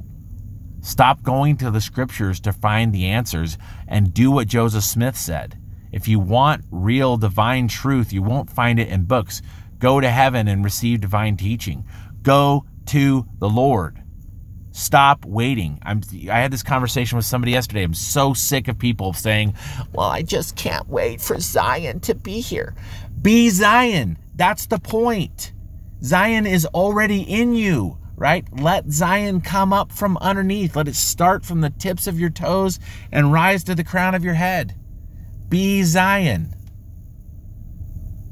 Stop 0.81 1.23
going 1.23 1.57
to 1.59 1.71
the 1.71 1.81
scriptures 1.81 2.41
to 2.41 2.53
find 2.53 2.93
the 2.93 3.07
answers 3.07 3.59
and 3.89 4.15
do 4.15 4.31
what 4.31 4.49
Joseph 4.49 4.85
Smith 4.85 5.17
said. 5.17 5.59
If 5.93 6.09
you 6.09 6.19
want 6.19 6.65
real 6.71 7.17
divine 7.17 7.69
truth, 7.69 8.13
you 8.13 8.23
won't 8.23 8.51
find 8.51 8.79
it 8.79 8.89
in 8.89 9.05
books. 9.05 9.43
Go 9.79 10.01
to 10.01 10.11
heaven 10.11 10.49
and 10.49 10.65
receive 10.65 11.01
divine 11.01 11.37
teaching. 11.37 11.87
Go 12.23 12.67
to 12.87 13.27
the 13.39 13.49
Lord. 13.49 14.04
Stop 14.77 15.25
waiting. 15.25 15.79
I'm 15.83 16.03
I 16.29 16.41
had 16.41 16.53
this 16.53 16.65
conversation 16.65 17.15
with 17.15 17.25
somebody 17.25 17.53
yesterday. 17.53 17.85
I'm 17.85 17.95
so 17.95 18.35
sick 18.35 18.67
of 18.67 18.77
people 18.77 19.13
saying, 19.13 19.55
"Well, 19.93 20.09
I 20.09 20.23
just 20.23 20.57
can't 20.57 20.89
wait 20.89 21.21
for 21.21 21.39
Zion 21.39 22.01
to 22.01 22.15
be 22.17 22.41
here." 22.41 22.75
Be 23.23 23.51
Zion. 23.51 24.19
That's 24.35 24.67
the 24.67 24.81
point. 24.81 25.53
Zion 26.03 26.45
is 26.45 26.67
already 26.67 27.21
in 27.23 27.55
you. 27.55 27.99
right? 28.17 28.45
Let 28.61 28.91
Zion 28.91 29.41
come 29.41 29.73
up 29.73 29.93
from 29.93 30.17
underneath. 30.19 30.75
Let 30.77 30.89
it 30.89 30.95
start 30.97 31.45
from 31.45 31.61
the 31.61 31.71
tips 31.71 32.07
of 32.09 32.19
your 32.19 32.31
toes 32.31 32.79
and 33.13 33.33
rise 33.33 33.63
to 33.65 33.75
the 33.75 33.85
crown 33.85 34.15
of 34.15 34.25
your 34.25 34.35
head. 34.35 34.75
Be 35.49 35.83
Zion. 35.85 36.55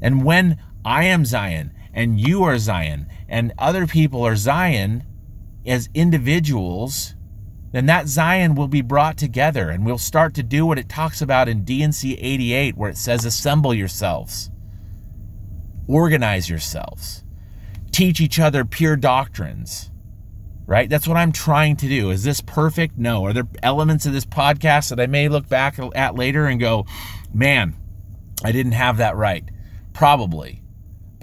And 0.01 0.23
when 0.23 0.57
I 0.85 1.05
am 1.05 1.25
Zion 1.25 1.71
and 1.93 2.19
you 2.19 2.43
are 2.43 2.57
Zion 2.57 3.07
and 3.29 3.53
other 3.57 3.87
people 3.87 4.25
are 4.25 4.35
Zion 4.37 5.03
as 5.65 5.89
individuals, 5.93 7.15
then 7.71 7.85
that 7.87 8.07
Zion 8.07 8.55
will 8.55 8.67
be 8.67 8.81
brought 8.81 9.17
together 9.17 9.69
and 9.69 9.85
we'll 9.85 9.97
start 9.97 10.33
to 10.35 10.43
do 10.43 10.65
what 10.65 10.77
it 10.77 10.89
talks 10.89 11.21
about 11.21 11.49
in 11.49 11.63
D&C 11.63 12.13
88, 12.13 12.77
where 12.77 12.89
it 12.89 12.97
says, 12.97 13.25
Assemble 13.25 13.73
yourselves, 13.73 14.51
organize 15.87 16.49
yourselves, 16.49 17.23
teach 17.91 18.21
each 18.21 18.39
other 18.39 18.63
pure 18.63 18.95
doctrines. 18.95 19.89
Right? 20.65 20.89
That's 20.89 21.09
what 21.09 21.17
I'm 21.17 21.33
trying 21.33 21.75
to 21.77 21.89
do. 21.89 22.09
Is 22.09 22.23
this 22.23 22.39
perfect? 22.39 22.97
No. 22.97 23.25
Are 23.25 23.33
there 23.33 23.47
elements 23.61 24.05
of 24.05 24.13
this 24.13 24.25
podcast 24.25 24.89
that 24.89 24.99
I 24.99 25.07
may 25.07 25.27
look 25.27 25.49
back 25.49 25.77
at 25.93 26.15
later 26.15 26.45
and 26.45 26.57
go, 26.57 26.85
man, 27.33 27.75
I 28.45 28.53
didn't 28.53 28.71
have 28.71 28.97
that 28.97 29.17
right? 29.17 29.43
Probably. 29.91 30.62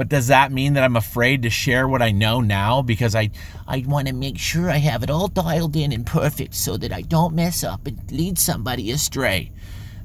But 0.01 0.09
does 0.09 0.29
that 0.29 0.51
mean 0.51 0.73
that 0.73 0.83
I'm 0.83 0.97
afraid 0.97 1.43
to 1.43 1.51
share 1.51 1.87
what 1.87 2.01
I 2.01 2.11
know 2.11 2.41
now 2.41 2.81
because 2.81 3.15
I 3.15 3.33
I 3.69 3.85
want 3.87 4.09
to 4.09 4.15
make 4.15 4.39
sure 4.39 4.71
I 4.71 4.79
have 4.79 5.03
it 5.03 5.11
all 5.11 5.29
dialed 5.29 5.77
in 5.77 5.93
and 5.93 6.07
perfect 6.07 6.55
so 6.55 6.79
that 6.79 6.91
I 6.91 7.03
don't 7.03 7.35
mess 7.35 7.63
up 7.63 7.87
and 7.87 8.11
lead 8.11 8.39
somebody 8.39 8.93
astray? 8.93 9.53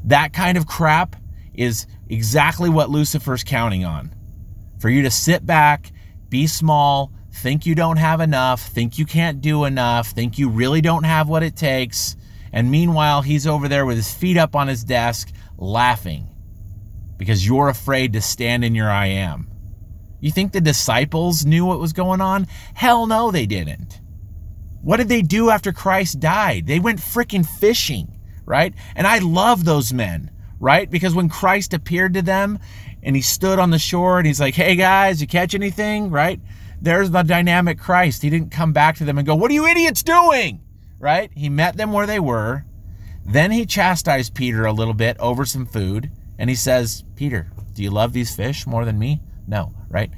That 0.03 0.33
kind 0.33 0.57
of 0.57 0.67
crap 0.67 1.15
is 1.53 1.87
exactly 2.09 2.69
what 2.69 2.89
Lucifer's 2.89 3.45
counting 3.45 3.85
on. 3.85 4.13
For 4.79 4.89
you 4.89 5.01
to 5.03 5.09
sit 5.09 5.45
back, 5.45 5.93
be 6.27 6.45
small, 6.45 7.13
think 7.31 7.65
you 7.65 7.73
don't 7.73 7.95
have 7.95 8.19
enough, 8.19 8.67
think 8.67 8.97
you 8.97 9.05
can't 9.05 9.39
do 9.39 9.63
enough, 9.63 10.09
think 10.09 10.37
you 10.37 10.49
really 10.49 10.81
don't 10.81 11.05
have 11.05 11.29
what 11.29 11.41
it 11.41 11.55
takes, 11.55 12.17
and 12.51 12.69
meanwhile 12.69 13.21
he's 13.21 13.47
over 13.47 13.69
there 13.69 13.85
with 13.85 13.95
his 13.95 14.13
feet 14.13 14.35
up 14.35 14.57
on 14.57 14.67
his 14.67 14.83
desk 14.83 15.31
laughing 15.57 16.27
because 17.17 17.47
you're 17.47 17.69
afraid 17.69 18.11
to 18.11 18.19
stand 18.19 18.65
in 18.65 18.75
your 18.75 18.91
I 18.91 19.05
am. 19.05 19.54
You 20.19 20.31
think 20.31 20.51
the 20.51 20.61
disciples 20.61 21.45
knew 21.45 21.65
what 21.65 21.79
was 21.79 21.93
going 21.93 22.21
on? 22.21 22.47
Hell 22.73 23.05
no, 23.05 23.31
they 23.31 23.45
didn't. 23.45 24.01
What 24.81 24.97
did 24.97 25.09
they 25.09 25.21
do 25.21 25.49
after 25.49 25.71
Christ 25.71 26.19
died? 26.19 26.67
They 26.67 26.79
went 26.79 26.99
freaking 26.99 27.45
fishing, 27.45 28.19
right? 28.45 28.73
And 28.95 29.07
I 29.07 29.17
love 29.19 29.65
those 29.65 29.91
men, 29.91 30.31
right? 30.59 30.89
Because 30.89 31.15
when 31.15 31.29
Christ 31.29 31.73
appeared 31.73 32.13
to 32.13 32.21
them 32.21 32.59
and 33.01 33.15
he 33.15 33.21
stood 33.21 33.59
on 33.59 33.71
the 33.71 33.79
shore 33.79 34.17
and 34.17 34.27
he's 34.27 34.39
like, 34.39 34.55
hey 34.55 34.75
guys, 34.75 35.21
you 35.21 35.27
catch 35.27 35.55
anything, 35.55 36.11
right? 36.11 36.39
There's 36.81 37.09
the 37.09 37.23
dynamic 37.23 37.79
Christ. 37.79 38.21
He 38.21 38.29
didn't 38.29 38.51
come 38.51 38.73
back 38.73 38.97
to 38.97 39.05
them 39.05 39.17
and 39.17 39.25
go, 39.25 39.35
what 39.35 39.49
are 39.49 39.55
you 39.55 39.65
idiots 39.65 40.03
doing, 40.03 40.61
right? 40.99 41.31
He 41.35 41.49
met 41.49 41.77
them 41.77 41.91
where 41.91 42.05
they 42.05 42.19
were. 42.19 42.65
Then 43.25 43.51
he 43.51 43.65
chastised 43.65 44.35
Peter 44.35 44.65
a 44.65 44.73
little 44.73 44.93
bit 44.93 45.17
over 45.19 45.45
some 45.45 45.65
food 45.65 46.11
and 46.37 46.49
he 46.49 46.55
says, 46.55 47.03
Peter, 47.15 47.51
do 47.73 47.81
you 47.81 47.89
love 47.89 48.13
these 48.13 48.35
fish 48.35 48.67
more 48.67 48.85
than 48.85 48.99
me? 48.99 49.21
No, 49.47 49.73
right? 49.89 50.11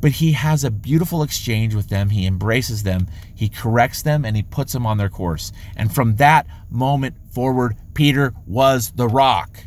But 0.00 0.12
he 0.12 0.32
has 0.32 0.62
a 0.62 0.70
beautiful 0.70 1.22
exchange 1.22 1.74
with 1.74 1.88
them. 1.88 2.10
He 2.10 2.26
embraces 2.26 2.84
them, 2.84 3.08
he 3.34 3.48
corrects 3.48 4.02
them, 4.02 4.24
and 4.24 4.36
he 4.36 4.42
puts 4.42 4.72
them 4.72 4.86
on 4.86 4.96
their 4.96 5.08
course. 5.08 5.52
And 5.76 5.92
from 5.92 6.16
that 6.16 6.46
moment 6.70 7.16
forward, 7.32 7.76
Peter 7.94 8.32
was 8.46 8.92
the 8.92 9.08
rock. 9.08 9.58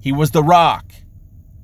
He 0.00 0.12
was 0.12 0.30
the 0.30 0.42
rock. 0.42 0.92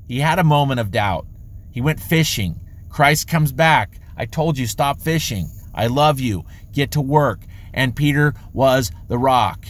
He 0.09 0.21
had 0.21 0.39
a 0.39 0.45
moment 0.45 0.81
of 0.81 0.91
doubt. 0.91 1.27
He 1.71 1.81
went 1.81 2.01
fishing. 2.01 2.59
Christ 2.89 3.29
comes 3.29 3.53
back. 3.53 4.01
I 4.17 4.27
told 4.27 4.59
you, 4.59 4.67
stop 4.67 5.01
fishing. 5.01 5.51
I 5.73 5.87
love 5.87 6.19
you. 6.19 6.45
Get 6.73 6.91
to 6.93 7.01
work. 7.01 7.41
And 7.73 7.95
Peter 7.95 8.35
was 8.53 8.91
the 9.07 9.19
rock. 9.19 9.65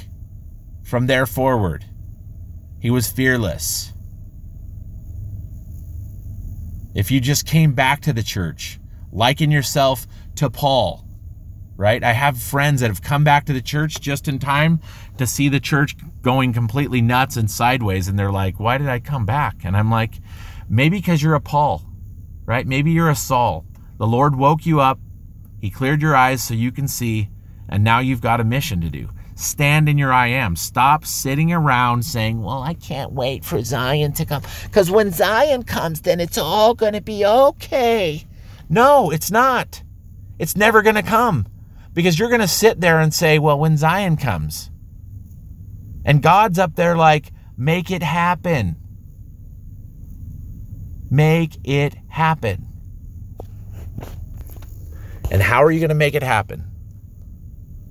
From 0.82 1.06
there 1.06 1.26
forward, 1.26 1.84
he 2.80 2.90
was 2.90 3.12
fearless. 3.12 3.92
If 6.94 7.10
you 7.10 7.20
just 7.20 7.46
came 7.46 7.72
back 7.72 8.00
to 8.02 8.12
the 8.12 8.22
church, 8.22 8.80
liken 9.12 9.50
yourself 9.50 10.06
to 10.36 10.50
Paul, 10.50 11.06
right? 11.76 12.02
I 12.02 12.12
have 12.12 12.40
friends 12.40 12.80
that 12.80 12.88
have 12.88 13.02
come 13.02 13.22
back 13.22 13.46
to 13.46 13.52
the 13.52 13.62
church 13.62 14.00
just 14.00 14.26
in 14.26 14.40
time 14.40 14.80
to 15.16 15.26
see 15.26 15.48
the 15.48 15.60
church 15.60 15.96
going 16.20 16.52
completely 16.52 17.00
nuts 17.00 17.36
and 17.36 17.48
sideways. 17.48 18.08
And 18.08 18.18
they're 18.18 18.32
like, 18.32 18.58
why 18.58 18.76
did 18.76 18.88
I 18.88 18.98
come 18.98 19.24
back? 19.24 19.64
And 19.64 19.76
I'm 19.76 19.90
like, 19.90 20.14
maybe 20.68 20.98
because 20.98 21.22
you're 21.22 21.36
a 21.36 21.40
Paul, 21.40 21.86
right? 22.44 22.66
Maybe 22.66 22.90
you're 22.90 23.10
a 23.10 23.16
Saul. 23.16 23.64
The 23.98 24.06
Lord 24.06 24.34
woke 24.34 24.66
you 24.66 24.80
up, 24.80 24.98
He 25.60 25.70
cleared 25.70 26.02
your 26.02 26.16
eyes 26.16 26.42
so 26.42 26.54
you 26.54 26.72
can 26.72 26.88
see, 26.88 27.28
and 27.68 27.84
now 27.84 28.00
you've 28.00 28.20
got 28.20 28.40
a 28.40 28.44
mission 28.44 28.80
to 28.80 28.90
do. 28.90 29.10
Stand 29.40 29.88
in 29.88 29.96
your 29.96 30.12
I 30.12 30.26
am. 30.26 30.54
Stop 30.54 31.06
sitting 31.06 31.50
around 31.50 32.04
saying, 32.04 32.42
Well, 32.42 32.62
I 32.62 32.74
can't 32.74 33.12
wait 33.12 33.42
for 33.42 33.62
Zion 33.62 34.12
to 34.12 34.26
come. 34.26 34.42
Because 34.64 34.90
when 34.90 35.12
Zion 35.12 35.62
comes, 35.62 36.02
then 36.02 36.20
it's 36.20 36.36
all 36.36 36.74
going 36.74 36.92
to 36.92 37.00
be 37.00 37.24
okay. 37.24 38.26
No, 38.68 39.10
it's 39.10 39.30
not. 39.30 39.82
It's 40.38 40.56
never 40.56 40.82
going 40.82 40.96
to 40.96 41.02
come 41.02 41.46
because 41.94 42.18
you're 42.18 42.28
going 42.28 42.42
to 42.42 42.48
sit 42.48 42.82
there 42.82 43.00
and 43.00 43.14
say, 43.14 43.38
Well, 43.38 43.58
when 43.58 43.78
Zion 43.78 44.18
comes. 44.18 44.70
And 46.04 46.22
God's 46.22 46.58
up 46.58 46.76
there 46.76 46.94
like, 46.94 47.32
Make 47.56 47.90
it 47.90 48.02
happen. 48.02 48.76
Make 51.10 51.56
it 51.64 51.94
happen. 52.08 52.66
And 55.30 55.40
how 55.40 55.64
are 55.64 55.70
you 55.70 55.80
going 55.80 55.88
to 55.88 55.94
make 55.94 56.14
it 56.14 56.22
happen? 56.22 56.70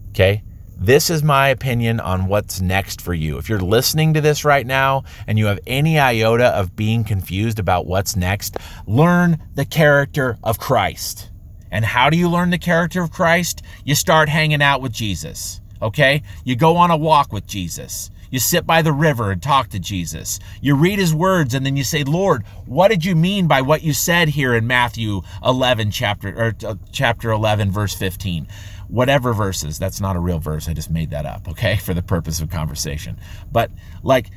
Okay. 0.09 0.43
This 0.81 1.09
is 1.09 1.23
my 1.23 1.49
opinion 1.49 1.99
on 1.99 2.27
what's 2.27 2.61
next 2.61 3.01
for 3.01 3.13
you. 3.13 3.37
If 3.37 3.49
you're 3.49 3.59
listening 3.59 4.13
to 4.13 4.21
this 4.21 4.45
right 4.45 4.65
now 4.65 5.03
and 5.27 5.37
you 5.37 5.47
have 5.47 5.59
any 5.67 5.99
iota 5.99 6.47
of 6.57 6.77
being 6.77 7.03
confused 7.03 7.59
about 7.59 7.85
what's 7.85 8.15
next, 8.15 8.55
learn 8.87 9.43
the 9.55 9.65
character 9.65 10.37
of 10.41 10.57
Christ. 10.57 11.31
And 11.69 11.83
how 11.83 12.09
do 12.09 12.15
you 12.15 12.29
learn 12.29 12.49
the 12.49 12.57
character 12.57 13.03
of 13.03 13.11
Christ? 13.11 13.61
You 13.83 13.93
start 13.93 14.29
hanging 14.29 14.61
out 14.61 14.81
with 14.81 14.93
Jesus, 14.93 15.59
okay? 15.81 16.23
You 16.45 16.55
go 16.55 16.77
on 16.77 16.91
a 16.91 16.97
walk 16.97 17.33
with 17.33 17.45
Jesus. 17.45 18.09
You 18.31 18.39
sit 18.39 18.65
by 18.65 18.81
the 18.81 18.93
river 18.93 19.31
and 19.31 19.43
talk 19.43 19.69
to 19.69 19.79
Jesus. 19.79 20.39
You 20.61 20.75
read 20.75 20.97
his 20.97 21.13
words 21.13 21.55
and 21.55 21.65
then 21.65 21.75
you 21.75 21.83
say, 21.83 22.05
"Lord, 22.05 22.45
what 22.65 22.87
did 22.87 23.03
you 23.03 23.15
mean 23.15 23.47
by 23.47 23.61
what 23.61 23.83
you 23.83 23.91
said 23.91 24.29
here 24.29 24.53
in 24.53 24.65
Matthew 24.67 25.23
11 25.43 25.91
chapter 25.91 26.29
or 26.29 26.55
uh, 26.65 26.75
chapter 26.93 27.31
11 27.31 27.69
verse 27.69 27.95
15?" 27.95 28.47
Whatever 28.89 29.33
verses. 29.33 29.79
That's 29.79 30.01
not 30.01 30.15
a 30.15 30.19
real 30.19 30.39
verse. 30.39 30.67
I 30.67 30.73
just 30.73 30.89
made 30.89 31.11
that 31.11 31.25
up, 31.25 31.47
okay, 31.47 31.75
for 31.83 31.93
the 31.93 32.03
purpose 32.03 32.41
of 32.41 32.49
conversation. 32.49 33.19
But 33.51 33.71
like, 34.03 34.31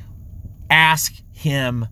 ask 0.69 1.13
him 1.31 1.87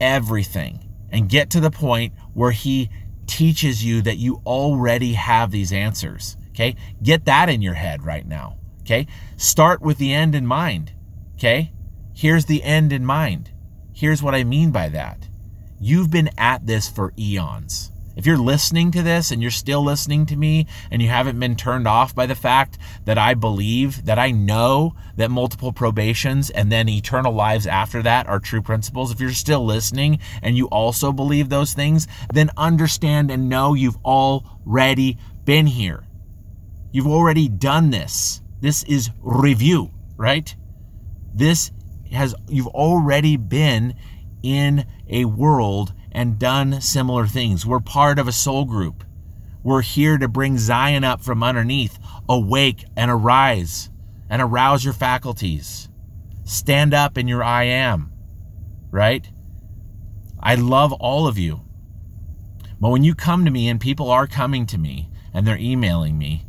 everything 0.00 0.88
and 1.10 1.28
get 1.28 1.50
to 1.50 1.60
the 1.60 1.70
point 1.70 2.14
where 2.32 2.52
he 2.52 2.90
teaches 3.26 3.84
you 3.84 4.02
that 4.02 4.16
you 4.16 4.40
already 4.46 5.14
have 5.14 5.50
these 5.50 5.72
answers, 5.72 6.36
okay? 6.50 6.76
Get 7.02 7.24
that 7.26 7.48
in 7.48 7.60
your 7.60 7.74
head 7.74 8.04
right 8.04 8.26
now, 8.26 8.56
okay? 8.82 9.06
Start 9.36 9.82
with 9.82 9.98
the 9.98 10.12
end 10.12 10.34
in 10.34 10.46
mind, 10.46 10.92
okay? 11.34 11.72
Here's 12.14 12.46
the 12.46 12.62
end 12.62 12.92
in 12.92 13.04
mind. 13.04 13.50
Here's 13.92 14.22
what 14.22 14.34
I 14.34 14.44
mean 14.44 14.70
by 14.70 14.88
that. 14.90 15.28
You've 15.80 16.10
been 16.10 16.30
at 16.38 16.66
this 16.66 16.88
for 16.88 17.12
eons 17.18 17.92
if 18.16 18.24
you're 18.24 18.38
listening 18.38 18.90
to 18.92 19.02
this 19.02 19.30
and 19.30 19.42
you're 19.42 19.50
still 19.50 19.84
listening 19.84 20.24
to 20.26 20.36
me 20.36 20.66
and 20.90 21.02
you 21.02 21.08
haven't 21.08 21.38
been 21.38 21.54
turned 21.54 21.86
off 21.86 22.14
by 22.14 22.24
the 22.24 22.34
fact 22.34 22.78
that 23.04 23.18
I 23.18 23.34
believe, 23.34 24.06
that 24.06 24.18
I 24.18 24.30
know 24.30 24.94
that 25.16 25.30
multiple 25.30 25.72
probations 25.72 26.48
and 26.48 26.72
then 26.72 26.88
eternal 26.88 27.32
lives 27.32 27.66
after 27.66 28.02
that 28.02 28.26
are 28.26 28.40
true 28.40 28.62
principles, 28.62 29.12
if 29.12 29.20
you're 29.20 29.30
still 29.30 29.64
listening 29.64 30.18
and 30.42 30.56
you 30.56 30.66
also 30.68 31.12
believe 31.12 31.50
those 31.50 31.74
things, 31.74 32.08
then 32.32 32.50
understand 32.56 33.30
and 33.30 33.50
know 33.50 33.74
you've 33.74 34.02
already 34.04 35.18
been 35.44 35.66
here. 35.66 36.04
You've 36.92 37.06
already 37.06 37.48
done 37.48 37.90
this. 37.90 38.40
This 38.60 38.82
is 38.84 39.10
review, 39.20 39.90
right? 40.16 40.54
This 41.34 41.70
has, 42.10 42.34
you've 42.48 42.66
already 42.68 43.36
been 43.36 43.94
in 44.42 44.86
a 45.08 45.26
world 45.26 45.92
and 46.16 46.38
done 46.38 46.80
similar 46.80 47.26
things. 47.26 47.66
We're 47.66 47.78
part 47.78 48.18
of 48.18 48.26
a 48.26 48.32
soul 48.32 48.64
group. 48.64 49.04
We're 49.62 49.82
here 49.82 50.16
to 50.16 50.26
bring 50.26 50.56
Zion 50.56 51.04
up 51.04 51.20
from 51.20 51.42
underneath. 51.42 51.98
Awake 52.26 52.86
and 52.96 53.10
arise 53.10 53.90
and 54.30 54.40
arouse 54.40 54.82
your 54.82 54.94
faculties. 54.94 55.90
Stand 56.42 56.94
up 56.94 57.18
in 57.18 57.28
your 57.28 57.44
I 57.44 57.64
am, 57.64 58.12
right? 58.90 59.30
I 60.40 60.54
love 60.54 60.94
all 60.94 61.28
of 61.28 61.36
you. 61.36 61.60
But 62.80 62.90
when 62.90 63.04
you 63.04 63.14
come 63.14 63.44
to 63.44 63.50
me 63.50 63.68
and 63.68 63.78
people 63.78 64.10
are 64.10 64.26
coming 64.26 64.64
to 64.66 64.78
me 64.78 65.10
and 65.34 65.46
they're 65.46 65.58
emailing 65.58 66.16
me, 66.16 66.45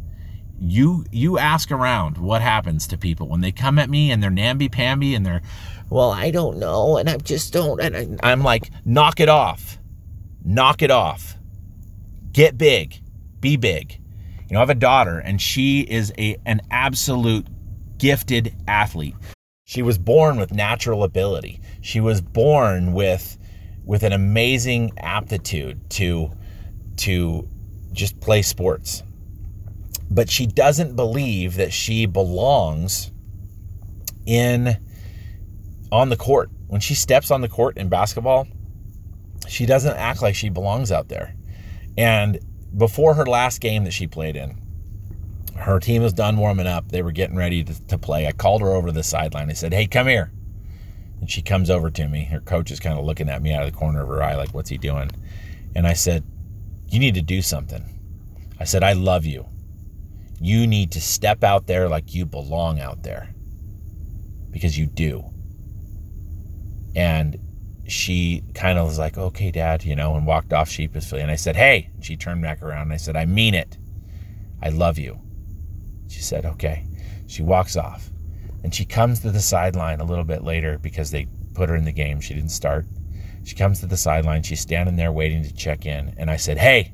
you 0.60 1.06
you 1.12 1.38
ask 1.38 1.72
around 1.72 2.18
what 2.18 2.42
happens 2.42 2.88
to 2.88 2.98
people 2.98 3.28
when 3.28 3.42
they 3.42 3.52
come 3.52 3.78
at 3.78 3.90
me 3.90 4.12
and 4.12 4.24
they're 4.24 4.30
namby 4.30 4.70
pamby 4.70 5.14
and 5.14 5.26
they're 5.26 5.42
well, 5.90 6.12
I 6.12 6.32
don't 6.32 6.58
know, 6.58 6.98
and 6.98 7.10
I 7.10 7.18
just 7.18 7.54
don't. 7.54 7.80
And 7.80 8.20
I, 8.22 8.32
I'm 8.32 8.42
like, 8.42 8.70
knock 8.86 9.20
it 9.20 9.30
off. 9.30 9.80
Knock 10.44 10.82
it 10.82 10.92
off. 10.92 11.38
Get 12.32 12.58
big. 12.58 13.02
Be 13.40 13.58
big. 13.58 14.00
You 14.50 14.54
know, 14.54 14.60
I 14.60 14.62
have 14.62 14.70
a 14.70 14.76
daughter, 14.76 15.20
and 15.20 15.42
she 15.42 15.82
is 15.82 16.12
a 16.18 16.38
an 16.46 16.62
absolute 16.72 17.48
gifted 17.98 18.54
athlete. 18.68 19.16
She 19.66 19.82
was 19.82 19.98
born 19.98 20.38
with 20.38 20.54
natural 20.54 21.04
ability. 21.04 21.62
She 21.82 22.00
was 22.00 22.22
born 22.22 22.94
with 22.94 23.38
with 23.86 24.04
an 24.04 24.14
amazing 24.14 24.92
aptitude 24.98 25.90
to 25.92 26.32
to 26.98 27.48
just 27.94 28.20
play 28.20 28.42
sports. 28.42 29.04
But 30.10 30.30
she 30.30 30.46
doesn't 30.46 30.96
believe 30.96 31.56
that 31.56 31.74
she 31.74 32.06
belongs 32.06 33.12
in 34.26 34.78
on 35.92 36.10
the 36.10 36.16
court. 36.16 36.50
When 36.68 36.82
she 36.82 36.96
steps 36.96 37.32
on 37.32 37.42
the 37.42 37.50
court 37.50 37.78
in 37.78 37.90
basketball, 37.90 38.48
she 39.48 39.66
doesn't 39.66 39.96
act 39.96 40.22
like 40.22 40.36
she 40.36 40.50
belongs 40.50 40.92
out 40.92 41.08
there. 41.08 41.34
And 41.98 42.40
before 42.76 43.14
her 43.16 43.26
last 43.26 43.60
game 43.62 43.86
that 43.86 43.94
she 43.94 44.08
played 44.08 44.36
in, 44.36 44.62
her 45.56 45.80
team 45.80 46.04
was 46.04 46.14
done 46.14 46.38
warming 46.38 46.68
up. 46.68 46.90
They 46.90 47.02
were 47.02 47.12
getting 47.12 47.36
ready 47.36 47.64
to, 47.64 47.88
to 47.88 47.98
play. 47.98 48.28
I 48.28 48.32
called 48.32 48.62
her 48.62 48.74
over 48.74 48.88
to 48.88 48.94
the 48.94 49.04
sideline. 49.04 49.50
I 49.50 49.54
said, 49.54 49.74
Hey, 49.74 49.88
come 49.88 50.08
here. 50.08 50.32
And 51.20 51.30
she 51.30 51.42
comes 51.42 51.70
over 51.70 51.90
to 51.90 52.08
me. 52.08 52.26
Her 52.26 52.40
coach 52.40 52.70
is 52.70 52.80
kind 52.80 52.98
of 53.00 53.06
looking 53.06 53.30
at 53.30 53.42
me 53.42 53.54
out 53.54 53.64
of 53.66 53.72
the 53.72 53.78
corner 53.78 54.04
of 54.04 54.08
her 54.08 54.22
eye, 54.22 54.36
like, 54.36 54.54
What's 54.54 54.70
he 54.70 54.78
doing? 54.78 55.10
And 55.76 55.88
I 55.88 55.94
said, 55.94 56.24
You 56.90 57.00
need 57.00 57.16
to 57.16 57.22
do 57.22 57.42
something. 57.42 57.84
I 58.60 58.66
said, 58.66 58.84
I 58.84 58.94
love 58.94 59.26
you. 59.26 59.48
You 60.40 60.68
need 60.68 60.92
to 60.92 61.02
step 61.02 61.44
out 61.44 61.68
there 61.68 61.90
like 61.90 62.14
you 62.14 62.26
belong 62.26 62.80
out 62.80 63.04
there 63.04 63.34
because 64.52 64.78
you 64.78 64.86
do. 64.86 65.24
And 66.96 67.38
she 67.88 68.44
kind 68.54 68.78
of 68.78 68.86
was 68.86 69.00
like, 69.00 69.18
okay, 69.18 69.52
dad, 69.52 69.84
you 69.84 69.96
know, 69.96 70.16
and 70.16 70.28
walked 70.28 70.54
off 70.54 70.70
sheepishly. 70.70 71.22
And 71.22 71.32
I 71.32 71.36
said, 71.36 71.56
hey. 71.56 71.90
And 71.96 72.06
she 72.06 72.18
turned 72.18 72.42
back 72.42 72.62
around 72.62 72.84
and 72.84 72.94
I 72.94 72.98
said, 72.98 73.16
I 73.16 73.26
mean 73.26 73.54
it. 73.54 73.78
I 74.62 74.70
love 74.70 74.98
you. 74.98 75.20
She 76.08 76.22
said, 76.22 76.46
okay. 76.46 76.86
She 77.28 77.44
walks 77.44 77.76
off. 77.76 78.10
And 78.64 78.74
she 78.74 78.86
comes 78.86 79.20
to 79.22 79.32
the 79.32 79.40
sideline 79.40 80.02
a 80.02 80.06
little 80.06 80.24
bit 80.24 80.44
later 80.44 80.78
because 80.78 81.12
they 81.12 81.28
put 81.54 81.70
her 81.70 81.76
in 81.76 81.86
the 81.86 81.92
game. 81.92 82.20
She 82.20 82.34
didn't 82.34 82.50
start. 82.50 82.86
She 83.44 83.56
comes 83.56 83.80
to 83.80 83.88
the 83.88 83.98
sideline. 83.98 84.44
She's 84.44 84.60
standing 84.60 84.96
there 84.96 85.12
waiting 85.12 85.44
to 85.44 85.54
check 85.54 85.86
in. 85.86 86.14
And 86.18 86.30
I 86.30 86.38
said, 86.38 86.58
hey. 86.58 86.94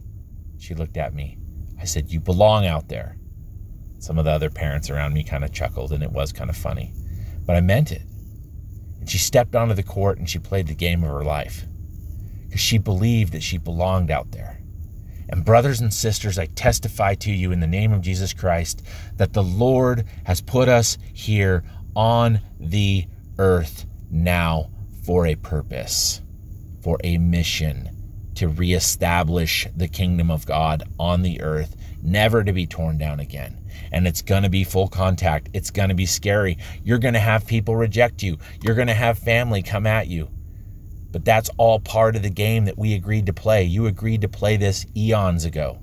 She 0.60 0.76
looked 0.76 0.96
at 0.96 1.14
me. 1.14 1.38
I 1.80 1.84
said, 1.84 2.12
you 2.12 2.22
belong 2.22 2.66
out 2.66 2.88
there. 2.88 3.18
Some 4.04 4.20
of 4.20 4.26
the 4.26 4.32
other 4.32 4.50
parents 4.50 4.90
around 4.90 5.14
me 5.14 5.24
kind 5.24 5.46
of 5.46 5.54
chuckled, 5.54 5.94
and 5.94 6.04
it 6.04 6.12
was 6.12 6.34
kind 6.34 6.50
of 6.50 6.58
funny. 6.58 6.94
But 7.46 7.56
I 7.56 7.62
meant 7.62 7.90
it. 7.90 8.02
And 9.00 9.10
she 9.10 9.18
stepped 9.18 9.56
onto 9.56 9.74
the 9.74 9.82
court 9.82 10.18
and 10.18 10.30
she 10.30 10.40
played 10.40 10.68
the 10.68 10.76
game 10.76 11.06
of 11.06 11.10
her 11.10 11.24
life 11.24 11.64
because 12.44 12.60
she 12.60 12.78
believed 12.78 13.32
that 13.32 13.44
she 13.44 13.58
belonged 13.58 14.12
out 14.12 14.32
there. 14.32 14.60
And, 15.30 15.46
brothers 15.46 15.80
and 15.80 15.94
sisters, 15.94 16.38
I 16.38 16.48
testify 16.48 17.16
to 17.16 17.32
you 17.32 17.54
in 17.54 17.62
the 17.62 17.66
name 17.66 17.94
of 17.94 18.02
Jesus 18.02 18.34
Christ 18.34 18.86
that 19.16 19.32
the 19.32 19.42
Lord 19.42 20.04
has 20.26 20.42
put 20.42 20.68
us 20.68 20.98
here 21.14 21.64
on 21.96 22.42
the 22.60 23.08
earth 23.38 23.86
now 24.12 24.70
for 25.06 25.28
a 25.28 25.36
purpose, 25.36 26.20
for 26.82 27.00
a 27.06 27.18
mission 27.20 27.90
to 28.36 28.50
reestablish 28.50 29.66
the 29.78 29.88
kingdom 29.88 30.30
of 30.30 30.46
God 30.46 30.84
on 31.00 31.22
the 31.22 31.40
earth, 31.40 31.78
never 32.02 32.44
to 32.44 32.52
be 32.52 32.68
torn 32.68 32.98
down 32.98 33.22
again 33.22 33.63
and 33.94 34.08
it's 34.08 34.24
going 34.24 34.44
to 34.44 34.50
be 34.50 34.64
full 34.64 34.88
contact. 34.88 35.50
It's 35.54 35.70
going 35.70 35.90
to 35.90 35.96
be 35.96 36.08
scary. 36.08 36.58
You're 36.84 36.98
going 36.98 37.14
to 37.14 37.20
have 37.20 37.46
people 37.46 37.76
reject 37.76 38.24
you. 38.24 38.38
You're 38.62 38.76
going 38.76 38.88
to 38.88 38.94
have 38.94 39.20
family 39.20 39.62
come 39.62 39.86
at 39.86 40.08
you. 40.08 40.30
But 41.12 41.24
that's 41.24 41.52
all 41.58 41.80
part 41.80 42.16
of 42.16 42.24
the 42.24 42.32
game 42.32 42.66
that 42.66 42.78
we 42.78 42.96
agreed 42.96 43.28
to 43.28 43.34
play. 43.34 43.64
You 43.64 43.86
agreed 43.86 44.22
to 44.22 44.28
play 44.28 44.58
this 44.58 44.88
eons 44.98 45.46
ago. 45.46 45.80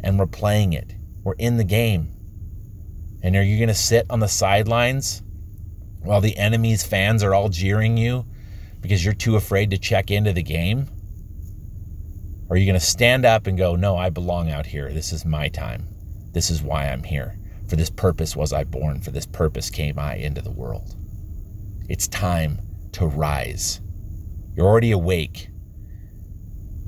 And 0.00 0.18
we're 0.18 0.26
playing 0.26 0.72
it. 0.72 0.92
We're 1.22 1.34
in 1.34 1.56
the 1.56 1.64
game. 1.64 2.10
And 3.22 3.36
are 3.36 3.44
you 3.44 3.58
going 3.58 3.68
to 3.68 3.74
sit 3.74 4.06
on 4.10 4.18
the 4.18 4.28
sidelines 4.28 5.22
while 6.02 6.20
the 6.20 6.36
enemy's 6.36 6.84
fans 6.84 7.22
are 7.22 7.32
all 7.32 7.48
jeering 7.48 7.96
you 7.96 8.26
because 8.80 9.04
you're 9.04 9.14
too 9.14 9.36
afraid 9.36 9.70
to 9.70 9.78
check 9.78 10.10
into 10.10 10.32
the 10.32 10.42
game? 10.42 10.88
Or 12.48 12.56
are 12.56 12.58
you 12.58 12.66
going 12.66 12.78
to 12.78 12.84
stand 12.84 13.24
up 13.24 13.46
and 13.46 13.56
go, 13.56 13.76
No, 13.76 13.96
I 13.96 14.10
belong 14.10 14.50
out 14.50 14.66
here. 14.66 14.92
This 14.92 15.12
is 15.12 15.24
my 15.24 15.48
time. 15.48 15.93
This 16.34 16.50
is 16.50 16.62
why 16.62 16.88
I'm 16.88 17.04
here. 17.04 17.38
For 17.68 17.76
this 17.76 17.90
purpose 17.90 18.36
was 18.36 18.52
I 18.52 18.64
born. 18.64 19.00
For 19.00 19.12
this 19.12 19.24
purpose 19.24 19.70
came 19.70 19.98
I 19.98 20.16
into 20.16 20.42
the 20.42 20.50
world. 20.50 20.94
It's 21.88 22.08
time 22.08 22.58
to 22.92 23.06
rise. 23.06 23.80
You're 24.54 24.66
already 24.66 24.90
awake. 24.90 25.48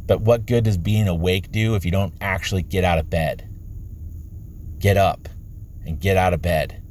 But 0.06 0.20
what 0.20 0.47
good 0.47 0.64
does 0.64 0.77
being 0.77 1.09
awake 1.09 1.51
do 1.51 1.74
if 1.74 1.85
you 1.85 1.90
don't 1.90 2.12
actually 2.20 2.62
get 2.62 2.85
out 2.85 2.98
of 2.98 3.09
bed? 3.09 3.48
Get 4.78 4.97
up 4.97 5.28
and 5.85 6.01
get 6.01 6.16
out 6.16 6.35
of 6.35 6.43
bed 6.43 6.82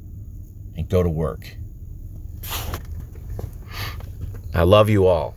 and 0.76 0.88
go 0.88 1.02
to 1.02 1.08
work. 1.08 1.56
I 4.54 4.62
love 4.62 4.88
you 4.88 5.06
all. 5.06 5.34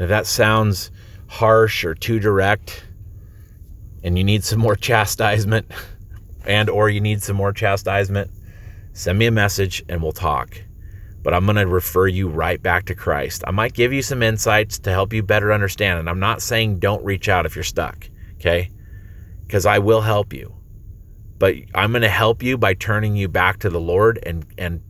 If 0.00 0.08
that 0.08 0.26
sounds 0.26 0.90
harsh 1.26 1.84
or 1.84 1.94
too 1.94 2.18
direct 2.18 2.84
and 4.02 4.16
you 4.16 4.24
need 4.24 4.44
some 4.44 4.58
more 4.58 4.76
chastisement, 4.76 5.70
and 6.46 6.68
or 6.68 6.88
you 6.88 7.00
need 7.00 7.22
some 7.22 7.36
more 7.36 7.52
chastisement, 7.52 8.30
send 8.92 9.18
me 9.18 9.26
a 9.26 9.30
message 9.30 9.82
and 9.88 10.02
we'll 10.02 10.12
talk. 10.12 10.56
But 11.22 11.32
I'm 11.32 11.46
going 11.46 11.56
to 11.56 11.66
refer 11.66 12.06
you 12.06 12.28
right 12.28 12.62
back 12.62 12.84
to 12.86 12.94
Christ. 12.94 13.44
I 13.46 13.50
might 13.50 13.72
give 13.72 13.92
you 13.92 14.02
some 14.02 14.22
insights 14.22 14.78
to 14.80 14.90
help 14.90 15.12
you 15.12 15.22
better 15.22 15.52
understand. 15.52 15.98
And 15.98 16.08
I'm 16.08 16.20
not 16.20 16.42
saying 16.42 16.80
don't 16.80 17.02
reach 17.04 17.28
out 17.28 17.46
if 17.46 17.56
you're 17.56 17.64
stuck, 17.64 18.08
okay? 18.34 18.70
Because 19.46 19.64
I 19.64 19.78
will 19.78 20.02
help 20.02 20.34
you. 20.34 20.54
But 21.38 21.54
I'm 21.74 21.92
going 21.92 22.02
to 22.02 22.10
help 22.10 22.42
you 22.42 22.58
by 22.58 22.74
turning 22.74 23.16
you 23.16 23.28
back 23.28 23.58
to 23.60 23.70
the 23.70 23.80
Lord 23.80 24.18
and, 24.24 24.46
and 24.58 24.82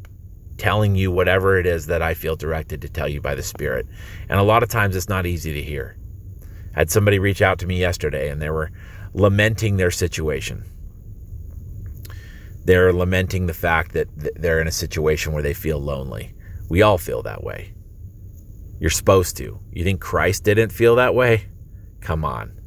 telling 0.59 0.97
you 0.97 1.10
whatever 1.10 1.56
it 1.56 1.66
is 1.66 1.86
that 1.86 2.02
I 2.02 2.14
feel 2.14 2.36
directed 2.36 2.82
to 2.82 2.89
tell 2.89 3.09
you 3.09 3.20
by 3.20 3.36
the 3.36 3.43
Spirit. 3.43 3.86
And 4.28 4.40
a 4.40 4.44
lot 4.44 4.62
of 4.64 4.68
times 4.68 4.97
it's 4.97 5.09
not 5.09 5.26
easy 5.26 5.55
to 5.55 5.62
hear. 5.62 5.97
I 6.74 6.81
had 6.81 6.90
somebody 6.90 7.20
reach 7.20 7.43
out 7.43 7.60
to 7.60 7.66
me 7.66 7.78
yesterday 7.78 8.28
and 8.28 8.43
they 8.43 8.51
were 8.51 8.72
lamenting 9.14 9.76
their 9.76 9.93
situation 9.93 10.64
they're 12.65 12.93
lamenting 12.93 13.47
the 13.47 13.55
fact 13.55 13.93
that 13.93 14.09
they're 14.36 14.61
in 14.61 14.66
a 14.66 14.73
situation 14.73 15.32
where 15.32 15.43
they 15.43 15.55
feel 15.55 15.78
lonely. 15.78 16.35
We 16.69 16.82
all 16.82 16.99
feel 16.99 17.23
that 17.23 17.45
way. 17.45 17.74
You're 18.81 18.91
supposed 18.91 19.36
to. 19.36 19.61
You 19.70 19.85
think 19.85 20.01
Christ 20.01 20.45
didn't 20.45 20.70
feel 20.70 20.97
that 20.97 21.15
way? 21.15 21.47
Come 22.01 22.24
on. 22.24 22.59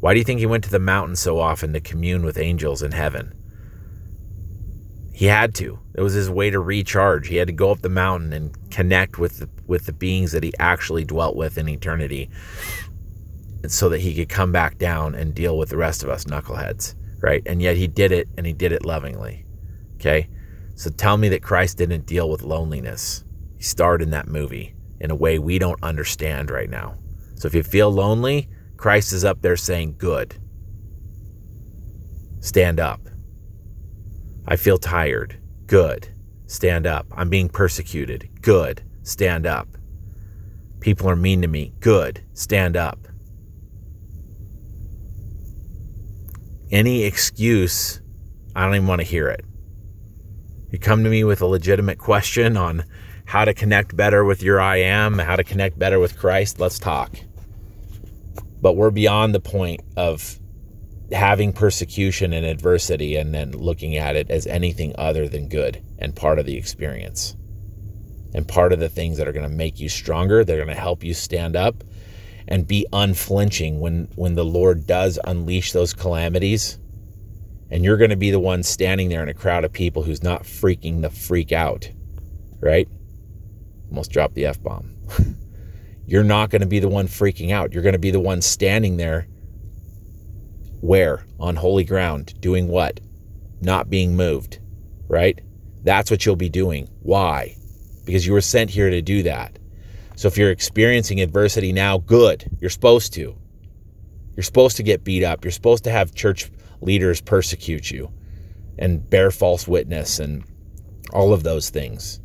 Why 0.00 0.12
do 0.12 0.18
you 0.18 0.24
think 0.24 0.40
he 0.40 0.46
went 0.46 0.64
to 0.64 0.70
the 0.70 0.78
mountain 0.78 1.16
so 1.16 1.40
often 1.40 1.72
to 1.72 1.80
commune 1.80 2.24
with 2.24 2.38
angels 2.38 2.82
in 2.82 2.92
heaven? 2.92 3.32
He 5.14 5.26
had 5.26 5.54
to. 5.56 5.78
It 5.94 6.02
was 6.02 6.12
his 6.12 6.28
way 6.28 6.50
to 6.50 6.60
recharge. 6.60 7.28
He 7.28 7.36
had 7.36 7.46
to 7.46 7.52
go 7.52 7.70
up 7.70 7.80
the 7.80 7.88
mountain 7.88 8.32
and 8.32 8.70
connect 8.70 9.18
with 9.18 9.38
the, 9.38 9.48
with 9.66 9.86
the 9.86 9.92
beings 9.92 10.32
that 10.32 10.42
he 10.42 10.52
actually 10.58 11.04
dwelt 11.04 11.36
with 11.36 11.56
in 11.56 11.68
eternity 11.68 12.28
so 13.68 13.88
that 13.88 14.00
he 14.00 14.14
could 14.14 14.28
come 14.28 14.52
back 14.52 14.76
down 14.76 15.14
and 15.14 15.34
deal 15.34 15.56
with 15.56 15.70
the 15.70 15.76
rest 15.76 16.02
of 16.02 16.10
us 16.10 16.24
knuckleheads 16.24 16.94
right? 17.24 17.42
And 17.46 17.62
yet 17.62 17.78
he 17.78 17.86
did 17.86 18.12
it 18.12 18.28
and 18.36 18.46
he 18.46 18.52
did 18.52 18.70
it 18.70 18.84
lovingly. 18.84 19.46
Okay? 19.94 20.28
So 20.74 20.90
tell 20.90 21.16
me 21.16 21.30
that 21.30 21.42
Christ 21.42 21.78
didn't 21.78 22.04
deal 22.04 22.28
with 22.28 22.42
loneliness. 22.42 23.24
He 23.56 23.62
starred 23.62 24.02
in 24.02 24.10
that 24.10 24.28
movie 24.28 24.74
in 25.00 25.10
a 25.10 25.14
way 25.14 25.38
we 25.38 25.58
don't 25.58 25.82
understand 25.82 26.50
right 26.50 26.68
now. 26.68 26.98
So 27.36 27.46
if 27.46 27.54
you 27.54 27.62
feel 27.62 27.90
lonely, 27.90 28.48
Christ 28.76 29.14
is 29.14 29.24
up 29.24 29.40
there 29.40 29.56
saying, 29.56 29.94
Good. 29.96 30.36
Stand 32.40 32.78
up. 32.78 33.00
I 34.46 34.56
feel 34.56 34.76
tired. 34.76 35.40
Good. 35.66 36.08
Stand 36.46 36.86
up. 36.86 37.06
I'm 37.16 37.30
being 37.30 37.48
persecuted. 37.48 38.28
Good. 38.42 38.82
Stand 39.02 39.46
up. 39.46 39.78
People 40.80 41.08
are 41.08 41.16
mean 41.16 41.40
to 41.40 41.48
me. 41.48 41.72
Good. 41.80 42.22
Stand 42.34 42.76
up. 42.76 43.08
Any 46.74 47.04
excuse, 47.04 48.00
I 48.56 48.64
don't 48.64 48.74
even 48.74 48.88
want 48.88 49.00
to 49.00 49.06
hear 49.06 49.28
it. 49.28 49.44
You 50.72 50.78
come 50.80 51.04
to 51.04 51.10
me 51.10 51.22
with 51.22 51.40
a 51.40 51.46
legitimate 51.46 51.98
question 51.98 52.56
on 52.56 52.84
how 53.26 53.44
to 53.44 53.54
connect 53.54 53.96
better 53.96 54.24
with 54.24 54.42
your 54.42 54.60
I 54.60 54.78
am, 54.78 55.18
how 55.18 55.36
to 55.36 55.44
connect 55.44 55.78
better 55.78 56.00
with 56.00 56.18
Christ, 56.18 56.58
let's 56.58 56.80
talk. 56.80 57.14
But 58.60 58.74
we're 58.74 58.90
beyond 58.90 59.34
the 59.34 59.40
point 59.40 59.82
of 59.96 60.40
having 61.12 61.52
persecution 61.52 62.32
and 62.32 62.44
adversity 62.44 63.14
and 63.14 63.32
then 63.32 63.52
looking 63.52 63.96
at 63.96 64.16
it 64.16 64.28
as 64.28 64.46
anything 64.48 64.94
other 64.98 65.28
than 65.28 65.48
good 65.48 65.80
and 66.00 66.16
part 66.16 66.40
of 66.40 66.46
the 66.46 66.56
experience. 66.56 67.36
And 68.34 68.48
part 68.48 68.72
of 68.72 68.80
the 68.80 68.88
things 68.88 69.16
that 69.18 69.28
are 69.28 69.32
going 69.32 69.48
to 69.48 69.56
make 69.56 69.78
you 69.78 69.88
stronger, 69.88 70.44
they're 70.44 70.56
going 70.56 70.74
to 70.74 70.74
help 70.74 71.04
you 71.04 71.14
stand 71.14 71.54
up 71.54 71.84
and 72.48 72.66
be 72.68 72.86
unflinching 72.92 73.80
when 73.80 74.08
when 74.16 74.34
the 74.36 74.44
Lord 74.44 74.86
does 74.86 75.18
unleash 75.24 75.72
those 75.72 75.94
calamities. 75.94 76.78
And 77.70 77.84
you're 77.84 77.98
going 77.98 78.10
to 78.10 78.16
be 78.16 78.30
the 78.30 78.40
one 78.40 78.62
standing 78.62 79.08
there 79.10 79.22
in 79.22 79.28
a 79.30 79.34
crowd 79.34 79.64
of 79.64 79.72
people 79.72 80.02
who's 80.04 80.22
not 80.22 80.44
freaking 80.44 81.02
the 81.02 81.10
freak 81.10 81.52
out, 81.52 81.90
right? 82.60 82.88
Almost 83.90 84.12
dropped 84.12 84.34
the 84.34 84.46
F 84.46 84.62
bomb. 84.62 84.94
you're 86.06 86.24
not 86.24 86.50
going 86.50 86.62
to 86.62 86.68
be 86.68 86.80
the 86.80 86.88
one 86.88 87.08
freaking 87.08 87.52
out. 87.52 87.72
You're 87.74 87.82
going 87.82 87.94
to 87.94 87.98
be 88.00 88.12
the 88.12 88.20
one 88.20 88.42
standing 88.42 88.98
there 88.98 89.26
Where? 90.82 91.26
On 91.40 91.56
holy 91.56 91.84
ground. 91.84 92.40
Doing 92.40 92.68
what? 92.68 93.00
Not 93.62 93.90
being 93.90 94.16
moved, 94.16 94.60
right? 95.08 95.40
That's 95.84 96.10
what 96.10 96.26
you'll 96.26 96.36
be 96.36 96.50
doing. 96.50 96.88
Why? 97.02 97.56
Because 98.04 98.26
you 98.26 98.34
were 98.34 98.42
sent 98.42 98.70
here 98.70 98.90
to 98.90 99.02
do 99.02 99.22
that. 99.24 99.58
So 100.16 100.28
if 100.28 100.36
you're 100.38 100.50
experiencing 100.50 101.20
adversity 101.20 101.72
now, 101.72 101.98
good. 101.98 102.44
You're 102.60 102.70
supposed 102.70 103.12
to. 103.14 103.36
You're 104.36 104.44
supposed 104.44 104.76
to 104.76 104.82
get 104.82 105.04
beat 105.04 105.24
up. 105.24 105.44
You're 105.44 105.52
supposed 105.52 105.84
to 105.84 105.90
have 105.90 106.14
church 106.14 106.50
leaders 106.80 107.20
persecute 107.20 107.90
you 107.90 108.12
and 108.78 109.08
bear 109.08 109.30
false 109.30 109.66
witness 109.66 110.18
and 110.18 110.44
all 111.12 111.32
of 111.32 111.42
those 111.42 111.70
things. 111.70 112.20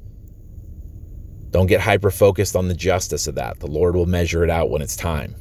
Don't 1.52 1.68
get 1.68 1.82
hyper 1.82 2.12
focused 2.12 2.56
on 2.56 2.68
the 2.68 2.76
justice 2.76 3.28
of 3.28 3.36
that. 3.36 3.60
The 3.60 3.68
Lord 3.68 3.96
will 3.96 4.06
measure 4.06 4.44
it 4.44 4.50
out 4.50 4.70
when 4.70 4.82
it's 4.82 4.96
time. 4.96 5.36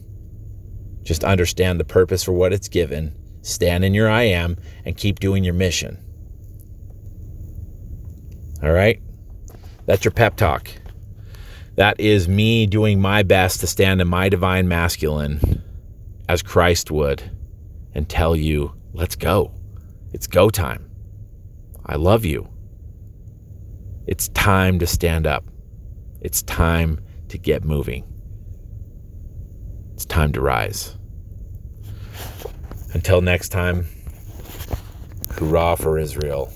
Just 1.02 1.24
understand 1.24 1.78
the 1.78 1.84
purpose 1.84 2.24
for 2.24 2.32
what 2.32 2.52
it's 2.52 2.68
given, 2.68 3.14
stand 3.42 3.84
in 3.84 3.94
your 3.94 4.08
I 4.08 4.24
am, 4.24 4.56
and 4.84 4.96
keep 4.96 5.20
doing 5.20 5.44
your 5.44 5.54
mission. 5.54 5.98
All 8.62 8.72
right? 8.72 9.00
That's 9.86 10.04
your 10.04 10.12
pep 10.12 10.36
talk. 10.36 10.70
That 11.78 12.00
is 12.00 12.26
me 12.26 12.66
doing 12.66 13.00
my 13.00 13.22
best 13.22 13.60
to 13.60 13.68
stand 13.68 14.00
in 14.00 14.08
my 14.08 14.28
divine 14.28 14.66
masculine 14.66 15.62
as 16.28 16.42
Christ 16.42 16.90
would 16.90 17.22
and 17.94 18.08
tell 18.08 18.34
you, 18.34 18.74
let's 18.94 19.14
go. 19.14 19.52
It's 20.12 20.26
go 20.26 20.50
time. 20.50 20.90
I 21.86 21.94
love 21.94 22.24
you. 22.24 22.48
It's 24.08 24.26
time 24.30 24.80
to 24.80 24.88
stand 24.88 25.24
up. 25.24 25.44
It's 26.20 26.42
time 26.42 26.98
to 27.28 27.38
get 27.38 27.64
moving. 27.64 28.02
It's 29.94 30.04
time 30.04 30.32
to 30.32 30.40
rise. 30.40 30.96
Until 32.92 33.20
next 33.20 33.50
time, 33.50 33.86
hurrah 35.30 35.76
for 35.76 35.96
Israel, 35.96 36.52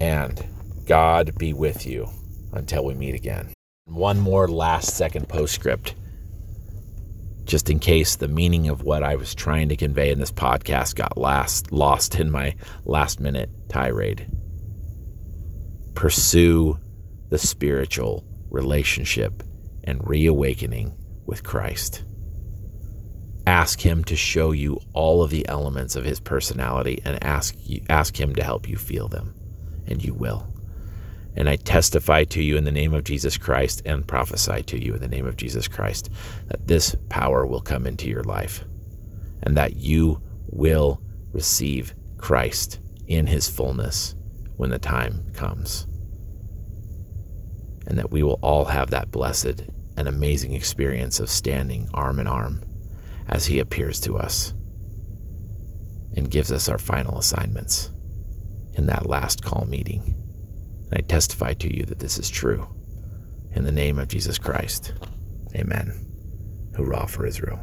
and 0.00 0.42
God 0.86 1.36
be 1.36 1.52
with 1.52 1.86
you 1.86 2.08
until 2.54 2.82
we 2.86 2.94
meet 2.94 3.14
again. 3.14 3.52
One 3.86 4.18
more 4.18 4.48
last 4.48 4.96
second 4.96 5.28
postscript, 5.28 5.94
just 7.44 7.70
in 7.70 7.78
case 7.78 8.16
the 8.16 8.26
meaning 8.26 8.68
of 8.68 8.82
what 8.82 9.04
I 9.04 9.14
was 9.14 9.32
trying 9.32 9.68
to 9.68 9.76
convey 9.76 10.10
in 10.10 10.18
this 10.18 10.32
podcast 10.32 10.96
got 10.96 11.16
last 11.16 11.70
lost 11.70 12.16
in 12.16 12.28
my 12.28 12.56
last 12.84 13.20
minute 13.20 13.48
tirade. 13.68 14.28
Pursue 15.94 16.80
the 17.28 17.38
spiritual 17.38 18.24
relationship 18.50 19.44
and 19.84 20.04
reawakening 20.04 20.92
with 21.24 21.44
Christ. 21.44 22.02
Ask 23.46 23.80
him 23.80 24.02
to 24.04 24.16
show 24.16 24.50
you 24.50 24.80
all 24.94 25.22
of 25.22 25.30
the 25.30 25.46
elements 25.46 25.94
of 25.94 26.04
his 26.04 26.18
personality 26.18 27.00
and 27.04 27.22
ask 27.22 27.54
ask 27.88 28.18
him 28.18 28.34
to 28.34 28.42
help 28.42 28.68
you 28.68 28.76
feel 28.76 29.06
them 29.06 29.32
and 29.86 30.04
you 30.04 30.12
will. 30.12 30.55
And 31.36 31.48
I 31.48 31.56
testify 31.56 32.24
to 32.24 32.42
you 32.42 32.56
in 32.56 32.64
the 32.64 32.72
name 32.72 32.94
of 32.94 33.04
Jesus 33.04 33.36
Christ 33.36 33.82
and 33.84 34.06
prophesy 34.06 34.62
to 34.64 34.82
you 34.82 34.94
in 34.94 35.00
the 35.00 35.08
name 35.08 35.26
of 35.26 35.36
Jesus 35.36 35.68
Christ 35.68 36.10
that 36.48 36.66
this 36.66 36.96
power 37.08 37.46
will 37.46 37.60
come 37.60 37.86
into 37.86 38.08
your 38.08 38.24
life 38.24 38.64
and 39.42 39.56
that 39.56 39.76
you 39.76 40.22
will 40.46 41.00
receive 41.32 41.94
Christ 42.16 42.80
in 43.06 43.26
his 43.26 43.48
fullness 43.48 44.14
when 44.56 44.70
the 44.70 44.78
time 44.78 45.24
comes 45.34 45.86
and 47.86 47.98
that 47.98 48.10
we 48.10 48.22
will 48.22 48.38
all 48.42 48.64
have 48.64 48.90
that 48.90 49.10
blessed 49.10 49.62
and 49.96 50.08
amazing 50.08 50.52
experience 50.52 51.20
of 51.20 51.30
standing 51.30 51.88
arm 51.94 52.18
in 52.18 52.26
arm 52.26 52.62
as 53.28 53.46
He 53.46 53.58
appears 53.58 54.00
to 54.00 54.18
us 54.18 54.52
and 56.16 56.30
gives 56.30 56.50
us 56.50 56.68
our 56.68 56.78
final 56.78 57.18
assignments 57.18 57.90
in 58.74 58.86
that 58.86 59.06
last 59.06 59.42
call 59.42 59.66
meeting. 59.66 60.14
I 60.92 61.00
testify 61.00 61.54
to 61.54 61.74
you 61.74 61.84
that 61.86 61.98
this 61.98 62.18
is 62.18 62.30
true. 62.30 62.66
In 63.52 63.64
the 63.64 63.72
name 63.72 63.98
of 63.98 64.08
Jesus 64.08 64.38
Christ, 64.38 64.92
amen. 65.54 65.92
Hurrah 66.76 67.06
for 67.06 67.26
Israel. 67.26 67.60